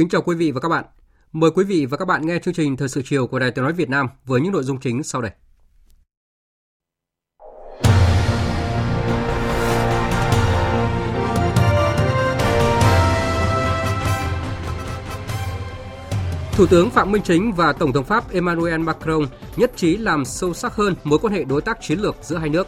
Kính 0.00 0.08
chào 0.08 0.22
quý 0.22 0.36
vị 0.36 0.50
và 0.50 0.60
các 0.60 0.68
bạn. 0.68 0.84
Mời 1.32 1.50
quý 1.50 1.64
vị 1.64 1.86
và 1.86 1.96
các 1.96 2.04
bạn 2.04 2.26
nghe 2.26 2.38
chương 2.38 2.54
trình 2.54 2.76
Thời 2.76 2.88
sự 2.88 3.02
chiều 3.04 3.26
của 3.26 3.38
Đài 3.38 3.50
Tiếng 3.50 3.64
nói 3.64 3.72
Việt 3.72 3.88
Nam 3.90 4.06
với 4.24 4.40
những 4.40 4.52
nội 4.52 4.62
dung 4.62 4.80
chính 4.80 5.02
sau 5.02 5.22
đây. 5.22 5.30
Thủ 16.52 16.66
tướng 16.66 16.90
Phạm 16.90 17.12
Minh 17.12 17.22
Chính 17.22 17.52
và 17.52 17.72
Tổng 17.72 17.92
thống 17.92 18.04
Pháp 18.04 18.32
Emmanuel 18.32 18.80
Macron 18.80 19.26
nhất 19.56 19.72
trí 19.76 19.96
làm 19.96 20.24
sâu 20.24 20.54
sắc 20.54 20.74
hơn 20.74 20.94
mối 21.04 21.18
quan 21.18 21.34
hệ 21.34 21.44
đối 21.44 21.62
tác 21.62 21.78
chiến 21.80 21.98
lược 22.00 22.16
giữa 22.22 22.36
hai 22.36 22.48
nước. 22.48 22.66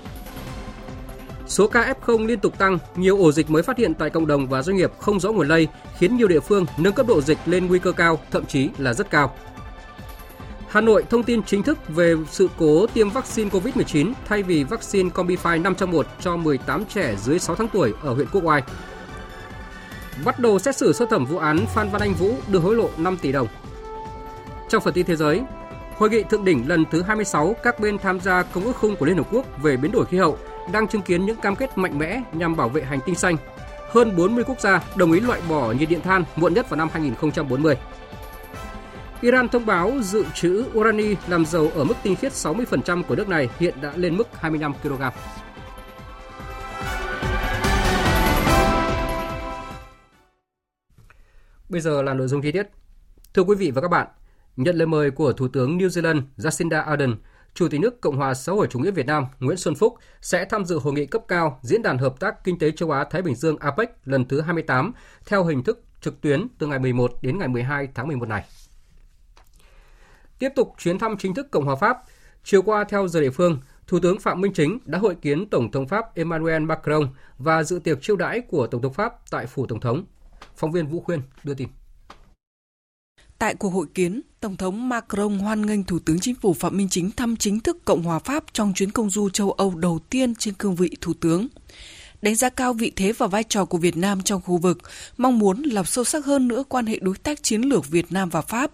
Số 1.53 1.67
ca 1.67 1.95
F0 2.01 2.27
liên 2.27 2.41
tục 2.41 2.59
tăng, 2.59 2.79
nhiều 2.97 3.19
ổ 3.19 3.33
dịch 3.33 3.51
mới 3.51 3.63
phát 3.63 3.79
hiện 3.79 3.95
tại 3.95 4.11
cộng 4.11 4.27
đồng 4.27 4.49
và 4.49 4.63
doanh 4.63 4.77
nghiệp 4.77 4.93
không 4.99 5.21
rõ 5.21 5.33
nguồn 5.33 5.49
lây 5.49 5.69
khiến 5.99 6.17
nhiều 6.17 6.29
địa 6.29 6.41
phương 6.41 6.67
nâng 6.77 6.93
cấp 6.93 7.07
độ 7.07 7.21
dịch 7.21 7.39
lên 7.47 7.67
nguy 7.67 7.79
cơ 7.79 7.93
cao, 7.93 8.21
thậm 8.31 8.47
chí 8.47 8.69
là 8.79 8.95
rất 8.95 9.11
cao. 9.11 9.37
Hà 10.69 10.81
Nội 10.81 11.05
thông 11.11 11.23
tin 11.23 11.43
chính 11.43 11.63
thức 11.63 11.79
về 11.89 12.15
sự 12.31 12.49
cố 12.59 12.87
tiêm 12.87 13.11
vaccine 13.11 13.51
COVID-19 13.51 14.13
thay 14.29 14.43
vì 14.43 14.65
vaccine 14.65 15.11
Combify 15.11 15.63
5 15.63 15.75
trong 15.75 15.91
1 15.91 16.07
cho 16.21 16.37
18 16.37 16.85
trẻ 16.85 17.17
dưới 17.23 17.39
6 17.39 17.57
tháng 17.57 17.69
tuổi 17.69 17.93
ở 18.03 18.15
huyện 18.15 18.29
Quốc 18.33 18.45
Oai. 18.45 18.63
Bắt 20.25 20.39
đầu 20.39 20.59
xét 20.59 20.77
xử 20.77 20.93
sơ 20.93 21.07
thẩm 21.07 21.25
vụ 21.25 21.39
án 21.39 21.59
Phan 21.75 21.91
Văn 21.91 22.03
Anh 22.03 22.15
Vũ 22.15 22.35
đưa 22.49 22.59
hối 22.59 22.77
lộ 22.77 22.89
5 22.97 23.17
tỷ 23.23 23.33
đồng. 23.33 23.49
Trong 24.69 24.83
phần 24.83 24.95
tin 24.95 25.07
thế 25.07 25.17
giới, 25.17 25.43
Hội 25.97 26.11
nghị 26.11 26.23
thượng 26.23 26.45
đỉnh 26.45 26.69
lần 26.69 26.85
thứ 26.91 27.03
26 27.03 27.57
các 27.63 27.81
bên 27.81 27.99
tham 27.99 28.21
gia 28.21 28.43
Công 28.43 28.65
ước 28.65 28.77
khung 28.77 28.97
của 28.97 29.07
Liên 29.07 29.17
Hợp 29.17 29.27
Quốc 29.33 29.47
về 29.63 29.77
biến 29.77 29.93
đổi 29.93 30.07
khí 30.07 30.17
hậu 30.17 30.39
đang 30.73 30.89
chứng 30.89 31.03
kiến 31.03 31.27
những 31.27 31.41
cam 31.41 31.57
kết 31.57 31.79
mạnh 31.79 31.99
mẽ 31.99 32.23
nhằm 32.33 32.57
bảo 32.57 32.69
vệ 32.69 32.83
hành 32.83 33.01
tinh 33.07 33.15
xanh. 33.15 33.37
Hơn 33.89 34.17
40 34.17 34.45
quốc 34.45 34.61
gia 34.61 34.85
đồng 34.97 35.13
ý 35.13 35.21
loại 35.21 35.41
bỏ 35.49 35.73
nhiệt 35.73 35.89
điện 35.89 36.01
than 36.01 36.25
muộn 36.37 36.55
nhất 36.55 36.71
vào 36.71 36.79
năm 36.79 36.89
2040. 36.93 37.77
Iran 39.21 39.49
thông 39.49 39.67
báo 39.67 39.93
dự 40.01 40.25
trữ 40.35 40.65
urani 40.75 41.15
làm 41.29 41.47
dầu 41.47 41.71
ở 41.75 41.85
mức 41.85 41.95
tinh 42.03 42.17
khiết 42.17 42.33
60% 42.33 43.03
của 43.03 43.15
nước 43.15 43.29
này 43.29 43.49
hiện 43.59 43.75
đã 43.83 43.93
lên 43.97 44.17
mức 44.17 44.29
25 44.33 44.75
kg. 44.83 45.03
Bây 51.69 51.81
giờ 51.81 52.03
là 52.03 52.15
nội 52.15 52.29
dung 52.29 52.43
chi 52.43 52.53
tiết. 52.53 52.67
Thưa 53.35 53.43
quý 53.43 53.57
vị 53.57 53.71
và 53.71 53.81
các 53.81 53.89
bạn, 53.89 54.07
nhận 54.57 54.77
lời 54.77 54.87
mời 54.87 55.11
của 55.11 55.33
Thủ 55.33 55.49
tướng 55.49 55.79
New 55.79 55.89
Zealand 55.89 56.23
Jacinda 56.37 56.85
Ardern 56.85 57.15
Chủ 57.55 57.69
tịch 57.69 57.81
nước 57.81 58.01
Cộng 58.01 58.17
hòa 58.17 58.35
xã 58.35 58.53
hội 58.53 58.67
chủ 58.71 58.79
nghĩa 58.79 58.91
Việt 58.91 59.07
Nam 59.07 59.27
Nguyễn 59.41 59.57
Xuân 59.57 59.75
Phúc 59.75 59.95
sẽ 60.21 60.45
tham 60.45 60.65
dự 60.65 60.79
hội 60.79 60.93
nghị 60.93 61.07
cấp 61.07 61.23
cao 61.29 61.59
Diễn 61.63 61.83
đàn 61.83 61.99
Hợp 61.99 62.21
tác 62.21 62.45
Kinh 62.45 62.59
tế 62.59 62.71
Châu 62.71 62.91
Á-Thái 62.91 63.23
Bình 63.23 63.35
Dương 63.35 63.57
APEC 63.59 63.91
lần 64.05 64.29
thứ 64.29 64.41
28 64.41 64.93
theo 65.27 65.45
hình 65.45 65.63
thức 65.63 65.85
trực 66.01 66.21
tuyến 66.21 66.47
từ 66.59 66.67
ngày 66.67 66.79
11 66.79 67.13
đến 67.23 67.39
ngày 67.39 67.49
12 67.49 67.89
tháng 67.95 68.07
11 68.07 68.29
này. 68.29 68.45
Tiếp 70.39 70.53
tục 70.57 70.75
chuyến 70.79 70.99
thăm 70.99 71.17
chính 71.19 71.35
thức 71.35 71.51
Cộng 71.51 71.65
hòa 71.65 71.77
Pháp, 71.77 71.97
chiều 72.45 72.63
qua 72.63 72.85
theo 72.85 73.09
giờ 73.09 73.21
địa 73.21 73.31
phương, 73.31 73.59
Thủ 73.87 73.99
tướng 74.03 74.19
Phạm 74.19 74.41
Minh 74.41 74.53
Chính 74.53 74.79
đã 74.85 74.99
hội 74.99 75.15
kiến 75.15 75.51
Tổng 75.51 75.71
thống 75.71 75.89
Pháp 75.89 76.15
Emmanuel 76.15 76.63
Macron 76.63 77.09
và 77.39 77.63
dự 77.63 77.79
tiệc 77.85 78.03
chiêu 78.03 78.17
đãi 78.17 78.41
của 78.41 78.67
Tổng 78.67 78.83
thống 78.83 78.93
Pháp 78.93 79.15
tại 79.31 79.47
Phủ 79.47 79.67
Tổng 79.67 79.81
thống. 79.81 80.05
Phóng 80.57 80.73
viên 80.73 80.87
Vũ 80.87 81.01
Khuyên 81.01 81.21
đưa 81.45 81.55
tin. 81.55 81.69
Tại 83.43 83.55
cuộc 83.55 83.71
hội 83.71 83.87
kiến, 83.95 84.21
Tổng 84.41 84.57
thống 84.57 84.89
Macron 84.89 85.39
hoan 85.39 85.67
nghênh 85.67 85.85
Thủ 85.85 85.99
tướng 85.99 86.21
Chính 86.21 86.35
phủ 86.35 86.55
Phạm 86.55 86.77
Minh 86.77 86.89
Chính 86.91 87.11
thăm 87.11 87.37
chính 87.37 87.61
thức 87.61 87.85
Cộng 87.85 88.03
hòa 88.03 88.19
Pháp 88.19 88.45
trong 88.53 88.73
chuyến 88.75 88.91
công 88.91 89.11
du 89.11 89.31
châu 89.31 89.53
Âu 89.53 89.75
đầu 89.75 89.99
tiên 90.11 90.35
trên 90.35 90.55
cương 90.55 90.77
vị 90.77 90.91
Thủ 91.01 91.13
tướng. 91.21 91.49
Đánh 92.23 92.35
giá 92.35 92.49
cao 92.49 92.73
vị 92.73 92.93
thế 92.97 93.13
và 93.13 93.27
vai 93.27 93.45
trò 93.45 93.65
của 93.65 93.79
Việt 93.79 93.97
Nam 93.97 94.23
trong 94.23 94.41
khu 94.43 94.57
vực, 94.57 94.79
mong 95.17 95.39
muốn 95.39 95.63
làm 95.63 95.85
sâu 95.85 96.05
sắc 96.05 96.25
hơn 96.25 96.49
nữa 96.49 96.65
quan 96.69 96.87
hệ 96.87 96.99
đối 97.03 97.17
tác 97.17 97.43
chiến 97.43 97.61
lược 97.61 97.91
Việt 97.91 98.13
Nam 98.13 98.29
và 98.29 98.41
Pháp. 98.41 98.71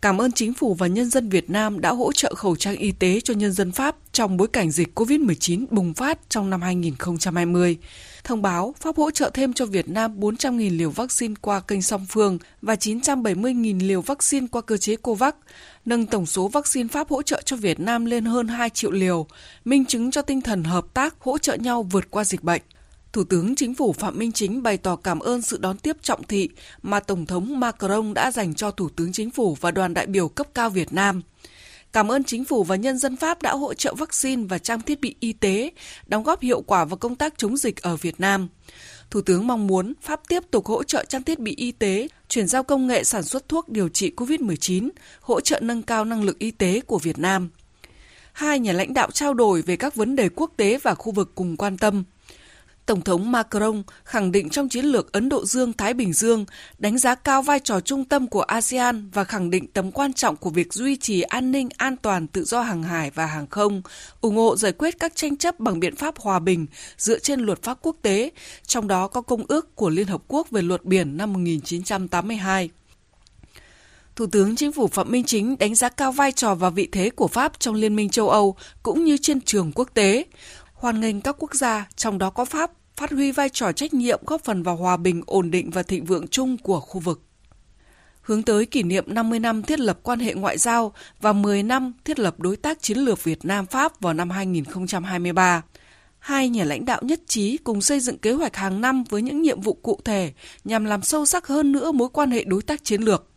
Cảm 0.00 0.20
ơn 0.20 0.32
chính 0.32 0.54
phủ 0.54 0.74
và 0.74 0.86
nhân 0.86 1.10
dân 1.10 1.28
Việt 1.28 1.50
Nam 1.50 1.80
đã 1.80 1.92
hỗ 1.92 2.12
trợ 2.12 2.34
khẩu 2.34 2.56
trang 2.56 2.76
y 2.76 2.92
tế 2.92 3.20
cho 3.20 3.34
nhân 3.34 3.52
dân 3.52 3.72
Pháp 3.72 3.96
trong 4.12 4.36
bối 4.36 4.48
cảnh 4.48 4.70
dịch 4.70 4.98
COVID-19 4.98 5.66
bùng 5.70 5.94
phát 5.94 6.18
trong 6.28 6.50
năm 6.50 6.62
2020 6.62 7.78
thông 8.24 8.42
báo 8.42 8.74
Pháp 8.80 8.96
hỗ 8.96 9.10
trợ 9.10 9.30
thêm 9.34 9.52
cho 9.52 9.66
Việt 9.66 9.88
Nam 9.88 10.20
400.000 10.20 10.76
liều 10.78 10.90
vaccine 10.90 11.34
qua 11.40 11.60
kênh 11.60 11.82
song 11.82 12.06
phương 12.08 12.38
và 12.62 12.74
970.000 12.74 13.86
liều 13.86 14.00
vaccine 14.00 14.46
qua 14.50 14.60
cơ 14.62 14.76
chế 14.76 14.96
COVAX, 14.96 15.34
nâng 15.84 16.06
tổng 16.06 16.26
số 16.26 16.48
vaccine 16.48 16.88
Pháp 16.88 17.08
hỗ 17.08 17.22
trợ 17.22 17.42
cho 17.44 17.56
Việt 17.56 17.80
Nam 17.80 18.04
lên 18.04 18.24
hơn 18.24 18.48
2 18.48 18.70
triệu 18.70 18.90
liều, 18.90 19.26
minh 19.64 19.84
chứng 19.84 20.10
cho 20.10 20.22
tinh 20.22 20.40
thần 20.40 20.64
hợp 20.64 20.86
tác 20.94 21.14
hỗ 21.20 21.38
trợ 21.38 21.54
nhau 21.54 21.82
vượt 21.82 22.10
qua 22.10 22.24
dịch 22.24 22.42
bệnh. 22.42 22.62
Thủ 23.12 23.24
tướng 23.24 23.54
Chính 23.54 23.74
phủ 23.74 23.92
Phạm 23.92 24.18
Minh 24.18 24.32
Chính 24.32 24.62
bày 24.62 24.76
tỏ 24.76 24.96
cảm 24.96 25.18
ơn 25.18 25.42
sự 25.42 25.58
đón 25.58 25.78
tiếp 25.78 25.96
trọng 26.02 26.22
thị 26.22 26.48
mà 26.82 27.00
Tổng 27.00 27.26
thống 27.26 27.60
Macron 27.60 28.14
đã 28.14 28.30
dành 28.30 28.54
cho 28.54 28.70
Thủ 28.70 28.88
tướng 28.96 29.12
Chính 29.12 29.30
phủ 29.30 29.56
và 29.60 29.70
đoàn 29.70 29.94
đại 29.94 30.06
biểu 30.06 30.28
cấp 30.28 30.46
cao 30.54 30.70
Việt 30.70 30.92
Nam– 30.92 31.22
Cảm 31.92 32.12
ơn 32.12 32.24
chính 32.24 32.44
phủ 32.44 32.64
và 32.64 32.76
nhân 32.76 32.98
dân 32.98 33.16
Pháp 33.16 33.42
đã 33.42 33.52
hỗ 33.52 33.74
trợ 33.74 33.94
vaccine 33.94 34.42
và 34.48 34.58
trang 34.58 34.80
thiết 34.80 35.00
bị 35.00 35.14
y 35.20 35.32
tế, 35.32 35.70
đóng 36.06 36.22
góp 36.22 36.40
hiệu 36.40 36.60
quả 36.60 36.84
vào 36.84 36.96
công 36.96 37.16
tác 37.16 37.34
chống 37.36 37.56
dịch 37.56 37.82
ở 37.82 37.96
Việt 37.96 38.20
Nam. 38.20 38.48
Thủ 39.10 39.20
tướng 39.20 39.46
mong 39.46 39.66
muốn 39.66 39.92
Pháp 40.02 40.20
tiếp 40.28 40.42
tục 40.50 40.66
hỗ 40.66 40.82
trợ 40.82 41.04
trang 41.04 41.22
thiết 41.22 41.38
bị 41.38 41.54
y 41.56 41.72
tế, 41.72 42.08
chuyển 42.28 42.46
giao 42.46 42.62
công 42.62 42.86
nghệ 42.86 43.04
sản 43.04 43.22
xuất 43.22 43.48
thuốc 43.48 43.68
điều 43.68 43.88
trị 43.88 44.12
COVID-19, 44.16 44.88
hỗ 45.20 45.40
trợ 45.40 45.60
nâng 45.60 45.82
cao 45.82 46.04
năng 46.04 46.24
lực 46.24 46.38
y 46.38 46.50
tế 46.50 46.80
của 46.80 46.98
Việt 46.98 47.18
Nam. 47.18 47.50
Hai 48.32 48.58
nhà 48.58 48.72
lãnh 48.72 48.94
đạo 48.94 49.10
trao 49.10 49.34
đổi 49.34 49.62
về 49.62 49.76
các 49.76 49.94
vấn 49.94 50.16
đề 50.16 50.28
quốc 50.28 50.52
tế 50.56 50.78
và 50.82 50.94
khu 50.94 51.12
vực 51.12 51.32
cùng 51.34 51.56
quan 51.56 51.78
tâm– 51.78 52.04
Tổng 52.86 53.00
thống 53.00 53.32
Macron 53.32 53.82
khẳng 54.04 54.32
định 54.32 54.48
trong 54.48 54.68
chiến 54.68 54.84
lược 54.84 55.12
Ấn 55.12 55.28
Độ 55.28 55.44
Dương-Thái 55.44 55.94
Bình 55.94 56.12
Dương, 56.12 56.44
đánh 56.78 56.98
giá 56.98 57.14
cao 57.14 57.42
vai 57.42 57.60
trò 57.60 57.80
trung 57.80 58.04
tâm 58.04 58.26
của 58.26 58.42
ASEAN 58.42 59.10
và 59.10 59.24
khẳng 59.24 59.50
định 59.50 59.66
tầm 59.66 59.92
quan 59.92 60.12
trọng 60.12 60.36
của 60.36 60.50
việc 60.50 60.72
duy 60.72 60.96
trì 60.96 61.22
an 61.22 61.52
ninh, 61.52 61.68
an 61.76 61.96
toàn, 61.96 62.26
tự 62.26 62.44
do 62.44 62.60
hàng 62.62 62.82
hải 62.82 63.10
và 63.10 63.26
hàng 63.26 63.46
không, 63.46 63.82
ủng 64.20 64.36
hộ 64.36 64.56
giải 64.56 64.72
quyết 64.72 64.98
các 64.98 65.16
tranh 65.16 65.36
chấp 65.36 65.60
bằng 65.60 65.80
biện 65.80 65.96
pháp 65.96 66.18
hòa 66.18 66.38
bình 66.38 66.66
dựa 66.98 67.18
trên 67.18 67.40
luật 67.40 67.62
pháp 67.62 67.78
quốc 67.82 67.96
tế, 68.02 68.30
trong 68.66 68.88
đó 68.88 69.08
có 69.08 69.20
Công 69.20 69.44
ước 69.48 69.76
của 69.76 69.90
Liên 69.90 70.06
Hợp 70.06 70.22
Quốc 70.28 70.50
về 70.50 70.62
luật 70.62 70.84
biển 70.84 71.16
năm 71.16 71.32
1982. 71.32 72.70
Thủ 74.16 74.26
tướng 74.26 74.56
Chính 74.56 74.72
phủ 74.72 74.86
Phạm 74.86 75.10
Minh 75.10 75.24
Chính 75.24 75.58
đánh 75.58 75.74
giá 75.74 75.88
cao 75.88 76.12
vai 76.12 76.32
trò 76.32 76.54
và 76.54 76.70
vị 76.70 76.88
thế 76.92 77.10
của 77.10 77.28
Pháp 77.28 77.60
trong 77.60 77.74
Liên 77.74 77.96
minh 77.96 78.10
châu 78.10 78.28
Âu 78.28 78.56
cũng 78.82 79.04
như 79.04 79.16
trên 79.16 79.40
trường 79.40 79.72
quốc 79.74 79.88
tế 79.94 80.24
hoan 80.82 81.00
nghênh 81.00 81.20
các 81.20 81.36
quốc 81.38 81.54
gia, 81.54 81.88
trong 81.96 82.18
đó 82.18 82.30
có 82.30 82.44
Pháp, 82.44 82.70
phát 82.96 83.10
huy 83.10 83.32
vai 83.32 83.48
trò 83.48 83.72
trách 83.72 83.94
nhiệm 83.94 84.20
góp 84.26 84.44
phần 84.44 84.62
vào 84.62 84.76
hòa 84.76 84.96
bình, 84.96 85.22
ổn 85.26 85.50
định 85.50 85.70
và 85.70 85.82
thịnh 85.82 86.04
vượng 86.04 86.28
chung 86.28 86.58
của 86.58 86.80
khu 86.80 87.00
vực. 87.00 87.22
Hướng 88.22 88.42
tới 88.42 88.66
kỷ 88.66 88.82
niệm 88.82 89.04
50 89.06 89.38
năm 89.38 89.62
thiết 89.62 89.80
lập 89.80 89.98
quan 90.02 90.18
hệ 90.18 90.34
ngoại 90.34 90.58
giao 90.58 90.92
và 91.20 91.32
10 91.32 91.62
năm 91.62 91.92
thiết 92.04 92.18
lập 92.18 92.40
đối 92.40 92.56
tác 92.56 92.82
chiến 92.82 92.98
lược 92.98 93.24
Việt 93.24 93.44
Nam-Pháp 93.44 94.00
vào 94.00 94.14
năm 94.14 94.30
2023, 94.30 95.62
hai 96.18 96.48
nhà 96.48 96.64
lãnh 96.64 96.84
đạo 96.84 97.00
nhất 97.02 97.20
trí 97.26 97.56
cùng 97.56 97.80
xây 97.80 98.00
dựng 98.00 98.18
kế 98.18 98.32
hoạch 98.32 98.56
hàng 98.56 98.80
năm 98.80 99.04
với 99.04 99.22
những 99.22 99.42
nhiệm 99.42 99.60
vụ 99.60 99.74
cụ 99.74 100.00
thể 100.04 100.32
nhằm 100.64 100.84
làm 100.84 101.02
sâu 101.02 101.26
sắc 101.26 101.46
hơn 101.46 101.72
nữa 101.72 101.92
mối 101.92 102.08
quan 102.08 102.30
hệ 102.30 102.44
đối 102.44 102.62
tác 102.62 102.84
chiến 102.84 103.02
lược. 103.02 103.31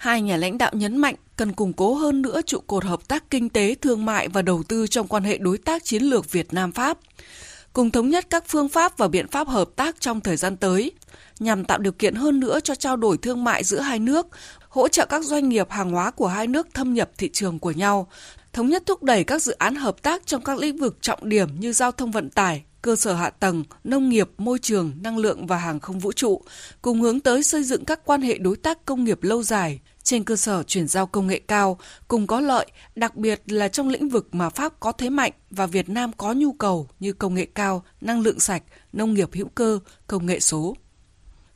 Hai 0.00 0.22
nhà 0.22 0.36
lãnh 0.36 0.58
đạo 0.58 0.70
nhấn 0.74 0.96
mạnh 0.96 1.14
cần 1.36 1.52
củng 1.52 1.72
cố 1.72 1.94
hơn 1.94 2.22
nữa 2.22 2.40
trụ 2.46 2.60
cột 2.66 2.84
hợp 2.84 3.08
tác 3.08 3.30
kinh 3.30 3.48
tế, 3.48 3.74
thương 3.74 4.04
mại 4.04 4.28
và 4.28 4.42
đầu 4.42 4.62
tư 4.62 4.86
trong 4.86 5.08
quan 5.08 5.24
hệ 5.24 5.38
đối 5.38 5.58
tác 5.58 5.84
chiến 5.84 6.02
lược 6.02 6.32
Việt 6.32 6.52
Nam-Pháp, 6.52 6.98
cùng 7.72 7.90
thống 7.90 8.08
nhất 8.08 8.26
các 8.30 8.44
phương 8.48 8.68
pháp 8.68 8.98
và 8.98 9.08
biện 9.08 9.28
pháp 9.28 9.48
hợp 9.48 9.68
tác 9.76 10.00
trong 10.00 10.20
thời 10.20 10.36
gian 10.36 10.56
tới, 10.56 10.92
nhằm 11.38 11.64
tạo 11.64 11.78
điều 11.78 11.92
kiện 11.92 12.14
hơn 12.14 12.40
nữa 12.40 12.60
cho 12.60 12.74
trao 12.74 12.96
đổi 12.96 13.16
thương 13.18 13.44
mại 13.44 13.64
giữa 13.64 13.80
hai 13.80 13.98
nước, 13.98 14.26
hỗ 14.68 14.88
trợ 14.88 15.06
các 15.06 15.24
doanh 15.24 15.48
nghiệp 15.48 15.70
hàng 15.70 15.90
hóa 15.90 16.10
của 16.10 16.26
hai 16.26 16.46
nước 16.46 16.68
thâm 16.74 16.94
nhập 16.94 17.10
thị 17.18 17.30
trường 17.32 17.58
của 17.58 17.70
nhau, 17.70 18.08
thống 18.52 18.68
nhất 18.68 18.82
thúc 18.86 19.02
đẩy 19.02 19.24
các 19.24 19.42
dự 19.42 19.52
án 19.52 19.74
hợp 19.74 20.02
tác 20.02 20.26
trong 20.26 20.42
các 20.42 20.58
lĩnh 20.58 20.76
vực 20.76 20.96
trọng 21.00 21.28
điểm 21.28 21.48
như 21.60 21.72
giao 21.72 21.92
thông 21.92 22.10
vận 22.10 22.30
tải, 22.30 22.64
cơ 22.82 22.96
sở 22.96 23.14
hạ 23.14 23.30
tầng, 23.30 23.64
nông 23.84 24.08
nghiệp, 24.08 24.30
môi 24.38 24.58
trường, 24.58 24.92
năng 25.02 25.18
lượng 25.18 25.46
và 25.46 25.56
hàng 25.56 25.80
không 25.80 25.98
vũ 25.98 26.12
trụ, 26.12 26.42
cùng 26.82 27.00
hướng 27.00 27.20
tới 27.20 27.42
xây 27.42 27.64
dựng 27.64 27.84
các 27.84 28.00
quan 28.04 28.22
hệ 28.22 28.38
đối 28.38 28.56
tác 28.56 28.84
công 28.84 29.04
nghiệp 29.04 29.22
lâu 29.22 29.42
dài 29.42 29.80
trên 30.02 30.24
cơ 30.24 30.36
sở 30.36 30.62
chuyển 30.62 30.88
giao 30.88 31.06
công 31.06 31.26
nghệ 31.26 31.40
cao, 31.48 31.78
cùng 32.08 32.26
có 32.26 32.40
lợi, 32.40 32.66
đặc 32.94 33.16
biệt 33.16 33.42
là 33.46 33.68
trong 33.68 33.88
lĩnh 33.88 34.08
vực 34.08 34.34
mà 34.34 34.50
Pháp 34.50 34.80
có 34.80 34.92
thế 34.92 35.10
mạnh 35.10 35.32
và 35.50 35.66
Việt 35.66 35.88
Nam 35.88 36.12
có 36.12 36.32
nhu 36.32 36.52
cầu 36.52 36.88
như 37.00 37.12
công 37.12 37.34
nghệ 37.34 37.46
cao, 37.54 37.82
năng 38.00 38.20
lượng 38.20 38.40
sạch, 38.40 38.62
nông 38.92 39.14
nghiệp 39.14 39.28
hữu 39.32 39.48
cơ, 39.54 39.78
công 40.06 40.26
nghệ 40.26 40.40
số. 40.40 40.76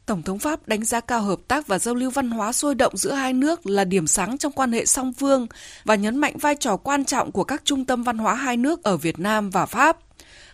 Tổng 0.07 0.23
thống 0.23 0.39
Pháp 0.39 0.69
đánh 0.69 0.85
giá 0.85 1.01
cao 1.01 1.23
hợp 1.23 1.41
tác 1.49 1.67
và 1.67 1.79
giao 1.79 1.95
lưu 1.95 2.11
văn 2.11 2.31
hóa 2.31 2.53
sôi 2.53 2.75
động 2.75 2.97
giữa 2.97 3.13
hai 3.13 3.33
nước 3.33 3.67
là 3.67 3.85
điểm 3.85 4.07
sáng 4.07 4.39
trong 4.39 4.53
quan 4.53 4.73
hệ 4.73 4.87
song 4.87 5.13
phương 5.13 5.47
và 5.85 5.95
nhấn 5.95 6.17
mạnh 6.17 6.39
vai 6.39 6.57
trò 6.57 6.77
quan 6.77 7.05
trọng 7.05 7.33
của 7.33 7.45
các 7.45 7.63
trung 7.65 7.85
tâm 7.85 8.03
văn 8.03 8.19
hóa 8.19 8.35
hai 8.35 8.57
nước 8.57 8.83
ở 8.83 8.97
Việt 8.97 9.19
Nam 9.19 9.51
và 9.51 9.67
Pháp. 9.67 9.99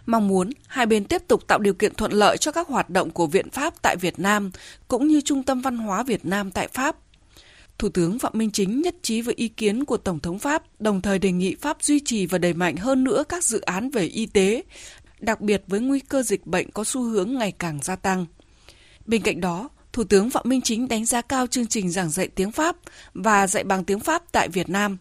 Mong 0.06 0.28
muốn 0.28 0.50
hai 0.66 0.86
bên 0.86 1.04
tiếp 1.04 1.22
tục 1.28 1.46
tạo 1.46 1.58
điều 1.58 1.74
kiện 1.74 1.94
thuận 1.94 2.12
lợi 2.12 2.36
cho 2.36 2.52
các 2.52 2.68
hoạt 2.68 2.90
động 2.90 3.10
của 3.10 3.26
Viện 3.26 3.50
Pháp 3.50 3.74
tại 3.82 3.96
Việt 3.96 4.18
Nam 4.18 4.50
cũng 4.88 5.08
như 5.08 5.20
Trung 5.20 5.42
tâm 5.42 5.60
Văn 5.60 5.78
hóa 5.78 6.02
Việt 6.02 6.24
Nam 6.24 6.50
tại 6.50 6.68
Pháp. 6.68 6.96
Thủ 7.80 7.88
tướng 7.88 8.18
Phạm 8.18 8.32
Minh 8.34 8.50
Chính 8.50 8.80
nhất 8.80 8.94
trí 9.02 9.22
với 9.22 9.34
ý 9.34 9.48
kiến 9.48 9.84
của 9.84 9.96
Tổng 9.96 10.20
thống 10.20 10.38
Pháp, 10.38 10.62
đồng 10.78 11.02
thời 11.02 11.18
đề 11.18 11.32
nghị 11.32 11.54
Pháp 11.54 11.82
duy 11.82 12.00
trì 12.00 12.26
và 12.26 12.38
đẩy 12.38 12.54
mạnh 12.54 12.76
hơn 12.76 13.04
nữa 13.04 13.24
các 13.28 13.44
dự 13.44 13.60
án 13.60 13.90
về 13.90 14.04
y 14.04 14.26
tế, 14.26 14.62
đặc 15.20 15.40
biệt 15.40 15.62
với 15.66 15.80
nguy 15.80 16.00
cơ 16.00 16.22
dịch 16.22 16.46
bệnh 16.46 16.70
có 16.70 16.84
xu 16.84 17.02
hướng 17.02 17.34
ngày 17.34 17.52
càng 17.58 17.78
gia 17.82 17.96
tăng. 17.96 18.26
Bên 19.06 19.22
cạnh 19.22 19.40
đó, 19.40 19.68
Thủ 19.92 20.04
tướng 20.04 20.30
Phạm 20.30 20.48
Minh 20.48 20.60
Chính 20.60 20.88
đánh 20.88 21.04
giá 21.04 21.22
cao 21.22 21.46
chương 21.46 21.66
trình 21.66 21.90
giảng 21.90 22.10
dạy 22.10 22.28
tiếng 22.28 22.52
Pháp 22.52 22.76
và 23.14 23.46
dạy 23.46 23.64
bằng 23.64 23.84
tiếng 23.84 24.00
Pháp 24.00 24.22
tại 24.32 24.48
Việt 24.48 24.68
Nam. 24.68 24.96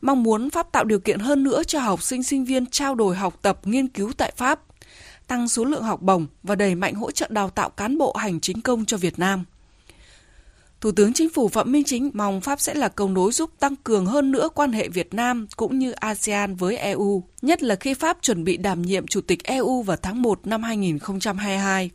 Mong 0.00 0.22
muốn 0.22 0.50
Pháp 0.50 0.72
tạo 0.72 0.84
điều 0.84 1.00
kiện 1.00 1.18
hơn 1.18 1.42
nữa 1.42 1.62
cho 1.64 1.80
học 1.80 2.02
sinh 2.02 2.22
sinh 2.22 2.44
viên 2.44 2.66
trao 2.66 2.94
đổi 2.94 3.16
học 3.16 3.38
tập 3.42 3.60
nghiên 3.64 3.88
cứu 3.88 4.12
tại 4.16 4.32
Pháp, 4.36 4.60
tăng 5.26 5.48
số 5.48 5.64
lượng 5.64 5.82
học 5.82 6.02
bổng 6.02 6.26
và 6.42 6.54
đẩy 6.54 6.74
mạnh 6.74 6.94
hỗ 6.94 7.10
trợ 7.10 7.26
đào 7.30 7.50
tạo 7.50 7.70
cán 7.70 7.98
bộ 7.98 8.12
hành 8.12 8.40
chính 8.40 8.60
công 8.60 8.84
cho 8.84 8.96
Việt 8.96 9.18
Nam. 9.18 9.44
Thủ 10.82 10.92
tướng 10.92 11.12
Chính 11.12 11.28
phủ 11.28 11.48
Phạm 11.48 11.72
Minh 11.72 11.84
Chính 11.84 12.10
mong 12.14 12.40
Pháp 12.40 12.60
sẽ 12.60 12.74
là 12.74 12.88
cầu 12.88 13.08
nối 13.08 13.32
giúp 13.32 13.50
tăng 13.60 13.76
cường 13.76 14.06
hơn 14.06 14.30
nữa 14.30 14.48
quan 14.54 14.72
hệ 14.72 14.88
Việt 14.88 15.14
Nam 15.14 15.46
cũng 15.56 15.78
như 15.78 15.92
ASEAN 15.92 16.54
với 16.54 16.76
EU, 16.76 17.24
nhất 17.42 17.62
là 17.62 17.74
khi 17.74 17.94
Pháp 17.94 18.18
chuẩn 18.22 18.44
bị 18.44 18.56
đảm 18.56 18.82
nhiệm 18.82 19.06
Chủ 19.06 19.20
tịch 19.20 19.44
EU 19.44 19.82
vào 19.82 19.96
tháng 20.02 20.22
1 20.22 20.46
năm 20.46 20.62
2022. 20.62 21.90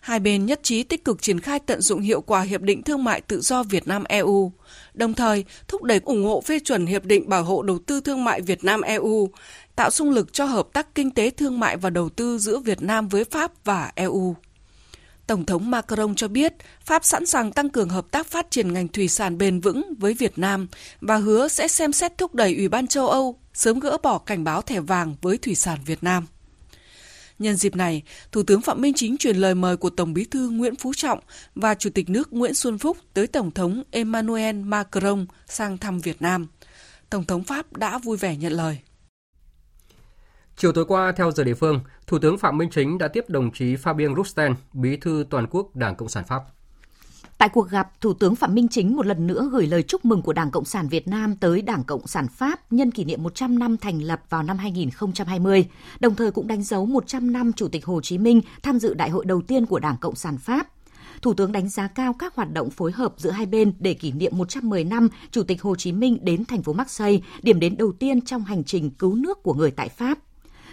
Hai 0.00 0.20
bên 0.20 0.46
nhất 0.46 0.60
trí 0.62 0.82
tích 0.82 1.04
cực 1.04 1.22
triển 1.22 1.40
khai 1.40 1.58
tận 1.58 1.80
dụng 1.80 2.00
hiệu 2.00 2.20
quả 2.20 2.40
Hiệp 2.40 2.60
định 2.60 2.82
Thương 2.82 3.04
mại 3.04 3.20
Tự 3.20 3.40
do 3.40 3.62
Việt 3.62 3.88
Nam-EU, 3.88 4.52
đồng 4.94 5.14
thời 5.14 5.44
thúc 5.68 5.82
đẩy 5.82 6.00
ủng 6.04 6.24
hộ 6.24 6.40
phê 6.40 6.58
chuẩn 6.58 6.86
Hiệp 6.86 7.04
định 7.04 7.28
Bảo 7.28 7.44
hộ 7.44 7.62
Đầu 7.62 7.78
tư 7.78 8.00
Thương 8.00 8.24
mại 8.24 8.40
Việt 8.40 8.64
Nam-EU, 8.64 9.28
tạo 9.76 9.90
sung 9.90 10.10
lực 10.10 10.32
cho 10.32 10.44
hợp 10.44 10.68
tác 10.72 10.94
kinh 10.94 11.10
tế 11.10 11.30
thương 11.30 11.60
mại 11.60 11.76
và 11.76 11.90
đầu 11.90 12.08
tư 12.08 12.38
giữa 12.38 12.58
Việt 12.58 12.82
Nam 12.82 13.08
với 13.08 13.24
Pháp 13.24 13.64
và 13.64 13.92
EU. 13.94 14.34
Tổng 15.26 15.46
thống 15.46 15.70
Macron 15.70 16.14
cho 16.14 16.28
biết 16.28 16.54
Pháp 16.84 17.04
sẵn 17.04 17.26
sàng 17.26 17.52
tăng 17.52 17.68
cường 17.68 17.88
hợp 17.88 18.06
tác 18.10 18.26
phát 18.26 18.50
triển 18.50 18.72
ngành 18.72 18.88
thủy 18.88 19.08
sản 19.08 19.38
bền 19.38 19.60
vững 19.60 19.94
với 19.98 20.14
Việt 20.14 20.38
Nam 20.38 20.68
và 21.00 21.16
hứa 21.16 21.48
sẽ 21.48 21.68
xem 21.68 21.92
xét 21.92 22.18
thúc 22.18 22.34
đẩy 22.34 22.56
Ủy 22.56 22.68
ban 22.68 22.86
châu 22.86 23.08
Âu 23.08 23.38
sớm 23.54 23.80
gỡ 23.80 23.98
bỏ 24.02 24.18
cảnh 24.18 24.44
báo 24.44 24.62
thẻ 24.62 24.80
vàng 24.80 25.16
với 25.22 25.38
thủy 25.38 25.54
sản 25.54 25.78
Việt 25.86 26.02
Nam. 26.02 26.26
Nhân 27.38 27.56
dịp 27.56 27.76
này, 27.76 28.02
Thủ 28.32 28.42
tướng 28.42 28.60
Phạm 28.60 28.80
Minh 28.80 28.94
Chính 28.96 29.16
truyền 29.16 29.36
lời 29.36 29.54
mời 29.54 29.76
của 29.76 29.90
Tổng 29.90 30.14
Bí 30.14 30.24
thư 30.24 30.50
Nguyễn 30.50 30.76
Phú 30.76 30.92
Trọng 30.96 31.18
và 31.54 31.74
Chủ 31.74 31.90
tịch 31.90 32.10
nước 32.10 32.32
Nguyễn 32.32 32.54
Xuân 32.54 32.78
Phúc 32.78 32.96
tới 33.14 33.26
Tổng 33.26 33.50
thống 33.50 33.82
Emmanuel 33.90 34.56
Macron 34.56 35.26
sang 35.46 35.78
thăm 35.78 36.00
Việt 36.00 36.22
Nam. 36.22 36.46
Tổng 37.10 37.24
thống 37.24 37.44
Pháp 37.44 37.76
đã 37.76 37.98
vui 37.98 38.16
vẻ 38.16 38.36
nhận 38.36 38.52
lời. 38.52 38.78
Chiều 40.56 40.72
tối 40.72 40.84
qua, 40.84 41.12
theo 41.12 41.30
giờ 41.30 41.44
địa 41.44 41.54
phương, 41.54 41.80
Thủ 42.06 42.18
tướng 42.18 42.38
Phạm 42.38 42.58
Minh 42.58 42.70
Chính 42.70 42.98
đã 42.98 43.08
tiếp 43.08 43.24
đồng 43.28 43.50
chí 43.52 43.74
Fabien 43.76 44.16
Rousten, 44.16 44.54
Bí 44.72 44.96
thư 44.96 45.24
Toàn 45.30 45.46
quốc 45.50 45.76
Đảng 45.76 45.96
Cộng 45.96 46.08
sản 46.08 46.24
Pháp. 46.24 46.42
Tại 47.38 47.48
cuộc 47.48 47.70
gặp, 47.70 48.00
Thủ 48.00 48.14
tướng 48.14 48.36
Phạm 48.36 48.54
Minh 48.54 48.68
Chính 48.68 48.96
một 48.96 49.06
lần 49.06 49.26
nữa 49.26 49.48
gửi 49.52 49.66
lời 49.66 49.82
chúc 49.82 50.04
mừng 50.04 50.22
của 50.22 50.32
Đảng 50.32 50.50
Cộng 50.50 50.64
sản 50.64 50.88
Việt 50.88 51.08
Nam 51.08 51.36
tới 51.36 51.62
Đảng 51.62 51.84
Cộng 51.84 52.06
sản 52.06 52.28
Pháp 52.28 52.72
nhân 52.72 52.90
kỷ 52.90 53.04
niệm 53.04 53.22
100 53.22 53.58
năm 53.58 53.76
thành 53.76 54.02
lập 54.02 54.22
vào 54.30 54.42
năm 54.42 54.58
2020, 54.58 55.66
đồng 56.00 56.14
thời 56.14 56.30
cũng 56.30 56.46
đánh 56.46 56.62
dấu 56.62 56.86
100 56.86 57.32
năm 57.32 57.52
Chủ 57.52 57.68
tịch 57.68 57.84
Hồ 57.84 58.00
Chí 58.00 58.18
Minh 58.18 58.40
tham 58.62 58.78
dự 58.78 58.94
đại 58.94 59.10
hội 59.10 59.24
đầu 59.24 59.42
tiên 59.42 59.66
của 59.66 59.78
Đảng 59.78 59.96
Cộng 59.96 60.14
sản 60.14 60.38
Pháp. 60.38 60.68
Thủ 61.22 61.34
tướng 61.34 61.52
đánh 61.52 61.68
giá 61.68 61.88
cao 61.88 62.12
các 62.18 62.34
hoạt 62.34 62.52
động 62.52 62.70
phối 62.70 62.92
hợp 62.92 63.14
giữa 63.16 63.30
hai 63.30 63.46
bên 63.46 63.72
để 63.78 63.94
kỷ 63.94 64.12
niệm 64.12 64.32
110 64.38 64.84
năm 64.84 65.08
Chủ 65.30 65.42
tịch 65.42 65.62
Hồ 65.62 65.76
Chí 65.76 65.92
Minh 65.92 66.18
đến 66.22 66.44
thành 66.44 66.62
phố 66.62 66.72
Marseille, 66.72 67.20
điểm 67.42 67.60
đến 67.60 67.76
đầu 67.76 67.92
tiên 67.92 68.20
trong 68.20 68.44
hành 68.44 68.64
trình 68.64 68.90
cứu 68.90 69.14
nước 69.14 69.42
của 69.42 69.54
người 69.54 69.70
tại 69.70 69.88
Pháp. 69.88 70.18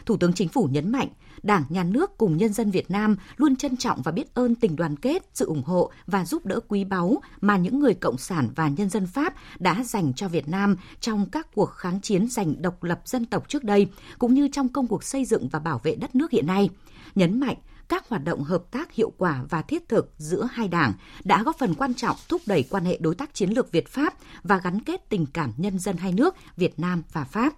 Thủ 0.05 0.17
tướng 0.17 0.33
Chính 0.33 0.49
phủ 0.49 0.69
nhấn 0.71 0.91
mạnh, 0.91 1.07
Đảng, 1.43 1.63
Nhà 1.69 1.83
nước 1.83 2.17
cùng 2.17 2.37
nhân 2.37 2.53
dân 2.53 2.71
Việt 2.71 2.91
Nam 2.91 3.15
luôn 3.37 3.55
trân 3.55 3.77
trọng 3.77 4.01
và 4.01 4.11
biết 4.11 4.33
ơn 4.33 4.55
tình 4.55 4.75
đoàn 4.75 4.95
kết, 4.95 5.29
sự 5.33 5.45
ủng 5.45 5.63
hộ 5.63 5.91
và 6.07 6.25
giúp 6.25 6.45
đỡ 6.45 6.59
quý 6.67 6.83
báu 6.83 7.21
mà 7.41 7.57
những 7.57 7.79
người 7.79 7.93
cộng 7.93 8.17
sản 8.17 8.49
và 8.55 8.67
nhân 8.67 8.89
dân 8.89 9.07
Pháp 9.07 9.33
đã 9.59 9.83
dành 9.83 10.13
cho 10.13 10.27
Việt 10.27 10.49
Nam 10.49 10.75
trong 10.99 11.29
các 11.29 11.47
cuộc 11.55 11.69
kháng 11.69 12.01
chiến 12.01 12.27
giành 12.29 12.61
độc 12.61 12.83
lập 12.83 13.01
dân 13.05 13.25
tộc 13.25 13.49
trước 13.49 13.63
đây, 13.63 13.87
cũng 14.19 14.33
như 14.33 14.47
trong 14.47 14.69
công 14.69 14.87
cuộc 14.87 15.03
xây 15.03 15.25
dựng 15.25 15.49
và 15.49 15.59
bảo 15.59 15.79
vệ 15.83 15.95
đất 15.95 16.15
nước 16.15 16.31
hiện 16.31 16.47
nay. 16.47 16.69
Nhấn 17.15 17.39
mạnh 17.39 17.57
các 17.91 18.09
hoạt 18.09 18.23
động 18.23 18.43
hợp 18.43 18.63
tác 18.71 18.93
hiệu 18.93 19.13
quả 19.17 19.43
và 19.49 19.61
thiết 19.61 19.89
thực 19.89 20.13
giữa 20.17 20.47
hai 20.51 20.67
đảng 20.67 20.93
đã 21.23 21.43
góp 21.43 21.57
phần 21.59 21.75
quan 21.75 21.93
trọng 21.93 22.15
thúc 22.29 22.41
đẩy 22.45 22.63
quan 22.63 22.85
hệ 22.85 22.97
đối 23.01 23.15
tác 23.15 23.33
chiến 23.33 23.49
lược 23.49 23.71
Việt 23.71 23.87
Pháp 23.87 24.13
và 24.43 24.57
gắn 24.57 24.79
kết 24.79 25.09
tình 25.09 25.25
cảm 25.25 25.53
nhân 25.57 25.79
dân 25.79 25.97
hai 25.97 26.11
nước 26.11 26.35
Việt 26.57 26.79
Nam 26.79 27.03
và 27.13 27.23
Pháp 27.23 27.53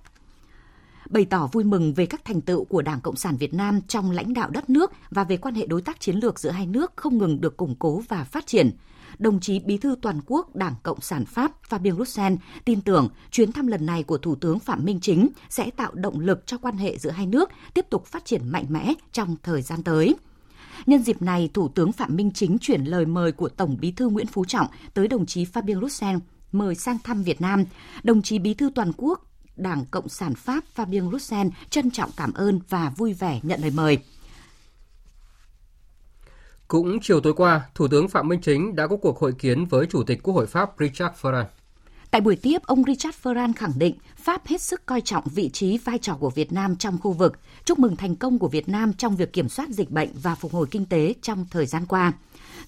bày 1.13 1.25
tỏ 1.25 1.49
vui 1.51 1.63
mừng 1.63 1.93
về 1.93 2.05
các 2.05 2.25
thành 2.25 2.41
tựu 2.41 2.65
của 2.65 2.81
Đảng 2.81 3.01
Cộng 3.01 3.15
sản 3.15 3.37
Việt 3.37 3.53
Nam 3.53 3.81
trong 3.87 4.11
lãnh 4.11 4.33
đạo 4.33 4.49
đất 4.49 4.69
nước 4.69 4.91
và 5.09 5.23
về 5.23 5.37
quan 5.37 5.55
hệ 5.55 5.67
đối 5.67 5.81
tác 5.81 5.99
chiến 5.99 6.15
lược 6.15 6.39
giữa 6.39 6.49
hai 6.49 6.67
nước 6.67 6.93
không 6.95 7.17
ngừng 7.17 7.41
được 7.41 7.57
củng 7.57 7.75
cố 7.79 8.01
và 8.09 8.23
phát 8.23 8.47
triển. 8.47 8.71
Đồng 9.19 9.39
chí 9.39 9.59
Bí 9.59 9.77
thư 9.77 9.95
Toàn 10.01 10.19
quốc 10.25 10.55
Đảng 10.55 10.75
Cộng 10.83 11.01
sản 11.01 11.25
Pháp 11.25 11.51
Fabien 11.69 11.97
Roussel 11.97 12.33
tin 12.65 12.81
tưởng 12.81 13.09
chuyến 13.31 13.51
thăm 13.51 13.67
lần 13.67 13.85
này 13.85 14.03
của 14.03 14.17
Thủ 14.17 14.35
tướng 14.35 14.59
Phạm 14.59 14.85
Minh 14.85 14.99
Chính 14.99 15.29
sẽ 15.49 15.69
tạo 15.69 15.91
động 15.93 16.19
lực 16.19 16.47
cho 16.47 16.57
quan 16.57 16.77
hệ 16.77 16.97
giữa 16.97 17.11
hai 17.11 17.25
nước 17.25 17.49
tiếp 17.73 17.85
tục 17.89 18.05
phát 18.05 18.25
triển 18.25 18.49
mạnh 18.49 18.65
mẽ 18.69 18.93
trong 19.11 19.35
thời 19.43 19.61
gian 19.61 19.83
tới. 19.83 20.15
Nhân 20.85 21.03
dịp 21.03 21.21
này, 21.21 21.49
Thủ 21.53 21.67
tướng 21.67 21.91
Phạm 21.91 22.15
Minh 22.15 22.31
Chính 22.31 22.57
chuyển 22.61 22.83
lời 22.83 23.05
mời 23.05 23.31
của 23.31 23.49
Tổng 23.49 23.77
Bí 23.81 23.91
thư 23.91 24.09
Nguyễn 24.09 24.27
Phú 24.27 24.45
Trọng 24.45 24.67
tới 24.93 25.07
đồng 25.07 25.25
chí 25.25 25.45
Fabien 25.45 25.81
Roussel 25.81 26.17
mời 26.51 26.75
sang 26.75 26.97
thăm 27.03 27.23
Việt 27.23 27.41
Nam. 27.41 27.65
Đồng 28.03 28.21
chí 28.21 28.39
Bí 28.39 28.53
thư 28.53 28.71
Toàn 28.75 28.91
quốc 28.97 29.32
Đảng 29.55 29.85
Cộng 29.85 30.09
sản 30.09 30.35
Pháp 30.35 30.63
Fabien 30.75 31.11
Roussel 31.11 31.47
trân 31.69 31.91
trọng 31.91 32.09
cảm 32.17 32.33
ơn 32.33 32.59
và 32.69 32.89
vui 32.97 33.13
vẻ 33.13 33.39
nhận 33.43 33.61
lời 33.61 33.71
mời. 33.71 33.97
Cũng 36.67 36.99
chiều 37.01 37.19
tối 37.21 37.33
qua, 37.33 37.61
Thủ 37.75 37.87
tướng 37.87 38.07
Phạm 38.07 38.27
Minh 38.27 38.41
Chính 38.41 38.75
đã 38.75 38.87
có 38.87 38.97
cuộc 38.97 39.19
hội 39.19 39.33
kiến 39.39 39.65
với 39.65 39.85
Chủ 39.85 40.03
tịch 40.03 40.23
Quốc 40.23 40.33
hội 40.33 40.47
Pháp 40.47 40.71
Richard 40.79 41.15
Ferrand. 41.21 41.45
Tại 42.11 42.21
buổi 42.21 42.35
tiếp, 42.35 42.61
ông 42.65 42.83
Richard 42.87 43.17
Ferrand 43.23 43.53
khẳng 43.55 43.73
định 43.75 43.95
Pháp 44.15 44.47
hết 44.47 44.61
sức 44.61 44.85
coi 44.85 45.01
trọng 45.01 45.23
vị 45.35 45.49
trí 45.49 45.77
vai 45.77 45.97
trò 45.97 46.13
của 46.19 46.29
Việt 46.29 46.51
Nam 46.51 46.75
trong 46.75 46.97
khu 46.97 47.11
vực, 47.11 47.39
chúc 47.65 47.79
mừng 47.79 47.95
thành 47.95 48.15
công 48.15 48.39
của 48.39 48.47
Việt 48.47 48.69
Nam 48.69 48.93
trong 48.93 49.15
việc 49.15 49.33
kiểm 49.33 49.49
soát 49.49 49.69
dịch 49.69 49.89
bệnh 49.91 50.09
và 50.23 50.35
phục 50.35 50.53
hồi 50.53 50.67
kinh 50.71 50.85
tế 50.85 51.13
trong 51.21 51.45
thời 51.51 51.65
gian 51.65 51.85
qua. 51.85 52.13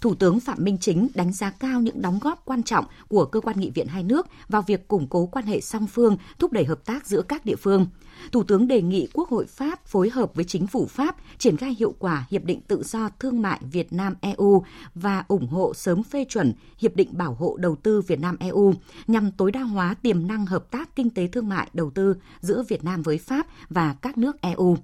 Thủ 0.01 0.15
tướng 0.15 0.39
Phạm 0.39 0.63
Minh 0.63 0.77
Chính 0.81 1.07
đánh 1.15 1.33
giá 1.33 1.49
cao 1.49 1.81
những 1.81 2.01
đóng 2.01 2.19
góp 2.21 2.41
quan 2.45 2.63
trọng 2.63 2.85
của 3.07 3.25
cơ 3.25 3.41
quan 3.41 3.59
nghị 3.59 3.69
viện 3.69 3.87
hai 3.87 4.03
nước 4.03 4.27
vào 4.49 4.61
việc 4.61 4.87
củng 4.87 5.07
cố 5.07 5.25
quan 5.25 5.45
hệ 5.45 5.61
song 5.61 5.87
phương, 5.87 6.17
thúc 6.39 6.51
đẩy 6.51 6.65
hợp 6.65 6.85
tác 6.85 7.07
giữa 7.07 7.21
các 7.21 7.45
địa 7.45 7.55
phương. 7.55 7.87
Thủ 8.31 8.43
tướng 8.43 8.67
đề 8.67 8.81
nghị 8.81 9.07
Quốc 9.13 9.29
hội 9.29 9.45
Pháp 9.45 9.85
phối 9.85 10.09
hợp 10.09 10.35
với 10.35 10.45
chính 10.45 10.67
phủ 10.67 10.85
Pháp 10.85 11.15
triển 11.37 11.57
khai 11.57 11.75
hiệu 11.79 11.95
quả 11.99 12.25
Hiệp 12.29 12.43
định 12.43 12.61
Tự 12.61 12.83
do 12.83 13.09
Thương 13.19 13.41
mại 13.41 13.59
Việt 13.71 13.93
Nam-EU 13.93 14.63
và 14.95 15.23
ủng 15.27 15.47
hộ 15.47 15.73
sớm 15.73 16.03
phê 16.03 16.25
chuẩn 16.29 16.53
Hiệp 16.77 16.95
định 16.95 17.09
Bảo 17.11 17.33
hộ 17.33 17.57
Đầu 17.59 17.75
tư 17.75 18.01
Việt 18.01 18.19
Nam-EU 18.19 18.73
nhằm 19.07 19.31
tối 19.31 19.51
đa 19.51 19.61
hóa 19.61 19.95
tiềm 20.01 20.27
năng 20.27 20.45
hợp 20.45 20.71
tác 20.71 20.95
kinh 20.95 21.09
tế 21.09 21.27
thương 21.27 21.49
mại 21.49 21.69
đầu 21.73 21.89
tư 21.89 22.15
giữa 22.41 22.63
Việt 22.67 22.83
Nam 22.83 23.01
với 23.01 23.17
Pháp 23.17 23.47
và 23.69 23.95
các 24.01 24.17
nước 24.17 24.41
EU 24.41 24.77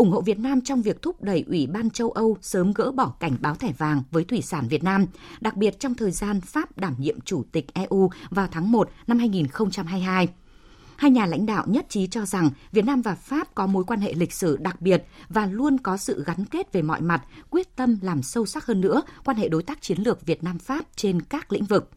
ủng 0.00 0.10
hộ 0.10 0.20
Việt 0.20 0.38
Nam 0.38 0.60
trong 0.60 0.82
việc 0.82 1.02
thúc 1.02 1.22
đẩy 1.22 1.44
Ủy 1.46 1.66
ban 1.66 1.90
châu 1.90 2.10
Âu 2.10 2.36
sớm 2.40 2.72
gỡ 2.72 2.92
bỏ 2.92 3.12
cảnh 3.20 3.36
báo 3.40 3.54
thẻ 3.54 3.72
vàng 3.78 4.02
với 4.10 4.24
thủy 4.24 4.42
sản 4.42 4.68
Việt 4.68 4.84
Nam, 4.84 5.06
đặc 5.40 5.56
biệt 5.56 5.80
trong 5.80 5.94
thời 5.94 6.10
gian 6.10 6.40
Pháp 6.40 6.78
đảm 6.78 6.94
nhiệm 6.98 7.20
chủ 7.20 7.44
tịch 7.52 7.74
EU 7.74 8.10
vào 8.30 8.48
tháng 8.50 8.72
1 8.72 8.90
năm 9.06 9.18
2022. 9.18 10.28
Hai 10.96 11.10
nhà 11.10 11.26
lãnh 11.26 11.46
đạo 11.46 11.64
nhất 11.66 11.86
trí 11.88 12.06
cho 12.06 12.26
rằng 12.26 12.50
Việt 12.72 12.84
Nam 12.84 13.02
và 13.02 13.14
Pháp 13.14 13.54
có 13.54 13.66
mối 13.66 13.84
quan 13.84 14.00
hệ 14.00 14.12
lịch 14.12 14.32
sử 14.32 14.56
đặc 14.56 14.80
biệt 14.80 15.04
và 15.28 15.46
luôn 15.46 15.78
có 15.78 15.96
sự 15.96 16.24
gắn 16.26 16.44
kết 16.44 16.72
về 16.72 16.82
mọi 16.82 17.00
mặt, 17.00 17.22
quyết 17.50 17.76
tâm 17.76 17.98
làm 18.02 18.22
sâu 18.22 18.46
sắc 18.46 18.66
hơn 18.66 18.80
nữa 18.80 19.02
quan 19.24 19.36
hệ 19.36 19.48
đối 19.48 19.62
tác 19.62 19.82
chiến 19.82 19.98
lược 19.98 20.26
Việt 20.26 20.44
Nam 20.44 20.58
Pháp 20.58 20.84
trên 20.96 21.22
các 21.22 21.52
lĩnh 21.52 21.64
vực. 21.64 21.90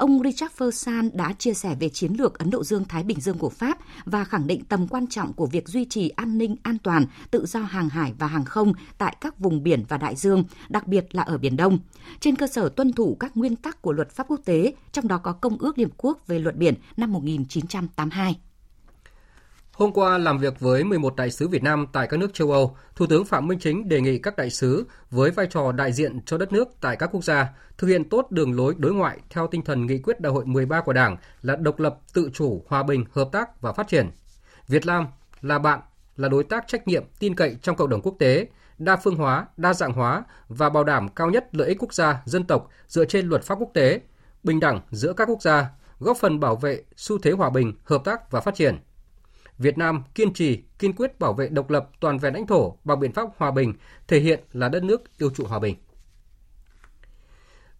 Ông 0.00 0.22
Richard 0.22 0.54
Fersan 0.58 1.10
đã 1.12 1.32
chia 1.32 1.54
sẻ 1.54 1.76
về 1.80 1.88
chiến 1.88 2.12
lược 2.18 2.38
Ấn 2.38 2.50
Độ 2.50 2.64
Dương-Thái 2.64 3.02
Bình 3.02 3.20
Dương 3.20 3.38
của 3.38 3.48
Pháp 3.48 3.78
và 4.04 4.24
khẳng 4.24 4.46
định 4.46 4.64
tầm 4.64 4.88
quan 4.88 5.06
trọng 5.06 5.32
của 5.32 5.46
việc 5.46 5.68
duy 5.68 5.84
trì 5.84 6.08
an 6.08 6.38
ninh 6.38 6.56
an 6.62 6.78
toàn, 6.78 7.06
tự 7.30 7.46
do 7.46 7.60
hàng 7.60 7.88
hải 7.88 8.12
và 8.18 8.26
hàng 8.26 8.44
không 8.44 8.72
tại 8.98 9.16
các 9.20 9.38
vùng 9.38 9.62
biển 9.62 9.84
và 9.88 9.96
đại 9.96 10.16
dương, 10.16 10.44
đặc 10.68 10.86
biệt 10.86 11.06
là 11.14 11.22
ở 11.22 11.38
Biển 11.38 11.56
Đông, 11.56 11.78
trên 12.20 12.36
cơ 12.36 12.46
sở 12.46 12.68
tuân 12.68 12.92
thủ 12.92 13.16
các 13.20 13.36
nguyên 13.36 13.56
tắc 13.56 13.82
của 13.82 13.92
luật 13.92 14.10
pháp 14.10 14.26
quốc 14.28 14.40
tế, 14.44 14.74
trong 14.92 15.08
đó 15.08 15.18
có 15.18 15.32
Công 15.32 15.58
ước 15.58 15.78
Liên 15.78 15.88
Hợp 15.88 15.94
Quốc 15.96 16.26
về 16.26 16.38
luật 16.38 16.56
biển 16.56 16.74
năm 16.96 17.12
1982. 17.12 18.36
Hôm 19.80 19.92
qua 19.92 20.18
làm 20.18 20.38
việc 20.38 20.60
với 20.60 20.84
11 20.84 21.16
đại 21.16 21.30
sứ 21.30 21.48
Việt 21.48 21.62
Nam 21.62 21.86
tại 21.92 22.06
các 22.06 22.16
nước 22.16 22.34
châu 22.34 22.52
Âu, 22.52 22.76
Thủ 22.96 23.06
tướng 23.06 23.24
Phạm 23.24 23.46
Minh 23.46 23.58
Chính 23.58 23.88
đề 23.88 24.00
nghị 24.00 24.18
các 24.18 24.36
đại 24.36 24.50
sứ 24.50 24.86
với 25.10 25.30
vai 25.30 25.46
trò 25.46 25.72
đại 25.72 25.92
diện 25.92 26.20
cho 26.26 26.38
đất 26.38 26.52
nước 26.52 26.68
tại 26.80 26.96
các 26.96 27.10
quốc 27.12 27.24
gia 27.24 27.48
thực 27.78 27.86
hiện 27.86 28.08
tốt 28.08 28.26
đường 28.30 28.56
lối 28.56 28.74
đối 28.78 28.94
ngoại 28.94 29.18
theo 29.30 29.46
tinh 29.46 29.64
thần 29.64 29.86
nghị 29.86 29.98
quyết 29.98 30.20
đại 30.20 30.32
hội 30.32 30.44
13 30.46 30.80
của 30.80 30.92
Đảng 30.92 31.16
là 31.42 31.56
độc 31.56 31.80
lập, 31.80 31.98
tự 32.12 32.30
chủ, 32.34 32.64
hòa 32.68 32.82
bình, 32.82 33.04
hợp 33.12 33.28
tác 33.32 33.60
và 33.60 33.72
phát 33.72 33.88
triển. 33.88 34.10
Việt 34.68 34.86
Nam 34.86 35.06
là 35.40 35.58
bạn, 35.58 35.80
là 36.16 36.28
đối 36.28 36.44
tác 36.44 36.68
trách 36.68 36.88
nhiệm, 36.88 37.04
tin 37.18 37.34
cậy 37.34 37.56
trong 37.62 37.76
cộng 37.76 37.88
đồng 37.88 38.02
quốc 38.02 38.16
tế, 38.18 38.46
đa 38.78 38.96
phương 38.96 39.16
hóa, 39.16 39.46
đa 39.56 39.74
dạng 39.74 39.92
hóa 39.92 40.24
và 40.48 40.70
bảo 40.70 40.84
đảm 40.84 41.08
cao 41.08 41.30
nhất 41.30 41.48
lợi 41.52 41.68
ích 41.68 41.78
quốc 41.80 41.94
gia, 41.94 42.22
dân 42.24 42.44
tộc 42.44 42.68
dựa 42.86 43.04
trên 43.04 43.28
luật 43.28 43.42
pháp 43.42 43.54
quốc 43.54 43.70
tế, 43.74 44.00
bình 44.42 44.60
đẳng 44.60 44.80
giữa 44.90 45.12
các 45.12 45.28
quốc 45.28 45.42
gia, 45.42 45.70
góp 45.98 46.16
phần 46.16 46.40
bảo 46.40 46.56
vệ 46.56 46.82
xu 46.96 47.18
thế 47.18 47.30
hòa 47.30 47.50
bình, 47.50 47.74
hợp 47.84 48.04
tác 48.04 48.30
và 48.30 48.40
phát 48.40 48.54
triển. 48.54 48.78
Việt 49.60 49.78
Nam 49.78 50.02
kiên 50.14 50.32
trì, 50.32 50.62
kiên 50.78 50.92
quyết 50.92 51.18
bảo 51.18 51.32
vệ 51.32 51.48
độc 51.48 51.70
lập 51.70 51.90
toàn 52.00 52.18
vẹn 52.18 52.34
lãnh 52.34 52.46
thổ 52.46 52.76
bằng 52.84 53.00
biện 53.00 53.12
pháp 53.12 53.28
hòa 53.36 53.50
bình, 53.50 53.74
thể 54.08 54.20
hiện 54.20 54.40
là 54.52 54.68
đất 54.68 54.82
nước 54.82 55.18
yêu 55.18 55.30
trụ 55.30 55.44
hòa 55.44 55.58
bình. 55.58 55.76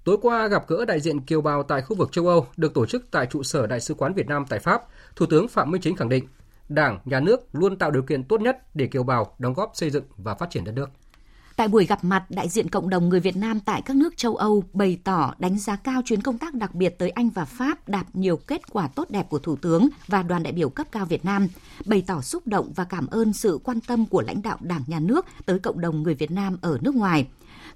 Tối 0.04 0.16
qua 0.22 0.46
gặp 0.46 0.64
gỡ 0.68 0.84
đại 0.84 1.00
diện 1.00 1.20
kiều 1.20 1.40
bào 1.40 1.62
tại 1.62 1.82
khu 1.82 1.96
vực 1.96 2.12
châu 2.12 2.26
Âu 2.26 2.46
được 2.56 2.75
tổ 2.75 2.87
chức 2.87 3.10
tại 3.10 3.26
trụ 3.26 3.42
sở 3.42 3.66
Đại 3.66 3.80
sứ 3.80 3.94
quán 3.94 4.14
Việt 4.14 4.26
Nam 4.26 4.44
tại 4.49 4.58
Pháp, 4.58 4.82
Thủ 5.16 5.26
tướng 5.26 5.49
Phạm 5.49 5.70
Minh 5.70 5.80
Chính 5.82 5.96
khẳng 5.96 6.08
định 6.08 6.25
Đảng, 6.68 6.99
Nhà 7.04 7.20
nước 7.20 7.40
luôn 7.52 7.76
tạo 7.76 7.90
điều 7.90 8.02
kiện 8.02 8.25
tốt 8.25 8.40
nhất 8.40 8.56
để 8.75 8.87
kiều 8.87 9.02
bào 9.02 9.34
đóng 9.38 9.54
góp 9.54 9.70
xây 9.75 9.90
dựng 9.90 10.04
và 10.16 10.34
phát 10.34 10.50
triển 10.50 10.64
đất 10.64 10.72
nước. 10.72 10.90
Tại 11.60 11.68
buổi 11.68 11.86
gặp 11.86 12.04
mặt, 12.04 12.24
đại 12.28 12.48
diện 12.48 12.68
cộng 12.68 12.88
đồng 12.88 13.08
người 13.08 13.20
Việt 13.20 13.36
Nam 13.36 13.60
tại 13.60 13.82
các 13.82 13.96
nước 13.96 14.16
châu 14.16 14.36
Âu 14.36 14.64
bày 14.72 14.98
tỏ 15.04 15.34
đánh 15.38 15.58
giá 15.58 15.76
cao 15.76 16.02
chuyến 16.04 16.22
công 16.22 16.38
tác 16.38 16.54
đặc 16.54 16.74
biệt 16.74 16.98
tới 16.98 17.10
Anh 17.10 17.30
và 17.30 17.44
Pháp 17.44 17.88
đạt 17.88 18.06
nhiều 18.12 18.36
kết 18.36 18.70
quả 18.70 18.88
tốt 18.88 19.10
đẹp 19.10 19.28
của 19.30 19.38
Thủ 19.38 19.56
tướng 19.56 19.88
và 20.06 20.22
đoàn 20.22 20.42
đại 20.42 20.52
biểu 20.52 20.68
cấp 20.68 20.86
cao 20.92 21.06
Việt 21.06 21.24
Nam, 21.24 21.48
bày 21.84 22.02
tỏ 22.06 22.20
xúc 22.20 22.46
động 22.46 22.72
và 22.76 22.84
cảm 22.84 23.06
ơn 23.06 23.32
sự 23.32 23.60
quan 23.64 23.80
tâm 23.80 24.06
của 24.06 24.22
lãnh 24.22 24.42
đạo 24.42 24.58
Đảng 24.60 24.82
nhà 24.86 25.00
nước 25.00 25.26
tới 25.46 25.58
cộng 25.58 25.80
đồng 25.80 26.02
người 26.02 26.14
Việt 26.14 26.30
Nam 26.30 26.56
ở 26.60 26.78
nước 26.80 26.94
ngoài. 26.94 27.26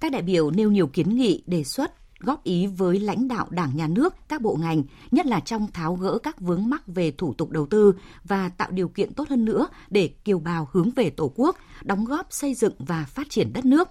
Các 0.01 0.13
đại 0.13 0.23
biểu 0.23 0.51
nêu 0.51 0.71
nhiều 0.71 0.87
kiến 0.87 1.17
nghị, 1.17 1.43
đề 1.47 1.65
xuất 1.65 1.93
góp 2.25 2.45
ý 2.45 2.67
với 2.67 3.01
lãnh 3.01 3.29
đạo 3.29 3.47
Đảng, 3.51 3.77
Nhà 3.77 3.87
nước, 3.87 4.15
các 4.29 4.41
bộ 4.41 4.57
ngành, 4.61 4.83
nhất 5.11 5.27
là 5.27 5.41
trong 5.41 5.73
tháo 5.73 5.95
gỡ 5.95 6.19
các 6.23 6.41
vướng 6.41 6.69
mắc 6.71 6.83
về 6.87 7.11
thủ 7.11 7.35
tục 7.35 7.51
đầu 7.51 7.67
tư 7.67 7.95
và 8.25 8.49
tạo 8.49 8.71
điều 8.71 8.89
kiện 8.89 9.13
tốt 9.13 9.29
hơn 9.29 9.45
nữa 9.45 9.67
để 9.91 10.09
kiều 10.25 10.39
bào 10.39 10.69
hướng 10.73 10.91
về 10.91 11.11
Tổ 11.11 11.33
quốc, 11.35 11.57
đóng 11.83 12.05
góp 12.05 12.27
xây 12.31 12.55
dựng 12.55 12.75
và 12.79 13.05
phát 13.05 13.27
triển 13.31 13.53
đất 13.53 13.65
nước. 13.65 13.89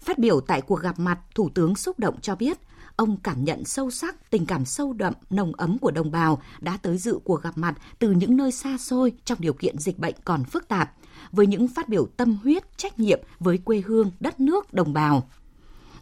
Phát 0.00 0.18
biểu 0.18 0.40
tại 0.40 0.60
cuộc 0.60 0.80
gặp 0.80 0.98
mặt, 0.98 1.18
Thủ 1.34 1.48
tướng 1.54 1.76
xúc 1.76 1.98
động 1.98 2.20
cho 2.20 2.36
biết, 2.36 2.58
ông 2.96 3.16
cảm 3.16 3.44
nhận 3.44 3.64
sâu 3.64 3.90
sắc 3.90 4.30
tình 4.30 4.46
cảm 4.46 4.64
sâu 4.64 4.92
đậm, 4.92 5.12
nồng 5.30 5.52
ấm 5.52 5.78
của 5.78 5.90
đồng 5.90 6.10
bào 6.10 6.42
đã 6.60 6.78
tới 6.82 6.98
dự 6.98 7.18
cuộc 7.24 7.42
gặp 7.42 7.58
mặt 7.58 7.74
từ 7.98 8.10
những 8.10 8.36
nơi 8.36 8.52
xa 8.52 8.78
xôi 8.78 9.12
trong 9.24 9.38
điều 9.40 9.52
kiện 9.52 9.78
dịch 9.78 9.98
bệnh 9.98 10.14
còn 10.24 10.44
phức 10.44 10.68
tạp, 10.68 10.92
với 11.32 11.46
những 11.46 11.68
phát 11.68 11.88
biểu 11.88 12.06
tâm 12.16 12.38
huyết, 12.42 12.78
trách 12.78 12.98
nhiệm 12.98 13.20
với 13.38 13.58
quê 13.58 13.82
hương, 13.86 14.10
đất 14.20 14.40
nước, 14.40 14.74
đồng 14.74 14.92
bào. 14.92 15.28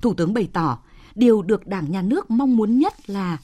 Thủ 0.01 0.15
tướng 0.15 0.35
bày 0.35 0.49
tỏ, 0.53 0.79
điều 1.15 1.43
được 1.43 1.67
Đảng 1.67 1.91
Nhà 1.91 2.03
nước 2.03 2.31
mong 2.31 2.57
muốn 2.57 2.79
nhất 2.79 3.11
là 3.11 3.39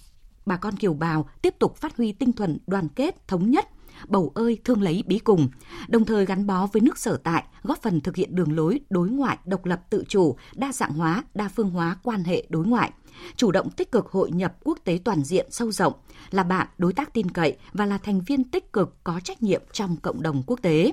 bà 0.46 0.56
con 0.56 0.76
kiều 0.76 0.94
bào 0.94 1.28
tiếp 1.42 1.54
tục 1.58 1.76
phát 1.76 1.96
huy 1.96 2.12
tinh 2.12 2.32
thần 2.32 2.58
đoàn 2.66 2.88
kết, 2.88 3.28
thống 3.28 3.50
nhất, 3.50 3.68
bầu 4.08 4.32
ơi 4.34 4.58
thương 4.64 4.82
lấy 4.82 5.04
bí 5.06 5.18
cùng, 5.18 5.48
đồng 5.88 6.04
thời 6.04 6.26
gắn 6.26 6.46
bó 6.46 6.66
với 6.66 6.82
nước 6.82 6.98
sở 6.98 7.16
tại, 7.16 7.44
góp 7.62 7.82
phần 7.82 8.00
thực 8.00 8.16
hiện 8.16 8.34
đường 8.34 8.52
lối 8.56 8.80
đối 8.90 9.08
ngoại 9.08 9.38
độc 9.44 9.66
lập 9.66 9.80
tự 9.90 10.04
chủ, 10.08 10.36
đa 10.54 10.72
dạng 10.72 10.92
hóa, 10.92 11.24
đa 11.34 11.48
phương 11.48 11.70
hóa 11.70 11.96
quan 12.02 12.24
hệ 12.24 12.46
đối 12.48 12.66
ngoại, 12.66 12.92
chủ 13.36 13.50
động 13.50 13.70
tích 13.70 13.92
cực 13.92 14.06
hội 14.06 14.30
nhập 14.30 14.56
quốc 14.64 14.78
tế 14.84 14.98
toàn 15.04 15.24
diện 15.24 15.46
sâu 15.50 15.72
rộng, 15.72 15.92
là 16.30 16.42
bạn 16.42 16.66
đối 16.78 16.92
tác 16.92 17.14
tin 17.14 17.30
cậy 17.30 17.56
và 17.72 17.86
là 17.86 17.98
thành 17.98 18.20
viên 18.20 18.44
tích 18.44 18.72
cực 18.72 19.04
có 19.04 19.20
trách 19.24 19.42
nhiệm 19.42 19.62
trong 19.72 19.96
cộng 19.96 20.22
đồng 20.22 20.42
quốc 20.46 20.62
tế. 20.62 20.92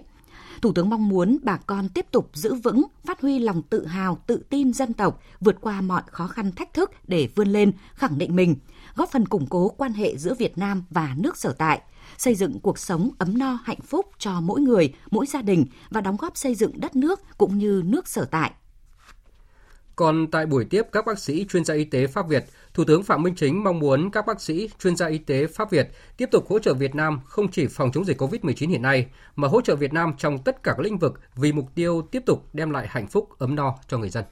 Thủ 0.61 0.71
tướng 0.73 0.89
mong 0.89 1.09
muốn 1.09 1.37
bà 1.43 1.57
con 1.57 1.89
tiếp 1.89 2.05
tục 2.11 2.29
giữ 2.33 2.53
vững, 2.53 2.83
phát 3.05 3.21
huy 3.21 3.39
lòng 3.39 3.61
tự 3.61 3.85
hào, 3.85 4.17
tự 4.27 4.43
tin 4.49 4.73
dân 4.73 4.93
tộc, 4.93 5.21
vượt 5.39 5.61
qua 5.61 5.81
mọi 5.81 6.01
khó 6.11 6.27
khăn 6.27 6.51
thách 6.51 6.73
thức 6.73 6.91
để 7.07 7.29
vươn 7.35 7.47
lên, 7.47 7.71
khẳng 7.93 8.17
định 8.17 8.35
mình, 8.35 8.55
góp 8.95 9.11
phần 9.11 9.25
củng 9.25 9.47
cố 9.47 9.69
quan 9.69 9.93
hệ 9.93 10.17
giữa 10.17 10.33
Việt 10.33 10.57
Nam 10.57 10.83
và 10.89 11.15
nước 11.17 11.37
sở 11.37 11.53
tại, 11.57 11.81
xây 12.17 12.35
dựng 12.35 12.59
cuộc 12.59 12.79
sống 12.79 13.09
ấm 13.17 13.37
no 13.37 13.59
hạnh 13.63 13.81
phúc 13.81 14.05
cho 14.17 14.41
mỗi 14.41 14.61
người, 14.61 14.93
mỗi 15.11 15.25
gia 15.25 15.41
đình 15.41 15.65
và 15.89 16.01
đóng 16.01 16.17
góp 16.17 16.37
xây 16.37 16.55
dựng 16.55 16.79
đất 16.79 16.95
nước 16.95 17.21
cũng 17.37 17.57
như 17.57 17.81
nước 17.85 18.07
sở 18.07 18.25
tại. 18.25 18.51
Còn 19.97 20.27
tại 20.27 20.45
buổi 20.45 20.65
tiếp 20.65 20.81
các 20.91 21.05
bác 21.05 21.19
sĩ 21.19 21.45
chuyên 21.49 21.65
gia 21.65 21.73
y 21.73 21.83
tế 21.83 22.07
Pháp 22.07 22.27
Việt, 22.29 22.45
Thủ 22.73 22.83
tướng 22.83 23.03
Phạm 23.03 23.23
Minh 23.23 23.35
Chính 23.35 23.63
mong 23.63 23.79
muốn 23.79 24.11
các 24.11 24.25
bác 24.25 24.41
sĩ 24.41 24.69
chuyên 24.79 24.95
gia 24.95 25.07
y 25.07 25.17
tế 25.17 25.47
Pháp 25.47 25.71
Việt 25.71 25.87
tiếp 26.17 26.29
tục 26.31 26.49
hỗ 26.49 26.59
trợ 26.59 26.73
Việt 26.73 26.95
Nam 26.95 27.19
không 27.25 27.51
chỉ 27.51 27.67
phòng 27.67 27.91
chống 27.91 28.05
dịch 28.05 28.21
COVID-19 28.21 28.69
hiện 28.69 28.81
nay, 28.81 29.07
mà 29.35 29.47
hỗ 29.47 29.61
trợ 29.61 29.75
Việt 29.75 29.93
Nam 29.93 30.13
trong 30.17 30.39
tất 30.39 30.63
cả 30.63 30.73
các 30.77 30.83
lĩnh 30.83 30.97
vực 30.97 31.19
vì 31.35 31.51
mục 31.51 31.75
tiêu 31.75 32.07
tiếp 32.11 32.23
tục 32.25 32.45
đem 32.53 32.71
lại 32.71 32.87
hạnh 32.89 33.07
phúc 33.07 33.29
ấm 33.37 33.55
no 33.55 33.75
cho 33.87 33.97
người 33.97 34.09
dân. 34.09 34.25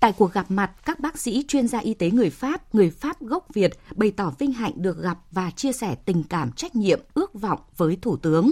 Tại 0.00 0.12
cuộc 0.18 0.32
gặp 0.32 0.46
mặt, 0.48 0.70
các 0.84 1.00
bác 1.00 1.18
sĩ 1.18 1.44
chuyên 1.48 1.68
gia 1.68 1.78
y 1.78 1.94
tế 1.94 2.10
người 2.10 2.30
Pháp, 2.30 2.74
người 2.74 2.90
Pháp 2.90 3.20
gốc 3.20 3.46
Việt 3.54 3.78
bày 3.94 4.10
tỏ 4.10 4.32
vinh 4.38 4.52
hạnh 4.52 4.72
được 4.76 5.02
gặp 5.02 5.18
và 5.32 5.50
chia 5.50 5.72
sẻ 5.72 5.94
tình 6.04 6.22
cảm 6.22 6.52
trách 6.52 6.76
nhiệm, 6.76 7.00
ước 7.14 7.34
vọng 7.34 7.60
với 7.76 7.98
Thủ 8.02 8.16
tướng. 8.16 8.50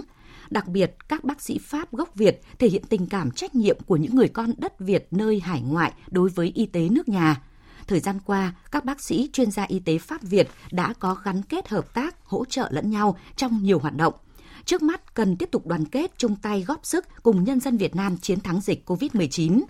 Đặc 0.54 0.68
biệt, 0.68 0.96
các 1.08 1.24
bác 1.24 1.42
sĩ 1.42 1.58
Pháp 1.58 1.92
gốc 1.92 2.14
Việt 2.14 2.40
thể 2.58 2.68
hiện 2.68 2.82
tình 2.88 3.06
cảm 3.06 3.30
trách 3.30 3.54
nhiệm 3.54 3.78
của 3.86 3.96
những 3.96 4.16
người 4.16 4.28
con 4.28 4.52
đất 4.58 4.80
Việt 4.80 5.06
nơi 5.10 5.40
hải 5.40 5.60
ngoại 5.60 5.92
đối 6.10 6.28
với 6.28 6.52
y 6.54 6.66
tế 6.66 6.88
nước 6.88 7.08
nhà. 7.08 7.42
Thời 7.86 8.00
gian 8.00 8.18
qua, 8.26 8.54
các 8.70 8.84
bác 8.84 9.02
sĩ 9.02 9.30
chuyên 9.32 9.50
gia 9.50 9.62
y 9.62 9.78
tế 9.78 9.98
Pháp 9.98 10.22
Việt 10.22 10.48
đã 10.72 10.92
có 10.98 11.16
gắn 11.24 11.42
kết 11.42 11.68
hợp 11.68 11.94
tác, 11.94 12.16
hỗ 12.24 12.44
trợ 12.44 12.68
lẫn 12.70 12.90
nhau 12.90 13.16
trong 13.36 13.62
nhiều 13.62 13.78
hoạt 13.78 13.96
động. 13.96 14.14
Trước 14.64 14.82
mắt 14.82 15.14
cần 15.14 15.36
tiếp 15.36 15.48
tục 15.52 15.66
đoàn 15.66 15.84
kết 15.84 16.12
chung 16.16 16.36
tay 16.36 16.62
góp 16.62 16.86
sức 16.86 17.04
cùng 17.22 17.44
nhân 17.44 17.60
dân 17.60 17.76
Việt 17.76 17.96
Nam 17.96 18.16
chiến 18.16 18.40
thắng 18.40 18.60
dịch 18.60 18.90
COVID-19. 18.90 19.62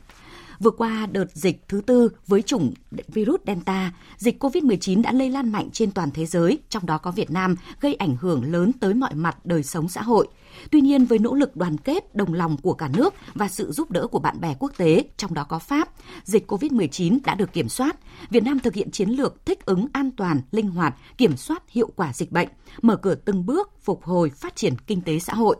Vừa 0.59 0.71
qua 0.71 1.07
đợt 1.12 1.26
dịch 1.33 1.69
thứ 1.69 1.81
tư 1.87 2.09
với 2.26 2.43
chủng 2.43 2.75
virus 3.09 3.41
Delta, 3.47 3.93
dịch 4.17 4.45
COVID-19 4.45 5.03
đã 5.03 5.12
lây 5.12 5.31
lan 5.31 5.53
mạnh 5.53 5.71
trên 5.73 5.91
toàn 5.91 6.11
thế 6.11 6.26
giới, 6.26 6.59
trong 6.69 6.87
đó 6.87 6.99
có 6.99 7.11
Việt 7.11 7.31
Nam, 7.31 7.57
gây 7.81 7.95
ảnh 7.95 8.17
hưởng 8.21 8.53
lớn 8.53 8.73
tới 8.73 8.95
mọi 8.95 9.14
mặt 9.14 9.47
đời 9.47 9.62
sống 9.62 9.88
xã 9.88 10.03
hội. 10.03 10.29
Tuy 10.71 10.81
nhiên 10.81 11.05
với 11.05 11.19
nỗ 11.19 11.35
lực 11.35 11.57
đoàn 11.57 11.77
kết, 11.79 12.15
đồng 12.15 12.35
lòng 12.35 12.57
của 12.57 12.75
cả 12.75 12.89
nước 12.97 13.15
và 13.35 13.49
sự 13.49 13.73
giúp 13.73 13.91
đỡ 13.91 14.07
của 14.07 14.19
bạn 14.19 14.41
bè 14.41 14.55
quốc 14.59 14.73
tế, 14.77 15.05
trong 15.17 15.35
đó 15.35 15.45
có 15.45 15.59
Pháp, 15.59 15.89
dịch 16.25 16.51
COVID-19 16.53 17.19
đã 17.25 17.35
được 17.35 17.53
kiểm 17.53 17.69
soát. 17.69 17.97
Việt 18.31 18.43
Nam 18.43 18.59
thực 18.59 18.75
hiện 18.75 18.91
chiến 18.91 19.11
lược 19.11 19.47
thích 19.47 19.67
ứng 19.67 19.87
an 19.93 20.11
toàn, 20.11 20.41
linh 20.51 20.71
hoạt, 20.71 20.95
kiểm 21.19 21.37
soát 21.37 21.63
hiệu 21.69 21.91
quả 21.97 22.13
dịch 22.13 22.33
bệnh, 22.33 22.49
mở 22.83 22.97
cửa 22.97 23.15
từng 23.15 23.47
bước 23.47 23.71
phục 23.83 24.05
hồi 24.05 24.31
phát 24.31 24.57
triển 24.57 24.75
kinh 24.87 25.01
tế 25.01 25.19
xã 25.19 25.35
hội. 25.35 25.57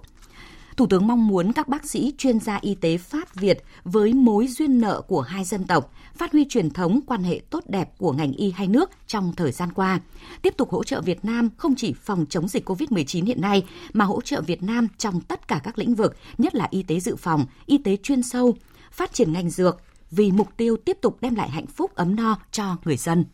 Thủ 0.77 0.87
tướng 0.87 1.07
mong 1.07 1.27
muốn 1.27 1.53
các 1.53 1.69
bác 1.69 1.85
sĩ 1.85 2.15
chuyên 2.19 2.41
gia 2.41 2.59
y 2.63 2.75
tế 2.75 2.99
Pháp 2.99 3.35
Việt 3.35 3.65
với 3.85 4.13
mối 4.13 4.47
duyên 4.47 4.81
nợ 4.81 5.01
của 5.01 5.21
hai 5.21 5.45
dân 5.45 5.65
tộc, 5.65 5.93
phát 6.15 6.33
huy 6.33 6.47
truyền 6.49 6.71
thống 6.71 7.01
quan 7.07 7.23
hệ 7.23 7.41
tốt 7.51 7.65
đẹp 7.69 7.99
của 7.99 8.13
ngành 8.13 8.33
y 8.33 8.51
hai 8.51 8.69
nước 8.69 8.91
trong 9.07 9.33
thời 9.37 9.53
gian 9.53 9.73
qua, 9.73 10.01
tiếp 10.43 10.55
tục 10.57 10.71
hỗ 10.71 10.85
trợ 10.85 11.01
Việt 11.01 11.25
Nam 11.25 11.51
không 11.57 11.75
chỉ 11.75 11.93
phòng 11.93 12.27
chống 12.31 12.49
dịch 12.49 12.71
COVID-19 12.71 13.25
hiện 13.25 13.41
nay 13.41 13.65
mà 13.93 14.05
hỗ 14.05 14.21
trợ 14.21 14.41
Việt 14.41 14.63
Nam 14.63 14.89
trong 14.99 15.21
tất 15.21 15.49
cả 15.49 15.61
các 15.65 15.79
lĩnh 15.79 15.95
vực, 15.95 16.17
nhất 16.39 16.55
là 16.55 16.69
y 16.71 16.83
tế 16.83 17.01
dự 17.01 17.17
phòng, 17.17 17.47
y 17.67 17.79
tế 17.79 17.97
chuyên 17.97 18.23
sâu, 18.23 18.57
phát 18.93 19.13
triển 19.13 19.33
ngành 19.33 19.51
dược 19.51 19.81
vì 20.11 20.33
mục 20.33 20.49
tiêu 20.57 20.77
tiếp 20.77 20.99
tục 21.01 21.17
đem 21.21 21.35
lại 21.35 21.51
hạnh 21.51 21.67
phúc 21.67 21.95
ấm 21.95 22.17
no 22.17 22.39
cho 22.51 22.77
người 22.85 22.97
dân. 22.97 23.25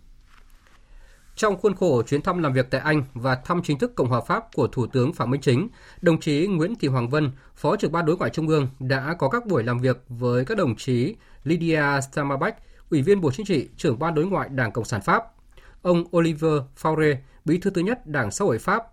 Trong 1.41 1.57
khuôn 1.57 1.75
khổ 1.75 2.03
chuyến 2.03 2.23
thăm 2.23 2.43
làm 2.43 2.53
việc 2.53 2.67
tại 2.71 2.81
Anh 2.81 3.05
và 3.15 3.35
thăm 3.35 3.63
chính 3.63 3.79
thức 3.79 3.95
Cộng 3.95 4.09
hòa 4.09 4.21
Pháp 4.21 4.45
của 4.55 4.67
Thủ 4.67 4.87
tướng 4.87 5.13
Phạm 5.13 5.31
Minh 5.31 5.41
Chính, 5.41 5.69
đồng 6.01 6.21
chí 6.21 6.47
Nguyễn 6.47 6.75
Thị 6.77 6.89
Hoàng 6.89 7.09
Vân, 7.09 7.31
Phó 7.55 7.77
trưởng 7.77 7.93
ban 7.93 8.07
đối 8.07 8.17
ngoại 8.17 8.31
Trung 8.31 8.49
ương 8.49 8.69
đã 8.79 9.15
có 9.19 9.29
các 9.29 9.47
buổi 9.47 9.65
làm 9.65 9.79
việc 9.79 10.03
với 10.09 10.45
các 10.45 10.59
đồng 10.59 10.77
chí 10.77 11.17
Lydia 11.45 11.83
Stamabach, 12.11 12.57
Ủy 12.91 13.03
viên 13.03 13.21
Bộ 13.21 13.31
Chính 13.31 13.47
trị, 13.47 13.69
trưởng 13.77 13.99
ban 13.99 14.15
đối 14.15 14.27
ngoại 14.27 14.49
Đảng 14.49 14.73
Cộng 14.73 14.85
sản 14.85 15.01
Pháp, 15.03 15.25
ông 15.83 16.05
Oliver 16.17 16.53
Faure, 16.83 17.17
Bí 17.45 17.59
thư 17.59 17.71
thứ 17.71 17.81
nhất 17.81 18.07
Đảng 18.07 18.31
Xã 18.31 18.45
hội 18.45 18.59
Pháp, 18.59 18.85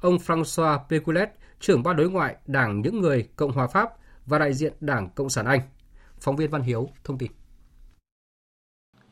ông 0.00 0.16
François 0.16 0.78
Péculet, 0.88 1.30
trưởng 1.60 1.82
ban 1.82 1.96
đối 1.96 2.10
ngoại 2.10 2.36
Đảng 2.46 2.80
Những 2.80 3.00
Người 3.00 3.28
Cộng 3.36 3.52
hòa 3.52 3.66
Pháp 3.66 3.90
và 4.26 4.38
đại 4.38 4.54
diện 4.54 4.72
Đảng 4.80 5.10
Cộng 5.10 5.30
sản 5.30 5.46
Anh. 5.46 5.60
Phóng 6.20 6.36
viên 6.36 6.50
Văn 6.50 6.62
Hiếu 6.62 6.90
thông 7.04 7.18
tin. 7.18 7.30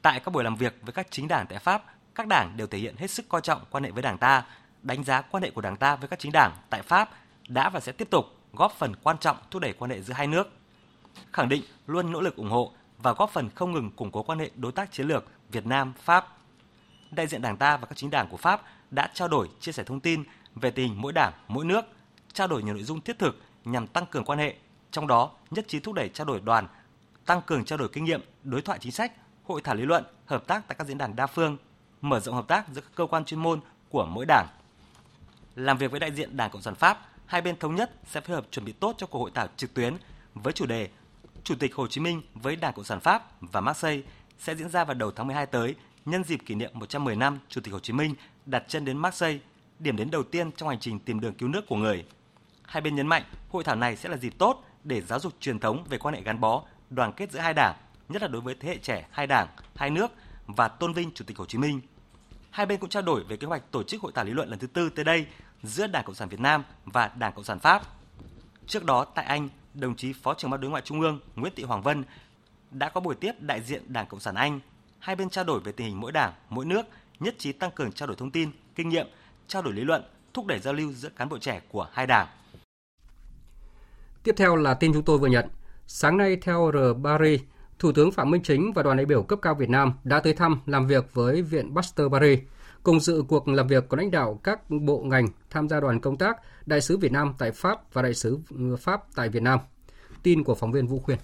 Tại 0.02 0.21
các 0.21 0.35
buổi 0.35 0.45
làm 0.45 0.57
việc 0.57 0.75
với 0.83 0.92
các 0.92 1.07
chính 1.11 1.28
đảng 1.28 1.47
tại 1.49 1.59
Pháp, 1.59 1.83
các 2.18 2.26
đảng 2.26 2.56
đều 2.56 2.66
thể 2.66 2.78
hiện 2.78 2.96
hết 2.96 3.10
sức 3.10 3.28
coi 3.28 3.40
trọng 3.40 3.60
quan 3.70 3.84
hệ 3.84 3.90
với 3.90 4.02
Đảng 4.02 4.18
ta, 4.18 4.44
đánh 4.82 5.04
giá 5.04 5.20
quan 5.20 5.42
hệ 5.42 5.50
của 5.50 5.60
Đảng 5.60 5.76
ta 5.76 5.96
với 5.96 6.08
các 6.08 6.18
chính 6.18 6.32
đảng 6.32 6.52
tại 6.70 6.82
Pháp 6.82 7.10
đã 7.48 7.70
và 7.70 7.80
sẽ 7.80 7.92
tiếp 7.92 8.10
tục 8.10 8.26
góp 8.52 8.72
phần 8.72 8.96
quan 9.02 9.18
trọng 9.18 9.37
thúc 9.50 9.62
đẩy 9.62 9.72
quan 9.72 9.90
hệ 9.90 10.02
giữa 10.02 10.14
hai 10.14 10.26
nước. 10.26 10.52
Khẳng 11.32 11.48
định 11.48 11.62
luôn 11.87 12.12
nỗ 12.12 12.20
lực 12.20 12.37
ủng 12.37 12.50
hộ 12.50 12.72
và 12.98 13.12
góp 13.12 13.30
phần 13.30 13.50
không 13.54 13.72
ngừng 13.72 13.90
củng 13.90 14.10
cố 14.10 14.22
quan 14.22 14.38
hệ 14.38 14.50
đối 14.56 14.72
tác 14.72 14.92
chiến 14.92 15.06
lược 15.06 15.25
Việt 15.50 15.66
Nam 15.66 15.92
Pháp. 16.02 16.26
Đại 17.10 17.26
diện 17.26 17.42
Đảng 17.42 17.56
ta 17.56 17.76
và 17.76 17.87
các 17.87 17.96
chính 17.96 18.10
đảng 18.10 18.28
của 18.28 18.37
Pháp 18.37 18.62
đã 18.90 19.10
trao 19.14 19.28
đổi, 19.28 19.48
chia 19.60 19.72
sẻ 19.72 19.84
thông 19.84 20.00
tin 20.00 20.25
về 20.54 20.70
tình 20.70 20.88
hình 20.88 21.00
mỗi 21.00 21.12
đảng, 21.12 21.32
mỗi 21.48 21.64
nước, 21.64 21.84
trao 22.32 22.48
đổi 22.48 22.62
nhiều 22.62 22.75
nội 22.75 22.84
dung 22.84 23.00
thiết 23.00 23.18
thực 23.18 23.42
nhằm 23.64 23.87
tăng 23.87 24.06
cường 24.06 24.25
quan 24.25 24.38
hệ, 24.38 24.54
trong 24.90 25.06
đó 25.06 25.30
nhất 25.50 25.68
trí 25.68 25.80
thúc 25.80 25.94
đẩy 25.94 26.08
trao 26.08 26.25
đổi 26.25 26.40
đoàn, 26.40 26.66
tăng 27.26 27.42
cường 27.42 27.64
trao 27.64 27.78
đổi 27.78 27.88
kinh 27.88 28.04
nghiệm, 28.04 28.20
đối 28.44 28.62
thoại 28.62 28.78
chính 28.82 28.92
sách, 28.92 29.12
hội 29.44 29.60
thảo 29.64 29.75
lý 29.75 29.82
luận, 29.82 30.04
hợp 30.26 30.46
tác 30.46 30.68
tại 30.68 30.76
các 30.78 30.87
diễn 30.87 30.98
đàn 30.98 31.16
đa 31.16 31.26
phương, 31.26 31.56
mở 32.00 32.21
rộng 32.21 32.35
hợp 32.35 32.49
tác 32.49 32.69
giữa 32.69 32.81
các 32.81 32.90
cơ 32.95 33.07
quan 33.07 33.25
chuyên 33.25 33.40
môn 33.40 33.61
của 33.88 34.07
mỗi 34.07 34.25
đảng. 34.28 34.47
Làm 35.57 35.78
việc 35.78 35.90
với 35.90 36.00
đại 36.00 36.12
diện 36.12 36.37
Đảng 36.37 36.50
Cộng 36.50 36.62
sản 36.62 36.75
Pháp, 36.75 37.07
hai 37.26 37.40
bên 37.40 37.59
thống 37.59 37.75
nhất 37.75 37.90
sẽ 38.07 38.21
phối 38.21 38.37
hợp 38.37 38.47
chuẩn 38.50 38.64
bị 38.64 38.73
tốt 38.73 38.95
cho 38.99 39.07
cuộc 39.07 39.19
hội 39.19 39.31
thảo 39.35 39.49
trực 39.57 39.75
tuyến 39.75 39.97
với 40.35 40.52
chủ 40.52 40.67
đề 40.67 40.88
Chủ 41.45 41.55
tịch 41.55 41.75
Hồ 41.75 41.87
Chí 41.87 42.00
Minh 42.00 42.23
với 42.35 42.57
Đảng 42.57 42.73
Cộng 42.73 42.85
sản 42.85 43.00
Pháp 43.00 43.23
và 43.40 43.61
Marseille 43.61 44.02
sẽ 44.38 44.55
diễn 44.55 44.69
ra 44.69 44.85
vào 44.85 44.95
đầu 44.95 45.11
tháng 45.11 45.26
12 45.26 45.47
tới 45.47 45.75
nhân 46.05 46.25
dịp 46.25 46.40
kỷ 46.47 46.55
niệm 46.55 46.71
110 46.75 47.17
năm 47.17 47.38
Chủ 47.49 47.61
tịch 47.61 47.73
Hồ 47.73 47.81
Chí 47.81 47.93
Minh 47.93 48.14
đặt 48.47 48.64
chân 48.69 48.85
đến 48.85 48.99
Marseille, 48.99 49.38
điểm 49.78 49.97
đến 49.97 50.11
đầu 50.11 50.23
tiên 50.23 50.52
trong 50.52 50.69
hành 50.69 50.78
trình 50.81 50.99
tìm 50.99 51.21
đường 51.21 51.35
cứu 51.35 51.49
nước 51.49 51.67
của 51.69 51.76
người. 51.76 52.05
Hai 52.62 52.81
bên 52.81 52.97
nhấn 52.97 53.07
mạnh 53.07 53.23
hội 53.50 53.64
thảo 53.64 53.76
này 53.76 53.97
sẽ 53.97 54.09
là 54.09 54.17
dịp 54.17 54.35
tốt 54.38 54.64
để 54.85 55.00
giáo 55.00 55.21
dục 55.21 55.33
truyền 55.40 55.59
thống 55.59 55.85
về 55.88 55.99
quan 55.99 56.14
hệ 56.14 56.21
gắn 56.21 56.40
bó, 56.40 56.62
đoàn 56.90 57.12
kết 57.12 57.33
giữa 57.33 57.40
hai 57.40 57.55
đảng, 57.55 57.75
nhất 58.09 58.23
là 58.23 58.28
đối 58.28 58.40
với 58.40 58.55
thế 58.61 58.69
hệ 58.69 58.76
trẻ 58.76 59.07
hai 59.11 59.26
đảng, 59.26 59.49
hai 59.76 59.90
nước 59.90 60.12
và 60.49 60.69
tôn 60.69 60.93
vinh 60.93 61.11
Chủ 61.14 61.25
tịch 61.25 61.38
Hồ 61.38 61.45
Chí 61.45 61.59
Minh. 61.59 61.81
Hai 62.50 62.67
bên 62.67 62.81
cũng 62.81 62.90
trao 62.90 63.02
đổi 63.02 63.25
về 63.25 63.37
kế 63.37 63.47
hoạch 63.47 63.71
tổ 63.71 63.83
chức 63.83 64.02
hội 64.02 64.12
thảo 64.14 64.25
lý 64.25 64.33
luận 64.33 64.49
lần 64.49 64.59
thứ 64.59 64.67
tư 64.67 64.90
tới 64.90 65.05
đây 65.05 65.26
giữa 65.62 65.87
Đảng 65.87 66.05
Cộng 66.05 66.14
sản 66.14 66.28
Việt 66.28 66.40
Nam 66.40 66.64
và 66.85 67.09
Đảng 67.09 67.33
Cộng 67.33 67.45
sản 67.45 67.59
Pháp. 67.59 67.83
Trước 68.67 68.85
đó 68.85 69.05
tại 69.05 69.25
Anh, 69.25 69.49
đồng 69.75 69.97
chí 69.97 70.12
Phó 70.12 70.35
trưởng 70.35 70.50
ban 70.50 70.61
đối 70.61 70.71
ngoại 70.71 70.83
Trung 70.87 71.00
ương 71.00 71.21
Nguyễn 71.35 71.52
Thị 71.57 71.62
Hoàng 71.62 71.83
Vân 71.83 72.05
đã 72.71 72.88
có 72.88 73.00
buổi 73.00 73.14
tiếp 73.14 73.33
đại 73.40 73.61
diện 73.62 73.93
Đảng 73.93 74.07
Cộng 74.07 74.21
sản 74.21 74.35
Anh. 74.35 74.61
Hai 74.99 75.17
bên 75.17 75.31
trao 75.31 75.45
đổi 75.45 75.61
về 75.61 75.73
tình 75.73 75.87
hình 75.87 76.00
mỗi 76.00 76.12
đảng, 76.12 76.33
mỗi 76.49 76.64
nước, 76.64 76.83
nhất 77.21 77.35
trí 77.38 77.52
tăng 77.52 77.71
cường 77.71 77.93
trao 77.93 78.07
đổi 78.07 78.17
thông 78.17 78.31
tin, 78.31 78.50
kinh 78.75 78.88
nghiệm, 78.88 79.07
trao 79.49 79.62
đổi 79.62 79.75
lý 79.75 79.83
luận, 79.83 80.02
thúc 80.35 80.47
đẩy 80.47 80.59
giao 80.59 80.75
lưu 80.75 80.93
giữa 80.93 81.09
cán 81.09 81.28
bộ 81.28 81.38
trẻ 81.38 81.61
của 81.69 81.88
hai 81.93 82.07
đảng. 82.07 82.26
Tiếp 84.23 84.35
theo 84.37 84.57
là 84.57 84.75
tin 84.75 84.93
chúng 84.93 85.05
tôi 85.05 85.19
vừa 85.19 85.26
nhận. 85.26 85.49
Sáng 85.87 86.17
nay 86.17 86.37
theo 86.37 86.71
R. 86.73 87.05
Paris, 87.05 87.40
Thủ 87.78 87.92
tướng 87.92 88.12
Phạm 88.12 88.30
Minh 88.30 88.42
Chính 88.42 88.73
và 88.73 88.82
đoàn 88.82 88.97
đại 88.97 89.06
biểu 89.06 89.23
cấp 89.23 89.38
cao 89.42 89.54
Việt 89.54 89.70
Nam 89.70 89.92
đã 90.04 90.20
tới 90.20 90.32
thăm 90.32 90.61
làm 90.66 90.87
việc 90.87 91.14
với 91.14 91.42
Viện 91.42 91.75
Pasteur 91.75 92.12
Paris. 92.12 92.38
Cùng 92.82 93.00
dự 93.00 93.23
cuộc 93.28 93.49
làm 93.49 93.66
việc 93.66 93.88
có 93.88 93.97
lãnh 93.97 94.11
đạo 94.11 94.40
các 94.42 94.70
bộ 94.70 94.99
ngành 94.99 95.28
tham 95.50 95.68
gia 95.68 95.80
đoàn 95.80 96.00
công 96.00 96.16
tác, 96.16 96.37
đại 96.66 96.80
sứ 96.80 96.97
Việt 96.97 97.12
Nam 97.12 97.35
tại 97.38 97.52
Pháp 97.52 97.94
và 97.94 98.02
đại 98.02 98.14
sứ 98.14 98.38
ừ, 98.50 98.76
Pháp 98.76 99.02
tại 99.14 99.28
Việt 99.28 99.42
Nam. 99.42 99.58
Tin 100.23 100.44
của 100.44 100.54
phóng 100.54 100.73
viên 100.73 100.87
Vũ 100.87 100.99
Khuyên. 100.99 101.18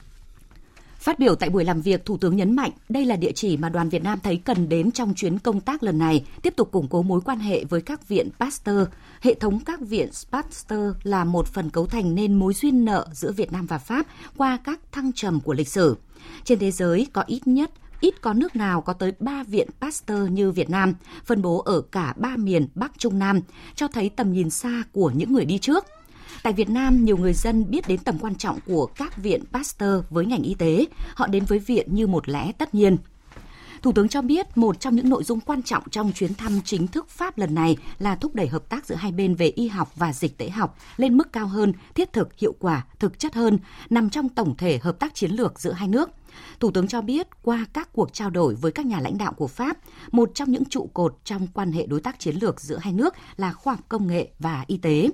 Phát 0.98 1.18
biểu 1.18 1.34
tại 1.34 1.50
buổi 1.50 1.64
làm 1.64 1.80
việc, 1.80 2.04
Thủ 2.04 2.16
tướng 2.16 2.36
nhấn 2.36 2.56
mạnh 2.56 2.70
đây 2.88 3.06
là 3.06 3.16
địa 3.16 3.32
chỉ 3.32 3.56
mà 3.56 3.68
đoàn 3.68 3.88
Việt 3.88 4.02
Nam 4.02 4.18
thấy 4.22 4.36
cần 4.44 4.68
đến 4.68 4.90
trong 4.90 5.14
chuyến 5.14 5.38
công 5.38 5.60
tác 5.60 5.82
lần 5.82 5.98
này, 5.98 6.24
tiếp 6.42 6.56
tục 6.56 6.72
củng 6.72 6.88
cố 6.88 7.02
mối 7.02 7.20
quan 7.24 7.38
hệ 7.38 7.64
với 7.64 7.82
các 7.82 8.08
viện 8.08 8.28
Pasteur. 8.40 8.88
Hệ 9.20 9.34
thống 9.34 9.60
các 9.60 9.80
viện 9.80 10.08
Pasteur 10.32 10.96
là 11.02 11.24
một 11.24 11.46
phần 11.46 11.70
cấu 11.70 11.86
thành 11.86 12.14
nên 12.14 12.34
mối 12.34 12.54
duyên 12.54 12.84
nợ 12.84 13.06
giữa 13.12 13.32
Việt 13.32 13.52
Nam 13.52 13.66
và 13.66 13.78
Pháp 13.78 14.06
qua 14.36 14.58
các 14.64 14.80
thăng 14.92 15.12
trầm 15.12 15.40
của 15.40 15.52
lịch 15.54 15.68
sử. 15.68 15.96
Trên 16.44 16.58
thế 16.58 16.70
giới 16.70 17.06
có 17.12 17.24
ít 17.26 17.46
nhất 17.46 17.70
ít 18.00 18.20
có 18.20 18.32
nước 18.32 18.56
nào 18.56 18.80
có 18.80 18.92
tới 18.92 19.12
3 19.18 19.42
viện 19.42 19.68
Pasteur 19.80 20.30
như 20.30 20.50
Việt 20.50 20.70
Nam, 20.70 20.94
phân 21.24 21.42
bố 21.42 21.58
ở 21.58 21.80
cả 21.80 22.14
ba 22.16 22.36
miền 22.36 22.68
Bắc 22.74 22.92
Trung 22.98 23.18
Nam, 23.18 23.40
cho 23.74 23.88
thấy 23.88 24.08
tầm 24.08 24.32
nhìn 24.32 24.50
xa 24.50 24.82
của 24.92 25.10
những 25.14 25.32
người 25.32 25.44
đi 25.44 25.58
trước. 25.58 25.84
Tại 26.42 26.52
Việt 26.52 26.70
Nam, 26.70 27.04
nhiều 27.04 27.16
người 27.16 27.32
dân 27.32 27.70
biết 27.70 27.88
đến 27.88 28.00
tầm 28.04 28.18
quan 28.18 28.34
trọng 28.34 28.58
của 28.66 28.86
các 28.86 29.16
viện 29.16 29.44
Pasteur 29.52 30.04
với 30.10 30.26
ngành 30.26 30.42
y 30.42 30.54
tế. 30.54 30.86
Họ 31.14 31.26
đến 31.26 31.44
với 31.44 31.58
viện 31.58 31.94
như 31.94 32.06
một 32.06 32.28
lẽ 32.28 32.52
tất 32.58 32.74
nhiên. 32.74 32.96
Thủ 33.84 33.92
tướng 33.92 34.08
cho 34.08 34.22
biết 34.22 34.58
một 34.58 34.80
trong 34.80 34.96
những 34.96 35.08
nội 35.08 35.24
dung 35.24 35.40
quan 35.40 35.62
trọng 35.62 35.82
trong 35.90 36.12
chuyến 36.12 36.34
thăm 36.34 36.60
chính 36.64 36.86
thức 36.86 37.08
Pháp 37.08 37.38
lần 37.38 37.54
này 37.54 37.76
là 37.98 38.16
thúc 38.16 38.34
đẩy 38.34 38.48
hợp 38.48 38.68
tác 38.68 38.86
giữa 38.86 38.94
hai 38.94 39.12
bên 39.12 39.34
về 39.34 39.46
y 39.46 39.68
học 39.68 39.92
và 39.96 40.12
dịch 40.12 40.38
tễ 40.38 40.50
học 40.50 40.78
lên 40.96 41.16
mức 41.16 41.32
cao 41.32 41.46
hơn, 41.46 41.72
thiết 41.94 42.12
thực, 42.12 42.38
hiệu 42.38 42.54
quả, 42.58 42.86
thực 42.98 43.18
chất 43.18 43.34
hơn, 43.34 43.58
nằm 43.90 44.10
trong 44.10 44.28
tổng 44.28 44.54
thể 44.56 44.78
hợp 44.78 44.98
tác 44.98 45.14
chiến 45.14 45.30
lược 45.30 45.60
giữa 45.60 45.72
hai 45.72 45.88
nước. 45.88 46.10
Thủ 46.60 46.70
tướng 46.70 46.88
cho 46.88 47.00
biết 47.00 47.26
qua 47.42 47.66
các 47.72 47.88
cuộc 47.92 48.12
trao 48.12 48.30
đổi 48.30 48.54
với 48.54 48.72
các 48.72 48.86
nhà 48.86 49.00
lãnh 49.00 49.18
đạo 49.18 49.32
của 49.32 49.46
Pháp, 49.46 49.78
một 50.12 50.30
trong 50.34 50.52
những 50.52 50.64
trụ 50.64 50.90
cột 50.94 51.16
trong 51.24 51.46
quan 51.54 51.72
hệ 51.72 51.86
đối 51.86 52.00
tác 52.00 52.18
chiến 52.18 52.36
lược 52.40 52.60
giữa 52.60 52.78
hai 52.78 52.92
nước 52.92 53.14
là 53.36 53.52
khoa 53.52 53.74
học 53.74 53.84
công 53.88 54.06
nghệ 54.06 54.28
và 54.38 54.64
y 54.66 54.76
tế 54.76 55.10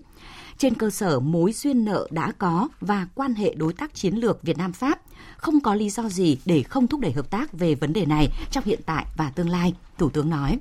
trên 0.60 0.74
cơ 0.74 0.90
sở 0.90 1.20
mối 1.20 1.52
duyên 1.52 1.84
nợ 1.84 2.08
đã 2.10 2.32
có 2.38 2.68
và 2.80 3.06
quan 3.14 3.34
hệ 3.34 3.54
đối 3.54 3.72
tác 3.72 3.94
chiến 3.94 4.14
lược 4.14 4.42
Việt 4.42 4.58
Nam 4.58 4.72
Pháp, 4.72 5.00
không 5.36 5.60
có 5.60 5.74
lý 5.74 5.90
do 5.90 6.08
gì 6.08 6.38
để 6.44 6.62
không 6.62 6.86
thúc 6.86 7.00
đẩy 7.00 7.12
hợp 7.12 7.30
tác 7.30 7.52
về 7.52 7.74
vấn 7.74 7.92
đề 7.92 8.06
này 8.06 8.28
trong 8.50 8.64
hiện 8.64 8.80
tại 8.86 9.06
và 9.16 9.30
tương 9.30 9.48
lai, 9.48 9.74
Thủ 9.98 10.10
tướng 10.10 10.30
nói. 10.30 10.58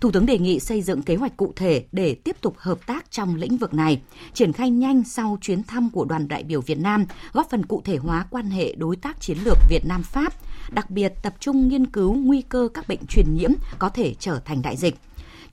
Thủ 0.00 0.10
tướng 0.10 0.26
đề 0.26 0.38
nghị 0.38 0.60
xây 0.60 0.82
dựng 0.82 1.02
kế 1.02 1.16
hoạch 1.16 1.36
cụ 1.36 1.52
thể 1.56 1.84
để 1.92 2.14
tiếp 2.14 2.36
tục 2.40 2.54
hợp 2.58 2.86
tác 2.86 3.10
trong 3.10 3.36
lĩnh 3.36 3.56
vực 3.56 3.74
này, 3.74 4.02
triển 4.34 4.52
khai 4.52 4.70
nhanh 4.70 5.04
sau 5.04 5.38
chuyến 5.40 5.62
thăm 5.62 5.90
của 5.90 6.04
đoàn 6.04 6.28
đại 6.28 6.42
biểu 6.42 6.60
Việt 6.60 6.78
Nam, 6.78 7.06
góp 7.32 7.50
phần 7.50 7.66
cụ 7.66 7.82
thể 7.84 7.96
hóa 7.96 8.26
quan 8.30 8.50
hệ 8.50 8.74
đối 8.74 8.96
tác 8.96 9.20
chiến 9.20 9.38
lược 9.44 9.58
Việt 9.68 9.82
Nam 9.84 10.02
Pháp, 10.02 10.32
đặc 10.70 10.90
biệt 10.90 11.12
tập 11.22 11.34
trung 11.40 11.68
nghiên 11.68 11.86
cứu 11.86 12.14
nguy 12.14 12.42
cơ 12.42 12.68
các 12.74 12.88
bệnh 12.88 13.06
truyền 13.08 13.26
nhiễm 13.36 13.50
có 13.78 13.88
thể 13.88 14.14
trở 14.18 14.40
thành 14.44 14.62
đại 14.62 14.76
dịch 14.76 14.94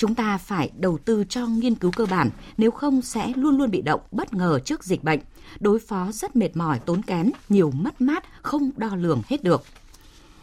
Chúng 0.02 0.16
ta 0.16 0.38
phải 0.38 0.72
đầu 0.78 0.98
tư 1.06 1.24
cho 1.30 1.48
nghiên 1.48 1.76
cứu 1.76 1.92
cơ 1.92 2.06
bản, 2.06 2.30
nếu 2.58 2.72
không 2.72 3.02
sẽ 3.02 3.32
luôn 3.36 3.58
luôn 3.58 3.72
bị 3.72 3.82
động, 3.82 4.02
bất 4.12 4.34
ngờ 4.34 4.60
trước 4.66 4.84
dịch 4.84 5.04
bệnh. 5.04 5.20
Đối 5.60 5.80
phó 5.80 6.12
rất 6.12 6.36
mệt 6.36 6.58
mỏi, 6.58 6.80
tốn 6.80 7.02
kém, 7.02 7.32
nhiều 7.50 7.72
mất 7.72 8.02
mát, 8.02 8.24
không 8.42 8.72
đo 8.78 8.96
lường 8.96 9.22
hết 9.28 9.44
được. 9.44 9.64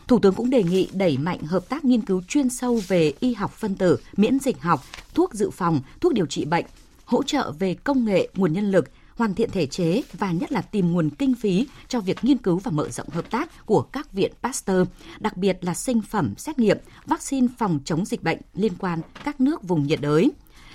Thủ 0.06 0.18
tướng 0.18 0.34
cũng 0.34 0.50
đề 0.50 0.62
nghị 0.62 0.88
đẩy 0.92 1.18
mạnh 1.18 1.42
hợp 1.42 1.68
tác 1.68 1.84
nghiên 1.84 2.00
cứu 2.00 2.22
chuyên 2.28 2.50
sâu 2.50 2.80
về 2.88 3.12
y 3.20 3.34
học 3.34 3.52
phân 3.52 3.74
tử, 3.74 3.96
miễn 4.16 4.38
dịch 4.38 4.62
học, 4.62 4.82
thuốc 5.14 5.34
dự 5.34 5.50
phòng, 5.50 5.80
thuốc 6.00 6.12
điều 6.12 6.26
trị 6.26 6.44
bệnh, 6.44 6.64
hỗ 7.04 7.22
trợ 7.22 7.52
về 7.58 7.74
công 7.74 8.04
nghệ, 8.04 8.28
nguồn 8.34 8.52
nhân 8.52 8.70
lực, 8.70 8.90
hoàn 9.18 9.34
thiện 9.34 9.50
thể 9.50 9.66
chế 9.66 10.02
và 10.12 10.32
nhất 10.32 10.52
là 10.52 10.60
tìm 10.60 10.92
nguồn 10.92 11.10
kinh 11.10 11.34
phí 11.34 11.66
cho 11.88 12.00
việc 12.00 12.24
nghiên 12.24 12.38
cứu 12.38 12.58
và 12.58 12.70
mở 12.70 12.88
rộng 12.88 13.08
hợp 13.08 13.30
tác 13.30 13.66
của 13.66 13.82
các 13.82 14.12
viện 14.12 14.32
Pasteur, 14.42 14.88
đặc 15.20 15.36
biệt 15.36 15.58
là 15.60 15.74
sinh 15.74 16.02
phẩm 16.02 16.34
xét 16.36 16.58
nghiệm, 16.58 16.78
vaccine 17.06 17.46
phòng 17.58 17.80
chống 17.84 18.04
dịch 18.04 18.22
bệnh 18.22 18.38
liên 18.54 18.72
quan 18.78 19.00
các 19.24 19.40
nước 19.40 19.62
vùng 19.62 19.86
nhiệt 19.86 20.00
đới. 20.00 20.30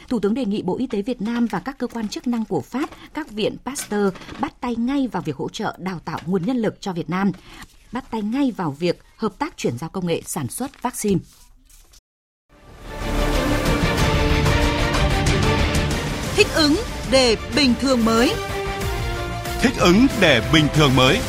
Thủ 0.10 0.20
tướng 0.20 0.34
đề 0.34 0.46
nghị 0.46 0.62
Bộ 0.62 0.78
Y 0.78 0.88
tế 0.88 1.02
Việt 1.02 1.22
Nam 1.22 1.48
và 1.48 1.60
các 1.60 1.78
cơ 1.78 1.88
quan 1.88 2.08
chức 2.08 2.28
năng 2.28 2.46
của 2.46 2.62
Pháp, 2.62 2.90
các 3.14 3.32
viện 3.32 3.58
Pasteur 3.66 4.14
bắt 4.40 4.62
tay 4.62 4.76
ngay 4.76 5.08
vào 5.08 5.24
việc 5.26 5.36
hỗ 5.36 5.50
trợ 5.50 5.76
đào 5.80 6.00
tạo 6.06 6.20
nguồn 6.26 6.46
nhân 6.46 6.58
lực 6.58 6.82
cho 6.82 6.94
Việt 6.94 7.10
Nam, 7.10 7.32
bắt 7.92 8.12
tay 8.12 8.22
ngay 8.22 8.52
vào 8.52 8.72
việc 8.72 9.04
hợp 9.18 9.40
tác 9.40 9.58
chuyển 9.58 9.78
giao 9.78 9.90
công 9.90 10.08
nghệ 10.08 10.22
sản 10.26 10.48
xuất 10.48 10.82
vaccine. 10.82 11.20
Thích 16.36 16.48
ứng 16.56 16.76
để 17.14 17.36
bình 17.56 17.74
thường 17.82 18.06
mới. 18.06 18.32
Thích 19.62 19.74
ứng 19.80 20.08
để 20.22 20.42
bình 20.54 20.66
thường 20.74 20.96
mới. 20.96 21.20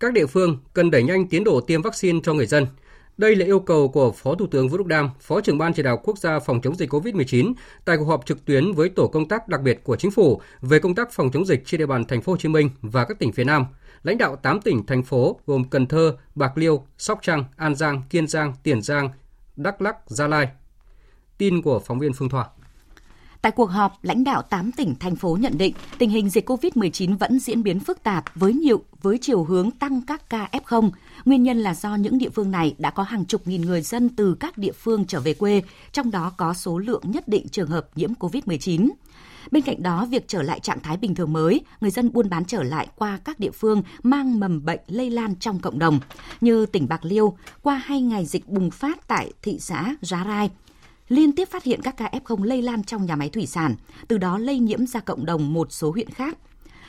Các 0.00 0.12
địa 0.12 0.26
phương 0.26 0.58
cần 0.72 0.90
đẩy 0.90 1.02
nhanh 1.02 1.28
tiến 1.28 1.44
độ 1.44 1.60
tiêm 1.60 1.82
vaccine 1.82 2.20
cho 2.22 2.34
người 2.34 2.46
dân. 2.46 2.66
Đây 3.16 3.36
là 3.36 3.46
yêu 3.46 3.60
cầu 3.60 3.88
của 3.88 4.12
Phó 4.12 4.34
Thủ 4.34 4.46
tướng 4.46 4.68
Vũ 4.68 4.78
Đức 4.78 4.86
Đam, 4.86 5.10
Phó 5.20 5.40
trưởng 5.40 5.58
ban 5.58 5.72
chỉ 5.74 5.82
đạo 5.82 6.00
quốc 6.02 6.18
gia 6.18 6.38
phòng 6.38 6.60
chống 6.60 6.74
dịch 6.74 6.92
COVID-19 6.92 7.52
tại 7.84 7.96
cuộc 7.96 8.04
họp 8.04 8.26
trực 8.26 8.44
tuyến 8.44 8.72
với 8.72 8.88
tổ 8.88 9.06
công 9.06 9.28
tác 9.28 9.48
đặc 9.48 9.60
biệt 9.62 9.84
của 9.84 9.96
chính 9.96 10.10
phủ 10.10 10.40
về 10.60 10.78
công 10.78 10.94
tác 10.94 11.12
phòng 11.12 11.30
chống 11.32 11.46
dịch 11.46 11.62
trên 11.66 11.78
địa 11.78 11.86
bàn 11.86 12.04
thành 12.04 12.22
phố 12.22 12.32
Hồ 12.32 12.36
Chí 12.36 12.48
Minh 12.48 12.70
và 12.82 13.04
các 13.04 13.18
tỉnh 13.18 13.32
phía 13.32 13.44
Nam 13.44 13.64
lãnh 14.02 14.18
đạo 14.18 14.36
8 14.36 14.60
tỉnh, 14.60 14.86
thành 14.86 15.02
phố 15.02 15.40
gồm 15.46 15.64
Cần 15.64 15.86
Thơ, 15.86 16.16
Bạc 16.34 16.58
Liêu, 16.58 16.84
Sóc 16.98 17.18
Trăng, 17.22 17.44
An 17.56 17.74
Giang, 17.74 18.02
Kiên 18.10 18.26
Giang, 18.26 18.54
Tiền 18.62 18.82
Giang, 18.82 19.10
Đắk 19.56 19.82
Lắk, 19.82 19.96
Gia 20.06 20.26
Lai. 20.26 20.48
Tin 21.38 21.62
của 21.62 21.78
phóng 21.78 21.98
viên 21.98 22.12
Phương 22.12 22.28
Thoa. 22.28 22.48
Tại 23.42 23.52
cuộc 23.52 23.70
họp, 23.70 24.04
lãnh 24.04 24.24
đạo 24.24 24.42
8 24.42 24.72
tỉnh, 24.72 24.94
thành 25.00 25.16
phố 25.16 25.36
nhận 25.40 25.58
định 25.58 25.74
tình 25.98 26.10
hình 26.10 26.30
dịch 26.30 26.50
COVID-19 26.50 27.18
vẫn 27.18 27.38
diễn 27.38 27.62
biến 27.62 27.80
phức 27.80 28.02
tạp 28.02 28.24
với 28.34 28.54
nhiều 28.54 28.82
với 29.02 29.18
chiều 29.20 29.44
hướng 29.44 29.70
tăng 29.70 30.02
các 30.06 30.30
ca 30.30 30.48
F0. 30.52 30.90
Nguyên 31.24 31.42
nhân 31.42 31.58
là 31.58 31.74
do 31.74 31.94
những 31.94 32.18
địa 32.18 32.28
phương 32.28 32.50
này 32.50 32.74
đã 32.78 32.90
có 32.90 33.02
hàng 33.02 33.24
chục 33.24 33.42
nghìn 33.44 33.62
người 33.62 33.82
dân 33.82 34.08
từ 34.08 34.36
các 34.40 34.58
địa 34.58 34.72
phương 34.72 35.04
trở 35.04 35.20
về 35.20 35.34
quê, 35.34 35.62
trong 35.92 36.10
đó 36.10 36.32
có 36.36 36.54
số 36.54 36.78
lượng 36.78 37.02
nhất 37.04 37.28
định 37.28 37.48
trường 37.48 37.68
hợp 37.68 37.88
nhiễm 37.94 38.12
COVID-19. 38.14 38.88
Bên 39.50 39.62
cạnh 39.62 39.82
đó, 39.82 40.06
việc 40.10 40.28
trở 40.28 40.42
lại 40.42 40.60
trạng 40.60 40.80
thái 40.80 40.96
bình 40.96 41.14
thường 41.14 41.32
mới, 41.32 41.60
người 41.80 41.90
dân 41.90 42.12
buôn 42.12 42.30
bán 42.30 42.44
trở 42.44 42.62
lại 42.62 42.88
qua 42.96 43.18
các 43.24 43.40
địa 43.40 43.50
phương 43.50 43.82
mang 44.02 44.40
mầm 44.40 44.64
bệnh 44.64 44.80
lây 44.86 45.10
lan 45.10 45.36
trong 45.36 45.58
cộng 45.58 45.78
đồng, 45.78 46.00
như 46.40 46.66
tỉnh 46.66 46.88
Bạc 46.88 47.04
Liêu, 47.04 47.36
qua 47.62 47.82
hai 47.84 48.00
ngày 48.00 48.26
dịch 48.26 48.48
bùng 48.48 48.70
phát 48.70 49.08
tại 49.08 49.32
thị 49.42 49.58
xã 49.60 49.94
Giá 50.02 50.24
Rai, 50.24 50.50
liên 51.08 51.32
tiếp 51.32 51.48
phát 51.50 51.64
hiện 51.64 51.80
các 51.82 51.96
ca 51.96 52.10
F0 52.24 52.42
lây 52.42 52.62
lan 52.62 52.84
trong 52.84 53.06
nhà 53.06 53.16
máy 53.16 53.28
thủy 53.28 53.46
sản, 53.46 53.74
từ 54.08 54.18
đó 54.18 54.38
lây 54.38 54.58
nhiễm 54.58 54.86
ra 54.86 55.00
cộng 55.00 55.26
đồng 55.26 55.52
một 55.52 55.72
số 55.72 55.90
huyện 55.90 56.10
khác. 56.10 56.38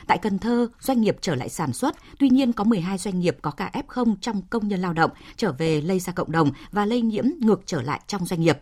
Tại 0.06 0.18
Cần 0.18 0.38
Thơ, 0.38 0.68
doanh 0.80 1.00
nghiệp 1.00 1.16
trở 1.20 1.34
lại 1.34 1.48
sản 1.48 1.72
xuất, 1.72 1.96
tuy 2.18 2.28
nhiên 2.28 2.52
có 2.52 2.64
12 2.64 2.98
doanh 2.98 3.20
nghiệp 3.20 3.36
có 3.42 3.50
ca 3.50 3.70
F0 3.88 4.14
trong 4.20 4.42
công 4.50 4.68
nhân 4.68 4.80
lao 4.80 4.92
động 4.92 5.10
trở 5.36 5.52
về 5.52 5.80
lây 5.80 6.00
ra 6.00 6.12
cộng 6.12 6.32
đồng 6.32 6.50
và 6.72 6.86
lây 6.86 7.02
nhiễm 7.02 7.24
ngược 7.40 7.62
trở 7.66 7.82
lại 7.82 8.00
trong 8.06 8.26
doanh 8.26 8.40
nghiệp 8.40 8.58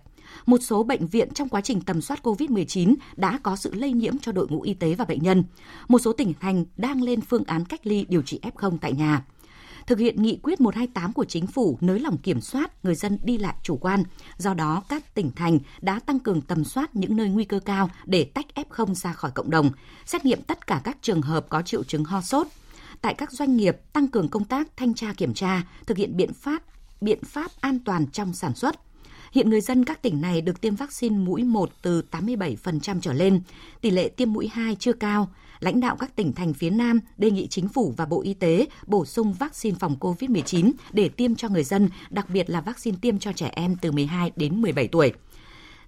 một 0.46 0.58
số 0.62 0.82
bệnh 0.82 1.06
viện 1.06 1.28
trong 1.34 1.48
quá 1.48 1.60
trình 1.60 1.80
tầm 1.80 2.00
soát 2.00 2.20
COVID-19 2.22 2.94
đã 3.16 3.38
có 3.42 3.56
sự 3.56 3.74
lây 3.74 3.92
nhiễm 3.92 4.18
cho 4.18 4.32
đội 4.32 4.46
ngũ 4.50 4.62
y 4.62 4.74
tế 4.74 4.94
và 4.94 5.04
bệnh 5.04 5.22
nhân. 5.22 5.44
Một 5.88 5.98
số 5.98 6.12
tỉnh 6.12 6.34
thành 6.40 6.64
đang 6.76 7.02
lên 7.02 7.20
phương 7.20 7.44
án 7.44 7.64
cách 7.64 7.86
ly 7.86 8.06
điều 8.08 8.22
trị 8.22 8.40
F0 8.42 8.78
tại 8.80 8.92
nhà 8.92 9.22
thực 9.88 9.98
hiện 9.98 10.22
nghị 10.22 10.38
quyết 10.42 10.60
128 10.60 11.12
của 11.12 11.24
chính 11.24 11.46
phủ 11.46 11.78
nới 11.80 12.00
lỏng 12.00 12.18
kiểm 12.18 12.40
soát 12.40 12.84
người 12.84 12.94
dân 12.94 13.18
đi 13.22 13.38
lại 13.38 13.54
chủ 13.62 13.76
quan. 13.76 14.02
Do 14.36 14.54
đó, 14.54 14.82
các 14.88 15.14
tỉnh 15.14 15.30
thành 15.36 15.58
đã 15.80 16.00
tăng 16.06 16.18
cường 16.18 16.40
tầm 16.40 16.64
soát 16.64 16.96
những 16.96 17.16
nơi 17.16 17.28
nguy 17.28 17.44
cơ 17.44 17.60
cao 17.60 17.90
để 18.04 18.24
tách 18.24 18.46
F0 18.54 18.94
ra 18.94 19.12
khỏi 19.12 19.30
cộng 19.30 19.50
đồng, 19.50 19.70
xét 20.06 20.24
nghiệm 20.24 20.42
tất 20.42 20.66
cả 20.66 20.80
các 20.84 20.98
trường 21.02 21.22
hợp 21.22 21.46
có 21.48 21.62
triệu 21.62 21.84
chứng 21.84 22.04
ho 22.04 22.20
sốt. 22.20 22.46
Tại 23.00 23.14
các 23.14 23.32
doanh 23.32 23.56
nghiệp, 23.56 23.76
tăng 23.92 24.08
cường 24.08 24.28
công 24.28 24.44
tác 24.44 24.68
thanh 24.76 24.94
tra 24.94 25.12
kiểm 25.16 25.34
tra, 25.34 25.62
thực 25.86 25.96
hiện 25.96 26.16
biện 26.16 26.32
pháp 26.32 26.62
biện 27.00 27.24
pháp 27.24 27.50
an 27.60 27.78
toàn 27.84 28.06
trong 28.06 28.34
sản 28.34 28.54
xuất 28.54 28.76
Hiện 29.32 29.50
người 29.50 29.60
dân 29.60 29.84
các 29.84 30.02
tỉnh 30.02 30.20
này 30.20 30.40
được 30.40 30.60
tiêm 30.60 30.74
vaccine 30.74 31.16
mũi 31.16 31.44
1 31.44 31.70
từ 31.82 32.02
87% 32.10 33.00
trở 33.00 33.12
lên, 33.12 33.40
tỷ 33.80 33.90
lệ 33.90 34.08
tiêm 34.08 34.32
mũi 34.32 34.48
2 34.48 34.76
chưa 34.80 34.92
cao. 34.92 35.28
Lãnh 35.60 35.80
đạo 35.80 35.96
các 35.96 36.16
tỉnh 36.16 36.32
thành 36.32 36.54
phía 36.54 36.70
Nam 36.70 37.00
đề 37.18 37.30
nghị 37.30 37.46
chính 37.46 37.68
phủ 37.68 37.94
và 37.96 38.06
Bộ 38.06 38.22
Y 38.22 38.34
tế 38.34 38.66
bổ 38.86 39.04
sung 39.04 39.32
vaccine 39.32 39.76
phòng 39.80 39.96
COVID-19 40.00 40.72
để 40.92 41.08
tiêm 41.08 41.34
cho 41.34 41.48
người 41.48 41.64
dân, 41.64 41.88
đặc 42.10 42.30
biệt 42.30 42.50
là 42.50 42.60
vaccine 42.60 42.96
tiêm 43.00 43.18
cho 43.18 43.32
trẻ 43.32 43.50
em 43.52 43.76
từ 43.80 43.92
12 43.92 44.32
đến 44.36 44.62
17 44.62 44.88
tuổi. 44.88 45.12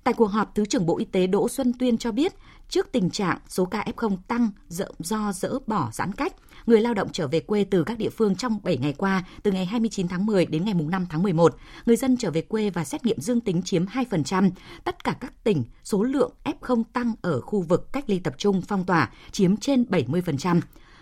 Tại 0.04 0.14
cuộc 0.14 0.26
họp, 0.26 0.54
Thứ 0.54 0.64
trưởng 0.64 0.86
Bộ 0.86 0.98
Y 0.98 1.04
tế 1.04 1.26
Đỗ 1.26 1.48
Xuân 1.48 1.72
Tuyên 1.78 1.98
cho 1.98 2.12
biết, 2.12 2.32
trước 2.68 2.92
tình 2.92 3.10
trạng 3.10 3.38
số 3.48 3.64
ca 3.64 3.84
F0 3.96 4.16
tăng 4.28 4.50
do 4.98 5.32
dỡ 5.32 5.58
bỏ 5.66 5.90
giãn 5.92 6.12
cách, 6.12 6.34
người 6.66 6.80
lao 6.80 6.94
động 6.94 7.08
trở 7.12 7.28
về 7.28 7.40
quê 7.40 7.64
từ 7.64 7.84
các 7.84 7.98
địa 7.98 8.10
phương 8.10 8.36
trong 8.36 8.58
7 8.62 8.76
ngày 8.76 8.92
qua, 8.92 9.24
từ 9.42 9.52
ngày 9.52 9.66
29 9.66 10.08
tháng 10.08 10.26
10 10.26 10.46
đến 10.46 10.64
ngày 10.64 10.74
5 10.74 11.06
tháng 11.10 11.22
11. 11.22 11.56
Người 11.86 11.96
dân 11.96 12.16
trở 12.16 12.30
về 12.30 12.42
quê 12.42 12.70
và 12.70 12.84
xét 12.84 13.04
nghiệm 13.04 13.20
dương 13.20 13.40
tính 13.40 13.62
chiếm 13.62 13.86
2%. 13.86 14.50
Tất 14.84 15.04
cả 15.04 15.16
các 15.20 15.44
tỉnh, 15.44 15.64
số 15.84 16.02
lượng 16.02 16.32
F0 16.44 16.82
tăng 16.92 17.12
ở 17.22 17.40
khu 17.40 17.62
vực 17.62 17.92
cách 17.92 18.04
ly 18.10 18.18
tập 18.18 18.34
trung 18.38 18.62
phong 18.62 18.86
tỏa 18.86 19.10
chiếm 19.32 19.56
trên 19.56 19.82
70%. 19.82 20.60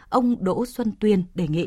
Ông 0.09 0.45
Đỗ 0.45 0.67
Xuân 0.67 0.93
Tuyên 1.01 1.25
đề 1.35 1.49
nghị 1.49 1.67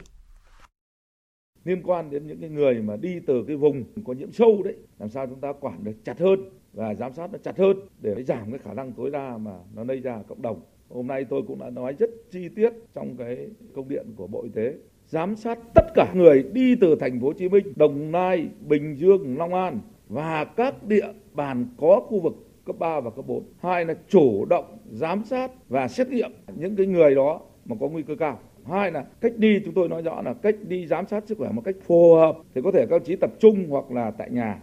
liên 1.65 1.81
quan 1.83 2.09
đến 2.09 2.27
những 2.27 2.39
cái 2.39 2.49
người 2.49 2.81
mà 2.81 2.95
đi 2.95 3.19
từ 3.19 3.43
cái 3.47 3.55
vùng 3.55 3.83
có 4.05 4.13
nhiễm 4.13 4.31
sâu 4.31 4.63
đấy 4.63 4.75
làm 4.99 5.09
sao 5.09 5.27
chúng 5.27 5.39
ta 5.39 5.53
quản 5.53 5.83
được 5.83 5.95
chặt 6.03 6.19
hơn 6.19 6.49
và 6.73 6.93
giám 6.95 7.13
sát 7.13 7.31
nó 7.31 7.37
chặt 7.43 7.57
hơn 7.57 7.77
để 8.01 8.23
giảm 8.23 8.51
cái 8.51 8.59
khả 8.59 8.73
năng 8.73 8.91
tối 8.91 9.11
đa 9.11 9.37
mà 9.37 9.59
nó 9.75 9.83
lây 9.83 9.99
ra 9.99 10.23
cộng 10.27 10.41
đồng 10.41 10.61
hôm 10.89 11.07
nay 11.07 11.25
tôi 11.29 11.41
cũng 11.47 11.59
đã 11.59 11.69
nói 11.69 11.95
rất 11.99 12.09
chi 12.31 12.49
tiết 12.49 12.73
trong 12.93 13.17
cái 13.17 13.47
công 13.75 13.89
điện 13.89 14.05
của 14.15 14.27
bộ 14.27 14.43
y 14.43 14.49
tế 14.49 14.73
giám 15.07 15.35
sát 15.35 15.59
tất 15.75 15.85
cả 15.95 16.13
người 16.15 16.43
đi 16.53 16.75
từ 16.75 16.95
thành 16.95 17.19
phố 17.19 17.27
Hồ 17.27 17.33
Chí 17.33 17.49
Minh, 17.49 17.73
Đồng 17.75 18.11
Nai, 18.11 18.47
Bình 18.67 18.95
Dương, 18.95 19.37
Long 19.37 19.53
An 19.53 19.79
và 20.09 20.45
các 20.45 20.83
địa 20.83 21.07
bàn 21.33 21.65
có 21.77 21.99
khu 21.99 22.19
vực 22.19 22.33
cấp 22.65 22.75
3 22.79 22.99
và 22.99 23.09
cấp 23.09 23.25
4. 23.27 23.43
Hai 23.59 23.85
là 23.85 23.93
chủ 24.07 24.45
động 24.45 24.77
giám 24.91 25.23
sát 25.23 25.51
và 25.69 25.87
xét 25.87 26.07
nghiệm 26.07 26.31
những 26.55 26.75
cái 26.75 26.85
người 26.85 27.15
đó 27.15 27.41
mà 27.65 27.75
có 27.79 27.87
nguy 27.87 28.03
cơ 28.03 28.15
cao. 28.15 28.39
Hai 28.69 28.91
là 28.91 29.05
cách 29.21 29.33
đi 29.37 29.59
chúng 29.65 29.73
tôi 29.73 29.89
nói 29.89 30.01
rõ 30.01 30.21
là 30.21 30.33
cách 30.33 30.55
đi 30.67 30.87
giám 30.87 31.07
sát 31.07 31.23
sức 31.27 31.37
khỏe 31.37 31.51
một 31.51 31.61
cách 31.65 31.75
phù 31.87 32.15
hợp 32.15 32.37
thì 32.55 32.61
có 32.63 32.71
thể 32.73 32.85
các 32.89 33.01
chí 33.05 33.15
tập 33.15 33.31
trung 33.39 33.67
hoặc 33.69 33.91
là 33.91 34.11
tại 34.17 34.29
nhà 34.31 34.61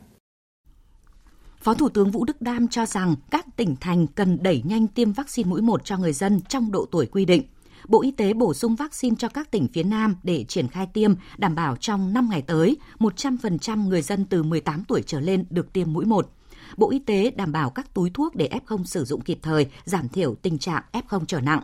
Phó 1.60 1.74
Thủ 1.74 1.88
tướng 1.88 2.10
Vũ 2.10 2.24
Đức 2.24 2.42
Đam 2.42 2.68
cho 2.68 2.86
rằng 2.86 3.14
các 3.30 3.46
tỉnh 3.56 3.76
thành 3.80 4.06
cần 4.06 4.38
đẩy 4.42 4.62
nhanh 4.64 4.86
tiêm 4.86 5.12
vaccine 5.12 5.50
mũi 5.50 5.62
1 5.62 5.84
cho 5.84 5.98
người 5.98 6.12
dân 6.12 6.40
trong 6.48 6.72
độ 6.72 6.86
tuổi 6.90 7.06
quy 7.06 7.24
định. 7.24 7.42
Bộ 7.88 8.02
Y 8.02 8.10
tế 8.10 8.32
bổ 8.32 8.54
sung 8.54 8.76
vaccine 8.76 9.16
cho 9.18 9.28
các 9.28 9.50
tỉnh 9.50 9.68
phía 9.72 9.82
Nam 9.82 10.16
để 10.22 10.44
triển 10.44 10.68
khai 10.68 10.86
tiêm, 10.92 11.14
đảm 11.38 11.54
bảo 11.54 11.76
trong 11.76 12.12
5 12.12 12.28
ngày 12.30 12.42
tới, 12.42 12.76
100% 12.98 13.88
người 13.88 14.02
dân 14.02 14.24
từ 14.24 14.42
18 14.42 14.84
tuổi 14.88 15.02
trở 15.06 15.20
lên 15.20 15.44
được 15.50 15.72
tiêm 15.72 15.92
mũi 15.92 16.04
1. 16.04 16.30
Bộ 16.76 16.90
Y 16.90 16.98
tế 16.98 17.30
đảm 17.30 17.52
bảo 17.52 17.70
các 17.70 17.94
túi 17.94 18.10
thuốc 18.14 18.34
để 18.34 18.50
F0 18.66 18.84
sử 18.84 19.04
dụng 19.04 19.20
kịp 19.20 19.38
thời, 19.42 19.66
giảm 19.84 20.08
thiểu 20.08 20.34
tình 20.34 20.58
trạng 20.58 20.82
F0 20.92 21.24
trở 21.24 21.40
nặng. 21.40 21.62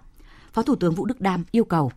Phó 0.52 0.62
Thủ 0.62 0.74
tướng 0.74 0.94
Vũ 0.94 1.04
Đức 1.04 1.20
Đam 1.20 1.44
yêu 1.50 1.64
cầu. 1.64 1.90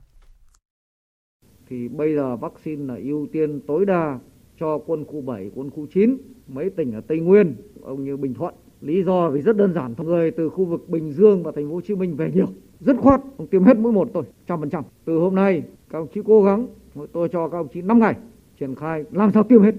Thì 1.70 1.88
bây 1.88 2.16
giờ 2.16 2.36
vaccine 2.36 2.94
là 2.94 3.00
ưu 3.04 3.28
tiên 3.32 3.60
tối 3.68 3.86
đa 3.86 4.20
cho 4.60 4.78
quân 4.86 5.06
khu 5.06 5.22
7, 5.22 5.52
quân 5.56 5.70
khu 5.70 5.88
9, 5.94 6.18
mấy 6.48 6.70
tỉnh 6.70 6.92
ở 6.94 7.02
Tây 7.02 7.20
Nguyên, 7.20 7.56
ông 7.82 8.04
như 8.04 8.18
Bình 8.18 8.34
Thuận. 8.34 8.54
Lý 8.82 9.04
do 9.04 9.30
vì 9.30 9.42
rất 9.42 9.58
đơn 9.58 9.74
giản, 9.74 9.94
người 9.98 10.32
từ 10.32 10.50
khu 10.50 10.66
vực 10.66 10.90
Bình 10.90 11.12
Dương 11.12 11.44
và 11.44 11.52
thành 11.56 11.70
phố 11.70 11.74
Hồ 11.74 11.82
Chí 11.82 11.96
Minh 11.96 12.16
về 12.16 12.32
nhiều. 12.36 12.48
Rất 12.80 12.98
khoát, 13.00 13.22
ông 13.38 13.48
tiêm 13.48 13.64
hết 13.64 13.78
mũi 13.78 13.92
một 13.92 14.10
thôi, 14.14 14.24
trăm 14.48 14.60
phần 14.60 14.70
trăm. 14.70 14.84
Từ 15.06 15.18
hôm 15.18 15.36
nay, 15.36 15.64
các 15.90 15.98
ông 15.98 16.08
chí 16.14 16.22
cố 16.26 16.44
gắng, 16.44 16.68
tôi 17.14 17.30
cho 17.32 17.50
các 17.50 17.58
ông 17.58 17.68
chí 17.74 17.82
5 17.82 18.00
ngày 18.00 18.16
triển 18.60 18.76
khai 18.76 19.04
làm 19.12 19.32
sao 19.32 19.44
tiêm 19.44 19.62
hết. 19.62 19.76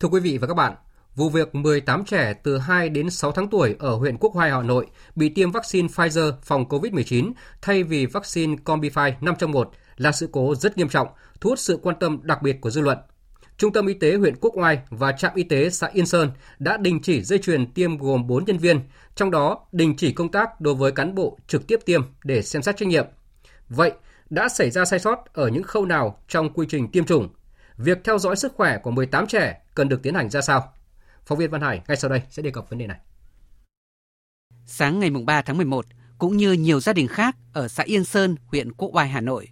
Thưa 0.00 0.08
quý 0.08 0.20
vị 0.20 0.38
và 0.38 0.46
các 0.46 0.54
bạn, 0.54 0.72
vụ 1.16 1.28
việc 1.28 1.54
18 1.54 2.04
trẻ 2.04 2.34
từ 2.42 2.58
2 2.58 2.88
đến 2.88 3.10
6 3.10 3.32
tháng 3.32 3.48
tuổi 3.48 3.76
ở 3.78 3.94
huyện 3.94 4.16
Quốc 4.20 4.32
Hoài, 4.32 4.50
Hà 4.50 4.62
Nội 4.62 4.86
bị 5.16 5.28
tiêm 5.28 5.50
vaccine 5.50 5.88
Pfizer 5.88 6.32
phòng 6.42 6.64
COVID-19 6.68 7.32
thay 7.62 7.82
vì 7.82 8.06
vaccine 8.06 8.56
Combify 8.64 9.12
5 9.20 9.34
trong 9.38 9.52
1 9.52 9.70
là 9.98 10.12
sự 10.12 10.28
cố 10.32 10.54
rất 10.54 10.78
nghiêm 10.78 10.88
trọng, 10.88 11.08
thu 11.40 11.50
hút 11.50 11.58
sự 11.58 11.78
quan 11.82 11.96
tâm 12.00 12.20
đặc 12.22 12.42
biệt 12.42 12.60
của 12.60 12.70
dư 12.70 12.80
luận. 12.80 12.98
Trung 13.56 13.72
tâm 13.72 13.86
Y 13.86 13.94
tế 13.94 14.14
huyện 14.14 14.36
Quốc 14.40 14.52
Oai 14.56 14.78
và 14.90 15.12
trạm 15.12 15.32
y 15.34 15.42
tế 15.42 15.70
xã 15.70 15.86
Yên 15.92 16.06
Sơn 16.06 16.30
đã 16.58 16.76
đình 16.76 17.02
chỉ 17.02 17.22
dây 17.22 17.38
chuyền 17.38 17.72
tiêm 17.72 17.98
gồm 17.98 18.26
4 18.26 18.44
nhân 18.44 18.58
viên, 18.58 18.80
trong 19.14 19.30
đó 19.30 19.66
đình 19.72 19.96
chỉ 19.96 20.12
công 20.12 20.30
tác 20.30 20.60
đối 20.60 20.74
với 20.74 20.92
cán 20.92 21.14
bộ 21.14 21.38
trực 21.46 21.66
tiếp 21.66 21.80
tiêm 21.86 22.02
để 22.24 22.42
xem 22.42 22.62
xét 22.62 22.76
trách 22.76 22.88
nhiệm. 22.88 23.06
Vậy, 23.68 23.92
đã 24.30 24.48
xảy 24.48 24.70
ra 24.70 24.84
sai 24.84 24.98
sót 24.98 25.18
ở 25.32 25.48
những 25.48 25.62
khâu 25.62 25.86
nào 25.86 26.22
trong 26.28 26.52
quy 26.52 26.66
trình 26.70 26.88
tiêm 26.88 27.04
chủng? 27.04 27.28
Việc 27.76 27.98
theo 28.04 28.18
dõi 28.18 28.36
sức 28.36 28.52
khỏe 28.54 28.78
của 28.82 28.90
18 28.90 29.26
trẻ 29.26 29.62
cần 29.74 29.88
được 29.88 30.02
tiến 30.02 30.14
hành 30.14 30.30
ra 30.30 30.40
sao? 30.40 30.72
Phóng 31.26 31.38
viên 31.38 31.50
Văn 31.50 31.60
Hải 31.60 31.82
ngay 31.88 31.96
sau 31.96 32.10
đây 32.10 32.22
sẽ 32.30 32.42
đề 32.42 32.50
cập 32.50 32.70
vấn 32.70 32.78
đề 32.78 32.86
này. 32.86 32.98
Sáng 34.66 35.00
ngày 35.00 35.10
3 35.10 35.42
tháng 35.42 35.56
11, 35.56 35.86
cũng 36.18 36.36
như 36.36 36.52
nhiều 36.52 36.80
gia 36.80 36.92
đình 36.92 37.08
khác 37.08 37.36
ở 37.52 37.68
xã 37.68 37.82
Yên 37.82 38.04
Sơn, 38.04 38.36
huyện 38.46 38.72
Quốc 38.72 38.90
Oai, 38.94 39.08
Hà 39.08 39.20
Nội, 39.20 39.48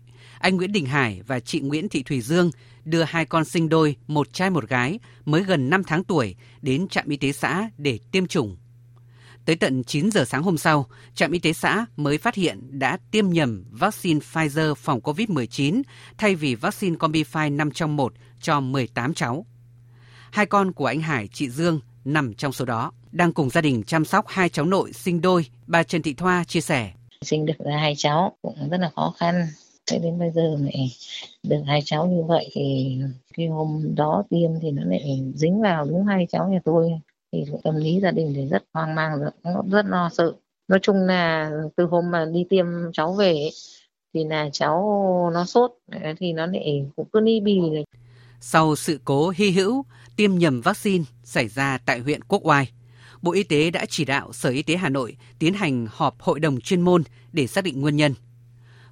anh 0.46 0.56
Nguyễn 0.56 0.72
Đình 0.72 0.87
Hải 0.87 1.22
và 1.26 1.40
chị 1.40 1.61
Nguyễn 1.61 1.88
Thị 1.88 2.02
Thùy 2.02 2.20
Dương 2.20 2.50
đưa 2.85 3.02
hai 3.02 3.24
con 3.24 3.44
sinh 3.44 3.68
đôi, 3.68 3.96
một 4.06 4.32
trai 4.32 4.50
một 4.50 4.68
gái, 4.68 4.98
mới 5.24 5.42
gần 5.42 5.70
5 5.70 5.85
tháng 5.85 6.04
tuổi, 6.04 6.35
đến 6.62 6.88
trạm 6.88 7.09
y 7.09 7.16
tế 7.16 7.32
xã 7.32 7.70
để 7.78 7.98
tiêm 8.12 8.26
chủng. 8.26 8.56
Tới 9.44 9.56
tận 9.56 9.85
9 9.85 10.11
giờ 10.11 10.24
sáng 10.24 10.42
hôm 10.42 10.59
sau, 10.59 10.87
trạm 11.14 11.32
y 11.32 11.38
tế 11.38 11.52
xã 11.52 11.87
mới 11.96 12.18
phát 12.18 12.35
hiện 12.35 12.78
đã 12.78 12.98
tiêm 13.11 13.30
nhầm 13.30 13.64
vaccine 13.70 14.20
Pfizer 14.20 14.74
phòng 14.74 15.00
COVID-19 15.00 15.82
thay 16.18 16.35
vì 16.35 16.54
vaccine 16.54 16.96
Combify 16.96 17.56
5 17.56 17.70
trong 17.70 17.96
1 17.96 18.12
cho 18.40 18.61
18 18.61 19.14
cháu. 19.14 19.46
Hai 20.30 20.46
con 20.46 20.72
của 20.72 20.87
anh 20.87 21.00
Hải, 21.00 21.28
chị 21.28 21.48
Dương 21.48 21.80
nằm 22.04 22.35
trong 22.35 22.52
số 22.52 22.64
đó, 22.64 22.92
đang 23.12 23.32
cùng 23.32 23.50
gia 23.50 23.61
đình 23.61 23.82
chăm 23.82 24.04
sóc 24.04 24.24
hai 24.28 24.48
cháu 24.48 24.64
nội 24.64 24.92
sinh 24.92 25.20
đôi. 25.20 25.46
Bà 25.66 25.82
Trần 25.82 26.02
Thị 26.02 26.14
Thoa 26.14 26.44
chia 26.44 26.61
sẻ. 26.61 26.92
Sinh 27.22 27.46
được 27.46 27.54
hai 27.80 27.94
cháu 27.96 28.37
cũng 28.42 28.68
rất 28.70 28.80
là 28.80 28.90
khó 28.94 29.14
khăn 29.18 29.46
thế 29.90 29.99
đến 29.99 30.18
bây 30.18 30.31
giờ 30.31 30.57
lại 30.61 30.88
được 31.42 31.62
hai 31.66 31.81
cháu 31.85 32.07
như 32.07 32.22
vậy 32.22 32.49
thì 32.53 32.96
cái 33.37 33.46
hôm 33.46 33.94
đó 33.96 34.25
tiêm 34.31 34.51
thì 34.62 34.70
nó 34.70 34.83
lại 34.85 35.33
dính 35.35 35.61
vào 35.61 35.85
đúng 35.85 36.05
hai 36.05 36.27
cháu 36.31 36.49
nhà 36.49 36.61
tôi 36.64 36.90
thì 37.33 37.44
tâm 37.64 37.77
lý 37.77 38.01
gia 38.03 38.11
đình 38.11 38.33
thì 38.37 38.46
rất 38.46 38.64
hoang 38.72 38.94
mang 38.94 39.20
rất, 39.20 39.35
rất 39.70 39.87
lo 39.87 40.11
sợ 40.12 40.33
nói 40.68 40.79
chung 40.83 40.96
là 40.96 41.51
từ 41.77 41.85
hôm 41.85 42.11
mà 42.11 42.25
đi 42.33 42.44
tiêm 42.51 42.66
cháu 42.92 43.12
về 43.12 43.51
thì 44.14 44.25
là 44.25 44.49
cháu 44.53 44.81
nó 45.35 45.44
sốt 45.44 45.70
thì 46.18 46.33
nó 46.33 46.46
lại 46.46 46.85
cũng 46.96 47.09
cứ 47.12 47.20
ni 47.20 47.40
bì 47.40 47.61
này. 47.61 47.85
Sau 48.40 48.77
sự 48.77 49.01
cố 49.05 49.33
hy 49.37 49.51
hữu 49.51 49.85
tiêm 50.16 50.38
nhầm 50.38 50.61
vaccine 50.61 51.05
xảy 51.25 51.49
ra 51.49 51.79
tại 51.87 51.99
huyện 51.99 52.25
Quốc 52.25 52.46
Oai, 52.46 52.70
Bộ 53.22 53.33
Y 53.33 53.42
tế 53.42 53.70
đã 53.70 53.87
chỉ 53.88 54.05
đạo 54.05 54.33
Sở 54.33 54.51
Y 54.51 54.62
tế 54.62 54.77
Hà 54.77 54.88
Nội 54.88 55.16
tiến 55.38 55.55
hành 55.55 55.87
họp 55.90 56.20
hội 56.20 56.40
đồng 56.40 56.61
chuyên 56.61 56.81
môn 56.81 57.03
để 57.33 57.46
xác 57.46 57.64
định 57.64 57.81
nguyên 57.81 57.96
nhân. 57.96 58.14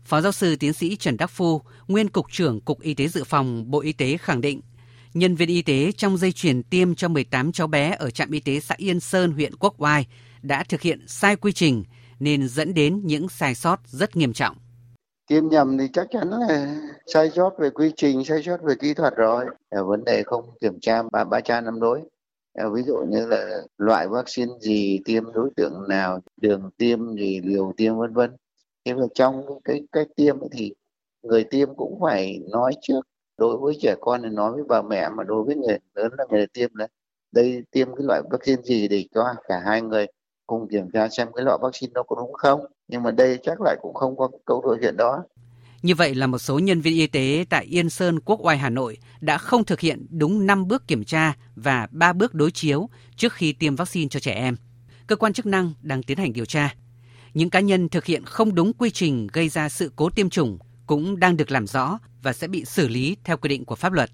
Phó 0.05 0.21
giáo 0.21 0.33
sư 0.33 0.57
tiến 0.57 0.73
sĩ 0.73 0.97
Trần 0.97 1.17
Đắc 1.17 1.31
Phu, 1.31 1.61
nguyên 1.89 2.09
Cục 2.09 2.27
trưởng 2.31 2.61
Cục 2.61 2.81
Y 2.81 2.95
tế 2.95 3.09
Dự 3.09 3.25
phòng 3.25 3.71
Bộ 3.71 3.81
Y 3.81 3.93
tế 3.93 4.17
khẳng 4.17 4.41
định, 4.41 4.61
nhân 5.15 5.35
viên 5.35 5.49
y 5.49 5.63
tế 5.63 5.93
trong 5.93 6.17
dây 6.17 6.33
chuyền 6.33 6.63
tiêm 6.63 6.95
cho 6.95 7.09
18 7.09 7.53
cháu 7.53 7.67
bé 7.67 7.97
ở 7.99 8.11
trạm 8.11 8.31
y 8.31 8.41
tế 8.41 8.61
xã 8.61 8.75
Yên 8.79 9.01
Sơn, 9.01 9.33
huyện 9.33 9.57
Quốc 9.57 9.75
Oai 9.79 10.07
đã 10.43 10.65
thực 10.69 10.81
hiện 10.81 11.05
sai 11.07 11.37
quy 11.37 11.53
trình 11.53 11.85
nên 12.21 12.49
dẫn 12.49 12.75
đến 12.75 13.01
những 13.05 13.29
sai 13.29 13.55
sót 13.55 13.81
rất 13.87 14.17
nghiêm 14.17 14.33
trọng. 14.33 14.57
Tiêm 15.29 15.49
nhầm 15.49 15.79
thì 15.79 15.85
chắc 15.93 16.07
chắn 16.11 16.31
là 16.31 16.77
sai 17.07 17.31
sót 17.31 17.51
về 17.59 17.71
quy 17.71 17.93
trình, 17.97 18.25
sai 18.25 18.43
sót 18.43 18.57
về 18.63 18.75
kỹ 18.81 18.95
thuật 18.95 19.17
rồi. 19.17 19.45
Vấn 19.71 20.05
đề 20.05 20.23
không 20.23 20.45
kiểm 20.61 20.81
tra 20.81 21.03
ba 21.13 21.25
ba 21.25 21.41
cha 21.41 21.61
năm 21.61 21.81
đối. 21.81 22.01
Ví 22.75 22.83
dụ 22.87 22.97
như 23.09 23.27
là 23.27 23.47
loại 23.79 24.09
vaccine 24.09 24.53
gì 24.61 25.01
tiêm 25.05 25.33
đối 25.33 25.51
tượng 25.57 25.89
nào, 25.89 26.21
đường 26.41 26.71
tiêm 26.79 27.15
gì, 27.17 27.41
liều 27.45 27.73
tiêm 27.77 27.97
vân 27.97 28.13
vân 28.13 28.37
thế 28.85 28.95
mà 28.95 29.05
trong 29.15 29.43
cái 29.65 29.83
cách 29.93 30.07
tiêm 30.17 30.37
thì 30.53 30.75
người 31.23 31.45
tiêm 31.45 31.75
cũng 31.75 31.99
phải 32.01 32.41
nói 32.51 32.73
trước 32.83 33.01
đối 33.39 33.57
với 33.59 33.75
trẻ 33.81 33.95
con 34.01 34.23
thì 34.23 34.29
nói 34.29 34.53
với 34.53 34.63
bà 34.69 34.83
mẹ 34.83 35.09
mà 35.09 35.25
đối 35.25 35.45
với 35.45 35.57
người 35.57 35.79
lớn 35.95 36.13
là 36.19 36.25
người 36.31 36.47
tiêm 36.47 36.77
đấy 36.77 36.89
đây 37.33 37.63
tiêm 37.71 37.89
cái 37.97 38.05
loại 38.07 38.23
vaccine 38.31 38.63
gì 38.63 38.89
để 38.89 39.05
cho 39.15 39.25
cả 39.49 39.63
hai 39.67 39.83
người 39.83 40.07
cùng 40.47 40.69
kiểm 40.69 40.91
tra 40.93 41.09
xem 41.09 41.29
cái 41.35 41.45
loại 41.45 41.59
vaccine 41.63 41.91
đó 41.95 42.03
có 42.03 42.17
đúng 42.17 42.33
không? 42.33 42.61
Nhưng 42.89 43.03
mà 43.03 43.11
đây 43.11 43.39
chắc 43.43 43.61
lại 43.61 43.77
cũng 43.83 43.95
không 43.95 44.17
có 44.17 44.31
câu 44.47 44.63
đối 44.65 44.79
chuyện 44.81 44.97
đó. 44.97 45.25
Như 45.83 45.95
vậy 45.95 46.15
là 46.15 46.27
một 46.27 46.39
số 46.39 46.59
nhân 46.59 46.81
viên 46.81 46.95
y 46.95 47.07
tế 47.07 47.45
tại 47.51 47.65
Yên 47.65 47.91
Sơn, 47.91 48.21
Quốc 48.21 48.41
Oai, 48.45 48.59
Hà 48.59 48.71
Nội 48.71 48.99
đã 49.21 49.39
không 49.39 49.65
thực 49.65 49.81
hiện 49.81 50.07
đúng 50.11 50.47
5 50.47 50.69
bước 50.69 50.89
kiểm 50.89 51.05
tra 51.05 51.37
và 51.55 51.89
3 51.91 52.13
bước 52.13 52.35
đối 52.35 52.51
chiếu 52.51 52.89
trước 53.17 53.33
khi 53.33 53.53
tiêm 53.53 53.77
vaccine 53.77 54.09
cho 54.09 54.21
trẻ 54.21 54.33
em. 54.33 54.57
Cơ 55.07 55.17
quan 55.17 55.33
chức 55.33 55.47
năng 55.47 55.73
đang 55.83 56.03
tiến 56.03 56.19
hành 56.19 56.33
điều 56.33 56.45
tra 56.45 56.75
những 57.35 57.51
cá 57.51 57.61
nhân 57.61 57.89
thực 57.89 58.05
hiện 58.05 58.25
không 58.25 58.55
đúng 58.55 58.73
quy 58.73 58.91
trình 58.91 59.27
gây 59.33 59.49
ra 59.49 59.69
sự 59.69 59.93
cố 59.97 60.11
tiêm 60.11 60.31
chủng 60.31 60.59
cũng 60.87 61.21
đang 61.21 61.37
được 61.37 61.51
làm 61.51 61.67
rõ 61.67 61.99
và 62.23 62.33
sẽ 62.33 62.49
bị 62.49 62.65
xử 62.65 62.89
lý 62.89 63.17
theo 63.25 63.37
quy 63.37 63.49
định 63.49 63.65
của 63.65 63.77
pháp 63.77 63.93
luật. 63.93 64.11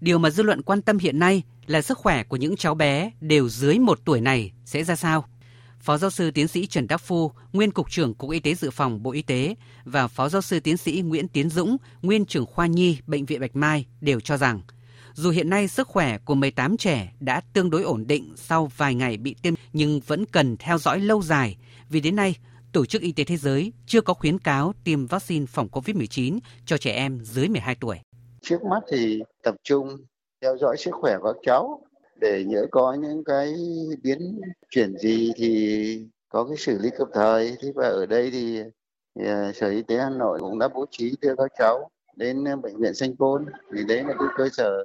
Điều 0.00 0.18
mà 0.18 0.30
dư 0.30 0.42
luận 0.42 0.62
quan 0.62 0.82
tâm 0.82 0.98
hiện 0.98 1.18
nay 1.18 1.42
là 1.66 1.82
sức 1.82 1.98
khỏe 1.98 2.24
của 2.24 2.36
những 2.36 2.56
cháu 2.56 2.74
bé 2.74 3.10
đều 3.20 3.48
dưới 3.48 3.78
một 3.78 4.00
tuổi 4.04 4.20
này 4.20 4.52
sẽ 4.64 4.84
ra 4.84 4.96
sao. 4.96 5.24
Phó 5.80 5.98
giáo 5.98 6.10
sư 6.10 6.30
tiến 6.30 6.48
sĩ 6.48 6.66
Trần 6.66 6.86
Đắc 6.86 6.96
Phu, 6.96 7.32
nguyên 7.52 7.70
cục 7.70 7.90
trưởng 7.90 8.14
Cục 8.14 8.30
Y 8.30 8.40
tế 8.40 8.54
Dự 8.54 8.70
phòng 8.70 9.02
Bộ 9.02 9.12
Y 9.12 9.22
tế 9.22 9.54
và 9.84 10.08
Phó 10.08 10.28
giáo 10.28 10.42
sư 10.42 10.60
tiến 10.60 10.76
sĩ 10.76 11.00
Nguyễn 11.00 11.28
Tiến 11.28 11.50
Dũng, 11.50 11.76
nguyên 12.02 12.24
trưởng 12.24 12.46
khoa 12.46 12.66
nhi 12.66 12.98
Bệnh 13.06 13.26
viện 13.26 13.40
Bạch 13.40 13.56
Mai 13.56 13.86
đều 14.00 14.20
cho 14.20 14.36
rằng 14.36 14.60
dù 15.14 15.30
hiện 15.30 15.50
nay 15.50 15.68
sức 15.68 15.88
khỏe 15.88 16.18
của 16.18 16.34
18 16.34 16.76
trẻ 16.76 17.12
đã 17.20 17.40
tương 17.52 17.70
đối 17.70 17.82
ổn 17.82 18.06
định 18.06 18.32
sau 18.36 18.70
vài 18.76 18.94
ngày 18.94 19.16
bị 19.16 19.36
tiêm 19.42 19.54
nhưng 19.72 20.00
vẫn 20.06 20.26
cần 20.26 20.56
theo 20.56 20.78
dõi 20.78 21.00
lâu 21.00 21.22
dài 21.22 21.56
vì 21.90 22.00
đến 22.00 22.16
nay 22.16 22.36
Tổ 22.72 22.86
chức 22.86 23.02
Y 23.02 23.12
tế 23.12 23.24
Thế 23.24 23.36
giới 23.36 23.72
chưa 23.86 24.00
có 24.00 24.14
khuyến 24.14 24.38
cáo 24.38 24.72
tiêm 24.84 25.06
vaccine 25.06 25.46
phòng 25.46 25.68
COVID-19 25.72 26.38
cho 26.66 26.76
trẻ 26.76 26.92
em 26.92 27.20
dưới 27.22 27.48
12 27.48 27.76
tuổi. 27.80 27.96
Trước 28.42 28.62
mắt 28.62 28.80
thì 28.92 29.22
tập 29.42 29.54
trung 29.64 29.96
theo 30.42 30.56
dõi 30.56 30.76
sức 30.76 30.90
khỏe 30.94 31.18
của 31.20 31.32
các 31.32 31.40
cháu 31.42 31.80
để 32.20 32.44
nhớ 32.46 32.66
có 32.70 32.94
những 32.94 33.24
cái 33.24 33.54
biến 34.02 34.40
chuyển 34.70 34.96
gì 34.98 35.32
thì 35.36 36.06
có 36.28 36.44
cái 36.44 36.56
xử 36.56 36.78
lý 36.78 36.90
kịp 36.90 37.08
thời. 37.14 37.56
Thế 37.62 37.72
và 37.74 37.86
ở 37.86 38.06
đây 38.06 38.30
thì, 38.30 38.62
thì 39.18 39.24
Sở 39.54 39.70
Y 39.70 39.82
tế 39.82 39.96
Hà 39.96 40.10
Nội 40.10 40.38
cũng 40.40 40.58
đã 40.58 40.68
bố 40.68 40.86
trí 40.90 41.14
đưa 41.20 41.34
các 41.36 41.52
cháu 41.58 41.90
đến 42.16 42.44
ờ, 42.44 42.56
bệnh 42.56 42.76
viện 42.76 42.94
Sanh 42.94 43.16
Pôn 43.16 43.46
thì 43.74 43.84
đấy 43.88 44.04
là 44.04 44.14
cái 44.18 44.28
cơ 44.36 44.48
sở 44.48 44.84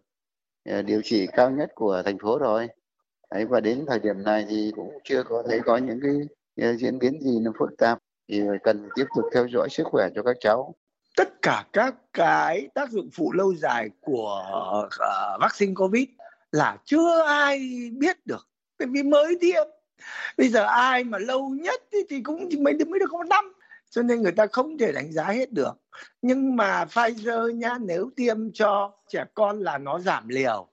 Ờ, 0.68 0.82
điều 0.82 1.02
trị 1.02 1.28
cao 1.34 1.52
nhất 1.52 1.72
của 1.76 2.02
thành 2.06 2.18
phố 2.20 2.38
rồi. 2.38 2.68
Đấy, 3.32 3.46
và 3.46 3.60
đến 3.60 3.86
thời 3.88 4.00
điểm 4.00 4.24
này 4.24 4.46
thì 4.50 4.72
cũng 4.76 4.98
chưa 5.04 5.24
có 5.24 5.44
thấy 5.48 5.60
có 5.66 5.78
những 5.78 6.00
cái 6.04 6.12
ờ, 6.68 6.76
diễn 6.76 7.00
biến 7.00 7.22
gì 7.22 7.40
nó 7.40 7.52
phức 7.60 7.70
tạp. 7.78 8.00
Thì 8.30 8.42
cần 8.64 8.90
tiếp 8.96 9.06
tục 9.16 9.26
theo 9.34 9.48
dõi 9.48 9.68
sức 9.72 9.84
khỏe 9.92 10.08
cho 10.16 10.24
các 10.24 10.38
cháu. 10.40 10.76
Tất 11.16 11.42
cả 11.42 11.66
các 11.74 11.96
cái 12.14 12.68
tác 12.74 12.92
dụng 12.92 13.10
phụ 13.14 13.32
lâu 13.32 13.54
dài 13.54 13.90
của 14.02 14.44
uh, 14.78 15.42
vaccine 15.42 15.74
covid 15.76 16.04
là 16.52 16.78
chưa 16.86 17.22
ai 17.28 17.60
biết 17.98 18.26
được. 18.26 18.48
Bởi 18.80 18.88
vì 18.92 19.04
mới 19.04 19.38
tiêm. 19.42 19.68
Bây 20.38 20.48
giờ 20.48 20.64
ai 20.64 21.04
mà 21.04 21.18
lâu 21.18 21.50
nhất 21.50 21.82
thì, 21.92 21.98
thì 22.10 22.22
cũng 22.22 22.50
mới 22.60 22.74
được 22.74 22.88
mới 22.88 23.00
được 23.00 23.06
có 23.12 23.18
một 23.18 23.28
năm 23.30 23.54
cho 23.90 24.02
nên 24.04 24.22
người 24.22 24.32
ta 24.32 24.48
không 24.52 24.78
thể 24.78 24.92
đánh 24.92 25.12
giá 25.12 25.24
hết 25.24 25.52
được. 25.52 25.74
Nhưng 26.22 26.56
mà 26.56 26.86
Pfizer 26.86 27.52
nha 27.52 27.78
nếu 27.82 28.10
tiêm 28.16 28.52
cho 28.54 28.92
trẻ 29.08 29.26
con 29.34 29.60
là 29.60 29.78
nó 29.78 30.00
giảm 30.00 30.28
liều. 30.28 30.68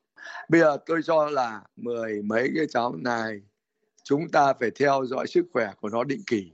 Bây 0.49 0.61
giờ 0.61 0.77
tôi 0.87 1.01
cho 1.05 1.27
là 1.31 1.63
mười 1.77 2.23
mấy 2.23 2.51
cái 2.57 2.67
cháu 2.71 2.95
này 2.97 3.41
chúng 4.05 4.29
ta 4.29 4.53
phải 4.61 4.71
theo 4.79 5.05
dõi 5.07 5.27
sức 5.27 5.47
khỏe 5.53 5.73
của 5.81 5.89
nó 5.89 6.05
định 6.05 6.23
kỳ. 6.27 6.53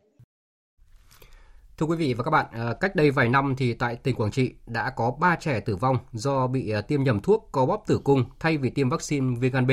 Thưa 1.78 1.86
quý 1.86 1.96
vị 1.96 2.14
và 2.14 2.24
các 2.24 2.30
bạn, 2.30 2.46
à, 2.52 2.74
cách 2.80 2.96
đây 2.96 3.10
vài 3.10 3.28
năm 3.28 3.54
thì 3.58 3.74
tại 3.74 3.96
tỉnh 3.96 4.16
Quảng 4.16 4.30
Trị 4.30 4.54
đã 4.66 4.90
có 4.90 5.10
3 5.20 5.36
trẻ 5.36 5.60
tử 5.60 5.76
vong 5.76 5.96
do 6.12 6.46
bị 6.46 6.70
à, 6.70 6.80
tiêm 6.80 7.02
nhầm 7.02 7.20
thuốc 7.20 7.48
có 7.52 7.66
bóp 7.66 7.84
tử 7.86 8.00
cung 8.04 8.24
thay 8.38 8.56
vì 8.56 8.70
tiêm 8.70 8.88
vaccine 8.88 9.36
viêm 9.40 9.52
gan 9.52 9.66
B. 9.66 9.70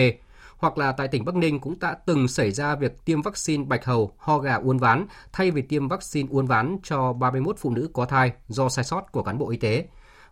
Hoặc 0.58 0.78
là 0.78 0.92
tại 0.92 1.08
tỉnh 1.08 1.26
Bắc 1.26 1.36
Ninh 1.36 1.60
cũng 1.60 1.80
đã 1.80 1.98
từng 2.06 2.28
xảy 2.28 2.52
ra 2.52 2.76
việc 2.76 3.06
tiêm 3.06 3.22
vaccine 3.22 3.64
bạch 3.64 3.86
hầu, 3.86 4.12
ho 4.18 4.38
gà 4.38 4.56
uốn 4.56 4.78
ván 4.78 5.08
thay 5.34 5.52
vì 5.52 5.62
tiêm 5.62 5.88
vaccine 5.88 6.30
uốn 6.32 6.46
ván 6.46 6.78
cho 6.84 7.14
31 7.14 7.56
phụ 7.60 7.70
nữ 7.70 7.90
có 7.94 8.06
thai 8.06 8.32
do 8.48 8.70
sai 8.70 8.86
sót 8.86 9.12
của 9.12 9.24
cán 9.24 9.38
bộ 9.38 9.50
y 9.50 9.58
tế. 9.58 9.86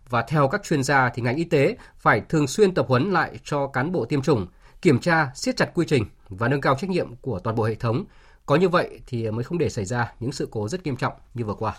Và 0.08 0.22
theo 0.22 0.48
các 0.48 0.62
chuyên 0.64 0.82
gia 0.82 1.08
thì 1.08 1.22
ngành 1.22 1.36
y 1.36 1.44
tế 1.44 1.76
phải 1.98 2.20
thường 2.28 2.46
xuyên 2.46 2.74
tập 2.74 2.86
huấn 2.88 3.10
lại 3.10 3.38
cho 3.44 3.66
cán 3.66 3.92
bộ 3.92 4.04
tiêm 4.04 4.22
chủng, 4.22 4.46
kiểm 4.82 4.98
tra, 4.98 5.30
siết 5.34 5.56
chặt 5.56 5.70
quy 5.74 5.86
trình 5.88 6.04
và 6.28 6.48
nâng 6.48 6.60
cao 6.60 6.76
trách 6.80 6.90
nhiệm 6.90 7.16
của 7.16 7.38
toàn 7.38 7.56
bộ 7.56 7.64
hệ 7.64 7.74
thống 7.74 8.04
có 8.46 8.56
như 8.56 8.68
vậy 8.68 9.00
thì 9.06 9.30
mới 9.30 9.44
không 9.44 9.58
để 9.58 9.68
xảy 9.68 9.84
ra 9.84 10.12
những 10.20 10.32
sự 10.32 10.48
cố 10.50 10.68
rất 10.68 10.84
nghiêm 10.84 10.96
trọng 10.96 11.12
như 11.34 11.44
vừa 11.44 11.54
qua. 11.54 11.76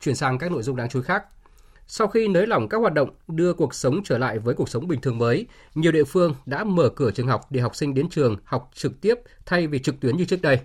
Chuyển 0.00 0.16
sang 0.16 0.38
các 0.38 0.52
nội 0.52 0.62
dung 0.62 0.76
đáng 0.76 0.88
chú 0.88 0.98
ý 0.98 1.04
khác. 1.04 1.24
Sau 1.86 2.06
khi 2.06 2.28
nới 2.28 2.46
lỏng 2.46 2.68
các 2.68 2.78
hoạt 2.78 2.94
động 2.94 3.10
đưa 3.28 3.52
cuộc 3.52 3.74
sống 3.74 4.00
trở 4.04 4.18
lại 4.18 4.38
với 4.38 4.54
cuộc 4.54 4.68
sống 4.68 4.88
bình 4.88 5.00
thường 5.00 5.18
mới, 5.18 5.46
nhiều 5.74 5.92
địa 5.92 6.04
phương 6.04 6.34
đã 6.46 6.64
mở 6.64 6.88
cửa 6.96 7.10
trường 7.10 7.26
học 7.26 7.40
để 7.50 7.60
học 7.60 7.76
sinh 7.76 7.94
đến 7.94 8.08
trường 8.08 8.36
học 8.44 8.70
trực 8.74 9.00
tiếp 9.00 9.14
thay 9.46 9.66
vì 9.66 9.78
trực 9.78 10.00
tuyến 10.00 10.16
như 10.16 10.24
trước 10.24 10.42
đây. 10.42 10.58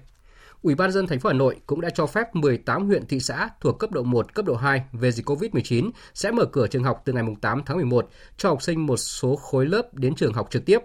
Ủy 0.62 0.75
ban 0.75 0.91
dân 0.91 1.08
thành 1.08 1.19
phố 1.19 1.29
Hà 1.29 1.34
Nội 1.34 1.55
cũng 1.65 1.82
đã 1.82 1.89
cho 1.89 2.05
phép 2.05 2.36
18 2.36 2.88
huyện 2.88 3.05
thị 3.05 3.19
xã 3.19 3.49
thuộc 3.62 3.79
cấp 3.79 3.91
độ 3.91 4.03
1, 4.03 4.34
cấp 4.34 4.45
độ 4.45 4.55
2 4.55 4.84
về 4.91 5.12
dịch 5.12 5.29
COVID-19 5.29 5.91
sẽ 6.13 6.32
mở 6.32 6.45
cửa 6.45 6.67
trường 6.67 6.84
học 6.84 7.01
từ 7.05 7.13
ngày 7.13 7.23
8 7.41 7.62
tháng 7.65 7.77
11 7.77 8.10
cho 8.38 8.49
học 8.49 8.62
sinh 8.62 8.86
một 8.86 8.97
số 8.97 9.36
khối 9.36 9.65
lớp 9.65 9.93
đến 9.93 10.15
trường 10.15 10.34
học 10.34 10.47
trực 10.51 10.65
tiếp 10.65 10.79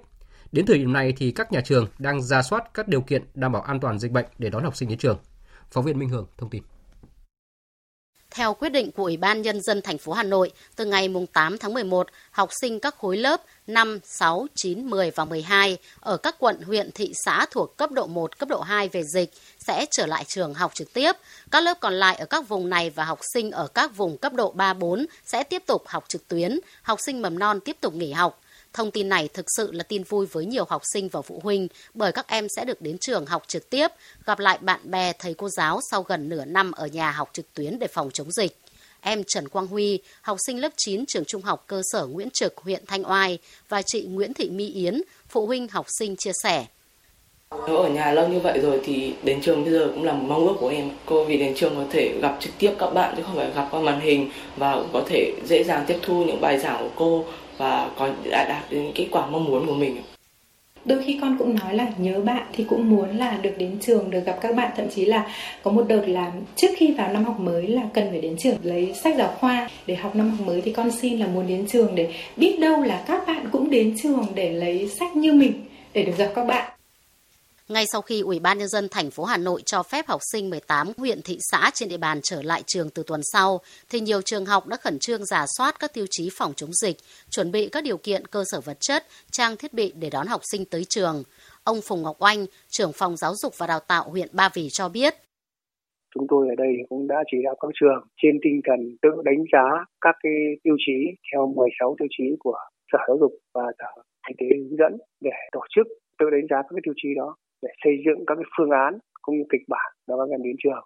Đến 0.54 0.66
thời 0.66 0.78
điểm 0.78 0.92
này 0.92 1.14
thì 1.16 1.30
các 1.30 1.52
nhà 1.52 1.60
trường 1.60 1.86
đang 1.98 2.22
ra 2.22 2.42
soát 2.42 2.74
các 2.74 2.88
điều 2.88 3.00
kiện 3.00 3.22
đảm 3.34 3.52
bảo 3.52 3.62
an 3.62 3.80
toàn 3.80 3.98
dịch 3.98 4.12
bệnh 4.12 4.26
để 4.38 4.50
đón 4.50 4.64
học 4.64 4.76
sinh 4.76 4.88
đến 4.88 4.98
trường. 4.98 5.18
Phóng 5.70 5.84
viên 5.84 5.98
Minh 5.98 6.08
Hường 6.08 6.26
thông 6.38 6.50
tin. 6.50 6.62
Theo 8.34 8.54
quyết 8.54 8.68
định 8.68 8.90
của 8.92 9.02
Ủy 9.02 9.16
ban 9.16 9.42
Nhân 9.42 9.62
dân 9.62 9.82
thành 9.82 9.98
phố 9.98 10.12
Hà 10.12 10.22
Nội, 10.22 10.52
từ 10.76 10.84
ngày 10.84 11.08
8 11.32 11.58
tháng 11.58 11.74
11, 11.74 12.06
học 12.30 12.50
sinh 12.60 12.80
các 12.80 12.94
khối 12.98 13.16
lớp 13.16 13.42
5, 13.66 13.98
6, 14.04 14.46
9, 14.54 14.90
10 14.90 15.10
và 15.10 15.24
12 15.24 15.78
ở 16.00 16.16
các 16.16 16.36
quận, 16.38 16.62
huyện, 16.62 16.90
thị 16.92 17.12
xã 17.24 17.46
thuộc 17.50 17.76
cấp 17.76 17.90
độ 17.92 18.06
1, 18.06 18.38
cấp 18.38 18.48
độ 18.48 18.60
2 18.60 18.88
về 18.88 19.02
dịch 19.04 19.30
sẽ 19.58 19.86
trở 19.90 20.06
lại 20.06 20.24
trường 20.28 20.54
học 20.54 20.74
trực 20.74 20.92
tiếp. 20.92 21.12
Các 21.50 21.60
lớp 21.60 21.80
còn 21.80 21.94
lại 21.94 22.16
ở 22.16 22.26
các 22.26 22.48
vùng 22.48 22.70
này 22.70 22.90
và 22.90 23.04
học 23.04 23.18
sinh 23.32 23.50
ở 23.50 23.66
các 23.66 23.96
vùng 23.96 24.18
cấp 24.18 24.32
độ 24.32 24.50
3, 24.50 24.72
4 24.72 25.06
sẽ 25.26 25.42
tiếp 25.42 25.62
tục 25.66 25.82
học 25.86 26.04
trực 26.08 26.28
tuyến. 26.28 26.60
Học 26.82 26.98
sinh 27.06 27.22
mầm 27.22 27.38
non 27.38 27.60
tiếp 27.60 27.76
tục 27.80 27.94
nghỉ 27.94 28.12
học. 28.12 28.40
Thông 28.74 28.90
tin 28.90 29.08
này 29.08 29.28
thực 29.28 29.46
sự 29.56 29.72
là 29.72 29.82
tin 29.82 30.02
vui 30.02 30.26
với 30.26 30.46
nhiều 30.46 30.64
học 30.68 30.82
sinh 30.92 31.08
và 31.08 31.22
phụ 31.22 31.40
huynh 31.42 31.68
bởi 31.94 32.12
các 32.12 32.28
em 32.28 32.46
sẽ 32.56 32.64
được 32.64 32.82
đến 32.82 32.98
trường 32.98 33.26
học 33.26 33.42
trực 33.46 33.70
tiếp, 33.70 33.88
gặp 34.26 34.38
lại 34.38 34.58
bạn 34.60 34.80
bè, 34.84 35.12
thầy 35.18 35.34
cô 35.34 35.48
giáo 35.48 35.80
sau 35.90 36.02
gần 36.02 36.28
nửa 36.28 36.44
năm 36.44 36.72
ở 36.72 36.86
nhà 36.86 37.10
học 37.10 37.30
trực 37.32 37.54
tuyến 37.54 37.78
để 37.78 37.86
phòng 37.86 38.10
chống 38.10 38.32
dịch. 38.32 38.56
Em 39.00 39.22
Trần 39.26 39.48
Quang 39.48 39.66
Huy, 39.66 39.98
học 40.22 40.38
sinh 40.46 40.60
lớp 40.60 40.72
9 40.76 41.06
trường 41.06 41.24
trung 41.24 41.42
học 41.42 41.64
cơ 41.66 41.82
sở 41.92 42.06
Nguyễn 42.06 42.28
Trực, 42.30 42.58
huyện 42.58 42.86
Thanh 42.86 43.10
Oai 43.10 43.38
và 43.68 43.82
chị 43.82 44.02
Nguyễn 44.02 44.34
Thị 44.34 44.50
My 44.50 44.68
Yến, 44.68 45.02
phụ 45.28 45.46
huynh 45.46 45.68
học 45.68 45.86
sinh 45.98 46.16
chia 46.16 46.32
sẻ. 46.42 46.66
Nếu 47.66 47.76
ở 47.76 47.88
nhà 47.88 48.12
lâu 48.12 48.28
như 48.28 48.40
vậy 48.40 48.58
rồi 48.58 48.80
thì 48.84 49.14
đến 49.22 49.40
trường 49.42 49.64
bây 49.64 49.72
giờ 49.72 49.90
cũng 49.94 50.04
là 50.04 50.12
một 50.12 50.26
mong 50.28 50.46
ước 50.46 50.54
của 50.60 50.68
em. 50.68 50.90
Cô 51.06 51.24
vì 51.24 51.36
đến 51.36 51.54
trường 51.56 51.76
có 51.76 51.84
thể 51.90 52.18
gặp 52.22 52.36
trực 52.40 52.52
tiếp 52.58 52.72
các 52.78 52.90
bạn 52.90 53.14
chứ 53.16 53.22
không 53.26 53.36
phải 53.36 53.50
gặp 53.54 53.68
qua 53.70 53.80
màn 53.80 54.00
hình 54.00 54.30
và 54.56 54.74
cũng 54.74 54.88
có 54.92 55.02
thể 55.08 55.32
dễ 55.46 55.64
dàng 55.64 55.84
tiếp 55.86 55.98
thu 56.02 56.24
những 56.24 56.40
bài 56.40 56.58
giảng 56.58 56.78
của 56.78 56.90
cô 56.96 57.24
và 57.58 57.90
có, 57.96 58.10
đã 58.30 58.48
đạt 58.48 58.64
đến 58.70 58.92
kết 58.94 59.06
quả 59.10 59.26
mong 59.26 59.44
muốn 59.44 59.66
của 59.66 59.74
mình. 59.74 59.96
Đôi 60.84 61.02
khi 61.02 61.18
con 61.20 61.36
cũng 61.38 61.56
nói 61.56 61.74
là 61.74 61.86
nhớ 61.98 62.20
bạn 62.20 62.46
thì 62.52 62.64
cũng 62.64 62.90
muốn 62.90 63.18
là 63.18 63.38
được 63.42 63.54
đến 63.58 63.76
trường, 63.80 64.10
được 64.10 64.20
gặp 64.26 64.38
các 64.40 64.56
bạn. 64.56 64.70
Thậm 64.76 64.86
chí 64.94 65.04
là 65.04 65.26
có 65.62 65.70
một 65.70 65.84
đợt 65.88 66.02
là 66.06 66.32
trước 66.56 66.68
khi 66.76 66.92
vào 66.92 67.12
năm 67.12 67.24
học 67.24 67.40
mới 67.40 67.66
là 67.66 67.82
cần 67.94 68.10
phải 68.10 68.20
đến 68.20 68.36
trường 68.36 68.56
lấy 68.62 68.94
sách 68.94 69.14
giáo 69.18 69.34
khoa. 69.40 69.68
Để 69.86 69.94
học 69.94 70.16
năm 70.16 70.30
học 70.30 70.46
mới 70.46 70.60
thì 70.60 70.72
con 70.72 70.90
xin 70.90 71.18
là 71.18 71.26
muốn 71.26 71.46
đến 71.46 71.66
trường 71.66 71.94
để 71.94 72.12
biết 72.36 72.56
đâu 72.60 72.82
là 72.82 73.04
các 73.06 73.26
bạn 73.26 73.48
cũng 73.52 73.70
đến 73.70 73.96
trường 74.02 74.26
để 74.34 74.52
lấy 74.52 74.88
sách 74.88 75.16
như 75.16 75.32
mình, 75.32 75.52
để 75.92 76.02
được 76.02 76.16
gặp 76.16 76.32
các 76.34 76.46
bạn 76.46 76.73
ngay 77.68 77.84
sau 77.92 78.00
khi 78.02 78.20
Ủy 78.20 78.38
ban 78.38 78.58
nhân 78.58 78.68
dân 78.68 78.88
thành 78.90 79.10
phố 79.10 79.24
Hà 79.24 79.36
Nội 79.36 79.62
cho 79.66 79.82
phép 79.82 80.06
học 80.08 80.20
sinh 80.32 80.50
18 80.50 80.86
huyện 80.96 81.22
thị 81.24 81.36
xã 81.40 81.70
trên 81.74 81.88
địa 81.88 81.96
bàn 81.96 82.20
trở 82.22 82.42
lại 82.42 82.62
trường 82.66 82.90
từ 82.94 83.02
tuần 83.06 83.20
sau, 83.32 83.60
thì 83.90 84.00
nhiều 84.00 84.22
trường 84.22 84.46
học 84.46 84.66
đã 84.66 84.76
khẩn 84.76 84.98
trương 84.98 85.24
giả 85.24 85.44
soát 85.58 85.74
các 85.80 85.94
tiêu 85.94 86.06
chí 86.10 86.28
phòng 86.32 86.52
chống 86.56 86.72
dịch, 86.72 86.96
chuẩn 87.30 87.52
bị 87.52 87.68
các 87.72 87.84
điều 87.84 87.96
kiện 87.96 88.26
cơ 88.26 88.44
sở 88.46 88.60
vật 88.60 88.76
chất, 88.80 89.04
trang 89.30 89.56
thiết 89.56 89.72
bị 89.72 89.92
để 90.00 90.10
đón 90.10 90.26
học 90.26 90.40
sinh 90.52 90.64
tới 90.64 90.84
trường. 90.88 91.22
Ông 91.64 91.80
Phùng 91.88 92.02
Ngọc 92.02 92.16
Oanh, 92.18 92.46
trưởng 92.68 92.92
phòng 92.94 93.16
giáo 93.16 93.32
dục 93.34 93.52
và 93.58 93.66
đào 93.66 93.80
tạo 93.80 94.10
huyện 94.10 94.28
Ba 94.32 94.48
Vì 94.54 94.68
cho 94.70 94.88
biết. 94.88 95.14
Chúng 96.14 96.26
tôi 96.28 96.48
ở 96.48 96.54
đây 96.58 96.72
cũng 96.88 97.08
đã 97.08 97.16
chỉ 97.30 97.36
đạo 97.44 97.54
các 97.60 97.68
trường 97.80 98.06
trên 98.22 98.38
tinh 98.44 98.60
thần 98.66 98.96
tự 99.02 99.10
đánh 99.24 99.44
giá 99.52 99.84
các 100.00 100.16
cái 100.22 100.32
tiêu 100.62 100.76
chí 100.86 100.92
theo 101.32 101.52
16 101.56 101.96
tiêu 101.98 102.08
chí 102.18 102.24
của 102.38 102.58
Sở 102.92 102.98
Giáo 103.08 103.16
dục 103.20 103.32
và 103.54 103.64
Sở 103.78 104.02
Y 104.28 104.34
tế 104.38 104.46
hướng 104.56 104.76
dẫn 104.78 104.98
để 105.20 105.30
tổ 105.52 105.60
chức 105.76 105.86
tự 106.18 106.26
đánh 106.30 106.46
giá 106.50 106.56
các 106.62 106.70
cái 106.70 106.80
tiêu 106.84 106.94
chí 106.96 107.08
đó 107.16 107.36
để 107.64 107.70
xây 107.84 107.94
dựng 108.06 108.20
các 108.26 108.34
cái 108.34 108.48
phương 108.58 108.70
án 108.70 108.98
cũng 109.22 109.36
như 109.36 109.44
kịch 109.52 109.66
bản 109.68 109.90
cho 110.06 110.16
các 110.18 110.28
em 110.34 110.42
đến 110.42 110.56
trường. 110.62 110.84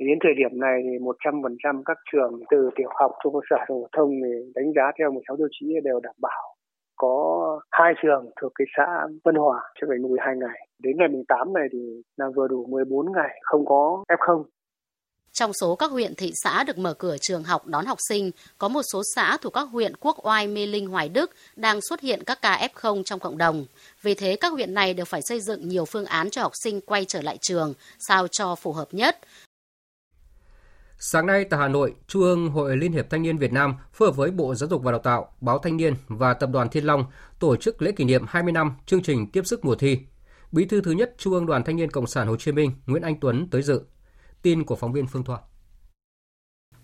Thì 0.00 0.06
đến 0.06 0.18
thời 0.22 0.34
điểm 0.40 0.60
này 0.60 0.76
thì 0.84 0.98
100% 0.98 1.82
các 1.84 1.98
trường 2.12 2.32
từ 2.50 2.70
tiểu 2.76 2.88
học 3.00 3.12
trung 3.22 3.34
cơ 3.34 3.40
sở 3.50 3.56
phổ 3.68 3.88
thông 3.96 4.10
thì 4.24 4.32
đánh 4.54 4.72
giá 4.76 4.92
theo 4.98 5.10
16 5.10 5.36
tiêu 5.36 5.48
chí 5.50 5.66
đều 5.84 6.00
đảm 6.00 6.14
bảo. 6.20 6.42
Có 6.96 7.16
hai 7.70 7.92
trường 8.02 8.30
thuộc 8.40 8.52
cái 8.54 8.66
xã 8.76 8.86
Vân 9.24 9.34
Hòa 9.34 9.60
sẽ 9.80 9.86
phải 9.88 9.98
nuôi 9.98 10.18
hai 10.20 10.34
ngày. 10.36 10.68
Đến 10.82 10.96
ngày 10.98 11.08
8 11.28 11.52
này 11.52 11.66
thì 11.72 12.02
là 12.16 12.26
vừa 12.36 12.48
đủ 12.48 12.66
14 12.66 13.12
ngày 13.12 13.40
không 13.42 13.64
có 13.64 14.04
F0 14.08 14.44
trong 15.32 15.52
số 15.52 15.76
các 15.76 15.90
huyện 15.90 16.14
thị 16.14 16.32
xã 16.44 16.64
được 16.64 16.78
mở 16.78 16.94
cửa 16.94 17.16
trường 17.20 17.44
học 17.44 17.66
đón 17.66 17.86
học 17.86 17.98
sinh, 18.08 18.30
có 18.58 18.68
một 18.68 18.82
số 18.92 19.02
xã 19.14 19.36
thuộc 19.36 19.52
các 19.52 19.68
huyện 19.72 19.96
Quốc 19.96 20.26
Oai, 20.26 20.46
Mê 20.46 20.66
Linh, 20.66 20.86
Hoài 20.86 21.08
Đức 21.08 21.30
đang 21.56 21.80
xuất 21.88 22.00
hiện 22.00 22.24
các 22.24 22.42
ca 22.42 22.68
F0 22.74 23.02
trong 23.02 23.20
cộng 23.20 23.38
đồng. 23.38 23.66
Vì 24.02 24.14
thế, 24.14 24.36
các 24.36 24.52
huyện 24.52 24.74
này 24.74 24.94
đều 24.94 25.04
phải 25.04 25.20
xây 25.22 25.40
dựng 25.40 25.68
nhiều 25.68 25.84
phương 25.84 26.04
án 26.04 26.30
cho 26.30 26.42
học 26.42 26.52
sinh 26.64 26.80
quay 26.80 27.04
trở 27.08 27.22
lại 27.22 27.38
trường, 27.42 27.74
sao 28.08 28.28
cho 28.28 28.54
phù 28.54 28.72
hợp 28.72 28.88
nhất. 28.94 29.18
Sáng 30.98 31.26
nay 31.26 31.44
tại 31.44 31.60
Hà 31.60 31.68
Nội, 31.68 31.94
Trung 32.06 32.22
ương 32.22 32.50
Hội 32.50 32.76
Liên 32.76 32.92
hiệp 32.92 33.10
Thanh 33.10 33.22
niên 33.22 33.38
Việt 33.38 33.52
Nam 33.52 33.74
phối 33.92 34.08
hợp 34.08 34.16
với 34.16 34.30
Bộ 34.30 34.54
Giáo 34.54 34.68
dục 34.68 34.82
và 34.82 34.92
Đào 34.92 35.00
tạo, 35.00 35.32
Báo 35.40 35.58
Thanh 35.58 35.76
niên 35.76 35.94
và 36.08 36.34
Tập 36.34 36.50
đoàn 36.52 36.68
Thiên 36.68 36.84
Long 36.84 37.04
tổ 37.38 37.56
chức 37.56 37.82
lễ 37.82 37.92
kỷ 37.92 38.04
niệm 38.04 38.24
20 38.28 38.52
năm 38.52 38.72
chương 38.86 39.02
trình 39.02 39.30
tiếp 39.30 39.42
sức 39.46 39.64
mùa 39.64 39.74
thi. 39.74 39.98
Bí 40.52 40.64
thư 40.64 40.80
thứ 40.80 40.90
nhất 40.90 41.14
Trung 41.18 41.32
ương 41.32 41.46
Đoàn 41.46 41.64
Thanh 41.64 41.76
niên 41.76 41.90
Cộng 41.90 42.06
sản 42.06 42.28
Hồ 42.28 42.36
Chí 42.36 42.52
Minh 42.52 42.72
Nguyễn 42.86 43.02
Anh 43.02 43.20
Tuấn 43.20 43.48
tới 43.50 43.62
dự. 43.62 43.80
Tin 44.42 44.64
của 44.64 44.76
phóng 44.76 44.92
viên 44.92 45.06
Phương 45.06 45.24
Thoa. 45.24 45.38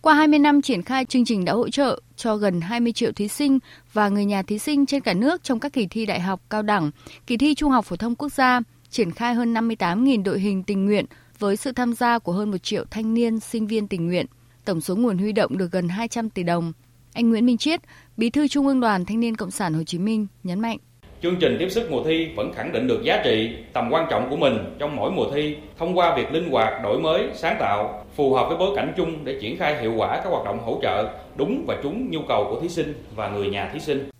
Qua 0.00 0.14
20 0.14 0.38
năm 0.38 0.62
triển 0.62 0.82
khai, 0.82 1.04
chương 1.04 1.24
trình 1.24 1.44
đã 1.44 1.52
hỗ 1.52 1.70
trợ 1.70 2.00
cho 2.16 2.36
gần 2.36 2.60
20 2.60 2.92
triệu 2.92 3.12
thí 3.12 3.28
sinh 3.28 3.58
và 3.92 4.08
người 4.08 4.24
nhà 4.24 4.42
thí 4.42 4.58
sinh 4.58 4.86
trên 4.86 5.00
cả 5.00 5.14
nước 5.14 5.42
trong 5.42 5.60
các 5.60 5.72
kỳ 5.72 5.86
thi 5.86 6.06
đại 6.06 6.20
học, 6.20 6.40
cao 6.50 6.62
đẳng, 6.62 6.90
kỳ 7.26 7.36
thi 7.36 7.54
trung 7.54 7.70
học 7.70 7.84
phổ 7.84 7.96
thông 7.96 8.14
quốc 8.14 8.32
gia, 8.32 8.60
triển 8.90 9.10
khai 9.10 9.34
hơn 9.34 9.54
58.000 9.54 10.22
đội 10.22 10.40
hình 10.40 10.62
tình 10.62 10.86
nguyện 10.86 11.04
với 11.38 11.56
sự 11.56 11.72
tham 11.72 11.94
gia 11.94 12.18
của 12.18 12.32
hơn 12.32 12.50
1 12.50 12.58
triệu 12.58 12.84
thanh 12.90 13.14
niên, 13.14 13.40
sinh 13.40 13.66
viên 13.66 13.88
tình 13.88 14.06
nguyện. 14.06 14.26
Tổng 14.64 14.80
số 14.80 14.96
nguồn 14.96 15.18
huy 15.18 15.32
động 15.32 15.58
được 15.58 15.72
gần 15.72 15.88
200 15.88 16.30
tỷ 16.30 16.42
đồng. 16.42 16.72
Anh 17.12 17.30
Nguyễn 17.30 17.46
Minh 17.46 17.58
Chiết, 17.58 17.80
Bí 18.16 18.30
thư 18.30 18.48
Trung 18.48 18.66
ương 18.66 18.80
Đoàn 18.80 19.04
Thanh 19.04 19.20
niên 19.20 19.36
Cộng 19.36 19.50
sản 19.50 19.74
Hồ 19.74 19.82
Chí 19.84 19.98
Minh 19.98 20.26
nhấn 20.42 20.60
mạnh. 20.60 20.78
Chương 21.22 21.36
trình 21.36 21.56
tiếp 21.58 21.68
sức 21.70 21.90
mùa 21.90 22.04
thi 22.04 22.28
vẫn 22.36 22.52
khẳng 22.52 22.72
định 22.72 22.86
được 22.86 23.02
giá 23.02 23.20
trị, 23.24 23.50
tầm 23.72 23.88
quan 23.90 24.06
trọng 24.10 24.30
của 24.30 24.36
mình 24.36 24.58
trong 24.78 24.96
mỗi 24.96 25.10
mùa 25.10 25.30
thi 25.34 25.56
thông 25.78 25.98
qua 25.98 26.16
việc 26.16 26.32
linh 26.32 26.50
hoạt, 26.50 26.82
đổi 26.82 27.00
mới, 27.00 27.28
sáng 27.34 27.56
tạo, 27.60 28.04
phù 28.16 28.34
hợp 28.34 28.46
với 28.48 28.58
bối 28.58 28.76
cảnh 28.76 28.92
chung 28.96 29.24
để 29.24 29.38
triển 29.40 29.58
khai 29.58 29.80
hiệu 29.80 29.94
quả 29.96 30.20
các 30.24 30.30
hoạt 30.30 30.44
động 30.44 30.58
hỗ 30.64 30.78
trợ 30.82 31.08
đúng 31.36 31.64
và 31.66 31.76
trúng 31.82 32.10
nhu 32.10 32.18
cầu 32.28 32.46
của 32.50 32.60
thí 32.60 32.68
sinh 32.68 32.94
và 33.16 33.28
người 33.28 33.50
nhà 33.50 33.70
thí 33.72 33.80
sinh. 33.80 34.10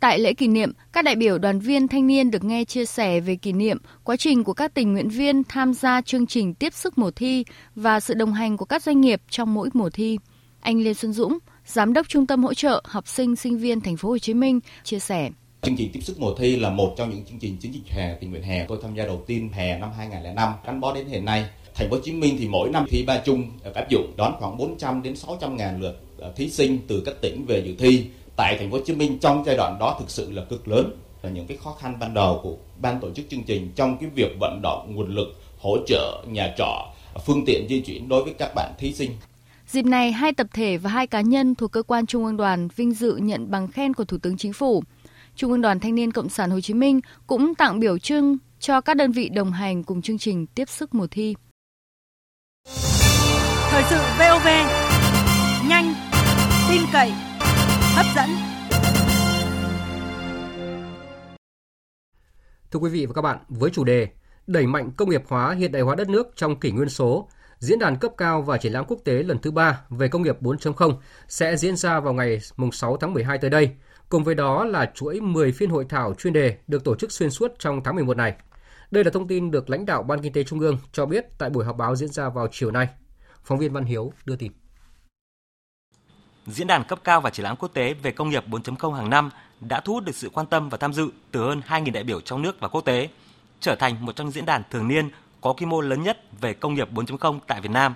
Tại 0.00 0.18
lễ 0.18 0.32
kỷ 0.32 0.48
niệm, 0.48 0.72
các 0.92 1.04
đại 1.04 1.16
biểu 1.16 1.38
đoàn 1.38 1.60
viên 1.60 1.88
thanh 1.88 2.06
niên 2.06 2.30
được 2.30 2.44
nghe 2.44 2.64
chia 2.64 2.84
sẻ 2.84 3.20
về 3.20 3.36
kỷ 3.36 3.52
niệm, 3.52 3.78
quá 4.04 4.16
trình 4.16 4.44
của 4.44 4.52
các 4.52 4.74
tình 4.74 4.92
nguyện 4.92 5.08
viên 5.08 5.42
tham 5.44 5.74
gia 5.74 6.00
chương 6.00 6.26
trình 6.26 6.54
tiếp 6.54 6.74
sức 6.74 6.98
mùa 6.98 7.10
thi 7.10 7.44
và 7.74 8.00
sự 8.00 8.14
đồng 8.14 8.32
hành 8.32 8.56
của 8.56 8.64
các 8.64 8.82
doanh 8.82 9.00
nghiệp 9.00 9.22
trong 9.30 9.54
mỗi 9.54 9.68
mùa 9.72 9.90
thi. 9.90 10.18
Anh 10.60 10.82
Lê 10.84 10.94
Xuân 10.94 11.12
Dũng, 11.12 11.38
Giám 11.66 11.92
đốc 11.92 12.08
Trung 12.08 12.26
tâm 12.26 12.44
hỗ 12.44 12.54
trợ 12.54 12.82
học 12.84 13.08
sinh 13.08 13.36
sinh 13.36 13.58
viên 13.58 13.80
Thành 13.80 13.96
phố 13.96 14.08
Hồ 14.08 14.18
Chí 14.18 14.34
Minh 14.34 14.60
chia 14.84 14.98
sẻ. 14.98 15.30
Chương 15.62 15.76
trình 15.76 15.90
tiếp 15.92 16.00
sức 16.02 16.20
mùa 16.20 16.34
thi 16.34 16.56
là 16.56 16.70
một 16.70 16.94
trong 16.96 17.10
những 17.10 17.24
chương 17.24 17.38
trình 17.38 17.56
chiến 17.56 17.74
dịch 17.74 17.88
hè 17.88 18.14
tình 18.14 18.30
nguyện 18.30 18.42
hè 18.42 18.66
tôi 18.68 18.78
tham 18.82 18.94
gia 18.94 19.06
đầu 19.06 19.22
tiên 19.26 19.48
hè 19.52 19.78
năm 19.78 19.90
2005 19.96 20.52
gắn 20.66 20.80
bó 20.80 20.94
đến 20.94 21.06
hiện 21.06 21.24
nay. 21.24 21.44
Thành 21.74 21.90
phố 21.90 21.96
Hồ 21.96 22.02
Chí 22.04 22.12
Minh 22.12 22.36
thì 22.38 22.48
mỗi 22.48 22.70
năm 22.70 22.86
thi 22.90 23.04
ba 23.06 23.20
chung 23.24 23.50
áp 23.74 23.88
dụng 23.90 24.12
đón 24.16 24.34
khoảng 24.38 24.56
400 24.56 25.02
đến 25.02 25.16
600 25.16 25.56
ngàn 25.56 25.80
lượt 25.80 26.00
ờ, 26.18 26.32
thí 26.36 26.50
sinh 26.50 26.78
từ 26.88 27.02
các 27.06 27.14
tỉnh 27.20 27.44
về 27.46 27.62
dự 27.66 27.74
thi 27.78 28.04
tại 28.36 28.56
thành 28.58 28.70
phố 28.70 28.76
Hồ 28.76 28.82
Chí 28.86 28.94
Minh 28.94 29.18
trong 29.18 29.44
giai 29.46 29.56
đoạn 29.56 29.76
đó 29.80 29.96
thực 30.00 30.10
sự 30.10 30.32
là 30.32 30.42
cực 30.44 30.68
lớn 30.68 30.96
là 31.22 31.30
những 31.30 31.46
cái 31.46 31.56
khó 31.56 31.76
khăn 31.80 31.98
ban 32.00 32.14
đầu 32.14 32.40
của 32.42 32.56
ban 32.80 33.00
tổ 33.00 33.10
chức 33.10 33.26
chương 33.30 33.42
trình 33.42 33.72
trong 33.74 33.96
cái 34.00 34.10
việc 34.14 34.36
vận 34.40 34.60
động 34.62 34.94
nguồn 34.94 35.14
lực 35.14 35.28
hỗ 35.58 35.76
trợ 35.86 36.24
nhà 36.28 36.54
trọ 36.58 36.92
phương 37.26 37.44
tiện 37.46 37.66
di 37.68 37.80
chuyển 37.80 38.08
đối 38.08 38.24
với 38.24 38.34
các 38.38 38.54
bạn 38.54 38.72
thí 38.78 38.92
sinh 38.92 39.10
Dịp 39.70 39.84
này, 39.86 40.12
hai 40.12 40.32
tập 40.32 40.46
thể 40.52 40.76
và 40.76 40.90
hai 40.90 41.06
cá 41.06 41.20
nhân 41.20 41.54
thuộc 41.54 41.72
cơ 41.72 41.82
quan 41.82 42.06
Trung 42.06 42.24
ương 42.24 42.36
đoàn 42.36 42.68
vinh 42.76 42.94
dự 42.94 43.16
nhận 43.16 43.50
bằng 43.50 43.68
khen 43.68 43.94
của 43.94 44.04
Thủ 44.04 44.18
tướng 44.18 44.36
Chính 44.36 44.52
phủ. 44.52 44.82
Trung 45.40 45.50
ương 45.50 45.60
đoàn 45.60 45.80
Thanh 45.80 45.94
niên 45.94 46.12
Cộng 46.12 46.28
sản 46.28 46.50
Hồ 46.50 46.60
Chí 46.60 46.74
Minh 46.74 47.00
cũng 47.26 47.54
tặng 47.54 47.80
biểu 47.80 47.98
trưng 47.98 48.38
cho 48.58 48.80
các 48.80 48.96
đơn 48.96 49.12
vị 49.12 49.28
đồng 49.28 49.52
hành 49.52 49.84
cùng 49.84 50.02
chương 50.02 50.18
trình 50.18 50.46
tiếp 50.46 50.68
sức 50.68 50.94
mùa 50.94 51.06
thi. 51.10 51.34
Thời 53.70 53.82
sự 53.90 53.96
VOV, 54.18 54.46
nhanh, 55.68 55.94
tin 56.70 56.82
cậy, 56.92 57.10
hấp 57.94 58.06
dẫn. 58.16 58.28
Thưa 62.70 62.78
quý 62.78 62.90
vị 62.90 63.06
và 63.06 63.12
các 63.12 63.22
bạn, 63.22 63.38
với 63.48 63.70
chủ 63.70 63.84
đề 63.84 64.08
Đẩy 64.46 64.66
mạnh 64.66 64.90
công 64.96 65.10
nghiệp 65.10 65.22
hóa 65.28 65.54
hiện 65.54 65.72
đại 65.72 65.82
hóa 65.82 65.94
đất 65.94 66.08
nước 66.08 66.26
trong 66.36 66.60
kỷ 66.60 66.70
nguyên 66.70 66.88
số, 66.88 67.28
Diễn 67.58 67.78
đàn 67.78 67.96
cấp 67.96 68.12
cao 68.16 68.42
và 68.42 68.58
triển 68.58 68.72
lãm 68.72 68.84
quốc 68.88 68.98
tế 69.04 69.12
lần 69.12 69.38
thứ 69.38 69.50
ba 69.50 69.80
về 69.90 70.08
công 70.08 70.22
nghiệp 70.22 70.42
4.0 70.42 70.94
sẽ 71.28 71.56
diễn 71.56 71.76
ra 71.76 72.00
vào 72.00 72.14
ngày 72.14 72.40
6 72.72 72.96
tháng 72.96 73.12
12 73.14 73.38
tới 73.38 73.50
đây. 73.50 73.70
Cùng 74.10 74.24
với 74.24 74.34
đó 74.34 74.64
là 74.64 74.90
chuỗi 74.94 75.20
10 75.20 75.52
phiên 75.52 75.70
hội 75.70 75.86
thảo 75.88 76.14
chuyên 76.14 76.32
đề 76.32 76.58
được 76.66 76.84
tổ 76.84 76.94
chức 76.96 77.12
xuyên 77.12 77.30
suốt 77.30 77.52
trong 77.58 77.80
tháng 77.84 77.94
11 77.94 78.16
này. 78.16 78.34
Đây 78.90 79.04
là 79.04 79.10
thông 79.10 79.28
tin 79.28 79.50
được 79.50 79.70
lãnh 79.70 79.86
đạo 79.86 80.02
Ban 80.02 80.22
Kinh 80.22 80.32
tế 80.32 80.44
Trung 80.44 80.60
ương 80.60 80.78
cho 80.92 81.06
biết 81.06 81.24
tại 81.38 81.50
buổi 81.50 81.64
họp 81.64 81.76
báo 81.76 81.96
diễn 81.96 82.08
ra 82.08 82.28
vào 82.28 82.48
chiều 82.52 82.70
nay. 82.70 82.88
Phóng 83.44 83.58
viên 83.58 83.72
Văn 83.72 83.84
Hiếu 83.84 84.12
đưa 84.24 84.36
tin. 84.36 84.52
Diễn 86.46 86.66
đàn 86.66 86.84
cấp 86.84 87.00
cao 87.04 87.20
và 87.20 87.30
triển 87.30 87.44
lãm 87.44 87.56
quốc 87.56 87.68
tế 87.74 87.94
về 87.94 88.10
công 88.10 88.30
nghiệp 88.30 88.44
4.0 88.48 88.92
hàng 88.92 89.10
năm 89.10 89.30
đã 89.60 89.80
thu 89.80 89.92
hút 89.92 90.04
được 90.04 90.14
sự 90.14 90.28
quan 90.28 90.46
tâm 90.46 90.68
và 90.68 90.78
tham 90.78 90.92
dự 90.92 91.10
từ 91.30 91.40
hơn 91.40 91.62
2.000 91.68 91.92
đại 91.92 92.04
biểu 92.04 92.20
trong 92.20 92.42
nước 92.42 92.60
và 92.60 92.68
quốc 92.68 92.80
tế, 92.84 93.08
trở 93.60 93.74
thành 93.74 94.06
một 94.06 94.16
trong 94.16 94.26
những 94.26 94.32
diễn 94.32 94.46
đàn 94.46 94.62
thường 94.70 94.88
niên 94.88 95.10
có 95.40 95.52
quy 95.52 95.66
mô 95.66 95.80
lớn 95.80 96.02
nhất 96.02 96.18
về 96.40 96.54
công 96.54 96.74
nghiệp 96.74 96.88
4.0 96.92 97.38
tại 97.46 97.60
Việt 97.60 97.70
Nam. 97.70 97.94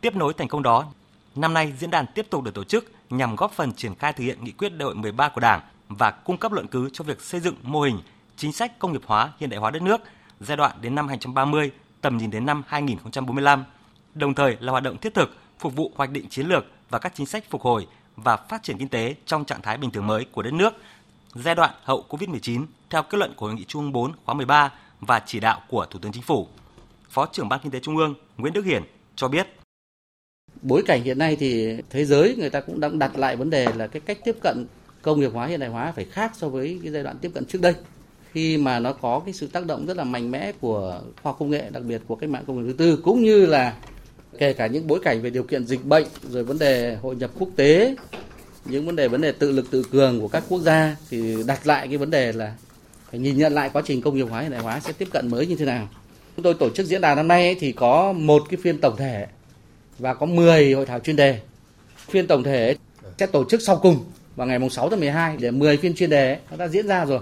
Tiếp 0.00 0.16
nối 0.16 0.32
thành 0.34 0.48
công 0.48 0.62
đó, 0.62 0.92
năm 1.34 1.54
nay 1.54 1.72
diễn 1.78 1.90
đàn 1.90 2.06
tiếp 2.14 2.26
tục 2.30 2.44
được 2.44 2.54
tổ 2.54 2.64
chức 2.64 2.92
nhằm 3.10 3.36
góp 3.36 3.52
phần 3.52 3.72
triển 3.72 3.94
khai 3.94 4.12
thực 4.12 4.24
hiện 4.24 4.44
nghị 4.44 4.52
quyết 4.52 4.68
đại 4.68 4.84
hội 4.84 4.94
13 4.94 5.28
của 5.28 5.40
Đảng 5.40 5.60
và 5.88 6.10
cung 6.10 6.36
cấp 6.36 6.52
luận 6.52 6.66
cứ 6.66 6.90
cho 6.92 7.04
việc 7.04 7.20
xây 7.20 7.40
dựng 7.40 7.54
mô 7.62 7.80
hình 7.80 8.00
chính 8.36 8.52
sách 8.52 8.78
công 8.78 8.92
nghiệp 8.92 9.02
hóa 9.06 9.32
hiện 9.38 9.50
đại 9.50 9.60
hóa 9.60 9.70
đất 9.70 9.82
nước 9.82 10.00
giai 10.40 10.56
đoạn 10.56 10.76
đến 10.80 10.94
năm 10.94 11.08
2030, 11.08 11.70
tầm 12.00 12.16
nhìn 12.18 12.30
đến 12.30 12.46
năm 12.46 12.62
2045. 12.66 13.64
Đồng 14.14 14.34
thời 14.34 14.56
là 14.60 14.70
hoạt 14.72 14.82
động 14.82 14.96
thiết 14.98 15.14
thực 15.14 15.36
phục 15.58 15.76
vụ 15.76 15.92
hoạch 15.96 16.10
định 16.10 16.28
chiến 16.28 16.46
lược 16.46 16.64
và 16.90 16.98
các 16.98 17.12
chính 17.14 17.26
sách 17.26 17.44
phục 17.50 17.62
hồi 17.62 17.86
và 18.16 18.36
phát 18.36 18.62
triển 18.62 18.78
kinh 18.78 18.88
tế 18.88 19.14
trong 19.26 19.44
trạng 19.44 19.62
thái 19.62 19.78
bình 19.78 19.90
thường 19.90 20.06
mới 20.06 20.24
của 20.24 20.42
đất 20.42 20.52
nước 20.52 20.74
giai 21.34 21.54
đoạn 21.54 21.70
hậu 21.82 22.04
Covid-19 22.08 22.64
theo 22.90 23.02
kết 23.02 23.18
luận 23.18 23.32
của 23.36 23.46
Hội 23.46 23.54
nghị 23.54 23.64
Trung 23.64 23.82
ương 23.82 23.92
4 23.92 24.12
khóa 24.24 24.34
13 24.34 24.72
và 25.00 25.22
chỉ 25.26 25.40
đạo 25.40 25.60
của 25.68 25.86
Thủ 25.90 25.98
tướng 25.98 26.12
Chính 26.12 26.22
phủ. 26.22 26.48
Phó 27.10 27.26
trưởng 27.26 27.48
Ban 27.48 27.60
Kinh 27.62 27.72
tế 27.72 27.80
Trung 27.80 27.96
ương 27.96 28.14
Nguyễn 28.36 28.52
Đức 28.52 28.64
Hiển 28.64 28.82
cho 29.16 29.28
biết. 29.28 29.59
Bối 30.62 30.82
cảnh 30.86 31.02
hiện 31.02 31.18
nay 31.18 31.36
thì 31.36 31.76
thế 31.90 32.04
giới 32.04 32.36
người 32.38 32.50
ta 32.50 32.60
cũng 32.60 32.80
đang 32.80 32.98
đặt 32.98 33.18
lại 33.18 33.36
vấn 33.36 33.50
đề 33.50 33.66
là 33.76 33.86
cái 33.86 34.00
cách 34.00 34.18
tiếp 34.24 34.36
cận 34.42 34.66
công 35.02 35.20
nghiệp 35.20 35.30
hóa, 35.34 35.46
hiện 35.46 35.60
đại 35.60 35.68
hóa 35.68 35.92
phải 35.96 36.04
khác 36.04 36.32
so 36.36 36.48
với 36.48 36.78
cái 36.82 36.92
giai 36.92 37.02
đoạn 37.02 37.16
tiếp 37.20 37.30
cận 37.34 37.44
trước 37.44 37.60
đây. 37.62 37.74
Khi 38.32 38.56
mà 38.56 38.78
nó 38.78 38.92
có 38.92 39.22
cái 39.24 39.34
sự 39.34 39.46
tác 39.46 39.66
động 39.66 39.86
rất 39.86 39.96
là 39.96 40.04
mạnh 40.04 40.30
mẽ 40.30 40.52
của 40.60 41.00
khoa 41.22 41.32
công 41.32 41.50
nghệ, 41.50 41.64
đặc 41.70 41.82
biệt 41.82 42.02
của 42.06 42.14
cách 42.14 42.30
mạng 42.30 42.44
công 42.46 42.56
nghiệp 42.56 42.72
thứ 42.72 42.78
tư, 42.78 43.00
cũng 43.04 43.22
như 43.22 43.46
là 43.46 43.74
kể 44.38 44.52
cả 44.52 44.66
những 44.66 44.86
bối 44.86 45.00
cảnh 45.04 45.22
về 45.22 45.30
điều 45.30 45.42
kiện 45.42 45.66
dịch 45.66 45.84
bệnh, 45.84 46.06
rồi 46.30 46.44
vấn 46.44 46.58
đề 46.58 46.96
hội 47.02 47.16
nhập 47.16 47.30
quốc 47.38 47.48
tế, 47.56 47.96
những 48.64 48.86
vấn 48.86 48.96
đề 48.96 49.08
vấn 49.08 49.20
đề 49.20 49.32
tự 49.32 49.52
lực 49.52 49.70
tự 49.70 49.82
cường 49.90 50.20
của 50.20 50.28
các 50.28 50.44
quốc 50.48 50.60
gia, 50.60 50.96
thì 51.10 51.36
đặt 51.46 51.66
lại 51.66 51.88
cái 51.88 51.96
vấn 51.96 52.10
đề 52.10 52.32
là 52.32 52.54
phải 53.10 53.20
nhìn 53.20 53.38
nhận 53.38 53.52
lại 53.52 53.70
quá 53.72 53.82
trình 53.86 54.02
công 54.02 54.16
nghiệp 54.16 54.26
hóa, 54.30 54.40
hiện 54.40 54.50
đại 54.50 54.60
hóa 54.60 54.80
sẽ 54.80 54.92
tiếp 54.92 55.08
cận 55.12 55.30
mới 55.30 55.46
như 55.46 55.56
thế 55.56 55.64
nào. 55.64 55.88
Chúng 56.36 56.42
tôi 56.42 56.54
tổ 56.54 56.70
chức 56.70 56.86
diễn 56.86 57.00
đàn 57.00 57.16
năm 57.16 57.28
nay 57.28 57.56
thì 57.60 57.72
có 57.72 58.12
một 58.12 58.42
cái 58.50 58.60
phiên 58.62 58.78
tổng 58.78 58.96
thể 58.96 59.26
và 60.00 60.14
có 60.14 60.26
10 60.26 60.72
hội 60.72 60.86
thảo 60.86 61.00
chuyên 61.00 61.16
đề. 61.16 61.40
Phiên 61.96 62.26
tổng 62.26 62.42
thể 62.42 62.76
sẽ 63.18 63.26
tổ 63.26 63.44
chức 63.44 63.62
sau 63.62 63.76
cùng 63.76 64.04
vào 64.36 64.46
ngày 64.46 64.70
6 64.70 64.90
tháng 64.90 65.00
12 65.00 65.36
để 65.36 65.50
10 65.50 65.76
phiên 65.76 65.94
chuyên 65.94 66.10
đề 66.10 66.38
nó 66.50 66.56
đã 66.56 66.68
diễn 66.68 66.88
ra 66.88 67.04
rồi. 67.06 67.20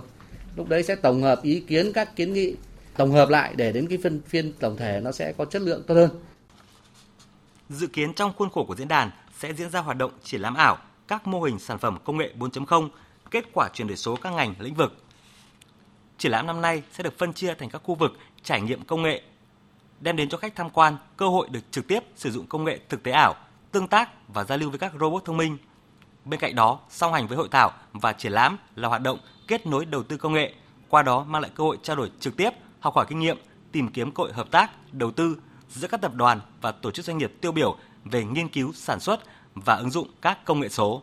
Lúc 0.57 0.69
đấy 0.69 0.83
sẽ 0.83 0.95
tổng 0.95 1.23
hợp 1.23 1.43
ý 1.43 1.61
kiến 1.61 1.93
các 1.93 2.17
kiến 2.17 2.33
nghị 2.33 2.55
tổng 2.97 3.13
hợp 3.13 3.29
lại 3.29 3.53
để 3.57 3.73
đến 3.73 3.87
cái 3.89 3.99
phiên 4.03 4.21
phiên 4.29 4.53
tổng 4.53 4.77
thể 4.77 5.01
nó 5.01 5.13
sẽ 5.13 5.33
có 5.33 5.45
chất 5.45 5.63
lượng 5.63 5.83
tốt 5.87 5.95
hơn. 5.95 6.11
Dự 7.69 7.87
kiến 7.87 8.15
trong 8.15 8.33
khuôn 8.37 8.51
khổ 8.51 8.65
của 8.65 8.75
diễn 8.77 8.89
đàn 8.89 9.11
sẽ 9.39 9.53
diễn 9.53 9.71
ra 9.71 9.81
hoạt 9.81 9.97
động 9.97 10.11
triển 10.25 10.41
lãm 10.41 10.55
ảo 10.55 10.79
các 11.09 11.27
mô 11.27 11.43
hình 11.43 11.59
sản 11.59 11.79
phẩm 11.79 11.99
công 12.05 12.17
nghệ 12.17 12.33
4.0, 12.39 12.89
kết 13.31 13.45
quả 13.53 13.69
chuyển 13.75 13.89
đổi 13.89 13.97
số 13.97 14.17
các 14.17 14.33
ngành 14.33 14.55
lĩnh 14.59 14.75
vực. 14.75 14.97
Triển 16.19 16.33
lãm 16.33 16.47
năm 16.47 16.61
nay 16.61 16.83
sẽ 16.93 17.03
được 17.03 17.19
phân 17.19 17.33
chia 17.33 17.55
thành 17.55 17.71
các 17.71 17.83
khu 17.85 17.95
vực 17.95 18.13
trải 18.43 18.61
nghiệm 18.61 18.85
công 18.85 19.03
nghệ, 19.03 19.23
đem 20.01 20.17
đến 20.17 20.29
cho 20.29 20.39
khách 20.39 20.57
tham 20.57 20.71
quan 20.71 20.97
cơ 21.17 21.29
hội 21.29 21.49
được 21.51 21.61
trực 21.71 21.89
tiếp 21.89 22.05
sử 22.17 22.31
dụng 22.31 22.47
công 22.47 22.65
nghệ 22.65 22.79
thực 22.89 23.03
tế 23.03 23.13
ảo, 23.13 23.35
tương 23.73 23.89
tác 23.89 24.29
và 24.29 24.45
giao 24.45 24.59
lưu 24.59 24.71
với 24.71 24.79
các 24.79 24.93
robot 25.01 25.25
thông 25.25 25.37
minh. 25.37 25.59
Bên 26.25 26.41
cạnh 26.41 26.55
đó, 26.55 26.81
song 26.91 27.13
hành 27.13 27.27
với 27.27 27.37
hội 27.37 27.49
thảo 27.51 27.73
và 27.93 28.13
triển 28.13 28.33
lãm 28.33 28.59
là 28.75 28.89
hoạt 28.89 29.03
động 29.03 29.19
kết 29.49 29.67
nối 29.67 29.85
đầu 29.85 30.03
tư 30.03 30.17
công 30.17 30.33
nghệ, 30.33 30.55
qua 30.89 31.03
đó 31.03 31.25
mang 31.25 31.43
lại 31.43 31.51
cơ 31.55 31.65
hội 31.65 31.79
trao 31.83 31.97
đổi 31.97 32.11
trực 32.21 32.37
tiếp, 32.37 32.51
học 32.81 32.95
hỏi 32.95 33.07
kinh 33.09 33.19
nghiệm, 33.19 33.39
tìm 33.73 33.89
kiếm 33.89 34.11
cơ 34.11 34.23
hội 34.23 34.33
hợp 34.33 34.51
tác, 34.51 34.71
đầu 34.93 35.11
tư 35.11 35.37
giữa 35.69 35.89
các 35.89 36.01
tập 36.01 36.15
đoàn 36.15 36.41
và 36.61 36.73
tổ 36.73 36.91
chức 36.91 37.05
doanh 37.05 37.19
nghiệp 37.19 37.33
tiêu 37.41 37.53
biểu 37.53 37.77
về 38.05 38.25
nghiên 38.25 38.49
cứu, 38.49 38.73
sản 38.73 39.01
xuất 39.01 39.21
và 39.55 39.77
ứng 39.77 39.91
dụng 39.91 40.09
các 40.23 40.45
công 40.45 40.61
nghệ 40.61 40.69
số 40.69 41.03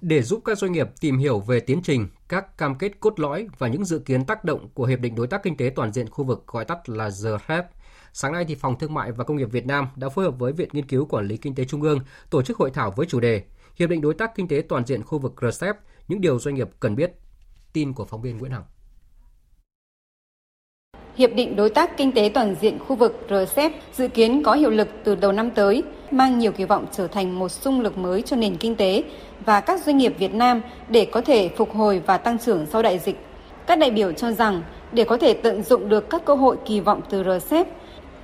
để 0.00 0.22
giúp 0.22 0.42
các 0.44 0.58
doanh 0.58 0.72
nghiệp 0.72 0.88
tìm 1.00 1.18
hiểu 1.18 1.40
về 1.40 1.60
tiến 1.60 1.80
trình, 1.84 2.08
các 2.28 2.58
cam 2.58 2.74
kết 2.74 3.00
cốt 3.00 3.20
lõi 3.20 3.48
và 3.58 3.68
những 3.68 3.84
dự 3.84 3.98
kiến 3.98 4.24
tác 4.24 4.44
động 4.44 4.68
của 4.74 4.84
Hiệp 4.84 5.00
định 5.00 5.14
Đối 5.14 5.26
tác 5.26 5.42
Kinh 5.42 5.56
tế 5.56 5.70
Toàn 5.76 5.92
diện 5.92 6.10
khu 6.10 6.24
vực 6.24 6.44
gọi 6.46 6.64
tắt 6.64 6.88
là 6.88 7.10
RCEP. 7.10 7.66
Sáng 8.12 8.32
nay, 8.32 8.44
thì 8.48 8.54
Phòng 8.54 8.78
Thương 8.78 8.94
mại 8.94 9.12
và 9.12 9.24
Công 9.24 9.36
nghiệp 9.36 9.48
Việt 9.52 9.66
Nam 9.66 9.88
đã 9.96 10.08
phối 10.08 10.24
hợp 10.24 10.38
với 10.38 10.52
Viện 10.52 10.68
Nghiên 10.72 10.86
cứu 10.86 11.06
Quản 11.06 11.26
lý 11.26 11.36
Kinh 11.36 11.54
tế 11.54 11.64
Trung 11.64 11.82
ương 11.82 12.00
tổ 12.30 12.42
chức 12.42 12.56
hội 12.56 12.70
thảo 12.70 12.92
với 12.96 13.06
chủ 13.06 13.20
đề 13.20 13.42
Hiệp 13.76 13.90
định 13.90 14.00
Đối 14.00 14.14
tác 14.14 14.34
Kinh 14.34 14.48
tế 14.48 14.62
Toàn 14.68 14.86
diện 14.86 15.02
khu 15.02 15.18
vực 15.18 15.34
RCEP, 15.40 15.76
những 16.08 16.20
điều 16.20 16.38
doanh 16.38 16.54
nghiệp 16.54 16.68
cần 16.80 16.96
biết. 16.96 17.12
Tin 17.72 17.92
của 17.92 18.04
phóng 18.04 18.22
viên 18.22 18.38
Nguyễn 18.38 18.52
Hằng. 18.52 18.64
Hiệp 21.16 21.30
định 21.34 21.56
Đối 21.56 21.70
tác 21.70 21.96
Kinh 21.96 22.12
tế 22.12 22.30
Toàn 22.34 22.54
diện 22.60 22.78
khu 22.78 22.96
vực 22.96 23.26
RCEP 23.30 23.72
dự 23.92 24.08
kiến 24.08 24.42
có 24.42 24.54
hiệu 24.54 24.70
lực 24.70 24.88
từ 25.04 25.14
đầu 25.14 25.32
năm 25.32 25.50
tới, 25.50 25.82
mang 26.12 26.38
nhiều 26.38 26.52
kỳ 26.52 26.64
vọng 26.64 26.86
trở 26.92 27.06
thành 27.06 27.38
một 27.38 27.48
sung 27.48 27.80
lực 27.80 27.98
mới 27.98 28.22
cho 28.22 28.36
nền 28.36 28.56
kinh 28.56 28.76
tế 28.76 29.02
và 29.44 29.60
các 29.60 29.84
doanh 29.84 29.96
nghiệp 29.96 30.14
Việt 30.18 30.34
Nam 30.34 30.62
để 30.88 31.04
có 31.04 31.20
thể 31.20 31.48
phục 31.48 31.74
hồi 31.74 32.02
và 32.06 32.18
tăng 32.18 32.38
trưởng 32.38 32.66
sau 32.66 32.82
đại 32.82 32.98
dịch. 32.98 33.16
Các 33.66 33.78
đại 33.78 33.90
biểu 33.90 34.12
cho 34.12 34.32
rằng 34.32 34.62
để 34.92 35.04
có 35.04 35.16
thể 35.16 35.34
tận 35.34 35.62
dụng 35.62 35.88
được 35.88 36.10
các 36.10 36.24
cơ 36.24 36.34
hội 36.34 36.56
kỳ 36.64 36.80
vọng 36.80 37.00
từ 37.10 37.24
RCEP, 37.24 37.66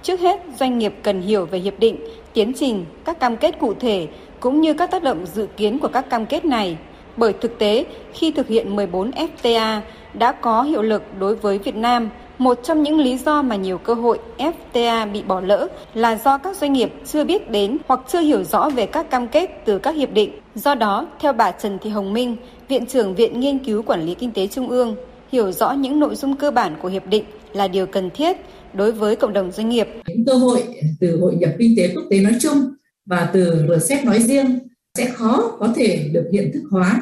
trước 0.02 0.20
hết 0.20 0.40
doanh 0.58 0.78
nghiệp 0.78 0.94
cần 1.02 1.20
hiểu 1.20 1.46
về 1.46 1.58
hiệp 1.58 1.78
định, 1.78 1.96
tiến 2.32 2.52
trình, 2.56 2.84
các 3.04 3.20
cam 3.20 3.36
kết 3.36 3.58
cụ 3.58 3.74
thể 3.74 4.08
cũng 4.40 4.60
như 4.60 4.74
các 4.74 4.90
tác 4.90 5.02
động 5.02 5.26
dự 5.26 5.46
kiến 5.56 5.78
của 5.78 5.88
các 5.88 6.10
cam 6.10 6.26
kết 6.26 6.44
này. 6.44 6.76
Bởi 7.16 7.32
thực 7.32 7.58
tế, 7.58 7.84
khi 8.12 8.32
thực 8.32 8.48
hiện 8.48 8.76
14 8.76 9.10
FTA 9.10 9.80
đã 10.14 10.32
có 10.32 10.62
hiệu 10.62 10.82
lực 10.82 11.02
đối 11.18 11.34
với 11.34 11.58
Việt 11.58 11.76
Nam– 11.76 12.10
một 12.38 12.60
trong 12.64 12.82
những 12.82 12.98
lý 12.98 13.18
do 13.18 13.42
mà 13.42 13.56
nhiều 13.56 13.78
cơ 13.78 13.94
hội 13.94 14.18
FTA 14.38 15.12
bị 15.12 15.22
bỏ 15.22 15.40
lỡ 15.40 15.68
là 15.94 16.20
do 16.24 16.38
các 16.38 16.56
doanh 16.56 16.72
nghiệp 16.72 16.92
chưa 17.06 17.24
biết 17.24 17.50
đến 17.50 17.78
hoặc 17.88 18.00
chưa 18.12 18.20
hiểu 18.20 18.44
rõ 18.44 18.70
về 18.70 18.86
các 18.86 19.10
cam 19.10 19.28
kết 19.28 19.50
từ 19.64 19.78
các 19.78 19.96
hiệp 19.96 20.12
định. 20.12 20.30
Do 20.54 20.74
đó, 20.74 21.08
theo 21.20 21.32
bà 21.32 21.50
Trần 21.50 21.78
Thị 21.78 21.90
Hồng 21.90 22.12
Minh, 22.12 22.36
Viện 22.68 22.86
trưởng 22.86 23.14
Viện 23.14 23.40
Nghiên 23.40 23.58
cứu 23.58 23.82
Quản 23.82 24.06
lý 24.06 24.14
Kinh 24.14 24.32
tế 24.32 24.46
Trung 24.46 24.68
ương, 24.68 24.96
hiểu 25.32 25.52
rõ 25.52 25.72
những 25.72 26.00
nội 26.00 26.16
dung 26.16 26.36
cơ 26.36 26.50
bản 26.50 26.76
của 26.82 26.88
hiệp 26.88 27.06
định 27.06 27.24
là 27.52 27.68
điều 27.68 27.86
cần 27.86 28.10
thiết 28.10 28.36
đối 28.74 28.92
với 28.92 29.16
cộng 29.16 29.32
đồng 29.32 29.52
doanh 29.52 29.68
nghiệp. 29.68 29.88
Những 30.06 30.24
cơ 30.26 30.34
hội 30.34 30.62
từ 31.00 31.20
hội 31.20 31.34
nhập 31.34 31.50
kinh 31.58 31.74
tế 31.76 31.90
quốc 31.94 32.04
tế 32.10 32.20
nói 32.20 32.32
chung 32.40 32.58
và 33.06 33.30
từ 33.32 33.66
RCEP 33.78 34.04
nói 34.04 34.20
riêng 34.20 34.58
sẽ 34.98 35.06
khó 35.06 35.56
có 35.58 35.72
thể 35.76 36.08
được 36.12 36.28
hiện 36.32 36.50
thức 36.54 36.62
hóa 36.70 37.00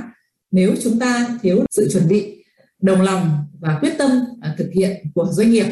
nếu 0.50 0.74
chúng 0.82 0.98
ta 0.98 1.26
thiếu 1.42 1.64
sự 1.70 1.88
chuẩn 1.92 2.08
bị, 2.08 2.44
đồng 2.82 3.00
lòng 3.00 3.30
và 3.60 3.78
quyết 3.80 3.92
tâm 3.98 4.10
à, 4.40 4.54
thực 4.58 4.70
hiện 4.74 4.96
của 5.14 5.26
doanh 5.30 5.50
nghiệp. 5.50 5.66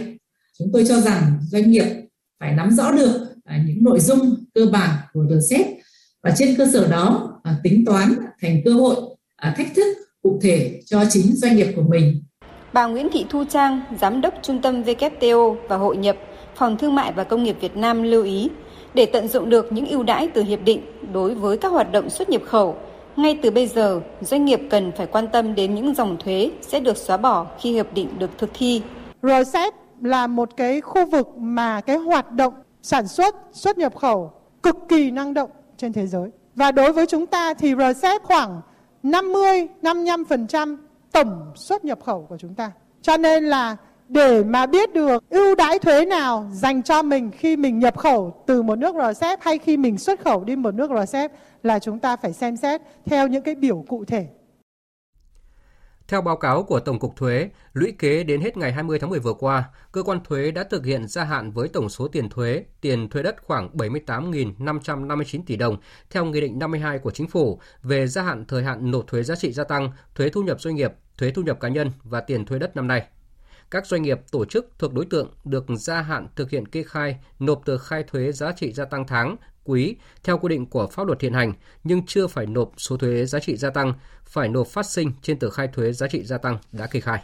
Chúng 0.59 0.71
tôi 0.73 0.85
cho 0.89 1.01
rằng 1.01 1.39
doanh 1.43 1.71
nghiệp 1.71 1.85
phải 2.41 2.53
nắm 2.53 2.71
rõ 2.71 2.93
được 2.93 3.35
à, 3.45 3.65
những 3.67 3.85
nội 3.85 4.01
dung 4.01 4.35
cơ 4.55 4.67
bản 4.73 4.91
của 5.13 5.25
RCEP 5.31 5.67
và 6.23 6.35
trên 6.37 6.55
cơ 6.59 6.67
sở 6.73 6.87
đó 6.87 7.41
à, 7.43 7.57
tính 7.63 7.85
toán 7.87 8.15
thành 8.43 8.63
cơ 8.65 8.73
hội, 8.73 8.97
thách 9.43 9.75
thức 9.77 9.97
cụ 10.23 10.39
thể 10.43 10.81
cho 10.87 11.05
chính 11.11 11.37
doanh 11.37 11.57
nghiệp 11.57 11.73
của 11.77 11.83
mình. 11.83 12.23
Bà 12.73 12.87
Nguyễn 12.87 13.09
Thị 13.13 13.27
Thu 13.31 13.45
Trang, 13.45 13.81
Giám 14.01 14.21
đốc 14.21 14.35
Trung 14.43 14.63
tâm 14.63 14.83
WTO 14.83 15.57
và 15.69 15.77
Hội 15.77 15.97
nhập 15.97 16.17
Phòng 16.57 16.79
Thương 16.79 16.95
mại 16.95 17.13
và 17.13 17.25
Công 17.25 17.43
nghiệp 17.43 17.57
Việt 17.61 17.77
Nam 17.77 18.03
lưu 18.03 18.25
ý, 18.25 18.51
để 18.95 19.07
tận 19.07 19.29
dụng 19.29 19.51
được 19.51 19.73
những 19.73 19.87
ưu 19.87 20.03
đãi 20.03 20.29
từ 20.35 20.43
hiệp 20.43 20.65
định 20.65 20.81
đối 21.13 21.35
với 21.35 21.57
các 21.57 21.69
hoạt 21.69 21.93
động 21.93 22.11
xuất 22.11 22.31
nhập 22.31 22.43
khẩu, 22.47 22.77
ngay 23.19 23.39
từ 23.43 23.51
bây 23.51 23.67
giờ, 23.67 24.01
doanh 24.21 24.45
nghiệp 24.45 24.61
cần 24.71 24.93
phải 24.97 25.07
quan 25.07 25.29
tâm 25.29 25.55
đến 25.55 25.75
những 25.75 25.95
dòng 25.95 26.17
thuế 26.19 26.51
sẽ 26.61 26.81
được 26.81 26.97
xóa 26.97 27.17
bỏ 27.17 27.47
khi 27.61 27.73
hiệp 27.73 27.95
định 27.95 28.19
được 28.19 28.31
thực 28.39 28.51
thi. 28.55 28.83
RCEP 29.23 29.75
là 30.03 30.27
một 30.27 30.57
cái 30.57 30.81
khu 30.81 31.07
vực 31.07 31.29
mà 31.37 31.81
cái 31.81 31.97
hoạt 31.97 32.33
động 32.33 32.55
sản 32.83 33.09
xuất, 33.09 33.37
xuất 33.53 33.79
nhập 33.79 33.97
khẩu 33.97 34.33
cực 34.63 34.77
kỳ 34.89 35.11
năng 35.11 35.35
động 35.35 35.51
trên 35.77 35.93
thế 35.93 36.07
giới. 36.07 36.31
Và 36.55 36.73
đối 36.73 36.93
với 36.93 37.07
chúng 37.07 37.27
ta 37.27 37.55
thì 37.55 37.75
RCEP 37.75 38.23
khoảng 38.23 38.61
50-55% 39.03 40.77
tổng 41.13 41.53
xuất 41.55 41.85
nhập 41.85 41.99
khẩu 42.05 42.27
của 42.29 42.37
chúng 42.37 42.55
ta. 42.55 42.73
Cho 43.03 43.17
nên 43.17 43.45
là 43.45 43.77
để 44.09 44.45
mà 44.45 44.67
biết 44.67 44.95
được 44.95 45.31
ưu 45.31 45.55
đãi 45.55 45.79
thuế 45.79 46.05
nào 46.05 46.47
dành 46.53 46.83
cho 46.83 47.03
mình 47.03 47.31
khi 47.31 47.57
mình 47.57 47.79
nhập 47.79 47.99
khẩu 47.99 48.35
từ 48.47 48.63
một 48.63 48.79
nước 48.79 48.95
RCEP 48.95 49.41
hay 49.43 49.59
khi 49.59 49.77
mình 49.77 49.99
xuất 49.99 50.21
khẩu 50.21 50.45
đi 50.45 50.57
một 50.57 50.75
nước 50.75 50.91
RCEP 51.01 51.33
là 51.63 51.79
chúng 51.79 51.99
ta 51.99 52.17
phải 52.17 52.33
xem 52.33 52.57
xét 52.57 52.81
theo 53.05 53.27
những 53.27 53.43
cái 53.43 53.55
biểu 53.55 53.85
cụ 53.89 54.05
thể. 54.05 54.29
Theo 56.09 56.23
báo 56.23 56.37
cáo 56.37 56.63
của 56.63 56.81
Tổng 56.81 56.99
cục 56.99 57.17
Thuế, 57.17 57.51
lũy 57.73 57.93
kế 57.99 58.25
đến 58.25 58.41
hết 58.41 58.57
ngày 58.57 58.73
20 58.73 58.99
tháng 58.99 59.11
10 59.11 59.19
vừa 59.19 59.35
qua, 59.35 59.65
cơ 59.93 60.03
quan 60.03 60.25
thuế 60.25 60.51
đã 60.51 60.65
thực 60.65 60.85
hiện 60.85 61.09
gia 61.09 61.25
hạn 61.25 61.51
với 61.51 61.69
tổng 61.69 61.89
số 61.89 62.09
tiền 62.09 62.29
thuế, 62.29 62.65
tiền 62.81 63.09
thuế 63.09 63.23
đất 63.23 63.37
khoảng 63.43 63.77
78.559 63.77 65.41
tỷ 65.47 65.57
đồng 65.57 65.77
theo 66.11 66.25
Nghị 66.25 66.41
định 66.41 66.59
52 66.59 66.99
của 66.99 67.11
Chính 67.11 67.27
phủ 67.27 67.61
về 67.83 68.07
gia 68.07 68.23
hạn 68.23 68.45
thời 68.49 68.65
hạn 68.65 68.91
nộp 68.91 69.07
thuế 69.07 69.23
giá 69.23 69.35
trị 69.35 69.53
gia 69.53 69.65
tăng, 69.65 69.93
thuế 70.15 70.29
thu 70.29 70.43
nhập 70.43 70.61
doanh 70.61 70.75
nghiệp, 70.75 70.93
thuế 71.19 71.31
thu 71.31 71.43
nhập 71.43 71.61
cá 71.61 71.69
nhân 71.69 71.91
và 72.03 72.21
tiền 72.21 72.47
thuế 72.47 72.59
đất 72.59 72.77
năm 72.77 72.89
nay 72.89 73.07
các 73.71 73.87
doanh 73.87 74.03
nghiệp 74.03 74.21
tổ 74.33 74.45
chức 74.45 74.73
thuộc 74.79 74.93
đối 74.93 75.05
tượng 75.05 75.33
được 75.45 75.65
gia 75.69 76.01
hạn 76.01 76.27
thực 76.37 76.51
hiện 76.51 76.69
kê 76.69 76.83
khai 76.83 77.19
nộp 77.39 77.65
tờ 77.65 77.79
khai 77.79 78.03
thuế 78.03 78.33
giá 78.33 78.53
trị 78.53 78.73
gia 78.73 78.85
tăng 78.85 79.07
tháng, 79.07 79.37
quý 79.69 79.97
theo 80.25 80.39
quy 80.39 80.49
định 80.49 80.67
của 80.67 80.87
pháp 80.87 81.07
luật 81.07 81.21
hiện 81.21 81.33
hành 81.33 81.53
nhưng 81.85 82.07
chưa 82.07 82.27
phải 82.27 82.47
nộp 82.47 82.73
số 82.77 82.97
thuế 82.97 83.27
giá 83.27 83.39
trị 83.39 83.57
gia 83.57 83.71
tăng, 83.71 83.93
phải 84.25 84.49
nộp 84.49 84.67
phát 84.67 84.87
sinh 84.87 85.13
trên 85.23 85.39
tờ 85.39 85.51
khai 85.51 85.69
thuế 85.69 85.93
giá 85.93 86.07
trị 86.09 86.23
gia 86.25 86.39
tăng 86.39 86.59
đã 86.73 86.87
kê 86.87 87.01
khai. 87.01 87.23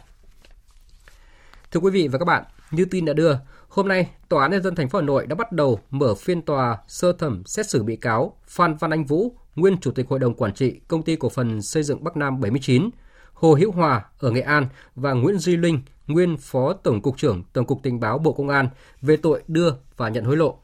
Thưa 1.71 1.79
quý 1.79 1.91
vị 1.91 2.07
và 2.07 2.17
các 2.17 2.25
bạn, 2.25 2.43
như 2.71 2.85
tin 2.85 3.05
đã 3.05 3.13
đưa, 3.13 3.37
hôm 3.69 3.87
nay 3.87 4.09
Tòa 4.29 4.41
án 4.41 4.51
nhân 4.51 4.63
dân 4.63 4.75
thành 4.75 4.89
phố 4.89 4.99
Hà 4.99 5.05
Nội 5.05 5.27
đã 5.27 5.35
bắt 5.35 5.51
đầu 5.51 5.79
mở 5.89 6.15
phiên 6.15 6.41
tòa 6.41 6.77
sơ 6.87 7.13
thẩm 7.13 7.43
xét 7.45 7.69
xử 7.69 7.83
bị 7.83 7.95
cáo 7.95 8.37
Phan 8.47 8.75
Văn 8.75 8.91
Anh 8.91 9.05
Vũ, 9.05 9.35
nguyên 9.55 9.77
chủ 9.77 9.91
tịch 9.91 10.07
hội 10.09 10.19
đồng 10.19 10.33
quản 10.33 10.53
trị 10.53 10.79
công 10.87 11.03
ty 11.03 11.15
cổ 11.15 11.29
phần 11.29 11.61
xây 11.61 11.83
dựng 11.83 12.03
Bắc 12.03 12.17
Nam 12.17 12.41
79, 12.41 12.89
Hồ 13.33 13.53
Hữu 13.53 13.71
Hòa 13.71 14.05
ở 14.19 14.31
Nghệ 14.31 14.41
An 14.41 14.67
và 14.95 15.13
Nguyễn 15.13 15.37
Duy 15.37 15.57
Linh, 15.57 15.81
nguyên 16.07 16.37
Phó 16.37 16.73
Tổng 16.73 17.01
cục 17.01 17.17
trưởng 17.17 17.43
Tổng 17.53 17.65
cục 17.65 17.83
Tình 17.83 17.99
báo 17.99 18.17
Bộ 18.17 18.33
Công 18.33 18.49
an 18.49 18.69
về 19.01 19.17
tội 19.17 19.43
đưa 19.47 19.69
và 19.97 20.09
nhận 20.09 20.23
hối 20.23 20.37
lộ. 20.37 20.59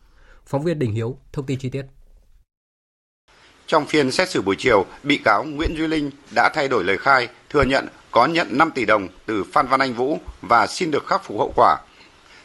Phóng 0.46 0.64
viên 0.64 0.80
Đình 0.80 0.94
Hiếu 0.94 1.18
thông 1.34 1.46
tin 1.46 1.60
chi 1.60 1.70
tiết. 1.70 1.86
Trong 3.68 3.86
phiên 3.86 4.12
xét 4.12 4.30
xử 4.30 4.42
buổi 4.42 4.56
chiều, 4.60 4.86
bị 5.04 5.18
cáo 5.18 5.44
Nguyễn 5.44 5.78
Duy 5.78 5.88
Linh 5.88 6.12
đã 6.36 6.50
thay 6.54 6.68
đổi 6.68 6.84
lời 6.84 6.98
khai, 6.98 7.28
thừa 7.50 7.64
nhận 7.64 7.88
có 8.12 8.26
nhận 8.26 8.58
5 8.58 8.72
tỷ 8.72 8.86
đồng 8.86 9.08
từ 9.26 9.44
Phan 9.44 9.68
Văn 9.68 9.80
Anh 9.80 9.94
Vũ 9.94 10.20
và 10.42 10.68
xin 10.68 10.92
được 10.92 11.08
khắc 11.08 11.24
phục 11.24 11.38
hậu 11.38 11.54
quả. 11.56 11.78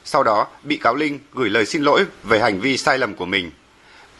Sau 0.05 0.23
đó, 0.23 0.47
bị 0.63 0.77
cáo 0.77 0.95
Linh 0.95 1.19
gửi 1.33 1.51
lời 1.51 1.67
xin 1.67 1.83
lỗi 1.83 2.05
về 2.23 2.41
hành 2.41 2.61
vi 2.61 2.77
sai 2.77 2.99
lầm 2.99 3.15
của 3.15 3.27
mình. 3.27 3.51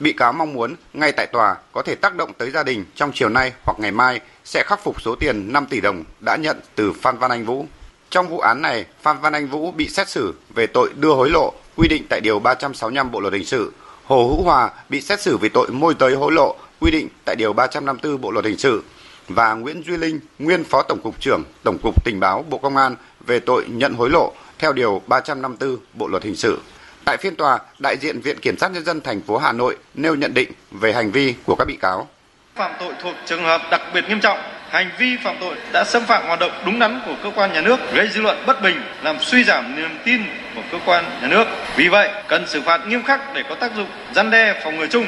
Bị 0.01 0.13
cáo 0.13 0.33
mong 0.33 0.53
muốn 0.53 0.75
ngay 0.93 1.13
tại 1.13 1.27
tòa 1.27 1.57
có 1.73 1.83
thể 1.83 1.95
tác 1.95 2.17
động 2.17 2.33
tới 2.39 2.51
gia 2.51 2.63
đình 2.63 2.85
trong 2.95 3.13
chiều 3.15 3.29
nay 3.29 3.53
hoặc 3.65 3.81
ngày 3.81 3.91
mai 3.91 4.21
sẽ 4.45 4.65
khắc 4.67 4.85
phục 4.85 5.03
số 5.03 5.15
tiền 5.15 5.53
5 5.53 5.67
tỷ 5.67 5.81
đồng 5.81 6.05
đã 6.21 6.37
nhận 6.37 6.61
từ 6.75 6.93
Phan 6.93 7.19
Văn 7.19 7.31
Anh 7.31 7.45
Vũ. 7.45 7.67
Trong 8.11 8.29
vụ 8.29 8.39
án 8.39 8.63
này, 8.63 8.87
Phan 9.03 9.21
Văn 9.21 9.33
Anh 9.33 9.47
Vũ 9.47 9.71
bị 9.71 9.89
xét 9.89 10.09
xử 10.09 10.35
về 10.55 10.67
tội 10.67 10.91
đưa 10.97 11.15
hối 11.15 11.31
lộ, 11.31 11.55
quy 11.77 11.89
định 11.89 12.07
tại 12.09 12.21
Điều 12.21 12.39
365 12.39 13.11
Bộ 13.11 13.21
Luật 13.21 13.33
Hình 13.33 13.45
sự. 13.45 13.73
Hồ 14.05 14.29
Hữu 14.29 14.43
Hòa 14.43 14.71
bị 14.89 15.01
xét 15.01 15.21
xử 15.21 15.37
về 15.37 15.49
tội 15.49 15.69
môi 15.71 15.95
giới 16.01 16.15
hối 16.15 16.33
lộ, 16.33 16.57
quy 16.81 16.91
định 16.91 17.09
tại 17.25 17.37
Điều 17.37 17.53
354 17.53 18.21
Bộ 18.21 18.31
Luật 18.31 18.45
Hình 18.45 18.59
sự. 18.59 18.83
Và 19.29 19.55
Nguyễn 19.55 19.83
Duy 19.87 19.97
Linh, 19.97 20.21
nguyên 20.39 20.65
Phó 20.65 20.83
Tổng 20.83 21.01
cục 21.03 21.21
trưởng 21.21 21.45
Tổng 21.63 21.79
cục 21.83 22.05
Tình 22.05 22.21
báo 22.21 22.45
Bộ 22.51 22.59
Công 22.59 22.77
an 22.77 22.97
về 23.27 23.41
tội 23.41 23.65
nhận 23.69 23.95
hối 23.95 24.11
lộ 24.11 24.33
theo 24.59 24.73
Điều 24.73 25.03
354 25.07 25.77
Bộ 25.95 26.09
Luật 26.09 26.23
Hình 26.23 26.37
sự. 26.37 26.59
Tại 27.05 27.17
phiên 27.17 27.37
tòa, 27.37 27.59
đại 27.79 27.97
diện 28.01 28.21
Viện 28.21 28.41
Kiểm 28.41 28.59
sát 28.59 28.73
Nhân 28.73 28.85
dân 28.85 29.01
thành 29.01 29.21
phố 29.23 29.39
Hà 29.39 29.53
Nội 29.53 29.77
nêu 29.95 30.15
nhận 30.15 30.35
định 30.35 30.51
về 30.71 30.93
hành 30.93 31.11
vi 31.11 31.35
của 31.45 31.55
các 31.59 31.65
bị 31.65 31.77
cáo. 31.81 32.09
Phạm 32.55 32.73
tội 32.81 32.93
thuộc 33.03 33.15
trường 33.27 33.43
hợp 33.43 33.61
đặc 33.71 33.81
biệt 33.95 34.05
nghiêm 34.09 34.21
trọng 34.21 34.39
hành 34.71 34.91
vi 34.99 35.17
phạm 35.25 35.37
tội 35.41 35.55
đã 35.73 35.85
xâm 35.85 36.05
phạm 36.07 36.27
hoạt 36.27 36.41
động 36.41 36.53
đúng 36.67 36.79
đắn 36.79 37.01
của 37.07 37.15
cơ 37.23 37.31
quan 37.35 37.53
nhà 37.53 37.61
nước, 37.61 37.77
gây 37.95 38.09
dư 38.09 38.21
luận 38.21 38.37
bất 38.47 38.63
bình, 38.63 38.77
làm 39.03 39.17
suy 39.21 39.45
giảm 39.45 39.77
niềm 39.77 39.91
tin 40.05 40.21
của 40.55 40.63
cơ 40.73 40.79
quan 40.87 41.05
nhà 41.23 41.29
nước. 41.29 41.45
Vì 41.77 41.89
vậy, 41.89 42.11
cần 42.29 42.47
xử 42.47 42.61
phạt 42.61 42.87
nghiêm 42.87 43.03
khắc 43.03 43.35
để 43.35 43.43
có 43.49 43.55
tác 43.55 43.77
dụng 43.77 43.87
răn 44.15 44.31
đe 44.31 44.61
phòng 44.65 44.77
ngừa 44.77 44.87
chung. 44.87 45.07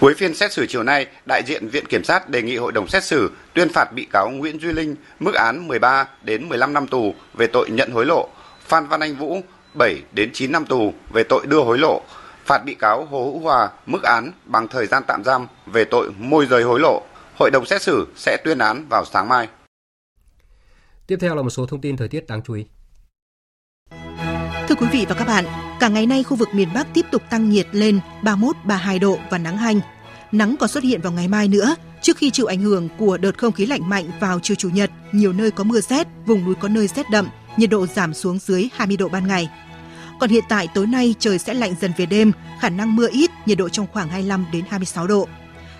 Cuối 0.00 0.14
phiên 0.14 0.34
xét 0.34 0.52
xử 0.52 0.66
chiều 0.66 0.82
nay, 0.82 1.06
đại 1.26 1.42
diện 1.46 1.68
Viện 1.68 1.86
Kiểm 1.86 2.04
sát 2.04 2.28
đề 2.28 2.42
nghị 2.42 2.56
hội 2.56 2.72
đồng 2.72 2.88
xét 2.88 3.04
xử 3.04 3.30
tuyên 3.54 3.68
phạt 3.68 3.92
bị 3.92 4.06
cáo 4.12 4.30
Nguyễn 4.30 4.60
Duy 4.60 4.72
Linh 4.72 4.96
mức 5.20 5.34
án 5.34 5.68
13 5.68 6.06
đến 6.22 6.48
15 6.48 6.72
năm 6.72 6.86
tù 6.86 7.14
về 7.34 7.46
tội 7.46 7.70
nhận 7.70 7.90
hối 7.90 8.06
lộ, 8.06 8.28
Phan 8.66 8.86
Văn 8.86 9.00
Anh 9.00 9.16
Vũ 9.16 9.40
7 9.74 9.96
đến 10.12 10.30
9 10.32 10.52
năm 10.52 10.66
tù 10.66 10.94
về 11.12 11.22
tội 11.28 11.46
đưa 11.46 11.60
hối 11.60 11.78
lộ, 11.78 12.02
phạt 12.46 12.64
bị 12.64 12.74
cáo 12.74 13.04
Hồ 13.04 13.24
Hữu 13.24 13.38
Hòa 13.38 13.68
mức 13.86 14.02
án 14.02 14.30
bằng 14.44 14.68
thời 14.68 14.86
gian 14.86 15.02
tạm 15.06 15.24
giam 15.24 15.46
về 15.66 15.84
tội 15.84 16.10
môi 16.18 16.46
giới 16.46 16.62
hối 16.62 16.80
lộ. 16.80 17.02
Hội 17.36 17.50
đồng 17.50 17.66
xét 17.66 17.82
xử 17.82 18.06
sẽ 18.16 18.36
tuyên 18.44 18.58
án 18.58 18.88
vào 18.88 19.04
sáng 19.04 19.28
mai. 19.28 19.48
Tiếp 21.06 21.16
theo 21.20 21.34
là 21.34 21.42
một 21.42 21.50
số 21.50 21.66
thông 21.66 21.80
tin 21.80 21.96
thời 21.96 22.08
tiết 22.08 22.26
đáng 22.26 22.42
chú 22.42 22.54
ý. 22.54 22.64
Thưa 24.68 24.74
quý 24.74 24.86
vị 24.92 25.06
và 25.08 25.14
các 25.14 25.26
bạn, 25.26 25.44
cả 25.80 25.88
ngày 25.88 26.06
nay 26.06 26.22
khu 26.22 26.36
vực 26.36 26.48
miền 26.52 26.68
Bắc 26.74 26.86
tiếp 26.94 27.06
tục 27.10 27.22
tăng 27.30 27.50
nhiệt 27.50 27.66
lên 27.72 28.00
31-32 28.22 29.00
độ 29.00 29.18
và 29.30 29.38
nắng 29.38 29.56
hanh. 29.56 29.80
Nắng 30.32 30.56
còn 30.60 30.68
xuất 30.68 30.84
hiện 30.84 31.00
vào 31.00 31.12
ngày 31.12 31.28
mai 31.28 31.48
nữa, 31.48 31.76
trước 32.02 32.16
khi 32.16 32.30
chịu 32.30 32.46
ảnh 32.46 32.60
hưởng 32.60 32.88
của 32.98 33.16
đợt 33.16 33.38
không 33.38 33.52
khí 33.52 33.66
lạnh 33.66 33.88
mạnh 33.88 34.10
vào 34.20 34.40
chiều 34.40 34.54
chủ 34.54 34.70
nhật, 34.70 34.90
nhiều 35.12 35.32
nơi 35.32 35.50
có 35.50 35.64
mưa 35.64 35.80
rét, 35.80 36.06
vùng 36.26 36.44
núi 36.44 36.54
có 36.60 36.68
nơi 36.68 36.86
rét 36.86 37.10
đậm, 37.10 37.28
nhiệt 37.56 37.70
độ 37.70 37.86
giảm 37.86 38.14
xuống 38.14 38.38
dưới 38.38 38.68
20 38.72 38.96
độ 38.96 39.08
ban 39.08 39.26
ngày. 39.26 39.48
Còn 40.20 40.30
hiện 40.30 40.44
tại 40.48 40.68
tối 40.74 40.86
nay 40.86 41.14
trời 41.18 41.38
sẽ 41.38 41.54
lạnh 41.54 41.74
dần 41.80 41.92
về 41.96 42.06
đêm, 42.06 42.32
khả 42.60 42.68
năng 42.68 42.96
mưa 42.96 43.08
ít, 43.12 43.30
nhiệt 43.46 43.58
độ 43.58 43.68
trong 43.68 43.86
khoảng 43.92 44.08
25 44.08 44.46
đến 44.52 44.64
26 44.68 45.06
độ. 45.06 45.28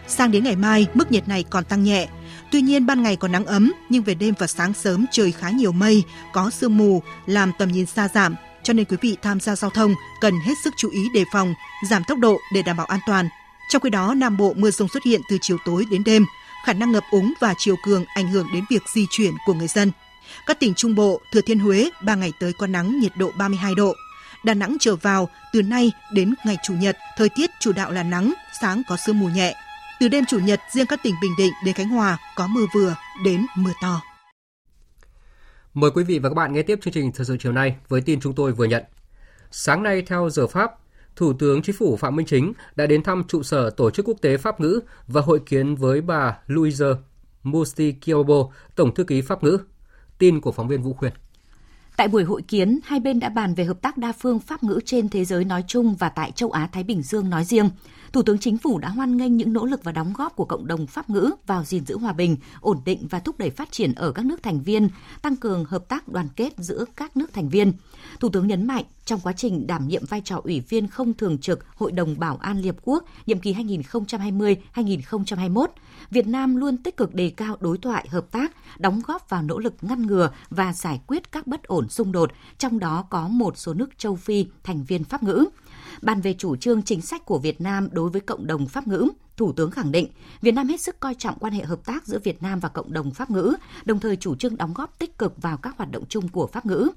Sang 0.09 0.31
đến 0.31 0.45
ngày 0.45 0.57
mai, 0.57 0.87
mức 0.95 1.13
nhiệt 1.13 1.29
này 1.29 1.45
còn 1.51 1.65
tăng 1.65 1.85
nhẹ. 1.85 2.09
Tuy 2.51 2.61
nhiên 2.61 2.87
ban 2.87 3.03
ngày 3.03 3.17
còn 3.17 3.33
nắng 3.33 3.47
ấm, 3.47 3.73
nhưng 3.89 4.03
về 4.03 4.15
đêm 4.15 4.35
và 4.39 4.47
sáng 4.47 4.73
sớm 4.75 5.07
trời 5.11 5.33
khá 5.33 5.51
nhiều 5.51 5.73
mây, 5.73 6.03
có 6.33 6.51
sương 6.51 6.79
mù, 6.79 7.03
làm 7.27 7.53
tầm 7.59 7.73
nhìn 7.73 7.87
xa 7.87 8.09
giảm. 8.09 8.35
Cho 8.63 8.73
nên 8.73 8.85
quý 8.85 8.97
vị 9.01 9.17
tham 9.23 9.41
gia 9.41 9.57
giao 9.57 9.71
thông 9.71 9.95
cần 10.21 10.35
hết 10.41 10.55
sức 10.65 10.75
chú 10.77 10.91
ý 10.91 11.09
đề 11.15 11.25
phòng, 11.33 11.55
giảm 11.91 12.03
tốc 12.05 12.19
độ 12.19 12.39
để 12.55 12.63
đảm 12.63 12.77
bảo 12.77 12.87
an 12.87 13.01
toàn. 13.07 13.29
Trong 13.71 13.83
khi 13.83 13.91
đó, 13.91 14.15
Nam 14.15 14.37
Bộ 14.37 14.55
mưa 14.57 14.71
rông 14.71 14.89
xuất 14.89 15.03
hiện 15.05 15.21
từ 15.31 15.39
chiều 15.41 15.57
tối 15.65 15.85
đến 15.91 16.05
đêm, 16.05 16.27
khả 16.65 16.73
năng 16.73 16.93
ngập 16.93 17.05
úng 17.11 17.33
và 17.41 17.55
chiều 17.59 17.77
cường 17.85 18.05
ảnh 18.15 18.29
hưởng 18.29 18.47
đến 18.53 18.65
việc 18.71 18.83
di 18.95 19.07
chuyển 19.11 19.33
của 19.47 19.55
người 19.55 19.69
dân. 19.69 19.91
Các 20.47 20.61
tỉnh 20.61 20.75
Trung 20.75 20.95
Bộ, 20.95 21.21
Thừa 21.33 21.41
Thiên 21.41 21.59
Huế, 21.59 21.91
3 22.03 22.15
ngày 22.15 22.33
tới 22.41 22.53
có 22.53 22.67
nắng, 22.67 23.01
nhiệt 23.01 23.13
độ 23.17 23.31
32 23.39 23.75
độ. 23.75 23.95
Đà 24.45 24.55
Nẵng 24.55 24.77
trở 24.81 24.97
vào, 24.97 25.29
từ 25.53 25.63
nay 25.63 25.93
đến 26.13 26.35
ngày 26.45 26.57
Chủ 26.65 26.75
nhật, 26.75 26.97
thời 27.17 27.29
tiết 27.29 27.51
chủ 27.61 27.73
đạo 27.73 27.93
là 27.93 28.03
nắng, 28.03 28.35
sáng 28.61 28.83
có 28.89 28.97
sương 29.07 29.21
mù 29.21 29.29
nhẹ, 29.29 29.55
từ 30.05 30.09
đêm 30.09 30.25
chủ 30.25 30.39
nhật, 30.39 30.61
riêng 30.73 30.87
các 30.87 31.01
tỉnh 31.03 31.15
Bình 31.23 31.33
Định 31.39 31.53
đến 31.65 31.75
Khánh 31.75 31.89
Hòa 31.89 32.19
có 32.37 32.47
mưa 32.47 32.65
vừa 32.75 32.97
đến 33.25 33.47
mưa 33.57 33.71
to. 33.83 34.03
Mời 35.75 35.91
quý 35.91 36.05
vị 36.05 36.19
và 36.19 36.29
các 36.29 36.35
bạn 36.35 36.53
nghe 36.53 36.63
tiếp 36.63 36.79
chương 36.83 36.93
trình 36.93 37.13
thời 37.13 37.27
sự 37.27 37.37
chiều 37.41 37.53
nay 37.53 37.77
với 37.89 38.01
tin 38.01 38.21
chúng 38.21 38.35
tôi 38.35 38.53
vừa 38.53 38.65
nhận. 38.65 38.85
Sáng 39.51 39.83
nay 39.83 40.03
theo 40.03 40.31
giờ 40.31 40.47
Pháp, 40.47 40.73
Thủ 41.17 41.33
tướng 41.33 41.63
Chính 41.63 41.77
phủ 41.77 41.97
Phạm 41.97 42.17
Minh 42.17 42.27
Chính 42.27 42.53
đã 42.77 42.87
đến 42.87 43.03
thăm 43.03 43.25
trụ 43.29 43.43
sở 43.43 43.71
Tổ 43.71 43.91
chức 43.91 44.09
Quốc 44.09 44.19
tế 44.21 44.37
Pháp 44.37 44.61
ngữ 44.61 44.81
và 45.07 45.21
hội 45.21 45.41
kiến 45.47 45.75
với 45.75 46.01
bà 46.01 46.39
Louise 46.47 46.87
Musti 47.43 47.93
Kiobo, 47.93 48.49
Tổng 48.75 48.95
thư 48.95 49.05
ký 49.05 49.23
Pháp 49.23 49.45
ngữ. 49.45 49.59
Tin 50.19 50.41
của 50.41 50.53
phóng 50.53 50.69
viên 50.69 50.83
Vũ 50.83 50.93
Khuyên. 50.93 51.13
Tại 51.97 52.09
buổi 52.09 52.25
hội 52.25 52.43
kiến, 52.43 52.81
hai 52.85 53.01
bên 53.01 53.21
đã 53.21 53.29
bàn 53.29 53.55
về 53.55 53.65
hợp 53.65 53.83
tác 53.83 53.97
đa 53.97 54.13
phương 54.13 54.39
Pháp 54.39 54.63
ngữ 54.63 54.81
trên 54.85 55.09
thế 55.09 55.25
giới 55.25 55.45
nói 55.45 55.65
chung 55.69 55.95
và 55.95 56.09
tại 56.09 56.33
châu 56.33 56.51
Á-Thái 56.51 56.85
Bình 56.85 57.03
Dương 57.03 57.31
nói 57.31 57.45
riêng. 57.45 57.71
Thủ 58.15 58.23
tướng 58.23 58.39
Chính 58.39 58.59
phủ 58.59 58.79
đã 58.79 58.89
hoan 58.89 59.17
nghênh 59.17 59.37
những 59.37 59.53
nỗ 59.53 59.67
lực 59.67 59.85
và 59.85 59.93
đóng 59.93 60.13
góp 60.17 60.37
của 60.37 60.45
cộng 60.45 60.67
đồng 60.67 60.87
pháp 60.87 61.11
ngữ 61.11 61.31
vào 61.47 61.65
gìn 61.65 61.87
giữ 61.87 61.99
hòa 61.99 62.13
bình, 62.13 62.37
ổn 62.61 62.81
định 62.85 63.07
và 63.11 63.21
thúc 63.21 63.39
đẩy 63.39 63.51
phát 63.51 63.73
triển 63.73 63.95
ở 63.95 64.13
các 64.13 64.25
nước 64.25 64.43
thành 64.43 64.63
viên, 64.63 64.89
tăng 65.23 65.37
cường 65.37 65.65
hợp 65.65 65.89
tác 65.89 66.09
đoàn 66.09 66.29
kết 66.37 66.53
giữa 66.59 66.85
các 66.97 67.17
nước 67.17 67.33
thành 67.33 67.49
viên. 67.49 67.73
Thủ 68.21 68.29
tướng 68.29 68.47
nhấn 68.47 68.67
mạnh 68.67 68.85
trong 69.05 69.21
quá 69.21 69.33
trình 69.33 69.67
đảm 69.67 69.89
nhiệm 69.89 70.07
vai 70.07 70.21
trò 70.25 70.41
ủy 70.45 70.61
viên 70.61 70.89
không 70.89 71.15
thường 71.15 71.39
trực 71.39 71.65
Hội 71.77 71.93
đồng 71.93 72.19
Bảo 72.19 72.37
an 72.37 72.57
Liên 72.57 72.75
Hợp 72.75 72.81
Quốc 72.83 73.05
nhiệm 73.27 73.39
kỳ 73.39 73.55
2020-2021, 73.55 75.67
Việt 76.11 76.27
Nam 76.27 76.57
luôn 76.57 76.77
tích 76.77 76.97
cực 76.97 77.15
đề 77.15 77.31
cao 77.31 77.57
đối 77.61 77.79
thoại 77.79 78.09
hợp 78.11 78.31
tác, 78.31 78.53
đóng 78.79 79.01
góp 79.07 79.31
vào 79.31 79.43
nỗ 79.43 79.59
lực 79.59 79.75
ngăn 79.83 80.07
ngừa 80.07 80.31
và 80.51 80.73
giải 80.73 81.01
quyết 81.07 81.33
các 81.33 81.47
bất 81.47 81.63
ổn 81.63 81.89
xung 81.89 82.13
đột, 82.13 82.33
trong 82.59 82.79
đó 82.79 83.05
có 83.11 83.29
một 83.29 83.59
số 83.59 83.75
nước 83.75 83.99
châu 83.99 84.17
Phi 84.17 84.47
thành 84.63 84.85
viên 84.85 85.05
pháp 85.05 85.23
ngữ. 85.23 85.45
Bàn 86.03 86.21
về 86.21 86.35
chủ 86.39 86.57
trương 86.57 86.83
chính 86.83 87.01
sách 87.01 87.25
của 87.25 87.39
Việt 87.39 87.61
Nam 87.61 87.89
đối 87.93 88.11
với 88.11 88.21
cộng 88.21 88.47
đồng 88.47 88.69
pháp 88.69 88.89
ngữ, 88.89 89.09
Thủ 89.37 89.53
tướng 89.53 89.71
khẳng 89.71 89.93
định 89.93 90.07
Việt 90.41 90.53
Nam 90.53 90.69
hết 90.69 90.81
sức 90.81 91.01
coi 91.01 91.15
trọng 91.15 91.39
quan 91.39 91.53
hệ 91.53 91.65
hợp 91.65 91.85
tác 91.85 92.07
giữa 92.07 92.19
Việt 92.19 92.43
Nam 92.43 92.61
và 92.61 92.69
cộng 92.69 92.93
đồng 92.93 93.11
pháp 93.11 93.31
ngữ, 93.31 93.55
đồng 93.85 94.01
thời 94.01 94.17
chủ 94.17 94.35
trương 94.35 94.57
đóng 94.57 94.75
góp 94.75 94.99
tích 94.99 95.19
cực 95.19 95.43
vào 95.43 95.57
các 95.57 95.77
hoạt 95.79 95.91
động 95.91 96.05
chung 96.09 96.29
của 96.29 96.47
pháp 96.47 96.67
ngữ. 96.67 96.91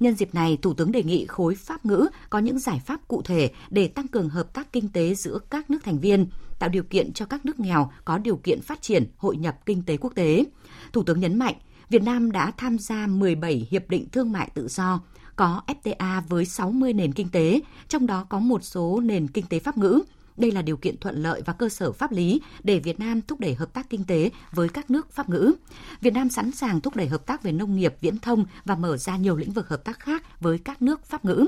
Nhân 0.00 0.14
dịp 0.14 0.34
này, 0.34 0.58
Thủ 0.62 0.74
tướng 0.74 0.92
đề 0.92 1.02
nghị 1.02 1.26
khối 1.26 1.54
pháp 1.54 1.86
ngữ 1.86 2.06
có 2.30 2.38
những 2.38 2.58
giải 2.58 2.82
pháp 2.86 3.08
cụ 3.08 3.22
thể 3.22 3.50
để 3.70 3.88
tăng 3.88 4.08
cường 4.08 4.28
hợp 4.28 4.54
tác 4.54 4.72
kinh 4.72 4.88
tế 4.88 5.14
giữa 5.14 5.38
các 5.50 5.70
nước 5.70 5.78
thành 5.84 5.98
viên, 5.98 6.26
tạo 6.58 6.68
điều 6.68 6.82
kiện 6.82 7.12
cho 7.12 7.26
các 7.26 7.46
nước 7.46 7.60
nghèo 7.60 7.92
có 8.04 8.18
điều 8.18 8.36
kiện 8.36 8.62
phát 8.62 8.82
triển, 8.82 9.06
hội 9.16 9.36
nhập 9.36 9.56
kinh 9.66 9.82
tế 9.82 9.96
quốc 9.96 10.12
tế. 10.14 10.44
Thủ 10.92 11.02
tướng 11.02 11.20
nhấn 11.20 11.38
mạnh, 11.38 11.54
Việt 11.88 12.02
Nam 12.02 12.32
đã 12.32 12.52
tham 12.56 12.78
gia 12.78 13.06
17 13.06 13.68
hiệp 13.70 13.88
định 13.88 14.08
thương 14.12 14.32
mại 14.32 14.50
tự 14.54 14.68
do, 14.68 15.00
có 15.36 15.62
FTA 15.66 16.22
với 16.28 16.44
60 16.44 16.92
nền 16.92 17.12
kinh 17.12 17.28
tế, 17.28 17.60
trong 17.88 18.06
đó 18.06 18.26
có 18.28 18.38
một 18.38 18.64
số 18.64 19.00
nền 19.00 19.28
kinh 19.28 19.46
tế 19.46 19.58
pháp 19.58 19.78
ngữ. 19.78 20.02
Đây 20.36 20.50
là 20.50 20.62
điều 20.62 20.76
kiện 20.76 20.96
thuận 20.96 21.22
lợi 21.22 21.42
và 21.44 21.52
cơ 21.52 21.68
sở 21.68 21.92
pháp 21.92 22.12
lý 22.12 22.40
để 22.62 22.78
Việt 22.78 23.00
Nam 23.00 23.20
thúc 23.22 23.40
đẩy 23.40 23.54
hợp 23.54 23.72
tác 23.72 23.90
kinh 23.90 24.04
tế 24.04 24.30
với 24.52 24.68
các 24.68 24.90
nước 24.90 25.10
pháp 25.12 25.28
ngữ. 25.28 25.52
Việt 26.00 26.12
Nam 26.14 26.28
sẵn 26.28 26.52
sàng 26.52 26.80
thúc 26.80 26.96
đẩy 26.96 27.06
hợp 27.06 27.26
tác 27.26 27.42
về 27.42 27.52
nông 27.52 27.76
nghiệp, 27.76 27.94
viễn 28.00 28.18
thông 28.18 28.44
và 28.64 28.74
mở 28.74 28.96
ra 28.96 29.16
nhiều 29.16 29.36
lĩnh 29.36 29.52
vực 29.52 29.68
hợp 29.68 29.84
tác 29.84 29.98
khác 29.98 30.40
với 30.40 30.58
các 30.58 30.82
nước 30.82 31.04
pháp 31.04 31.24
ngữ. 31.24 31.46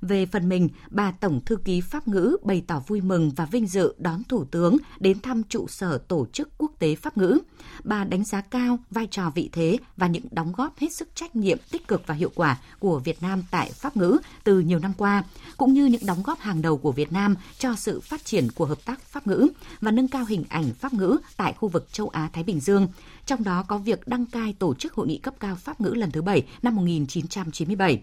Về 0.00 0.26
phần 0.26 0.48
mình, 0.48 0.68
bà 0.90 1.10
Tổng 1.10 1.40
Thư 1.46 1.56
ký 1.56 1.80
Pháp 1.80 2.08
ngữ 2.08 2.36
bày 2.42 2.62
tỏ 2.66 2.82
vui 2.86 3.00
mừng 3.00 3.30
và 3.36 3.44
vinh 3.44 3.66
dự 3.66 3.94
đón 3.98 4.22
Thủ 4.28 4.44
tướng 4.44 4.76
đến 5.00 5.20
thăm 5.20 5.42
trụ 5.42 5.68
sở 5.68 5.98
Tổ 5.98 6.26
chức 6.32 6.48
Quốc 6.58 6.72
tế 6.78 6.94
Pháp 6.94 7.16
ngữ. 7.16 7.38
Bà 7.84 8.04
đánh 8.04 8.24
giá 8.24 8.40
cao 8.40 8.78
vai 8.90 9.08
trò 9.10 9.30
vị 9.34 9.50
thế 9.52 9.78
và 9.96 10.06
những 10.06 10.24
đóng 10.30 10.52
góp 10.56 10.78
hết 10.78 10.92
sức 10.92 11.08
trách 11.14 11.36
nhiệm 11.36 11.58
tích 11.70 11.88
cực 11.88 12.06
và 12.06 12.14
hiệu 12.14 12.30
quả 12.34 12.58
của 12.78 12.98
Việt 12.98 13.22
Nam 13.22 13.42
tại 13.50 13.70
Pháp 13.72 13.96
ngữ 13.96 14.18
từ 14.44 14.60
nhiều 14.60 14.78
năm 14.78 14.92
qua, 14.96 15.24
cũng 15.56 15.72
như 15.72 15.86
những 15.86 16.06
đóng 16.06 16.22
góp 16.22 16.38
hàng 16.40 16.62
đầu 16.62 16.78
của 16.78 16.92
Việt 16.92 17.12
Nam 17.12 17.34
cho 17.58 17.74
sự 17.74 18.00
phát 18.00 18.24
triển 18.24 18.48
của 18.54 18.66
hợp 18.66 18.84
tác 18.84 19.00
Pháp 19.00 19.26
ngữ 19.26 19.48
và 19.80 19.90
nâng 19.90 20.08
cao 20.08 20.24
hình 20.24 20.44
ảnh 20.48 20.74
Pháp 20.74 20.94
ngữ 20.94 21.16
tại 21.36 21.52
khu 21.52 21.68
vực 21.68 21.92
châu 21.92 22.08
Á-Thái 22.08 22.44
Bình 22.44 22.60
Dương, 22.60 22.88
trong 23.26 23.44
đó 23.44 23.62
có 23.68 23.78
việc 23.78 24.08
đăng 24.08 24.26
cai 24.26 24.52
tổ 24.52 24.74
chức 24.74 24.94
hội 24.94 25.06
nghị 25.06 25.18
cấp 25.18 25.34
cao 25.40 25.56
Pháp 25.56 25.80
ngữ 25.80 25.90
lần 25.90 26.10
thứ 26.10 26.22
7 26.22 26.42
năm 26.62 26.76
1997 26.76 28.02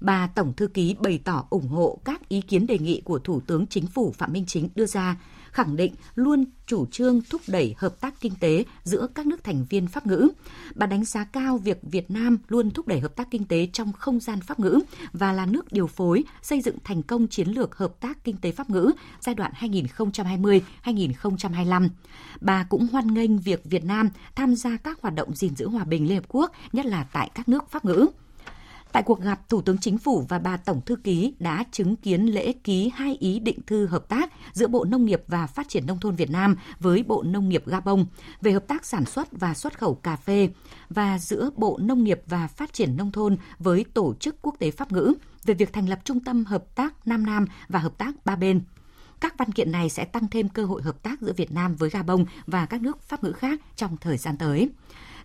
bà 0.00 0.26
Tổng 0.26 0.52
Thư 0.52 0.66
ký 0.66 0.96
bày 1.00 1.20
tỏ 1.24 1.46
ủng 1.50 1.68
hộ 1.68 2.00
các 2.04 2.28
ý 2.28 2.40
kiến 2.40 2.66
đề 2.66 2.78
nghị 2.78 3.02
của 3.04 3.18
Thủ 3.18 3.40
tướng 3.40 3.66
Chính 3.66 3.86
phủ 3.86 4.14
Phạm 4.18 4.32
Minh 4.32 4.44
Chính 4.46 4.68
đưa 4.74 4.86
ra, 4.86 5.16
khẳng 5.52 5.76
định 5.76 5.94
luôn 6.14 6.44
chủ 6.66 6.86
trương 6.86 7.20
thúc 7.30 7.40
đẩy 7.48 7.74
hợp 7.78 8.00
tác 8.00 8.20
kinh 8.20 8.32
tế 8.40 8.64
giữa 8.84 9.06
các 9.14 9.26
nước 9.26 9.44
thành 9.44 9.64
viên 9.70 9.86
pháp 9.86 10.06
ngữ. 10.06 10.28
Bà 10.74 10.86
đánh 10.86 11.04
giá 11.04 11.24
cao 11.24 11.58
việc 11.58 11.78
Việt 11.82 12.10
Nam 12.10 12.38
luôn 12.48 12.70
thúc 12.70 12.86
đẩy 12.86 13.00
hợp 13.00 13.16
tác 13.16 13.30
kinh 13.30 13.44
tế 13.44 13.68
trong 13.72 13.92
không 13.92 14.20
gian 14.20 14.40
pháp 14.40 14.60
ngữ 14.60 14.80
và 15.12 15.32
là 15.32 15.46
nước 15.46 15.72
điều 15.72 15.86
phối 15.86 16.24
xây 16.42 16.60
dựng 16.60 16.76
thành 16.84 17.02
công 17.02 17.26
chiến 17.26 17.48
lược 17.48 17.76
hợp 17.76 18.00
tác 18.00 18.24
kinh 18.24 18.36
tế 18.36 18.52
pháp 18.52 18.70
ngữ 18.70 18.90
giai 19.20 19.34
đoạn 19.34 19.52
2020-2025. 19.60 21.88
Bà 22.40 22.64
cũng 22.64 22.86
hoan 22.92 23.14
nghênh 23.14 23.38
việc 23.38 23.64
Việt 23.64 23.84
Nam 23.84 24.10
tham 24.34 24.54
gia 24.54 24.76
các 24.76 25.02
hoạt 25.02 25.14
động 25.14 25.34
gìn 25.34 25.56
giữ 25.56 25.68
hòa 25.68 25.84
bình 25.84 26.08
Liên 26.08 26.16
Hợp 26.16 26.24
Quốc, 26.28 26.52
nhất 26.72 26.86
là 26.86 27.06
tại 27.12 27.30
các 27.34 27.48
nước 27.48 27.70
pháp 27.70 27.84
ngữ. 27.84 28.06
Tại 28.92 29.02
cuộc 29.02 29.20
gặp, 29.20 29.48
Thủ 29.48 29.62
tướng 29.62 29.78
Chính 29.78 29.98
phủ 29.98 30.24
và 30.28 30.38
bà 30.38 30.56
Tổng 30.56 30.80
Thư 30.80 30.96
ký 30.96 31.34
đã 31.38 31.64
chứng 31.72 31.96
kiến 31.96 32.26
lễ 32.26 32.52
ký 32.52 32.90
hai 32.94 33.16
ý 33.20 33.38
định 33.38 33.58
thư 33.66 33.86
hợp 33.86 34.08
tác 34.08 34.32
giữa 34.52 34.66
Bộ 34.66 34.84
Nông 34.84 35.04
nghiệp 35.04 35.22
và 35.26 35.46
Phát 35.46 35.68
triển 35.68 35.86
Nông 35.86 36.00
thôn 36.00 36.14
Việt 36.14 36.30
Nam 36.30 36.56
với 36.80 37.02
Bộ 37.02 37.22
Nông 37.22 37.48
nghiệp 37.48 37.62
Gabon 37.66 38.04
về 38.40 38.52
hợp 38.52 38.66
tác 38.68 38.86
sản 38.86 39.04
xuất 39.04 39.28
và 39.32 39.54
xuất 39.54 39.78
khẩu 39.78 39.94
cà 39.94 40.16
phê 40.16 40.48
và 40.90 41.18
giữa 41.18 41.50
Bộ 41.56 41.78
Nông 41.82 42.04
nghiệp 42.04 42.20
và 42.26 42.46
Phát 42.46 42.72
triển 42.72 42.96
Nông 42.96 43.12
thôn 43.12 43.36
với 43.58 43.84
Tổ 43.94 44.14
chức 44.14 44.42
Quốc 44.42 44.54
tế 44.58 44.70
Pháp 44.70 44.92
ngữ 44.92 45.14
về 45.44 45.54
việc 45.54 45.72
thành 45.72 45.88
lập 45.88 45.98
Trung 46.04 46.20
tâm 46.20 46.44
Hợp 46.44 46.74
tác 46.74 47.08
Nam 47.08 47.26
Nam 47.26 47.46
và 47.68 47.78
Hợp 47.78 47.98
tác 47.98 48.26
ba 48.26 48.36
bên. 48.36 48.60
Các 49.20 49.38
văn 49.38 49.52
kiện 49.52 49.72
này 49.72 49.88
sẽ 49.88 50.04
tăng 50.04 50.28
thêm 50.28 50.48
cơ 50.48 50.64
hội 50.64 50.82
hợp 50.82 51.02
tác 51.02 51.20
giữa 51.20 51.32
Việt 51.32 51.52
Nam 51.52 51.76
với 51.76 51.90
Gabon 51.90 52.24
và 52.46 52.66
các 52.66 52.82
nước 52.82 53.02
Pháp 53.02 53.24
ngữ 53.24 53.32
khác 53.32 53.60
trong 53.76 53.96
thời 53.96 54.16
gian 54.16 54.36
tới. 54.36 54.68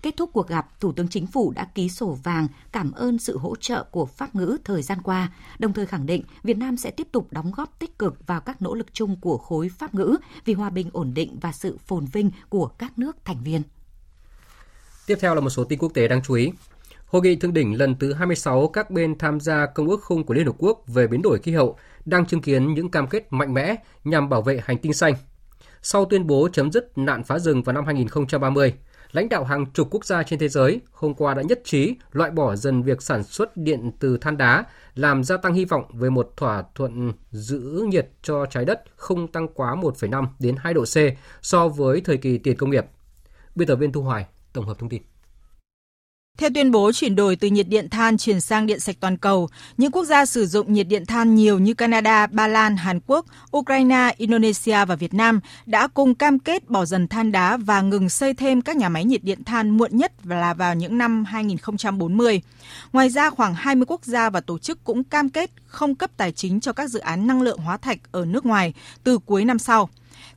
Kết 0.04 0.18
thúc 0.18 0.30
cuộc 0.34 0.48
gặp, 0.48 0.80
Thủ 0.80 0.92
tướng 0.92 1.08
Chính 1.08 1.28
phủ 1.28 1.54
đã 1.56 1.68
ký 1.76 1.90
sổ 1.90 2.18
vàng 2.24 2.48
cảm 2.72 2.92
ơn 2.92 3.20
sự 3.20 3.38
hỗ 3.38 3.56
trợ 3.56 3.84
của 3.84 4.06
Pháp 4.06 4.36
ngữ 4.36 4.58
thời 4.64 4.82
gian 4.82 5.02
qua, 5.02 5.32
đồng 5.60 5.74
thời 5.74 5.86
khẳng 5.86 6.06
định 6.06 6.24
Việt 6.44 6.58
Nam 6.58 6.78
sẽ 6.78 6.92
tiếp 6.92 7.08
tục 7.12 7.28
đóng 7.32 7.52
góp 7.56 7.80
tích 7.80 8.00
cực 8.00 8.28
vào 8.28 8.42
các 8.42 8.62
nỗ 8.62 8.76
lực 8.76 8.94
chung 8.94 9.16
của 9.22 9.38
khối 9.38 9.70
Pháp 9.70 9.96
ngữ 9.96 10.18
vì 10.46 10.54
hòa 10.54 10.70
bình 10.70 10.90
ổn 10.94 11.14
định 11.14 11.38
và 11.42 11.52
sự 11.52 11.78
phồn 11.78 12.06
vinh 12.06 12.32
của 12.50 12.68
các 12.68 13.00
nước 13.00 13.18
thành 13.26 13.44
viên. 13.44 13.62
Tiếp 15.08 15.18
theo 15.22 15.36
là 15.36 15.42
một 15.42 15.50
số 15.50 15.64
tin 15.64 15.80
quốc 15.80 15.94
tế 15.94 16.08
đáng 16.08 16.22
chú 16.24 16.34
ý. 16.34 16.52
Hội 17.06 17.22
nghị 17.22 17.36
thượng 17.36 17.54
đỉnh 17.54 17.78
lần 17.78 17.96
thứ 18.00 18.14
26 18.14 18.68
các 18.68 18.92
bên 18.92 19.18
tham 19.18 19.40
gia 19.40 19.66
Công 19.66 19.90
ước 19.90 20.04
Khung 20.04 20.24
của 20.24 20.34
Liên 20.34 20.46
Hợp 20.46 20.56
Quốc 20.58 20.84
về 20.88 21.08
biến 21.08 21.22
đổi 21.22 21.40
khí 21.40 21.52
hậu 21.52 21.78
đang 22.06 22.26
chứng 22.26 22.42
kiến 22.42 22.74
những 22.74 22.92
cam 22.92 23.08
kết 23.08 23.28
mạnh 23.30 23.54
mẽ 23.54 23.76
nhằm 24.04 24.30
bảo 24.30 24.42
vệ 24.42 24.62
hành 24.64 24.78
tinh 24.78 24.94
xanh. 24.94 25.14
Sau 25.82 26.06
tuyên 26.06 26.28
bố 26.28 26.50
chấm 26.54 26.72
dứt 26.72 26.98
nạn 26.98 27.24
phá 27.24 27.40
rừng 27.40 27.64
vào 27.64 27.74
năm 27.74 27.86
2030, 27.86 28.74
lãnh 29.14 29.30
đạo 29.30 29.44
hàng 29.44 29.66
chục 29.74 29.88
quốc 29.92 30.06
gia 30.06 30.24
trên 30.24 30.40
thế 30.40 30.50
giới 30.50 30.82
hôm 30.92 31.14
qua 31.14 31.34
đã 31.34 31.42
nhất 31.42 31.62
trí 31.64 31.96
loại 32.12 32.32
bỏ 32.32 32.56
dần 32.56 32.84
việc 32.84 33.02
sản 33.02 33.24
xuất 33.24 33.58
điện 33.58 33.92
từ 34.00 34.18
than 34.18 34.38
đá, 34.38 34.66
làm 34.96 35.24
gia 35.24 35.38
tăng 35.38 35.54
hy 35.54 35.66
vọng 35.66 35.84
về 35.94 36.10
một 36.10 36.34
thỏa 36.38 36.64
thuận 36.76 37.14
giữ 37.32 37.86
nhiệt 37.90 38.10
cho 38.22 38.46
trái 38.46 38.66
đất 38.66 38.84
không 38.96 39.28
tăng 39.28 39.48
quá 39.48 39.76
1,5 39.76 40.28
đến 40.40 40.56
2 40.60 40.74
độ 40.74 40.84
C 40.84 40.98
so 41.42 41.68
với 41.68 42.02
thời 42.02 42.18
kỳ 42.18 42.38
tiền 42.38 42.58
công 42.58 42.70
nghiệp. 42.70 42.86
Biên 43.56 43.68
tập 43.68 43.76
viên 43.76 43.92
Thu 43.92 44.02
Hoài 44.02 44.26
tổng 44.54 44.66
hợp 44.66 44.80
thông 44.80 44.90
tin. 44.90 45.02
Theo 46.38 46.50
tuyên 46.54 46.72
bố 46.72 46.92
chuyển 46.92 47.16
đổi 47.16 47.36
từ 47.36 47.48
nhiệt 47.48 47.68
điện 47.68 47.90
than 47.90 48.18
chuyển 48.18 48.42
sang 48.42 48.66
điện 48.66 48.80
sạch 48.80 48.96
toàn 49.00 49.18
cầu, 49.18 49.50
những 49.78 49.92
quốc 49.92 50.06
gia 50.06 50.26
sử 50.26 50.46
dụng 50.46 50.74
nhiệt 50.74 50.88
điện 50.88 51.06
than 51.06 51.36
nhiều 51.36 51.60
như 51.60 51.74
Canada, 51.74 52.28
Ba 52.28 52.48
Lan, 52.48 52.78
Hàn 52.78 53.00
Quốc, 53.08 53.26
Ukraine, 53.58 54.14
Indonesia 54.18 54.86
và 54.86 54.96
Việt 54.96 55.14
Nam 55.14 55.40
đã 55.66 55.88
cùng 55.88 56.16
cam 56.16 56.40
kết 56.40 56.70
bỏ 56.70 56.86
dần 56.86 57.08
than 57.08 57.32
đá 57.32 57.58
và 57.58 57.82
ngừng 57.82 58.10
xây 58.10 58.34
thêm 58.34 58.62
các 58.62 58.78
nhà 58.78 58.90
máy 58.90 59.06
nhiệt 59.06 59.24
điện 59.24 59.44
than 59.44 59.70
muộn 59.70 59.98
nhất 59.98 60.12
là 60.24 60.54
vào 60.54 60.76
những 60.76 60.98
năm 60.98 61.26
2040. 61.26 62.42
Ngoài 62.94 63.10
ra, 63.10 63.30
khoảng 63.30 63.54
20 63.54 63.86
quốc 63.86 64.06
gia 64.06 64.30
và 64.30 64.42
tổ 64.42 64.58
chức 64.60 64.84
cũng 64.84 65.04
cam 65.04 65.30
kết 65.30 65.52
không 65.66 65.96
cấp 65.96 66.12
tài 66.18 66.32
chính 66.32 66.60
cho 66.60 66.74
các 66.74 66.90
dự 66.90 67.00
án 67.00 67.28
năng 67.28 67.42
lượng 67.42 67.60
hóa 67.60 67.78
thạch 67.78 68.00
ở 68.12 68.26
nước 68.26 68.46
ngoài 68.46 68.74
từ 69.04 69.18
cuối 69.18 69.46
năm 69.46 69.60
sau. 69.60 69.90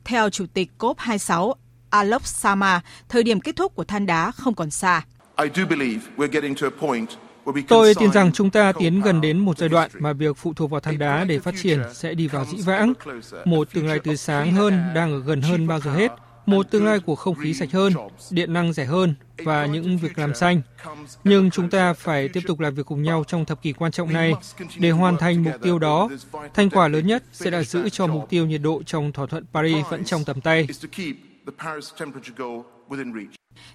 Theo 0.05 0.29
Chủ 0.29 0.45
tịch 0.53 0.71
COP26 0.79 1.53
Alok 1.89 2.27
Sama, 2.27 2.81
thời 3.09 3.23
điểm 3.23 3.39
kết 3.39 3.55
thúc 3.55 3.75
của 3.75 3.83
than 3.83 4.05
đá 4.05 4.31
không 4.31 4.53
còn 4.53 4.71
xa. 4.71 5.03
Tôi 7.67 7.93
tin 7.95 8.11
rằng 8.11 8.31
chúng 8.31 8.49
ta 8.49 8.71
tiến 8.71 9.01
gần 9.01 9.21
đến 9.21 9.39
một 9.39 9.57
giai 9.57 9.69
đoạn 9.69 9.91
mà 9.99 10.13
việc 10.13 10.37
phụ 10.37 10.53
thuộc 10.53 10.71
vào 10.71 10.79
than 10.79 10.97
đá 10.97 11.23
để 11.23 11.39
phát 11.39 11.53
triển 11.61 11.81
sẽ 11.93 12.13
đi 12.13 12.27
vào 12.27 12.45
dĩ 12.45 12.57
vãng. 12.61 12.93
Một 13.45 13.73
tương 13.73 13.87
lai 13.87 13.99
tươi 13.99 14.17
sáng 14.17 14.51
hơn 14.51 14.81
đang 14.95 15.11
ở 15.11 15.19
gần 15.19 15.41
hơn 15.41 15.67
bao 15.67 15.79
giờ 15.79 15.93
hết. 15.93 16.11
Một 16.45 16.71
tương 16.71 16.85
lai 16.85 16.99
của 16.99 17.15
không 17.15 17.35
khí 17.35 17.53
sạch 17.53 17.71
hơn, 17.71 17.93
điện 18.31 18.53
năng 18.53 18.73
rẻ 18.73 18.85
hơn 18.85 19.15
và 19.37 19.65
những 19.65 19.97
việc 19.97 20.19
làm 20.19 20.35
xanh. 20.35 20.61
Nhưng 21.23 21.51
chúng 21.51 21.69
ta 21.69 21.93
phải 21.93 22.29
tiếp 22.29 22.41
tục 22.47 22.59
làm 22.59 22.75
việc 22.75 22.85
cùng 22.85 23.03
nhau 23.03 23.23
trong 23.27 23.45
thập 23.45 23.61
kỷ 23.61 23.73
quan 23.73 23.91
trọng 23.91 24.13
này 24.13 24.33
để 24.77 24.91
hoàn 24.91 25.17
thành 25.17 25.43
mục 25.43 25.53
tiêu 25.61 25.79
đó. 25.79 26.09
Thành 26.53 26.69
quả 26.69 26.87
lớn 26.87 27.07
nhất 27.07 27.23
sẽ 27.31 27.51
là 27.51 27.63
giữ 27.63 27.89
cho 27.89 28.07
mục 28.07 28.29
tiêu 28.29 28.45
nhiệt 28.45 28.61
độ 28.61 28.83
trong 28.83 29.11
thỏa 29.11 29.25
thuận 29.25 29.45
Paris 29.53 29.85
vẫn 29.89 30.05
trong 30.05 30.23
tầm 30.23 30.41
tay. 30.41 30.67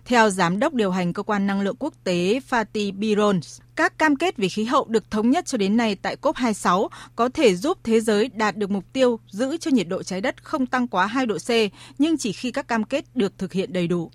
Theo 0.04 0.30
Giám 0.30 0.58
đốc 0.58 0.74
điều 0.74 0.90
hành 0.90 1.12
Cơ 1.12 1.22
quan 1.22 1.46
Năng 1.46 1.60
lượng 1.60 1.76
Quốc 1.78 1.94
tế 2.04 2.40
Fatih 2.50 2.98
Birol, 2.98 3.36
các 3.76 3.98
cam 3.98 4.16
kết 4.16 4.36
về 4.36 4.48
khí 4.48 4.64
hậu 4.64 4.84
được 4.84 5.10
thống 5.10 5.30
nhất 5.30 5.46
cho 5.46 5.58
đến 5.58 5.76
nay 5.76 5.96
tại 5.96 6.16
COP26 6.22 6.88
có 7.16 7.28
thể 7.28 7.54
giúp 7.54 7.78
thế 7.84 8.00
giới 8.00 8.30
đạt 8.34 8.56
được 8.56 8.70
mục 8.70 8.84
tiêu 8.92 9.18
giữ 9.30 9.56
cho 9.56 9.70
nhiệt 9.70 9.88
độ 9.88 10.02
trái 10.02 10.20
đất 10.20 10.44
không 10.44 10.66
tăng 10.66 10.88
quá 10.88 11.06
2 11.06 11.26
độ 11.26 11.38
C, 11.38 11.50
nhưng 11.98 12.18
chỉ 12.18 12.32
khi 12.32 12.50
các 12.50 12.68
cam 12.68 12.84
kết 12.84 13.04
được 13.14 13.38
thực 13.38 13.52
hiện 13.52 13.72
đầy 13.72 13.86
đủ. 13.86 14.10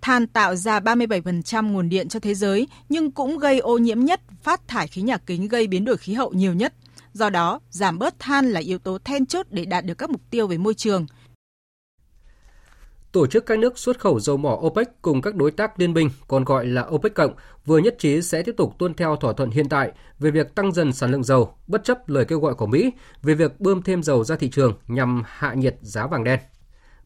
Than 0.00 0.26
tạo 0.26 0.56
ra 0.56 0.80
37% 0.80 1.72
nguồn 1.72 1.88
điện 1.88 2.08
cho 2.08 2.20
thế 2.20 2.34
giới, 2.34 2.68
nhưng 2.88 3.10
cũng 3.10 3.38
gây 3.38 3.58
ô 3.58 3.78
nhiễm 3.78 4.00
nhất, 4.00 4.20
phát 4.42 4.68
thải 4.68 4.88
khí 4.88 5.02
nhà 5.02 5.16
kính 5.16 5.48
gây 5.48 5.66
biến 5.66 5.84
đổi 5.84 5.96
khí 5.96 6.14
hậu 6.14 6.32
nhiều 6.32 6.54
nhất. 6.54 6.74
Do 7.12 7.30
đó, 7.30 7.60
giảm 7.70 7.98
bớt 7.98 8.18
than 8.18 8.50
là 8.50 8.60
yếu 8.60 8.78
tố 8.78 8.98
then 8.98 9.26
chốt 9.26 9.46
để 9.50 9.64
đạt 9.64 9.84
được 9.84 9.98
các 9.98 10.10
mục 10.10 10.20
tiêu 10.30 10.46
về 10.46 10.58
môi 10.58 10.74
trường– 10.74 11.06
Tổ 13.12 13.26
chức 13.26 13.46
các 13.46 13.58
nước 13.58 13.78
xuất 13.78 13.98
khẩu 13.98 14.20
dầu 14.20 14.36
mỏ 14.36 14.58
OPEC 14.60 15.02
cùng 15.02 15.22
các 15.22 15.34
đối 15.34 15.50
tác 15.50 15.80
liên 15.80 15.92
minh, 15.92 16.10
còn 16.28 16.44
gọi 16.44 16.66
là 16.66 16.82
OPEC 16.82 17.14
cộng, 17.14 17.34
vừa 17.66 17.78
nhất 17.78 17.96
trí 17.98 18.22
sẽ 18.22 18.42
tiếp 18.42 18.54
tục 18.56 18.74
tuân 18.78 18.94
theo 18.94 19.16
thỏa 19.16 19.32
thuận 19.32 19.50
hiện 19.50 19.68
tại 19.68 19.92
về 20.18 20.30
việc 20.30 20.54
tăng 20.54 20.72
dần 20.72 20.92
sản 20.92 21.10
lượng 21.10 21.24
dầu, 21.24 21.54
bất 21.66 21.84
chấp 21.84 22.08
lời 22.08 22.24
kêu 22.24 22.40
gọi 22.40 22.54
của 22.54 22.66
Mỹ 22.66 22.92
về 23.22 23.34
việc 23.34 23.60
bơm 23.60 23.82
thêm 23.82 24.02
dầu 24.02 24.24
ra 24.24 24.36
thị 24.36 24.50
trường 24.50 24.74
nhằm 24.86 25.22
hạ 25.26 25.54
nhiệt 25.54 25.76
giá 25.80 26.06
vàng 26.06 26.24
đen. 26.24 26.40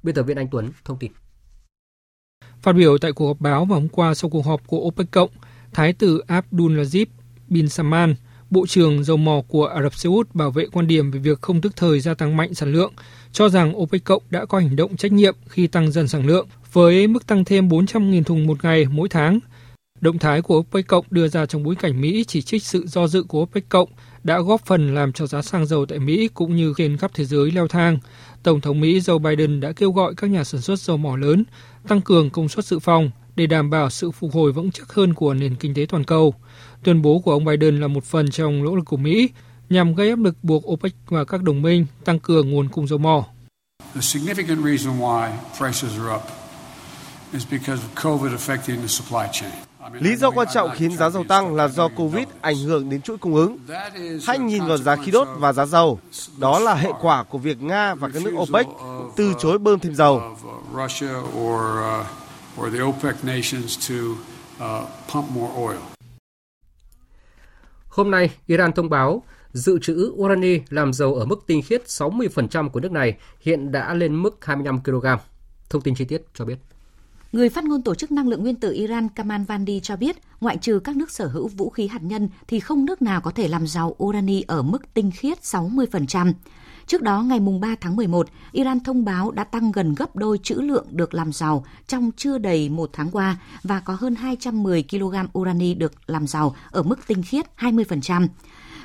Biên 0.02 0.14
tập 0.14 0.22
viên 0.22 0.36
Anh 0.36 0.48
Tuấn 0.50 0.70
thông 0.84 0.98
tin. 0.98 1.12
Phát 2.62 2.72
biểu 2.72 2.98
tại 2.98 3.12
cuộc 3.12 3.26
họp 3.26 3.40
báo 3.40 3.64
vào 3.64 3.80
hôm 3.80 3.88
qua 3.88 4.14
sau 4.14 4.30
cuộc 4.30 4.46
họp 4.46 4.66
của 4.66 4.78
OPEC 4.78 5.10
cộng, 5.10 5.30
Thái 5.72 5.92
tử 5.92 6.22
Abdulaziz 6.28 7.06
bin 7.48 7.68
Salman, 7.68 8.14
Bộ 8.52 8.66
trưởng 8.66 9.04
dầu 9.04 9.16
mỏ 9.16 9.42
của 9.48 9.66
Ả 9.66 9.82
Rập 9.82 9.94
Xê 9.94 10.08
Út 10.08 10.34
bảo 10.34 10.50
vệ 10.50 10.66
quan 10.72 10.86
điểm 10.86 11.10
về 11.10 11.18
việc 11.18 11.40
không 11.40 11.60
tức 11.60 11.76
thời 11.76 12.00
gia 12.00 12.14
tăng 12.14 12.36
mạnh 12.36 12.54
sản 12.54 12.72
lượng, 12.72 12.92
cho 13.32 13.48
rằng 13.48 13.76
OPEC 13.76 14.04
cộng 14.04 14.22
đã 14.30 14.44
có 14.44 14.58
hành 14.58 14.76
động 14.76 14.96
trách 14.96 15.12
nhiệm 15.12 15.34
khi 15.48 15.66
tăng 15.66 15.92
dần 15.92 16.08
sản 16.08 16.26
lượng, 16.26 16.46
với 16.72 17.06
mức 17.06 17.26
tăng 17.26 17.44
thêm 17.44 17.68
400.000 17.68 18.24
thùng 18.24 18.46
một 18.46 18.64
ngày 18.64 18.86
mỗi 18.90 19.08
tháng. 19.08 19.38
Động 20.00 20.18
thái 20.18 20.42
của 20.42 20.58
OPEC 20.58 20.86
cộng 20.86 21.04
đưa 21.10 21.28
ra 21.28 21.46
trong 21.46 21.62
bối 21.62 21.74
cảnh 21.74 22.00
Mỹ 22.00 22.24
chỉ 22.28 22.42
trích 22.42 22.62
sự 22.62 22.86
do 22.86 23.06
dự 23.06 23.22
của 23.22 23.42
OPEC 23.42 23.68
cộng 23.68 23.88
đã 24.24 24.40
góp 24.40 24.66
phần 24.66 24.94
làm 24.94 25.12
cho 25.12 25.26
giá 25.26 25.42
xăng 25.42 25.66
dầu 25.66 25.86
tại 25.86 25.98
Mỹ 25.98 26.28
cũng 26.34 26.56
như 26.56 26.74
trên 26.76 26.96
khắp 26.96 27.10
thế 27.14 27.24
giới 27.24 27.50
leo 27.50 27.68
thang. 27.68 27.98
Tổng 28.42 28.60
thống 28.60 28.80
Mỹ 28.80 28.98
Joe 28.98 29.18
Biden 29.18 29.60
đã 29.60 29.72
kêu 29.72 29.92
gọi 29.92 30.14
các 30.16 30.30
nhà 30.30 30.44
sản 30.44 30.60
xuất 30.60 30.78
dầu 30.78 30.96
mỏ 30.96 31.16
lớn 31.16 31.44
tăng 31.88 32.00
cường 32.00 32.30
công 32.30 32.48
suất 32.48 32.64
dự 32.64 32.78
phòng 32.78 33.10
để 33.36 33.46
đảm 33.46 33.70
bảo 33.70 33.90
sự 33.90 34.10
phục 34.10 34.32
hồi 34.32 34.52
vững 34.52 34.70
chắc 34.70 34.92
hơn 34.92 35.14
của 35.14 35.34
nền 35.34 35.54
kinh 35.54 35.74
tế 35.74 35.86
toàn 35.88 36.04
cầu. 36.04 36.34
Tuyên 36.84 37.02
bố 37.02 37.18
của 37.18 37.32
ông 37.32 37.44
Biden 37.44 37.80
là 37.80 37.86
một 37.88 38.04
phần 38.04 38.30
trong 38.30 38.64
nỗ 38.64 38.76
lực 38.76 38.84
của 38.86 38.96
Mỹ 38.96 39.28
nhằm 39.68 39.94
gây 39.94 40.10
áp 40.10 40.18
lực 40.18 40.36
buộc 40.42 40.66
OPEC 40.66 40.92
và 41.06 41.24
các 41.24 41.42
đồng 41.42 41.62
minh 41.62 41.86
tăng 42.04 42.18
cường 42.18 42.50
nguồn 42.50 42.68
cung 42.68 42.86
dầu 42.86 42.98
mỏ. 42.98 43.24
The 43.94 44.00
significant 44.00 44.64
reason 44.64 44.98
why 44.98 45.30
prices 45.58 45.90
are 45.98 46.14
up 46.14 46.22
is 47.32 47.46
because 47.50 47.82
of 47.82 48.10
COVID 48.10 48.32
affecting 48.32 48.76
the 48.76 48.86
supply 48.86 49.26
chain. 49.32 49.52
Lý 49.92 50.16
do 50.16 50.30
quan 50.30 50.48
trọng 50.54 50.70
khiến 50.74 50.96
giá 50.96 51.10
dầu 51.10 51.24
tăng 51.28 51.54
là 51.54 51.68
do 51.68 51.88
Covid 51.88 52.26
ảnh 52.40 52.56
hưởng 52.56 52.90
đến 52.90 53.02
chuỗi 53.02 53.18
cung 53.18 53.34
ứng. 53.34 53.58
Hãy 54.26 54.38
nhìn 54.38 54.66
vào 54.66 54.76
giá 54.76 54.96
khí 54.96 55.10
đốt 55.10 55.28
và 55.38 55.52
giá 55.52 55.66
dầu. 55.66 55.98
Đó 56.38 56.58
là 56.58 56.74
hệ 56.74 56.90
quả 57.00 57.22
của 57.22 57.38
việc 57.38 57.62
Nga 57.62 57.94
và 57.94 58.08
các 58.08 58.22
nước 58.22 58.34
OPEC 58.36 58.66
từ 59.16 59.34
chối 59.38 59.58
bơm 59.58 59.78
thêm 59.78 59.94
dầu. 59.94 60.36
Hôm 67.88 68.10
nay, 68.10 68.30
Iran 68.46 68.72
thông 68.72 68.90
báo 68.90 69.22
dự 69.52 69.78
trữ 69.78 70.12
urani 70.12 70.58
làm 70.68 70.92
dầu 70.92 71.14
ở 71.14 71.24
mức 71.24 71.44
tinh 71.46 71.62
khiết 71.62 71.82
60% 71.86 72.68
của 72.68 72.80
nước 72.80 72.92
này 72.92 73.16
hiện 73.40 73.72
đã 73.72 73.94
lên 73.94 74.22
mức 74.22 74.44
25 74.44 74.82
kg. 74.82 75.06
Thông 75.70 75.82
tin 75.82 75.94
chi 75.94 76.04
tiết 76.04 76.22
cho 76.34 76.44
biết. 76.44 76.58
Người 77.32 77.48
phát 77.48 77.64
ngôn 77.64 77.82
Tổ 77.82 77.94
chức 77.94 78.12
Năng 78.12 78.28
lượng 78.28 78.42
Nguyên 78.42 78.56
tử 78.56 78.72
Iran 78.72 79.08
Kamal 79.08 79.42
Vandi 79.42 79.80
cho 79.80 79.96
biết, 79.96 80.16
ngoại 80.40 80.56
trừ 80.56 80.78
các 80.78 80.96
nước 80.96 81.10
sở 81.10 81.26
hữu 81.26 81.48
vũ 81.48 81.70
khí 81.70 81.86
hạt 81.86 82.02
nhân 82.02 82.28
thì 82.46 82.60
không 82.60 82.84
nước 82.84 83.02
nào 83.02 83.20
có 83.20 83.30
thể 83.30 83.48
làm 83.48 83.66
giàu 83.66 83.96
urani 84.02 84.42
ở 84.46 84.62
mức 84.62 84.94
tinh 84.94 85.10
khiết 85.10 85.38
60%. 85.42 86.32
Trước 86.86 87.02
đó, 87.02 87.22
ngày 87.22 87.40
3 87.60 87.74
tháng 87.80 87.96
11, 87.96 88.28
Iran 88.52 88.80
thông 88.80 89.04
báo 89.04 89.30
đã 89.30 89.44
tăng 89.44 89.72
gần 89.72 89.94
gấp 89.94 90.16
đôi 90.16 90.38
trữ 90.42 90.54
lượng 90.54 90.86
được 90.90 91.14
làm 91.14 91.32
giàu 91.32 91.64
trong 91.86 92.10
chưa 92.16 92.38
đầy 92.38 92.68
một 92.68 92.90
tháng 92.92 93.10
qua 93.10 93.36
và 93.62 93.80
có 93.80 93.96
hơn 94.00 94.14
210 94.14 94.84
kg 94.90 95.38
urani 95.38 95.74
được 95.74 95.92
làm 96.06 96.26
giàu 96.26 96.56
ở 96.70 96.82
mức 96.82 97.06
tinh 97.06 97.22
khiết 97.22 97.46
20%. 97.58 98.28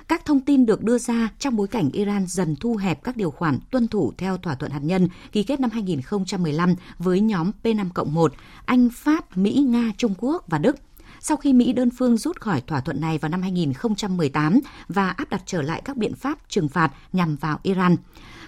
Các 0.08 0.26
thông 0.26 0.40
tin 0.40 0.66
được 0.66 0.84
đưa 0.84 0.98
ra 0.98 1.30
trong 1.40 1.56
bối 1.56 1.68
cảnh 1.68 1.90
Iran 1.94 2.26
dần 2.28 2.56
thu 2.56 2.76
hẹp 2.76 3.04
các 3.04 3.18
điều 3.18 3.32
khoản 3.32 3.60
tuân 3.72 3.88
thủ 3.88 4.14
theo 4.18 4.38
thỏa 4.38 4.56
thuận 4.56 4.72
hạt 4.72 4.82
nhân 4.84 5.08
ký 5.32 5.44
kết 5.44 5.60
năm 5.60 5.70
2015 5.70 6.76
với 6.98 7.22
nhóm 7.22 7.52
P5-1, 7.64 8.30
Anh, 8.66 8.90
Pháp, 8.94 9.38
Mỹ, 9.38 9.54
Nga, 9.54 9.92
Trung 9.98 10.14
Quốc 10.18 10.44
và 10.48 10.58
Đức 10.58 10.76
sau 11.20 11.38
khi 11.38 11.54
Mỹ 11.54 11.74
đơn 11.74 11.90
phương 11.98 12.18
rút 12.18 12.40
khỏi 12.40 12.62
thỏa 12.62 12.82
thuận 12.82 13.02
này 13.02 13.18
vào 13.18 13.30
năm 13.30 13.42
2018 13.42 14.60
và 14.88 15.10
áp 15.10 15.30
đặt 15.30 15.42
trở 15.46 15.62
lại 15.62 15.82
các 15.86 15.98
biện 15.98 16.16
pháp 16.16 16.38
trừng 16.50 16.70
phạt 16.70 16.92
nhằm 17.14 17.36
vào 17.36 17.60
Iran. 17.64 17.96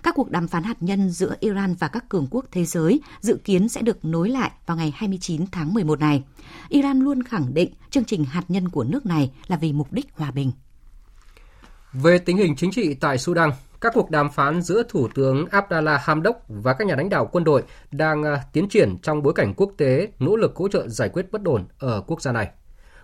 Các 0.03 0.15
cuộc 0.15 0.31
đàm 0.31 0.47
phán 0.47 0.63
hạt 0.63 0.77
nhân 0.79 1.09
giữa 1.09 1.35
Iran 1.39 1.75
và 1.75 1.87
các 1.87 2.09
cường 2.09 2.27
quốc 2.31 2.45
thế 2.51 2.65
giới 2.65 3.01
dự 3.21 3.37
kiến 3.43 3.69
sẽ 3.69 3.81
được 3.81 4.05
nối 4.05 4.29
lại 4.29 4.51
vào 4.65 4.77
ngày 4.77 4.93
29 4.95 5.45
tháng 5.51 5.73
11 5.73 5.99
này. 5.99 6.23
Iran 6.69 6.99
luôn 6.99 7.23
khẳng 7.23 7.53
định 7.53 7.73
chương 7.89 8.05
trình 8.05 8.25
hạt 8.25 8.43
nhân 8.47 8.69
của 8.69 8.83
nước 8.83 9.05
này 9.05 9.31
là 9.47 9.57
vì 9.57 9.73
mục 9.73 9.93
đích 9.93 10.07
hòa 10.13 10.31
bình. 10.31 10.51
Về 11.93 12.17
tình 12.17 12.37
hình 12.37 12.55
chính 12.55 12.71
trị 12.71 12.93
tại 12.93 13.17
Sudan, 13.17 13.49
các 13.81 13.91
cuộc 13.95 14.11
đàm 14.11 14.31
phán 14.31 14.61
giữa 14.61 14.83
Thủ 14.89 15.07
tướng 15.15 15.45
Abdallah 15.51 16.01
Hamdok 16.03 16.45
và 16.47 16.73
các 16.73 16.87
nhà 16.87 16.95
lãnh 16.95 17.09
đạo 17.09 17.29
quân 17.31 17.43
đội 17.43 17.63
đang 17.91 18.23
à, 18.23 18.43
tiến 18.53 18.69
triển 18.69 18.97
trong 19.01 19.23
bối 19.23 19.33
cảnh 19.35 19.53
quốc 19.57 19.73
tế 19.77 20.07
nỗ 20.19 20.35
lực 20.35 20.55
hỗ 20.55 20.67
trợ 20.67 20.87
giải 20.87 21.09
quyết 21.09 21.31
bất 21.31 21.41
ổn 21.45 21.67
ở 21.79 22.01
quốc 22.07 22.21
gia 22.21 22.31
này. 22.31 22.49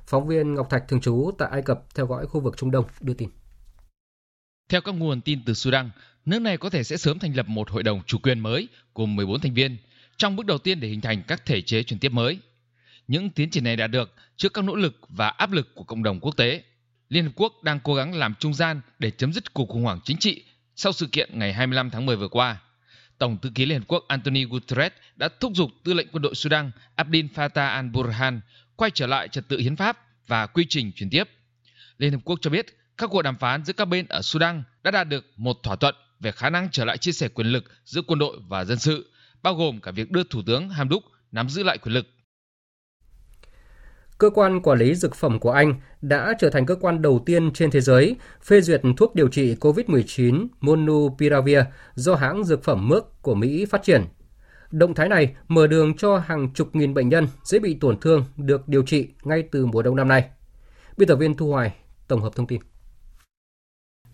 Phóng 0.07 0.27
viên 0.27 0.53
Ngọc 0.53 0.69
Thạch 0.69 0.87
thường 0.87 1.01
trú 1.01 1.31
tại 1.37 1.49
Ai 1.51 1.61
Cập 1.61 1.95
theo 1.95 2.07
dõi 2.07 2.25
khu 2.25 2.39
vực 2.41 2.57
Trung 2.57 2.71
Đông 2.71 2.85
đưa 3.01 3.13
tin. 3.13 3.29
Theo 4.69 4.81
các 4.81 4.91
nguồn 4.91 5.21
tin 5.21 5.39
từ 5.45 5.53
Sudan, 5.53 5.89
nước 6.25 6.39
này 6.39 6.57
có 6.57 6.69
thể 6.69 6.83
sẽ 6.83 6.97
sớm 6.97 7.19
thành 7.19 7.35
lập 7.35 7.47
một 7.47 7.69
hội 7.69 7.83
đồng 7.83 8.01
chủ 8.05 8.17
quyền 8.17 8.39
mới 8.39 8.67
gồm 8.95 9.15
14 9.15 9.39
thành 9.39 9.53
viên 9.53 9.77
trong 10.17 10.35
bước 10.35 10.45
đầu 10.45 10.57
tiên 10.57 10.79
để 10.79 10.87
hình 10.87 11.01
thành 11.01 11.23
các 11.27 11.45
thể 11.45 11.61
chế 11.61 11.83
chuyển 11.83 11.99
tiếp 11.99 12.09
mới. 12.09 12.39
Những 13.07 13.29
tiến 13.29 13.49
triển 13.49 13.63
này 13.63 13.75
đã 13.75 13.87
được 13.87 14.13
trước 14.37 14.53
các 14.53 14.65
nỗ 14.65 14.75
lực 14.75 14.95
và 15.09 15.27
áp 15.27 15.51
lực 15.51 15.75
của 15.75 15.83
cộng 15.83 16.03
đồng 16.03 16.19
quốc 16.19 16.37
tế. 16.37 16.63
Liên 17.09 17.25
Hợp 17.25 17.31
Quốc 17.35 17.63
đang 17.63 17.79
cố 17.79 17.95
gắng 17.95 18.15
làm 18.15 18.35
trung 18.39 18.53
gian 18.53 18.81
để 18.99 19.11
chấm 19.11 19.33
dứt 19.33 19.53
cuộc 19.53 19.69
khủng 19.69 19.83
hoảng 19.83 19.99
chính 20.03 20.17
trị 20.17 20.43
sau 20.75 20.91
sự 20.91 21.07
kiện 21.11 21.39
ngày 21.39 21.53
25 21.53 21.89
tháng 21.89 22.05
10 22.05 22.15
vừa 22.15 22.27
qua. 22.27 22.61
Tổng 23.17 23.37
thư 23.37 23.49
ký 23.55 23.65
Liên 23.65 23.79
Hợp 23.79 23.85
Quốc 23.87 24.05
Anthony 24.07 24.45
Guterres 24.45 24.91
đã 25.15 25.29
thúc 25.39 25.51
giục 25.55 25.69
tư 25.83 25.93
lệnh 25.93 26.07
quân 26.11 26.21
đội 26.21 26.35
Sudan 26.35 26.71
Abdel 26.95 27.25
Fattah 27.25 27.91
al-Burhan 27.91 28.39
quay 28.75 28.91
trở 28.93 29.07
lại 29.07 29.27
trật 29.27 29.47
tự 29.47 29.59
hiến 29.59 29.75
pháp 29.75 29.97
và 30.27 30.47
quy 30.47 30.65
trình 30.69 30.91
chuyển 30.95 31.09
tiếp. 31.09 31.29
Liên 31.97 32.11
Hợp 32.11 32.19
Quốc 32.23 32.39
cho 32.41 32.49
biết 32.49 32.65
các 32.97 33.09
cuộc 33.09 33.21
đàm 33.21 33.35
phán 33.35 33.65
giữa 33.65 33.73
các 33.73 33.85
bên 33.85 34.05
ở 34.07 34.21
Sudan 34.21 34.63
đã 34.83 34.91
đạt 34.91 35.07
được 35.07 35.25
một 35.37 35.57
thỏa 35.63 35.75
thuận 35.75 35.95
về 36.19 36.31
khả 36.31 36.49
năng 36.49 36.69
trở 36.71 36.85
lại 36.85 36.97
chia 36.97 37.11
sẻ 37.11 37.27
quyền 37.27 37.47
lực 37.47 37.63
giữa 37.85 38.01
quân 38.01 38.19
đội 38.19 38.37
và 38.47 38.65
dân 38.65 38.79
sự, 38.79 39.11
bao 39.43 39.55
gồm 39.55 39.81
cả 39.81 39.91
việc 39.91 40.11
đưa 40.11 40.23
Thủ 40.23 40.41
tướng 40.45 40.69
Hamdok 40.69 41.03
nắm 41.31 41.49
giữ 41.49 41.63
lại 41.63 41.77
quyền 41.77 41.93
lực. 41.93 42.14
Cơ 44.17 44.29
quan 44.29 44.61
quản 44.61 44.79
lý 44.79 44.95
dược 44.95 45.15
phẩm 45.15 45.39
của 45.39 45.51
Anh 45.51 45.75
đã 46.01 46.33
trở 46.39 46.49
thành 46.49 46.65
cơ 46.65 46.75
quan 46.75 47.01
đầu 47.01 47.23
tiên 47.25 47.51
trên 47.51 47.71
thế 47.71 47.81
giới 47.81 48.15
phê 48.43 48.61
duyệt 48.61 48.81
thuốc 48.97 49.15
điều 49.15 49.27
trị 49.27 49.55
COVID-19 49.55 50.47
Monupiravir 50.61 51.59
do 51.95 52.15
hãng 52.15 52.43
dược 52.43 52.63
phẩm 52.63 52.89
Merck 52.89 53.21
của 53.21 53.35
Mỹ 53.35 53.65
phát 53.65 53.83
triển. 53.83 54.03
Động 54.71 54.93
thái 54.93 55.09
này 55.09 55.35
mở 55.47 55.67
đường 55.67 55.97
cho 55.97 56.17
hàng 56.17 56.53
chục 56.53 56.75
nghìn 56.75 56.93
bệnh 56.93 57.09
nhân 57.09 57.27
dễ 57.43 57.59
bị 57.59 57.77
tổn 57.81 57.99
thương 57.99 58.25
được 58.37 58.67
điều 58.67 58.83
trị 58.83 59.07
ngay 59.23 59.43
từ 59.51 59.65
mùa 59.65 59.81
đông 59.81 59.95
năm 59.95 60.07
nay. 60.07 60.29
Biên 60.97 61.07
tập 61.07 61.15
viên 61.15 61.35
Thu 61.35 61.51
Hoài 61.51 61.75
tổng 62.07 62.21
hợp 62.21 62.35
thông 62.35 62.47
tin. 62.47 62.61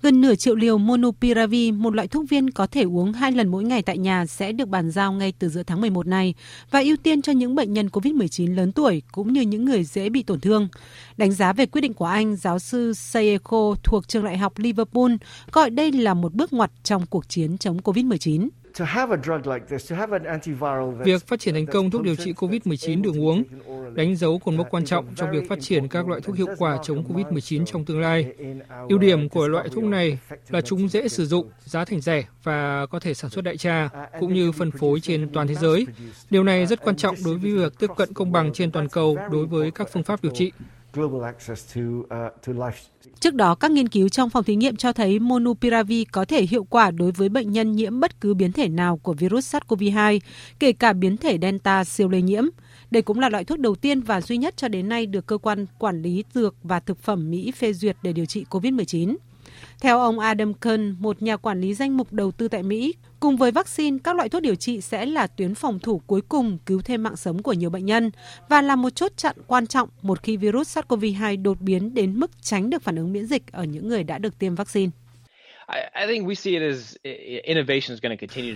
Gần 0.03 0.21
nửa 0.21 0.35
triệu 0.35 0.55
liều 0.55 0.77
Monupiravir, 0.77 1.73
một 1.73 1.95
loại 1.95 2.07
thuốc 2.07 2.25
viên 2.29 2.51
có 2.51 2.67
thể 2.67 2.83
uống 2.83 3.13
hai 3.13 3.31
lần 3.31 3.47
mỗi 3.47 3.63
ngày 3.63 3.81
tại 3.81 3.97
nhà 3.97 4.25
sẽ 4.25 4.51
được 4.51 4.67
bàn 4.67 4.91
giao 4.91 5.13
ngay 5.13 5.33
từ 5.39 5.49
giữa 5.49 5.63
tháng 5.63 5.81
11 5.81 6.07
này 6.07 6.33
và 6.71 6.79
ưu 6.79 6.97
tiên 7.03 7.21
cho 7.21 7.31
những 7.31 7.55
bệnh 7.55 7.73
nhân 7.73 7.87
COVID-19 7.87 8.55
lớn 8.55 8.71
tuổi 8.71 9.01
cũng 9.11 9.33
như 9.33 9.41
những 9.41 9.65
người 9.65 9.83
dễ 9.83 10.09
bị 10.09 10.23
tổn 10.23 10.39
thương. 10.39 10.67
Đánh 11.17 11.31
giá 11.31 11.53
về 11.53 11.65
quyết 11.65 11.81
định 11.81 11.93
của 11.93 12.05
Anh, 12.05 12.35
giáo 12.35 12.59
sư 12.59 12.93
Sayeko 12.93 13.75
thuộc 13.83 14.07
trường 14.07 14.25
đại 14.25 14.37
học 14.37 14.53
Liverpool 14.57 15.11
gọi 15.51 15.69
đây 15.69 15.91
là 15.91 16.13
một 16.13 16.33
bước 16.33 16.53
ngoặt 16.53 16.71
trong 16.83 17.05
cuộc 17.05 17.29
chiến 17.29 17.57
chống 17.57 17.77
COVID-19. 17.77 18.47
Việc 21.03 21.27
phát 21.27 21.39
triển 21.39 21.53
thành 21.53 21.65
công 21.65 21.91
thuốc 21.91 22.01
điều 22.01 22.15
trị 22.15 22.33
COVID-19 22.33 23.01
đường 23.01 23.21
uống 23.21 23.43
đánh 23.93 24.15
dấu 24.15 24.39
cột 24.39 24.53
mốc 24.53 24.67
quan 24.69 24.85
trọng 24.85 25.05
trong 25.15 25.31
việc 25.31 25.49
phát 25.49 25.59
triển 25.61 25.87
các 25.87 26.07
loại 26.07 26.21
thuốc 26.21 26.35
hiệu 26.35 26.47
quả 26.57 26.77
chống 26.83 27.03
COVID-19 27.03 27.65
trong 27.65 27.85
tương 27.85 28.01
lai. 28.01 28.33
Ưu 28.89 28.99
điểm 28.99 29.29
của 29.29 29.47
loại 29.47 29.69
thuốc 29.69 29.83
này 29.83 30.17
là 30.49 30.61
chúng 30.61 30.89
dễ 30.89 31.07
sử 31.07 31.25
dụng, 31.25 31.49
giá 31.65 31.85
thành 31.85 32.01
rẻ 32.01 32.25
và 32.43 32.85
có 32.85 32.99
thể 32.99 33.13
sản 33.13 33.29
xuất 33.31 33.43
đại 33.43 33.57
trà, 33.57 33.89
cũng 34.19 34.33
như 34.33 34.51
phân 34.51 34.71
phối 34.71 34.99
trên 34.99 35.29
toàn 35.33 35.47
thế 35.47 35.55
giới. 35.55 35.87
Điều 36.29 36.43
này 36.43 36.65
rất 36.65 36.81
quan 36.83 36.95
trọng 36.95 37.15
đối 37.25 37.37
với 37.37 37.51
việc 37.51 37.79
tiếp 37.79 37.89
cận 37.97 38.13
công 38.13 38.31
bằng 38.31 38.53
trên 38.53 38.71
toàn 38.71 38.89
cầu 38.89 39.17
đối 39.31 39.45
với 39.45 39.71
các 39.71 39.87
phương 39.93 40.03
pháp 40.03 40.23
điều 40.23 40.31
trị. 40.35 40.51
Trước 43.19 43.33
đó, 43.33 43.55
các 43.55 43.71
nghiên 43.71 43.89
cứu 43.89 44.09
trong 44.09 44.29
phòng 44.29 44.43
thí 44.43 44.55
nghiệm 44.55 44.75
cho 44.75 44.93
thấy 44.93 45.19
Monupiravir 45.19 46.03
có 46.11 46.25
thể 46.25 46.43
hiệu 46.43 46.63
quả 46.63 46.91
đối 46.91 47.11
với 47.11 47.29
bệnh 47.29 47.51
nhân 47.51 47.71
nhiễm 47.71 47.99
bất 47.99 48.21
cứ 48.21 48.33
biến 48.33 48.51
thể 48.51 48.69
nào 48.69 48.97
của 48.97 49.13
virus 49.13 49.55
SARS-CoV-2, 49.55 50.19
kể 50.59 50.71
cả 50.71 50.93
biến 50.93 51.17
thể 51.17 51.37
Delta 51.41 51.83
siêu 51.83 52.09
lây 52.09 52.21
nhiễm. 52.21 52.43
Đây 52.91 53.01
cũng 53.01 53.19
là 53.19 53.29
loại 53.29 53.43
thuốc 53.43 53.59
đầu 53.59 53.75
tiên 53.75 54.01
và 54.01 54.21
duy 54.21 54.37
nhất 54.37 54.57
cho 54.57 54.67
đến 54.67 54.89
nay 54.89 55.05
được 55.05 55.25
cơ 55.25 55.37
quan 55.37 55.65
quản 55.79 56.01
lý 56.01 56.23
dược 56.33 56.55
và 56.63 56.79
thực 56.79 56.99
phẩm 56.99 57.31
Mỹ 57.31 57.51
phê 57.51 57.73
duyệt 57.73 57.97
để 58.03 58.13
điều 58.13 58.25
trị 58.25 58.45
COVID-19. 58.49 59.15
Theo 59.81 59.99
ông 59.99 60.19
Adam 60.19 60.53
Kern, 60.53 60.95
một 60.99 61.21
nhà 61.21 61.37
quản 61.37 61.61
lý 61.61 61.73
danh 61.73 61.97
mục 61.97 62.13
đầu 62.13 62.31
tư 62.31 62.47
tại 62.47 62.63
Mỹ, 62.63 62.95
cùng 63.19 63.37
với 63.37 63.51
vaccine, 63.51 63.97
các 64.03 64.15
loại 64.15 64.29
thuốc 64.29 64.41
điều 64.41 64.55
trị 64.55 64.81
sẽ 64.81 65.05
là 65.05 65.27
tuyến 65.27 65.55
phòng 65.55 65.79
thủ 65.79 66.01
cuối 66.07 66.21
cùng 66.21 66.57
cứu 66.65 66.81
thêm 66.81 67.03
mạng 67.03 67.15
sống 67.15 67.43
của 67.43 67.53
nhiều 67.53 67.69
bệnh 67.69 67.85
nhân 67.85 68.11
và 68.49 68.61
là 68.61 68.75
một 68.75 68.89
chốt 68.89 69.11
chặn 69.15 69.35
quan 69.47 69.67
trọng 69.67 69.89
một 70.01 70.23
khi 70.23 70.37
virus 70.37 70.77
SARS-CoV-2 70.77 71.41
đột 71.41 71.61
biến 71.61 71.93
đến 71.93 72.19
mức 72.19 72.31
tránh 72.41 72.69
được 72.69 72.81
phản 72.81 72.95
ứng 72.95 73.13
miễn 73.13 73.25
dịch 73.25 73.51
ở 73.51 73.63
những 73.63 73.87
người 73.87 74.03
đã 74.03 74.17
được 74.17 74.39
tiêm 74.39 74.55
vaccine. 74.55 74.91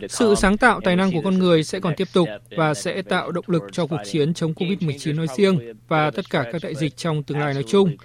Sự 0.09 0.35
sáng 0.35 0.57
tạo 0.57 0.81
tài 0.83 0.95
năng 0.95 1.11
của 1.11 1.21
con 1.23 1.37
người 1.39 1.63
sẽ 1.63 1.79
còn 1.79 1.93
tiếp 1.97 2.07
tục 2.13 2.27
và 2.57 2.73
sẽ 2.73 3.01
tạo 3.01 3.31
động 3.31 3.45
lực 3.47 3.63
cho 3.71 3.87
cuộc 3.87 4.01
chiến 4.05 4.33
chống 4.33 4.53
COVID-19 4.53 5.15
nói 5.15 5.27
riêng 5.37 5.59
và 5.87 6.11
tất 6.11 6.29
cả 6.29 6.45
các 6.51 6.61
đại 6.63 6.75
dịch 6.75 6.97
trong 6.97 7.23
tương 7.23 7.39
lai 7.39 7.53
nói 7.53 7.63
chung. 7.67 7.97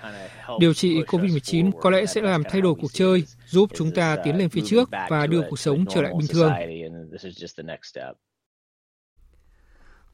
Điều 0.59 0.75
trị 0.75 1.03
COVID-19 1.03 1.71
có 1.81 1.91
lẽ 1.91 2.07
sẽ 2.07 2.21
làm 2.21 2.43
thay 2.51 2.61
đổi 2.61 2.75
cuộc 2.75 2.93
chơi, 2.93 3.25
giúp 3.47 3.71
chúng 3.75 3.91
ta 3.91 4.17
tiến 4.25 4.37
lên 4.37 4.49
phía 4.49 4.63
trước 4.67 4.91
và 5.09 5.27
đưa 5.27 5.43
cuộc 5.51 5.59
sống 5.59 5.85
trở 5.95 6.03
lại 6.03 6.13
bình 6.19 6.29
thường. 6.29 6.53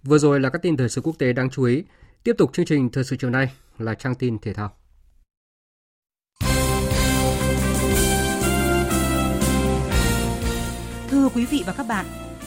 Vừa 0.02 0.18
rồi 0.18 0.40
là 0.40 0.50
các 0.50 0.62
tin 0.62 0.76
thời 0.76 0.88
sự 0.88 1.00
quốc 1.00 1.18
tế 1.18 1.32
đáng 1.32 1.50
chú 1.50 1.64
ý. 1.64 1.82
Tiếp 2.24 2.34
tục 2.38 2.50
chương 2.52 2.66
trình 2.66 2.90
thời 2.90 3.04
sự 3.04 3.16
chiều 3.16 3.30
nay 3.30 3.48
là 3.78 3.94
trang 3.94 4.14
tin 4.14 4.38
thể 4.38 4.52
thao. 4.52 4.85
Thưa 11.10 11.28
quý 11.34 11.46
vị 11.46 11.62
và 11.66 11.72
các 11.72 11.86
bạn, 11.88 12.06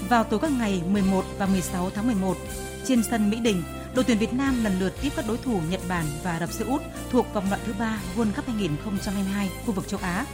vào 0.10 0.24
tối 0.24 0.40
các 0.40 0.52
ngày 0.52 0.82
11 0.90 1.26
và 1.38 1.46
16 1.46 1.90
tháng 1.90 2.08
11, 2.08 2.38
trên 2.86 3.04
sân 3.04 3.30
Mỹ 3.30 3.40
Đình, 3.40 3.64
đội 3.96 4.04
tuyển 4.04 4.18
Việt 4.18 4.34
Nam 4.34 4.64
lần 4.64 4.80
lượt 4.80 4.94
tiếp 5.02 5.10
các 5.16 5.26
đối 5.28 5.38
thủ 5.38 5.62
Nhật 5.70 5.82
Bản 5.88 6.06
và 6.24 6.32
Ả 6.32 6.40
Rập 6.40 6.52
Xê 6.52 6.66
Út 6.66 6.82
thuộc 7.12 7.34
vòng 7.34 7.50
loại 7.50 7.62
thứ 7.66 7.74
ba 7.80 8.00
World 8.16 8.32
Cup 8.36 8.46
2022 8.48 9.50
khu 9.66 9.74
vực 9.74 9.88
châu 9.88 10.00
Á. 10.04 10.26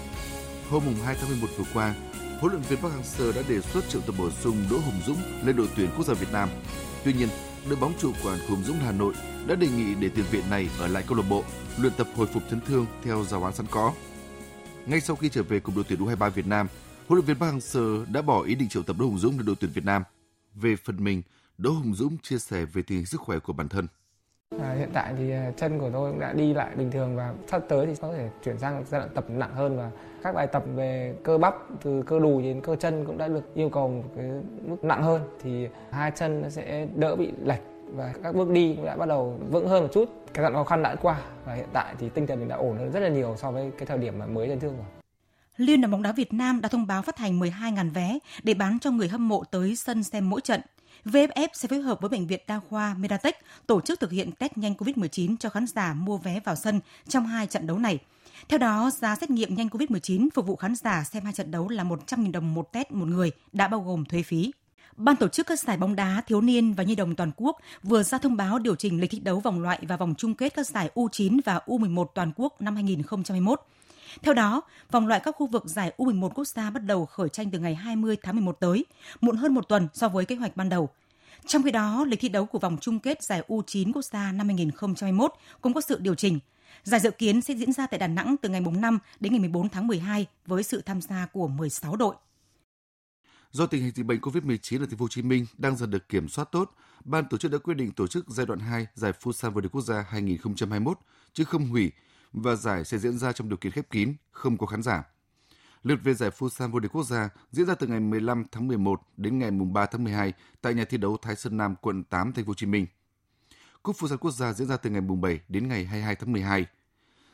Hôm 0.70 0.84
2 1.06 1.16
tháng 1.20 1.30
11 1.30 1.48
vừa 1.58 1.64
qua, 1.74 1.96
huấn 2.40 2.52
luyện 2.54 2.62
viên 2.70 2.80
Park 2.80 2.94
Hang-seo 2.94 3.32
đã 3.36 3.42
đề 3.50 3.62
xuất 3.62 3.90
triệu 3.90 4.02
tập 4.02 4.16
bổ 4.18 4.30
sung 4.44 4.58
Đỗ 4.72 4.78
Hùng 4.78 5.02
Dũng 5.06 5.18
lên 5.44 5.56
đội 5.56 5.70
tuyển 5.76 5.90
quốc 5.98 6.06
gia 6.06 6.14
Việt 6.14 6.32
Nam. 6.32 6.50
Tuy 7.04 7.14
nhiên, 7.14 7.30
đội 7.70 7.76
bóng 7.76 7.94
chủ 8.00 8.12
quản 8.24 8.40
Hùng 8.50 8.64
Dũng 8.64 8.80
Hà 8.80 8.92
Nội 8.92 9.14
đã 9.48 9.56
đề 9.56 9.68
nghị 9.68 9.96
để 9.96 10.10
tiền 10.10 10.26
vệ 10.32 10.42
này 10.50 10.70
ở 10.80 10.88
lại 10.88 11.04
câu 11.08 11.18
lạc 11.18 11.26
bộ 11.30 11.44
luyện 11.78 11.94
tập 11.98 12.08
hồi 12.16 12.28
phục 12.34 12.44
chấn 12.50 12.62
thương 12.62 12.86
theo 13.04 13.24
giáo 13.24 13.44
án 13.44 13.54
sẵn 13.54 13.66
có. 13.72 13.94
Ngay 14.86 15.02
sau 15.02 15.16
khi 15.16 15.30
trở 15.30 15.44
về 15.44 15.60
cùng 15.60 15.76
đội 15.76 15.86
tuyển 15.88 16.06
U23 16.06 16.30
Việt 16.30 16.48
Nam, 16.48 16.68
huấn 17.08 17.18
luyện 17.18 17.26
viên 17.26 17.39
Park 17.39 17.53
Hang-seo 17.53 18.06
đã 18.14 18.22
bỏ 18.22 18.43
ý 18.43 18.56
định 18.56 18.70
triệu 18.70 18.84
tập 18.84 18.95
Đỗ 18.99 19.06
Hùng 19.06 19.18
Dũng 19.18 19.38
lên 19.38 19.45
đội 19.45 19.56
tuyển 19.60 19.72
Việt 19.74 19.86
Nam. 19.86 20.03
Về 20.56 20.76
phần 20.84 21.03
mình, 21.03 21.22
Đỗ 21.58 21.72
Hùng 21.72 21.93
Dũng 21.95 22.18
chia 22.18 22.38
sẻ 22.38 22.66
về 22.66 22.82
tình 22.88 22.97
hình 22.97 23.06
sức 23.06 23.22
khỏe 23.22 23.39
của 23.39 23.53
bản 23.53 23.70
thân. 23.70 23.88
À, 24.62 24.76
hiện 24.80 24.89
tại 24.93 25.14
thì 25.18 25.32
à, 25.32 25.51
chân 25.58 25.80
của 25.80 25.89
tôi 25.93 26.12
cũng 26.12 26.20
đã 26.20 26.34
đi 26.34 26.53
lại 26.53 26.76
bình 26.76 26.91
thường 26.91 27.16
và 27.16 27.34
sắp 27.47 27.62
tới 27.70 27.86
thì 27.86 27.93
có 28.01 28.14
thể 28.14 28.30
chuyển 28.43 28.58
sang 28.60 28.86
giai 28.89 29.01
đoạn 29.01 29.12
tập 29.16 29.26
nặng 29.30 29.56
hơn 29.56 29.78
và 29.78 29.91
các 30.24 30.36
bài 30.36 30.47
tập 30.47 30.64
về 30.76 31.16
cơ 31.24 31.38
bắp 31.38 31.56
từ 31.84 32.03
cơ 32.06 32.20
đùi 32.20 32.43
đến 32.43 32.62
cơ 32.62 32.76
chân 32.76 33.06
cũng 33.06 33.18
đã 33.18 33.28
được 33.28 33.56
yêu 33.56 33.70
cầu 33.70 33.89
một 33.89 34.03
cái 34.16 34.26
mức 34.68 34.84
nặng 34.84 35.03
hơn 35.03 35.22
thì 35.43 35.68
hai 35.91 36.12
chân 36.16 36.41
nó 36.41 36.49
sẽ 36.49 36.88
đỡ 36.95 37.16
bị 37.16 37.32
lệch 37.43 37.62
và 37.93 38.14
các 38.24 38.36
bước 38.36 38.49
đi 38.49 38.76
cũng 38.76 38.86
đã 38.86 38.95
bắt 38.95 39.06
đầu 39.06 39.39
vững 39.51 39.68
hơn 39.68 39.84
một 39.84 39.89
chút 39.93 40.10
cái 40.34 40.41
đoạn 40.41 40.53
khó 40.53 40.64
khăn 40.64 40.84
đã 40.84 40.95
qua 40.95 41.22
và 41.45 41.53
hiện 41.53 41.70
tại 41.74 41.95
thì 41.99 42.10
tinh 42.10 42.28
thần 42.28 42.39
mình 42.39 42.47
đã 42.47 42.56
ổn 42.56 42.78
hơn 42.78 42.91
rất 42.91 42.99
là 42.99 43.10
nhiều 43.10 43.36
so 43.38 43.51
với 43.51 43.72
cái 43.78 43.86
thời 43.86 43.97
điểm 43.97 44.20
mà 44.20 44.26
mới 44.26 44.47
chấn 44.47 44.60
thương 44.60 44.78
rồi. 44.78 45.05
Liên 45.58 45.82
đoàn 45.82 45.91
bóng 45.91 46.03
đá 46.03 46.12
Việt 46.12 46.34
Nam 46.34 46.62
đã 46.62 46.70
thông 46.70 46.88
báo 46.88 47.01
phát 47.01 47.18
hành 47.18 47.39
12.000 47.39 47.91
vé 47.93 48.20
để 48.43 48.53
bán 48.53 48.80
cho 48.80 48.91
người 48.91 49.08
hâm 49.08 49.28
mộ 49.28 49.43
tới 49.43 49.76
sân 49.76 50.03
xem 50.03 50.30
mỗi 50.30 50.41
trận. 50.41 50.62
VFF 51.06 51.47
sẽ 51.53 51.68
phối 51.68 51.82
hợp 51.82 52.01
với 52.01 52.10
Bệnh 52.10 52.28
viện 52.28 52.39
Đa 52.47 52.60
khoa 52.70 52.93
Medatech 52.93 53.38
tổ 53.68 53.82
chức 53.82 53.99
thực 53.99 54.12
hiện 54.12 54.32
test 54.32 54.58
nhanh 54.58 54.74
COVID-19 54.74 55.36
cho 55.39 55.49
khán 55.49 55.68
giả 55.68 55.93
mua 55.93 56.18
vé 56.18 56.39
vào 56.39 56.56
sân 56.56 56.80
trong 57.08 57.28
hai 57.28 57.47
trận 57.47 57.68
đấu 57.68 57.80
này. 57.80 57.99
Theo 58.49 58.60
đó, 58.60 58.91
giá 58.91 59.16
xét 59.16 59.30
nghiệm 59.30 59.56
nhanh 59.56 59.68
COVID-19 59.68 60.28
phục 60.34 60.47
vụ 60.47 60.56
khán 60.56 60.76
giả 60.76 61.03
xem 61.03 61.24
hai 61.24 61.34
trận 61.34 61.51
đấu 61.51 61.70
là 61.70 61.84
100.000 61.84 62.32
đồng 62.32 62.53
một 62.53 62.72
test 62.72 62.91
một 62.91 63.08
người, 63.08 63.32
đã 63.53 63.68
bao 63.68 63.82
gồm 63.82 64.06
thuế 64.06 64.24
phí. 64.24 64.51
Ban 64.97 65.16
tổ 65.16 65.28
chức 65.28 65.47
các 65.47 65.60
giải 65.60 65.78
bóng 65.78 65.95
đá 65.95 66.22
thiếu 66.28 66.41
niên 66.41 66.74
và 66.74 66.84
nhi 66.84 66.95
đồng 66.95 67.16
toàn 67.16 67.32
quốc 67.38 67.58
vừa 67.84 68.03
ra 68.03 68.18
thông 68.18 68.38
báo 68.38 68.60
điều 68.60 68.76
chỉnh 68.76 69.01
lịch 69.01 69.12
thi 69.12 69.20
đấu 69.20 69.39
vòng 69.39 69.62
loại 69.62 69.80
và 69.88 69.97
vòng 69.97 70.14
chung 70.18 70.34
kết 70.34 70.53
các 70.56 70.68
giải 70.68 70.89
U9 70.95 71.39
và 71.45 71.60
U11 71.66 72.06
toàn 72.06 72.32
quốc 72.36 72.62
năm 72.62 72.76
2021. 72.76 73.62
Theo 74.22 74.34
đó, 74.34 74.61
vòng 74.91 75.07
loại 75.07 75.20
các 75.24 75.36
khu 75.38 75.47
vực 75.47 75.66
giải 75.66 75.91
U11 75.97 76.30
quốc 76.30 76.47
gia 76.47 76.70
bắt 76.70 76.80
đầu 76.80 77.05
khởi 77.05 77.30
tranh 77.30 77.51
từ 77.51 77.59
ngày 77.59 77.76
20 77.76 78.18
tháng 78.24 78.36
11 78.36 78.59
tới, 78.59 78.86
muộn 79.22 79.38
hơn 79.38 79.53
một 79.53 79.70
tuần 79.70 79.88
so 79.93 80.09
với 80.09 80.26
kế 80.26 80.36
hoạch 80.36 80.57
ban 80.57 80.70
đầu. 80.70 80.89
Trong 81.45 81.63
khi 81.63 81.72
đó, 81.72 82.05
lịch 82.07 82.20
thi 82.20 82.30
đấu 82.30 82.45
của 82.45 82.59
vòng 82.59 82.78
chung 82.82 82.99
kết 82.99 83.24
giải 83.24 83.43
U9 83.47 83.91
quốc 83.93 84.05
gia 84.05 84.32
năm 84.32 84.47
2021 84.47 85.34
cũng 85.61 85.74
có 85.74 85.82
sự 85.82 85.99
điều 85.99 86.16
chỉnh. 86.16 86.39
Giải 86.84 86.99
dự 86.99 87.11
kiến 87.11 87.41
sẽ 87.41 87.53
diễn 87.53 87.74
ra 87.74 87.88
tại 87.88 87.97
Đà 87.99 88.07
Nẵng 88.07 88.36
từ 88.41 88.49
ngày 88.49 88.61
5 88.61 88.99
đến 89.20 89.34
ngày 89.34 89.39
14 89.39 89.70
tháng 89.70 89.88
12 89.88 90.26
với 90.45 90.63
sự 90.63 90.82
tham 90.82 91.01
gia 91.01 91.26
của 91.26 91.47
16 91.47 91.95
đội. 91.95 92.16
Do 93.51 93.66
tình 93.66 93.82
hình 93.82 93.91
dịch 93.95 94.05
bệnh 94.05 94.20
COVID-19 94.20 94.84
ở 94.84 94.86
thành 94.86 94.97
phố 94.97 95.03
Hồ 95.03 95.09
Chí 95.09 95.22
Minh 95.22 95.45
đang 95.57 95.78
dần 95.78 95.91
được 95.91 96.09
kiểm 96.09 96.30
soát 96.30 96.51
tốt, 96.51 96.72
ban 97.05 97.26
tổ 97.30 97.38
chức 97.38 97.51
đã 97.51 97.57
quyết 97.57 97.74
định 97.74 97.91
tổ 97.91 98.07
chức 98.07 98.26
giai 98.28 98.45
đoạn 98.45 98.59
2 98.59 98.88
giải 98.93 99.13
Futsal 99.22 99.51
vô 99.51 99.61
địch 99.61 99.72
quốc 99.72 99.82
gia 99.82 100.05
2021 100.09 100.97
chứ 101.34 101.43
không 101.43 101.68
hủy 101.68 101.91
và 102.36 102.56
giải 102.56 102.86
sẽ 102.86 102.98
diễn 102.98 103.18
ra 103.18 103.34
trong 103.34 103.50
điều 103.50 103.58
kiện 103.58 103.72
khép 103.72 103.90
kín, 103.90 104.14
không 104.32 104.58
có 104.58 104.66
khán 104.66 104.84
giả. 104.84 105.04
Lượt 105.84 106.00
về 106.04 106.14
giải 106.14 106.30
Futsal 106.30 106.72
vô 106.72 106.80
địch 106.80 106.92
quốc 106.92 107.04
gia 107.04 107.30
diễn 107.52 107.66
ra 107.66 107.76
từ 107.76 107.88
ngày 107.88 108.00
15 108.00 108.44
tháng 108.52 108.68
11 108.68 109.02
đến 109.18 109.40
ngày 109.40 109.52
3 109.52 109.86
tháng 109.86 110.04
12 110.04 110.34
tại 110.62 110.74
nhà 110.74 110.86
thi 110.86 110.98
đấu 110.98 111.18
Thái 111.22 111.36
Sơn 111.36 111.58
Nam, 111.58 111.76
quận 111.82 112.04
8, 112.04 112.34
thành 112.34 112.46
phố 112.46 112.50
Hồ 112.50 112.54
Chí 112.54 112.66
Minh. 112.66 112.88
Cúp 113.84 113.96
Futsal 113.96 114.18
quốc 114.18 114.32
gia 114.32 114.54
diễn 114.54 114.68
ra 114.68 114.78
từ 114.78 114.90
ngày 114.90 115.02
7 115.02 115.40
đến 115.48 115.68
ngày 115.68 115.86
22 115.86 116.16
tháng 116.16 116.32
12. 116.32 116.66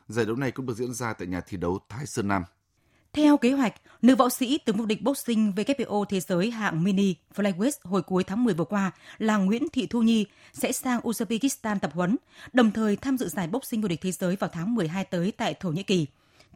Giải 0.08 0.26
đấu 0.26 0.36
này 0.36 0.52
cũng 0.52 0.66
được 0.66 0.74
diễn 0.74 0.94
ra 0.94 1.14
tại 1.14 1.28
nhà 1.28 1.42
thi 1.42 1.58
đấu 1.58 1.80
Thái 1.90 2.06
Sơn 2.06 2.28
Nam. 2.28 2.44
Theo 3.14 3.38
kế 3.38 3.52
hoạch, 3.52 3.74
nữ 4.02 4.16
võ 4.16 4.30
sĩ 4.30 4.58
từng 4.58 4.78
vô 4.78 4.86
địch 4.86 5.02
boxing 5.02 5.52
WBO 5.56 6.06
thế 6.06 6.20
giới 6.20 6.52
hạng 6.52 6.84
mini 6.84 7.16
flyweight 7.36 7.72
hồi 7.84 8.02
cuối 8.02 8.24
tháng 8.24 8.44
10 8.44 8.54
vừa 8.54 8.66
qua 8.66 8.92
là 9.18 9.38
Nguyễn 9.38 9.70
Thị 9.70 9.88
Thu 9.88 10.02
Nhi 10.02 10.26
sẽ 10.54 10.72
sang 10.72 11.00
Uzbekistan 11.00 11.80
tập 11.80 11.92
huấn, 11.94 12.18
đồng 12.54 12.72
thời 12.72 12.96
tham 12.96 13.18
dự 13.18 13.28
giải 13.28 13.48
boxing 13.48 13.82
vô 13.82 13.88
địch 13.88 14.02
thế 14.02 14.12
giới 14.12 14.36
vào 14.36 14.50
tháng 14.54 14.76
12 14.76 15.06
tới 15.06 15.32
tại 15.32 15.54
Thổ 15.54 15.70
Nhĩ 15.70 15.84
Kỳ. 15.84 16.08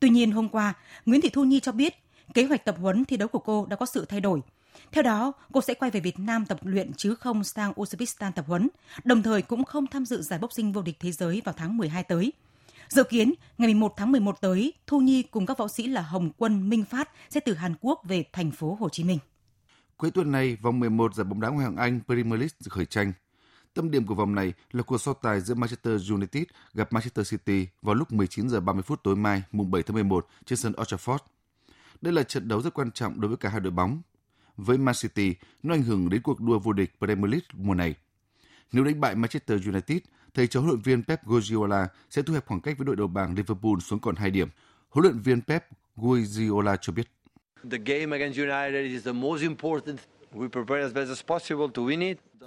Tuy 0.01 0.09
nhiên 0.09 0.31
hôm 0.31 0.49
qua, 0.49 0.73
Nguyễn 1.05 1.21
Thị 1.21 1.29
Thu 1.29 1.43
Nhi 1.43 1.59
cho 1.59 1.71
biết 1.71 1.93
kế 2.33 2.43
hoạch 2.43 2.65
tập 2.65 2.75
huấn 2.79 3.05
thi 3.05 3.17
đấu 3.17 3.27
của 3.27 3.39
cô 3.39 3.65
đã 3.65 3.75
có 3.75 3.85
sự 3.85 4.05
thay 4.05 4.21
đổi. 4.21 4.41
Theo 4.91 5.03
đó, 5.03 5.33
cô 5.53 5.61
sẽ 5.61 5.73
quay 5.73 5.91
về 5.91 5.99
Việt 5.99 6.19
Nam 6.19 6.45
tập 6.45 6.59
luyện 6.61 6.93
chứ 6.93 7.15
không 7.15 7.43
sang 7.43 7.73
Uzbekistan 7.73 8.31
tập 8.31 8.45
huấn, 8.47 8.69
đồng 9.03 9.23
thời 9.23 9.41
cũng 9.41 9.63
không 9.63 9.87
tham 9.87 10.05
dự 10.05 10.21
giải 10.21 10.39
boxing 10.39 10.71
vô 10.71 10.81
địch 10.81 10.97
thế 10.99 11.11
giới 11.11 11.41
vào 11.45 11.55
tháng 11.57 11.77
12 11.77 12.03
tới. 12.03 12.31
Dự 12.89 13.03
kiến, 13.03 13.33
ngày 13.57 13.67
11 13.67 13.93
tháng 13.97 14.11
11 14.11 14.41
tới, 14.41 14.73
Thu 14.87 14.99
Nhi 14.99 15.23
cùng 15.23 15.45
các 15.45 15.57
võ 15.57 15.67
sĩ 15.67 15.87
là 15.87 16.01
Hồng 16.01 16.29
Quân, 16.37 16.69
Minh 16.69 16.85
Phát 16.85 17.09
sẽ 17.29 17.39
từ 17.39 17.53
Hàn 17.53 17.75
Quốc 17.81 18.01
về 18.03 18.23
thành 18.33 18.51
phố 18.51 18.77
Hồ 18.79 18.89
Chí 18.89 19.03
Minh. 19.03 19.19
Cuối 19.97 20.11
tuần 20.11 20.31
này, 20.31 20.57
vòng 20.61 20.79
11 20.79 21.15
giải 21.15 21.25
bóng 21.25 21.41
đá 21.41 21.49
Ngoại 21.49 21.65
hạng 21.65 21.77
Anh 21.77 21.99
Premier 22.07 22.39
League 22.39 22.55
khởi 22.69 22.85
tranh. 22.85 23.13
Tâm 23.73 23.91
điểm 23.91 24.05
của 24.05 24.15
vòng 24.15 24.35
này 24.35 24.53
là 24.71 24.83
cuộc 24.83 24.97
so 24.97 25.13
tài 25.13 25.41
giữa 25.41 25.55
Manchester 25.55 26.11
United 26.11 26.43
gặp 26.73 26.93
Manchester 26.93 27.31
City 27.31 27.67
vào 27.81 27.95
lúc 27.95 28.11
19 28.11 28.49
giờ 28.49 28.59
30 28.59 28.83
phút 28.83 29.03
tối 29.03 29.15
mai, 29.15 29.43
mùng 29.51 29.71
7 29.71 29.83
tháng 29.83 29.93
11 29.93 30.27
trên 30.45 30.57
sân 30.57 30.73
Old 30.81 30.93
Trafford. 30.93 31.17
Đây 32.01 32.13
là 32.13 32.23
trận 32.23 32.47
đấu 32.47 32.61
rất 32.61 32.73
quan 32.73 32.91
trọng 32.91 33.21
đối 33.21 33.29
với 33.29 33.37
cả 33.37 33.49
hai 33.49 33.59
đội 33.59 33.71
bóng. 33.71 34.01
Với 34.57 34.77
Man 34.77 34.95
City, 35.01 35.35
nó 35.63 35.73
ảnh 35.73 35.83
hưởng 35.83 36.09
đến 36.09 36.21
cuộc 36.21 36.41
đua 36.41 36.59
vô 36.59 36.73
địch 36.73 36.93
Premier 36.99 37.31
League 37.31 37.47
mùa 37.53 37.73
này. 37.73 37.95
Nếu 38.71 38.83
đánh 38.83 39.01
bại 39.01 39.15
Manchester 39.15 39.67
United, 39.67 39.97
thầy 40.35 40.47
trò 40.47 40.59
huấn 40.59 40.69
luyện 40.69 40.81
viên 40.81 41.03
Pep 41.03 41.25
Guardiola 41.25 41.87
sẽ 42.09 42.21
thu 42.21 42.33
hẹp 42.33 42.45
khoảng 42.45 42.61
cách 42.61 42.77
với 42.77 42.85
đội 42.85 42.95
đầu 42.95 43.07
bảng 43.07 43.35
Liverpool 43.35 43.79
xuống 43.81 43.99
còn 43.99 44.15
2 44.15 44.31
điểm. 44.31 44.47
Huấn 44.89 45.03
luyện 45.03 45.19
viên 45.19 45.41
Pep 45.41 45.65
Guardiola 45.95 46.77
cho 46.81 46.93
biết. 46.93 47.07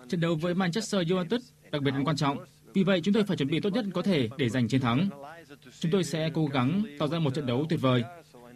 Trận 0.08 0.20
đấu 0.20 0.34
với 0.34 0.54
Manchester 0.54 1.10
United 1.10 1.40
đặc 1.70 1.82
biệt 1.82 1.94
quan 2.04 2.16
trọng. 2.16 2.38
Vì 2.74 2.84
vậy, 2.84 3.00
chúng 3.04 3.14
tôi 3.14 3.24
phải 3.24 3.36
chuẩn 3.36 3.48
bị 3.48 3.60
tốt 3.60 3.70
nhất 3.72 3.84
có 3.94 4.02
thể 4.02 4.28
để 4.36 4.48
giành 4.48 4.68
chiến 4.68 4.80
thắng. 4.80 5.08
Chúng 5.80 5.92
tôi 5.92 6.04
sẽ 6.04 6.30
cố 6.34 6.46
gắng 6.46 6.82
tạo 6.98 7.08
ra 7.08 7.18
một 7.18 7.34
trận 7.34 7.46
đấu 7.46 7.66
tuyệt 7.68 7.80
vời. 7.80 8.04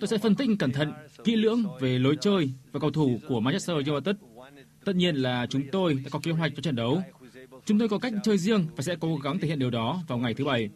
Tôi 0.00 0.08
sẽ 0.08 0.18
phân 0.18 0.34
tích 0.34 0.50
cẩn 0.58 0.72
thận, 0.72 0.92
kỹ 1.24 1.36
lưỡng 1.36 1.64
về 1.80 1.98
lối 1.98 2.16
chơi 2.20 2.52
và 2.72 2.80
cầu 2.80 2.90
thủ 2.90 3.20
của 3.28 3.40
Manchester 3.40 3.76
United. 3.88 4.16
Tất 4.84 4.96
nhiên 4.96 5.16
là 5.16 5.46
chúng 5.50 5.62
tôi 5.72 5.94
đã 5.94 6.10
có 6.10 6.20
kế 6.22 6.30
hoạch 6.30 6.52
cho 6.56 6.62
trận 6.62 6.76
đấu. 6.76 7.02
Chúng 7.64 7.78
tôi 7.78 7.88
có 7.88 7.98
cách 7.98 8.12
chơi 8.22 8.38
riêng 8.38 8.66
và 8.76 8.82
sẽ 8.82 8.96
cố 9.00 9.16
gắng 9.16 9.38
thể 9.38 9.48
hiện 9.48 9.58
điều 9.58 9.70
đó 9.70 10.02
vào 10.08 10.18
ngày 10.18 10.34
thứ 10.34 10.44
Bảy. 10.44 10.70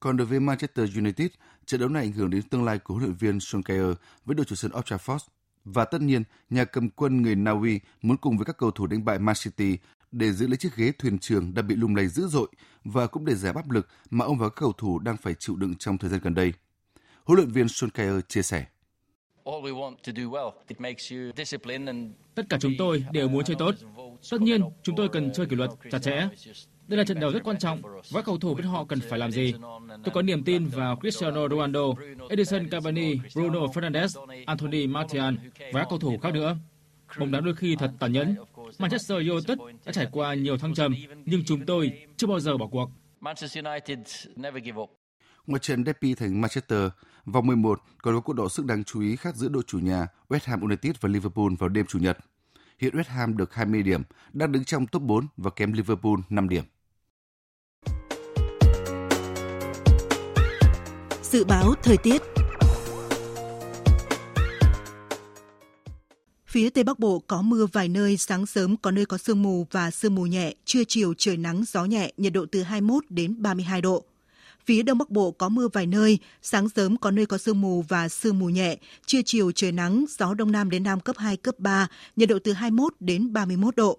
Còn 0.00 0.16
đối 0.16 0.26
với 0.26 0.40
Manchester 0.40 0.96
United, 0.98 1.30
trận 1.66 1.80
đấu 1.80 1.88
này 1.88 2.02
ảnh 2.02 2.12
hưởng 2.12 2.30
đến 2.30 2.42
tương 2.42 2.64
lai 2.64 2.78
của 2.78 2.94
huấn 2.94 3.04
luyện 3.04 3.16
viên 3.16 3.38
Solskjaer 3.38 3.94
với 4.24 4.34
đội 4.34 4.46
chủ 4.46 4.54
sân 4.54 4.70
Old 4.76 4.84
Trafford. 4.84 5.18
Và 5.64 5.84
tất 5.84 6.00
nhiên, 6.00 6.22
nhà 6.50 6.64
cầm 6.64 6.90
quân 6.90 7.22
người 7.22 7.34
Na 7.34 7.50
Uy 7.50 7.80
muốn 8.02 8.16
cùng 8.16 8.36
với 8.38 8.44
các 8.44 8.56
cầu 8.58 8.70
thủ 8.70 8.86
đánh 8.86 9.04
bại 9.04 9.18
Man 9.18 9.36
City 9.44 9.78
để 10.12 10.32
giữ 10.32 10.46
lấy 10.46 10.56
chiếc 10.56 10.76
ghế 10.76 10.92
thuyền 10.98 11.18
trưởng 11.18 11.54
đã 11.54 11.62
bị 11.62 11.76
lung 11.76 11.96
lay 11.96 12.08
dữ 12.08 12.26
dội 12.26 12.48
và 12.84 13.06
cũng 13.06 13.24
để 13.24 13.34
giảm 13.34 13.54
áp 13.54 13.70
lực 13.70 13.88
mà 14.10 14.24
ông 14.24 14.38
và 14.38 14.48
các 14.48 14.56
cầu 14.56 14.72
thủ 14.72 14.98
đang 14.98 15.16
phải 15.16 15.34
chịu 15.38 15.56
đựng 15.56 15.74
trong 15.74 15.98
thời 15.98 16.10
gian 16.10 16.20
gần 16.22 16.34
đây. 16.34 16.52
Huấn 17.24 17.36
luyện 17.36 17.50
viên 17.50 17.66
Solskjaer 17.66 18.20
chia 18.20 18.42
sẻ. 18.42 18.66
Tất 22.34 22.42
cả 22.48 22.58
chúng 22.60 22.72
tôi 22.78 23.04
đều 23.12 23.28
muốn 23.28 23.44
chơi 23.44 23.56
tốt. 23.58 23.74
Tất 24.30 24.40
nhiên, 24.40 24.62
chúng 24.82 24.96
tôi 24.96 25.08
cần 25.08 25.32
chơi 25.32 25.46
kỷ 25.46 25.56
luật 25.56 25.70
chặt 25.90 25.98
chẽ. 25.98 26.28
Đây 26.88 26.98
là 26.98 27.04
trận 27.04 27.20
đấu 27.20 27.32
rất 27.32 27.44
quan 27.44 27.58
trọng 27.58 27.82
và 28.10 28.22
cầu 28.22 28.38
thủ 28.38 28.54
biết 28.54 28.64
họ 28.64 28.84
cần 28.84 29.00
phải 29.00 29.18
làm 29.18 29.30
gì. 29.30 29.54
Tôi 29.88 30.14
có 30.14 30.22
niềm 30.22 30.44
tin 30.44 30.66
vào 30.66 30.96
Cristiano 30.96 31.48
Ronaldo, 31.48 31.80
Edison 32.28 32.68
Cavani, 32.68 33.14
Bruno 33.34 33.60
Fernandes, 33.60 34.44
Anthony 34.46 34.86
Martial 34.86 35.34
và 35.72 35.80
các 35.80 35.86
cầu 35.90 35.98
thủ 35.98 36.18
khác 36.18 36.34
nữa. 36.34 36.56
Bóng 37.18 37.30
đá 37.30 37.40
đôi 37.40 37.54
khi 37.54 37.76
thật 37.76 37.90
tàn 37.98 38.12
nhẫn. 38.12 38.34
Manchester 38.78 39.18
United 39.30 39.58
đã 39.84 39.92
trải 39.92 40.06
qua 40.12 40.34
nhiều 40.34 40.58
thăng 40.58 40.74
trầm, 40.74 40.94
nhưng 41.24 41.44
chúng 41.44 41.66
tôi 41.66 41.92
chưa 42.16 42.26
bao 42.26 42.40
giờ 42.40 42.56
bỏ 42.56 42.66
cuộc. 42.66 42.90
Manchester 43.20 43.66
United 43.66 44.26
never 44.36 44.64
give 44.64 44.82
up. 44.82 44.90
Ngoài 45.46 45.60
trận 45.60 45.84
derby 45.84 46.14
thành 46.14 46.40
Manchester, 46.40 46.88
vòng 47.30 47.46
11 47.46 47.82
còn 48.02 48.14
có 48.14 48.20
cuộc 48.20 48.32
độ 48.32 48.48
sức 48.48 48.66
đáng 48.66 48.84
chú 48.84 49.00
ý 49.00 49.16
khác 49.16 49.36
giữa 49.36 49.48
đội 49.48 49.62
chủ 49.66 49.78
nhà 49.78 50.06
West 50.28 50.40
Ham 50.44 50.60
United 50.60 50.96
và 51.00 51.08
Liverpool 51.08 51.48
vào 51.58 51.68
đêm 51.68 51.86
chủ 51.86 51.98
nhật. 51.98 52.18
Hiện 52.78 52.94
West 52.94 53.04
Ham 53.08 53.36
được 53.36 53.54
20 53.54 53.82
điểm, 53.82 54.02
đang 54.32 54.52
đứng 54.52 54.64
trong 54.64 54.86
top 54.86 55.02
4 55.02 55.26
và 55.36 55.50
kém 55.50 55.72
Liverpool 55.72 56.14
5 56.30 56.48
điểm. 56.48 56.64
Dự 61.22 61.44
báo 61.44 61.74
thời 61.82 61.96
tiết 61.96 62.22
Phía 66.50 66.70
Tây 66.70 66.84
Bắc 66.84 66.98
Bộ 66.98 67.22
có 67.26 67.42
mưa 67.42 67.66
vài 67.72 67.88
nơi, 67.88 68.16
sáng 68.16 68.46
sớm 68.46 68.76
có 68.76 68.90
nơi 68.90 69.06
có 69.06 69.18
sương 69.18 69.42
mù 69.42 69.66
và 69.70 69.90
sương 69.90 70.14
mù 70.14 70.22
nhẹ, 70.22 70.54
trưa 70.64 70.84
chiều 70.88 71.14
trời 71.18 71.36
nắng 71.36 71.64
gió 71.66 71.84
nhẹ, 71.84 72.12
nhiệt 72.16 72.32
độ 72.32 72.46
từ 72.52 72.62
21 72.62 73.04
đến 73.08 73.42
32 73.42 73.82
độ. 73.82 74.04
Phía 74.66 74.82
Đông 74.82 74.98
Bắc 74.98 75.10
Bộ 75.10 75.30
có 75.30 75.48
mưa 75.48 75.68
vài 75.72 75.86
nơi, 75.86 76.18
sáng 76.42 76.68
sớm 76.68 76.96
có 76.96 77.10
nơi 77.10 77.26
có 77.26 77.38
sương 77.38 77.60
mù 77.60 77.82
và 77.88 78.08
sương 78.08 78.38
mù 78.38 78.46
nhẹ, 78.46 78.78
trưa 79.06 79.20
chiều 79.24 79.52
trời 79.52 79.72
nắng, 79.72 80.04
gió 80.18 80.34
Đông 80.34 80.52
Nam 80.52 80.70
đến 80.70 80.82
Nam 80.82 81.00
cấp 81.00 81.16
2, 81.18 81.36
cấp 81.36 81.54
3, 81.58 81.88
nhiệt 82.16 82.28
độ 82.28 82.38
từ 82.44 82.52
21 82.52 82.94
đến 83.00 83.32
31 83.32 83.76
độ. 83.76 83.98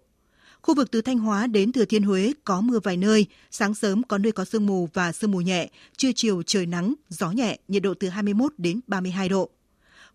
Khu 0.62 0.76
vực 0.76 0.92
từ 0.92 1.02
Thanh 1.02 1.20
Hóa 1.20 1.48
đến 1.48 1.72
Thừa 1.72 1.86
Thiên 1.86 2.04
Huế 2.04 2.34
có 2.44 2.62
mưa 2.62 2.80
vài 2.84 2.98
nơi, 2.98 3.26
sáng 3.52 3.76
sớm 3.76 4.04
có 4.04 4.18
nơi 4.18 4.32
có 4.32 4.46
sương 4.46 4.66
mù 4.66 4.90
và 4.94 5.12
sương 5.12 5.32
mù 5.32 5.42
nhẹ, 5.42 5.70
trưa 5.98 6.12
chiều 6.16 6.44
trời 6.44 6.66
nắng, 6.66 6.94
gió 7.10 7.32
nhẹ, 7.32 7.60
nhiệt 7.68 7.84
độ 7.84 7.94
từ 8.00 8.10
21 8.10 8.54
đến 8.58 8.80
32 8.88 9.30
độ. 9.30 9.50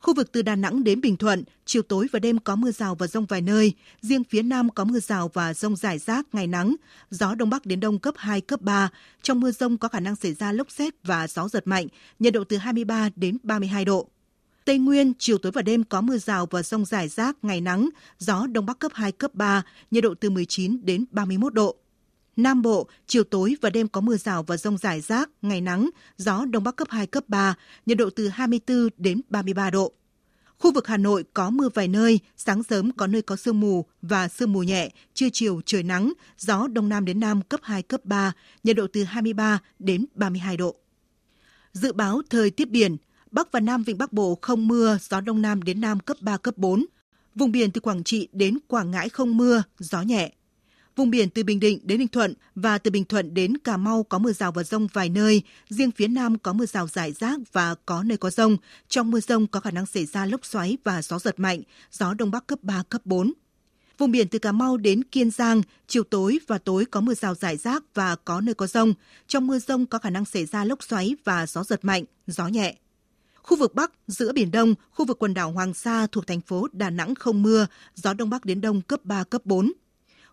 Khu 0.01 0.15
vực 0.15 0.33
từ 0.33 0.43
Đà 0.43 0.57
Nẵng 0.57 0.85
đến 0.85 1.01
Bình 1.01 1.17
Thuận, 1.17 1.45
chiều 1.65 1.83
tối 1.83 2.07
và 2.13 2.19
đêm 2.19 2.39
có 2.39 2.57
mưa 2.57 2.71
rào 2.71 2.95
và 2.95 3.07
rông 3.07 3.27
vài 3.27 3.41
nơi. 3.41 3.73
Riêng 4.01 4.25
phía 4.25 4.43
Nam 4.43 4.71
có 4.71 4.85
mưa 4.85 5.01
rào 5.01 5.31
và 5.35 5.55
rông 5.55 5.77
rải 5.77 5.99
rác, 5.99 6.27
ngày 6.33 6.47
nắng. 6.47 6.77
Gió 7.11 7.35
Đông 7.35 7.51
Bắc 7.51 7.67
đến 7.67 7.81
Đông 7.81 7.99
cấp 7.99 8.15
2, 8.17 8.41
cấp 8.41 8.61
3. 8.61 8.91
Trong 9.23 9.41
mưa 9.41 9.51
rông 9.51 9.79
có 9.79 9.89
khả 9.89 10.01
năng 10.01 10.17
xảy 10.17 10.35
ra 10.35 10.53
lốc 10.53 10.71
xét 10.71 10.95
và 11.05 11.29
gió 11.29 11.49
giật 11.49 11.67
mạnh, 11.67 11.87
nhiệt 12.19 12.33
độ 12.33 12.45
từ 12.45 12.57
23 12.57 13.09
đến 13.17 13.39
32 13.43 13.85
độ. 13.85 14.09
Tây 14.65 14.79
Nguyên, 14.79 15.13
chiều 15.19 15.39
tối 15.39 15.53
và 15.53 15.63
đêm 15.63 15.85
có 15.85 16.01
mưa 16.01 16.19
rào 16.19 16.47
và 16.51 16.63
rông 16.63 16.85
rải 16.85 17.09
rác, 17.09 17.37
ngày 17.43 17.61
nắng, 17.61 17.89
gió 18.19 18.47
Đông 18.47 18.67
Bắc 18.67 18.79
cấp 18.79 18.93
2, 18.95 19.13
cấp 19.13 19.35
3, 19.35 19.63
nhiệt 19.91 20.05
độ 20.05 20.15
từ 20.21 20.31
19 20.31 20.81
đến 20.85 21.05
31 21.11 21.55
độ. 21.55 21.77
Nam 22.37 22.63
Bộ, 22.63 22.89
chiều 23.07 23.25
tối 23.25 23.57
và 23.61 23.71
đêm 23.71 23.89
có 23.89 24.01
mưa 24.01 24.17
rào 24.17 24.43
và 24.43 24.57
rông 24.57 24.79
rải 24.79 25.01
rác, 25.01 25.31
ngày 25.43 25.61
nắng, 25.61 25.91
gió 26.17 26.45
Đông 26.45 26.65
Bắc 26.65 26.77
cấp 26.77 26.89
2, 26.91 27.07
cấp 27.07 27.25
3, 27.29 27.55
nhiệt 27.87 27.99
độ 27.99 28.11
từ 28.11 28.29
24 28.29 28.89
đến 28.97 29.21
33 29.29 29.71
độ. 29.71 29.93
Khu 30.59 30.73
vực 30.73 30.87
Hà 30.87 30.97
Nội 30.97 31.25
có 31.35 31.51
mưa 31.51 31.69
vài 31.75 31.89
nơi, 31.89 32.21
sáng 32.37 32.63
sớm 32.63 32.93
có 32.93 33.07
nơi 33.07 33.23
có 33.23 33.37
sương 33.37 33.61
mù 33.61 33.85
và 34.03 34.29
sương 34.29 34.53
mù 34.53 34.63
nhẹ, 34.63 34.91
trưa 35.15 35.29
chiều 35.33 35.61
trời 35.67 35.83
nắng, 35.83 36.13
gió 36.39 36.67
Đông 36.69 36.89
Nam 36.89 37.05
đến 37.05 37.21
Nam 37.21 37.43
cấp 37.43 37.61
2, 37.63 37.83
cấp 37.83 38.05
3, 38.05 38.33
nhiệt 38.65 38.77
độ 38.77 38.87
từ 38.93 39.05
23 39.05 39.59
đến 39.79 40.05
32 40.15 40.57
độ. 40.57 40.77
Dự 41.73 41.93
báo 41.93 42.23
thời 42.31 42.51
tiết 42.51 42.71
biển, 42.71 42.97
Bắc 43.31 43.53
và 43.53 43.61
Nam 43.61 43.83
Vịnh 43.83 43.99
Bắc 43.99 44.13
Bộ 44.13 44.39
không 44.43 44.69
mưa, 44.69 44.99
gió 45.11 45.21
Đông 45.21 45.43
Nam 45.43 45.63
đến 45.63 45.81
Nam 45.81 46.01
cấp 46.01 46.17
3, 46.21 46.37
cấp 46.37 46.59
4. 46.59 46.87
Vùng 47.35 47.53
biển 47.53 47.71
từ 47.71 47.81
Quảng 47.81 48.05
Trị 48.05 48.29
đến 48.33 48.59
Quảng 48.69 48.91
Ngãi 48.91 49.09
không 49.09 49.37
mưa, 49.37 49.63
gió 49.79 50.03
nhẹ. 50.03 50.33
Vùng 50.97 51.11
biển 51.11 51.31
từ 51.31 51.43
Bình 51.43 51.61
Định 51.61 51.79
đến 51.83 51.99
Ninh 51.99 52.09
Thuận 52.09 52.35
và 52.55 52.79
từ 52.79 52.91
Bình 52.91 53.05
Thuận 53.05 53.35
đến 53.35 53.59
Cà 53.59 53.77
Mau 53.77 54.03
có 54.03 54.19
mưa 54.19 54.33
rào 54.33 54.53
và 54.53 54.63
rông 54.63 54.87
vài 54.93 55.09
nơi, 55.09 55.43
riêng 55.69 55.91
phía 55.91 56.09
Nam 56.09 56.39
có 56.39 56.53
mưa 56.53 56.67
rào 56.67 56.89
rải 56.89 57.13
rác 57.13 57.39
và 57.53 57.75
có 57.87 58.03
nơi 58.03 58.19
có 58.19 58.31
rông. 58.31 58.57
Trong 58.89 59.11
mưa 59.11 59.21
rông 59.21 59.47
có 59.47 59.61
khả 59.61 59.71
năng 59.71 59.87
xảy 59.87 60.07
ra 60.07 60.27
lốc 60.27 60.47
xoáy 60.47 60.77
và 60.85 61.03
gió 61.03 61.19
giật 61.19 61.41
mạnh, 61.41 61.63
gió 61.93 62.15
Đông 62.15 62.31
Bắc 62.31 62.47
cấp 62.47 62.59
3, 62.63 62.83
cấp 62.89 63.01
4. 63.05 63.33
Vùng 63.99 64.11
biển 64.11 64.29
từ 64.29 64.39
Cà 64.39 64.53
Mau 64.53 64.77
đến 64.77 65.05
Kiên 65.05 65.31
Giang, 65.31 65.63
chiều 65.87 66.03
tối 66.05 66.39
và 66.47 66.59
tối 66.59 66.85
có 66.85 67.01
mưa 67.01 67.15
rào 67.15 67.35
rải 67.35 67.57
rác 67.57 67.83
và 67.95 68.17
có 68.17 68.41
nơi 68.41 68.55
có 68.55 68.67
rông. 68.67 68.95
Trong 69.27 69.47
mưa 69.47 69.59
rông 69.59 69.87
có 69.87 69.99
khả 69.99 70.11
năng 70.11 70.25
xảy 70.25 70.47
ra 70.47 70.65
lốc 70.65 70.83
xoáy 70.83 71.17
và 71.25 71.47
gió 71.47 71.65
giật 71.65 71.85
mạnh, 71.85 72.05
gió 72.27 72.49
nhẹ. 72.49 72.77
Khu 73.43 73.57
vực 73.57 73.75
Bắc, 73.75 73.93
giữa 74.07 74.33
Biển 74.33 74.51
Đông, 74.51 74.75
khu 74.91 75.05
vực 75.05 75.19
quần 75.19 75.35
đảo 75.35 75.53
Hoàng 75.53 75.75
Sa 75.75 76.07
thuộc 76.13 76.27
thành 76.27 76.41
phố 76.41 76.67
Đà 76.73 76.91
Nẵng 76.91 77.15
không 77.15 77.43
mưa, 77.43 77.67
gió 77.95 78.15
Đông 78.15 78.31
Bắc 78.31 78.45
đến 78.45 78.61
Đông 78.61 78.83
cấp 78.83 79.01
3, 79.05 79.25
cấp 79.25 79.43
4. 79.45 79.73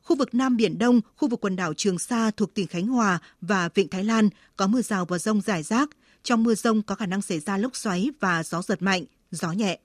Khu 0.04 0.16
vực 0.16 0.36
Nam 0.36 0.58
Biển 0.58 0.78
Đông, 0.78 1.02
khu 1.18 1.28
vực 1.28 1.42
quần 1.42 1.56
đảo 1.56 1.74
Trường 1.74 2.00
Sa 2.00 2.32
thuộc 2.32 2.54
tỉnh 2.54 2.68
Khánh 2.68 2.88
Hòa 2.88 3.20
và 3.42 3.70
Vịnh 3.76 3.88
Thái 3.88 4.04
Lan 4.04 4.30
có 4.58 4.68
mưa 4.68 4.82
rào 4.82 5.06
và 5.06 5.18
rông 5.18 5.42
rải 5.42 5.64
rác. 5.64 5.90
Trong 6.24 6.44
mưa 6.44 6.56
rông 6.56 6.82
có 6.82 6.96
khả 6.96 7.06
năng 7.06 7.22
xảy 7.22 7.40
ra 7.40 7.58
lốc 7.58 7.76
xoáy 7.76 8.10
và 8.20 8.44
gió 8.44 8.62
giật 8.62 8.82
mạnh, 8.82 9.04
gió 9.32 9.52
nhẹ. 9.52 9.80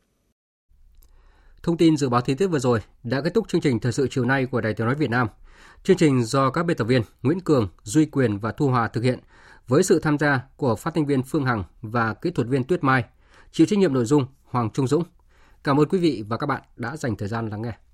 Thông 1.63 1.77
tin 1.77 1.97
dự 1.97 2.09
báo 2.09 2.21
thời 2.21 2.35
tiết 2.35 2.47
vừa 2.47 2.59
rồi 2.59 2.81
đã 3.03 3.21
kết 3.21 3.35
thúc 3.35 3.49
chương 3.49 3.61
trình 3.61 3.81
thời 3.81 3.93
sự 3.93 4.09
chiều 4.11 4.25
nay 4.25 4.47
của 4.47 4.61
Đài 4.61 4.75
Tiếng 4.75 4.87
nói 4.87 4.95
Việt 4.95 5.11
Nam. 5.11 5.29
Chương 5.83 5.97
trình 5.97 6.25
do 6.25 6.51
các 6.51 6.63
biên 6.63 6.77
tập 6.77 6.85
viên 6.85 7.03
Nguyễn 7.23 7.41
Cường, 7.41 7.69
Duy 7.83 8.07
Quyền 8.07 8.39
và 8.39 8.53
Thu 8.53 8.69
Hòa 8.69 8.89
thực 8.89 9.05
hiện 9.05 9.19
với 9.69 9.83
sự 9.83 10.01
tham 10.01 10.19
gia 10.19 10.41
của 10.57 10.77
phát 10.77 10.95
thanh 10.95 11.07
viên 11.07 11.23
Phương 11.23 11.45
Hằng 11.45 11.65
và 11.83 12.15
kỹ 12.15 12.31
thuật 12.31 12.49
viên 12.49 12.65
Tuyết 12.65 12.85
Mai. 12.85 13.05
Chịu 13.53 13.67
trách 13.67 13.79
nhiệm 13.79 13.93
nội 13.93 14.05
dung 14.05 14.27
Hoàng 14.45 14.71
Trung 14.71 14.89
Dũng. 14.89 15.05
Cảm 15.65 15.81
ơn 15.81 15.89
quý 15.89 15.99
vị 15.99 16.25
và 16.29 16.37
các 16.37 16.47
bạn 16.47 16.63
đã 16.77 16.97
dành 16.97 17.17
thời 17.17 17.29
gian 17.29 17.51
lắng 17.51 17.63
nghe. 17.63 17.79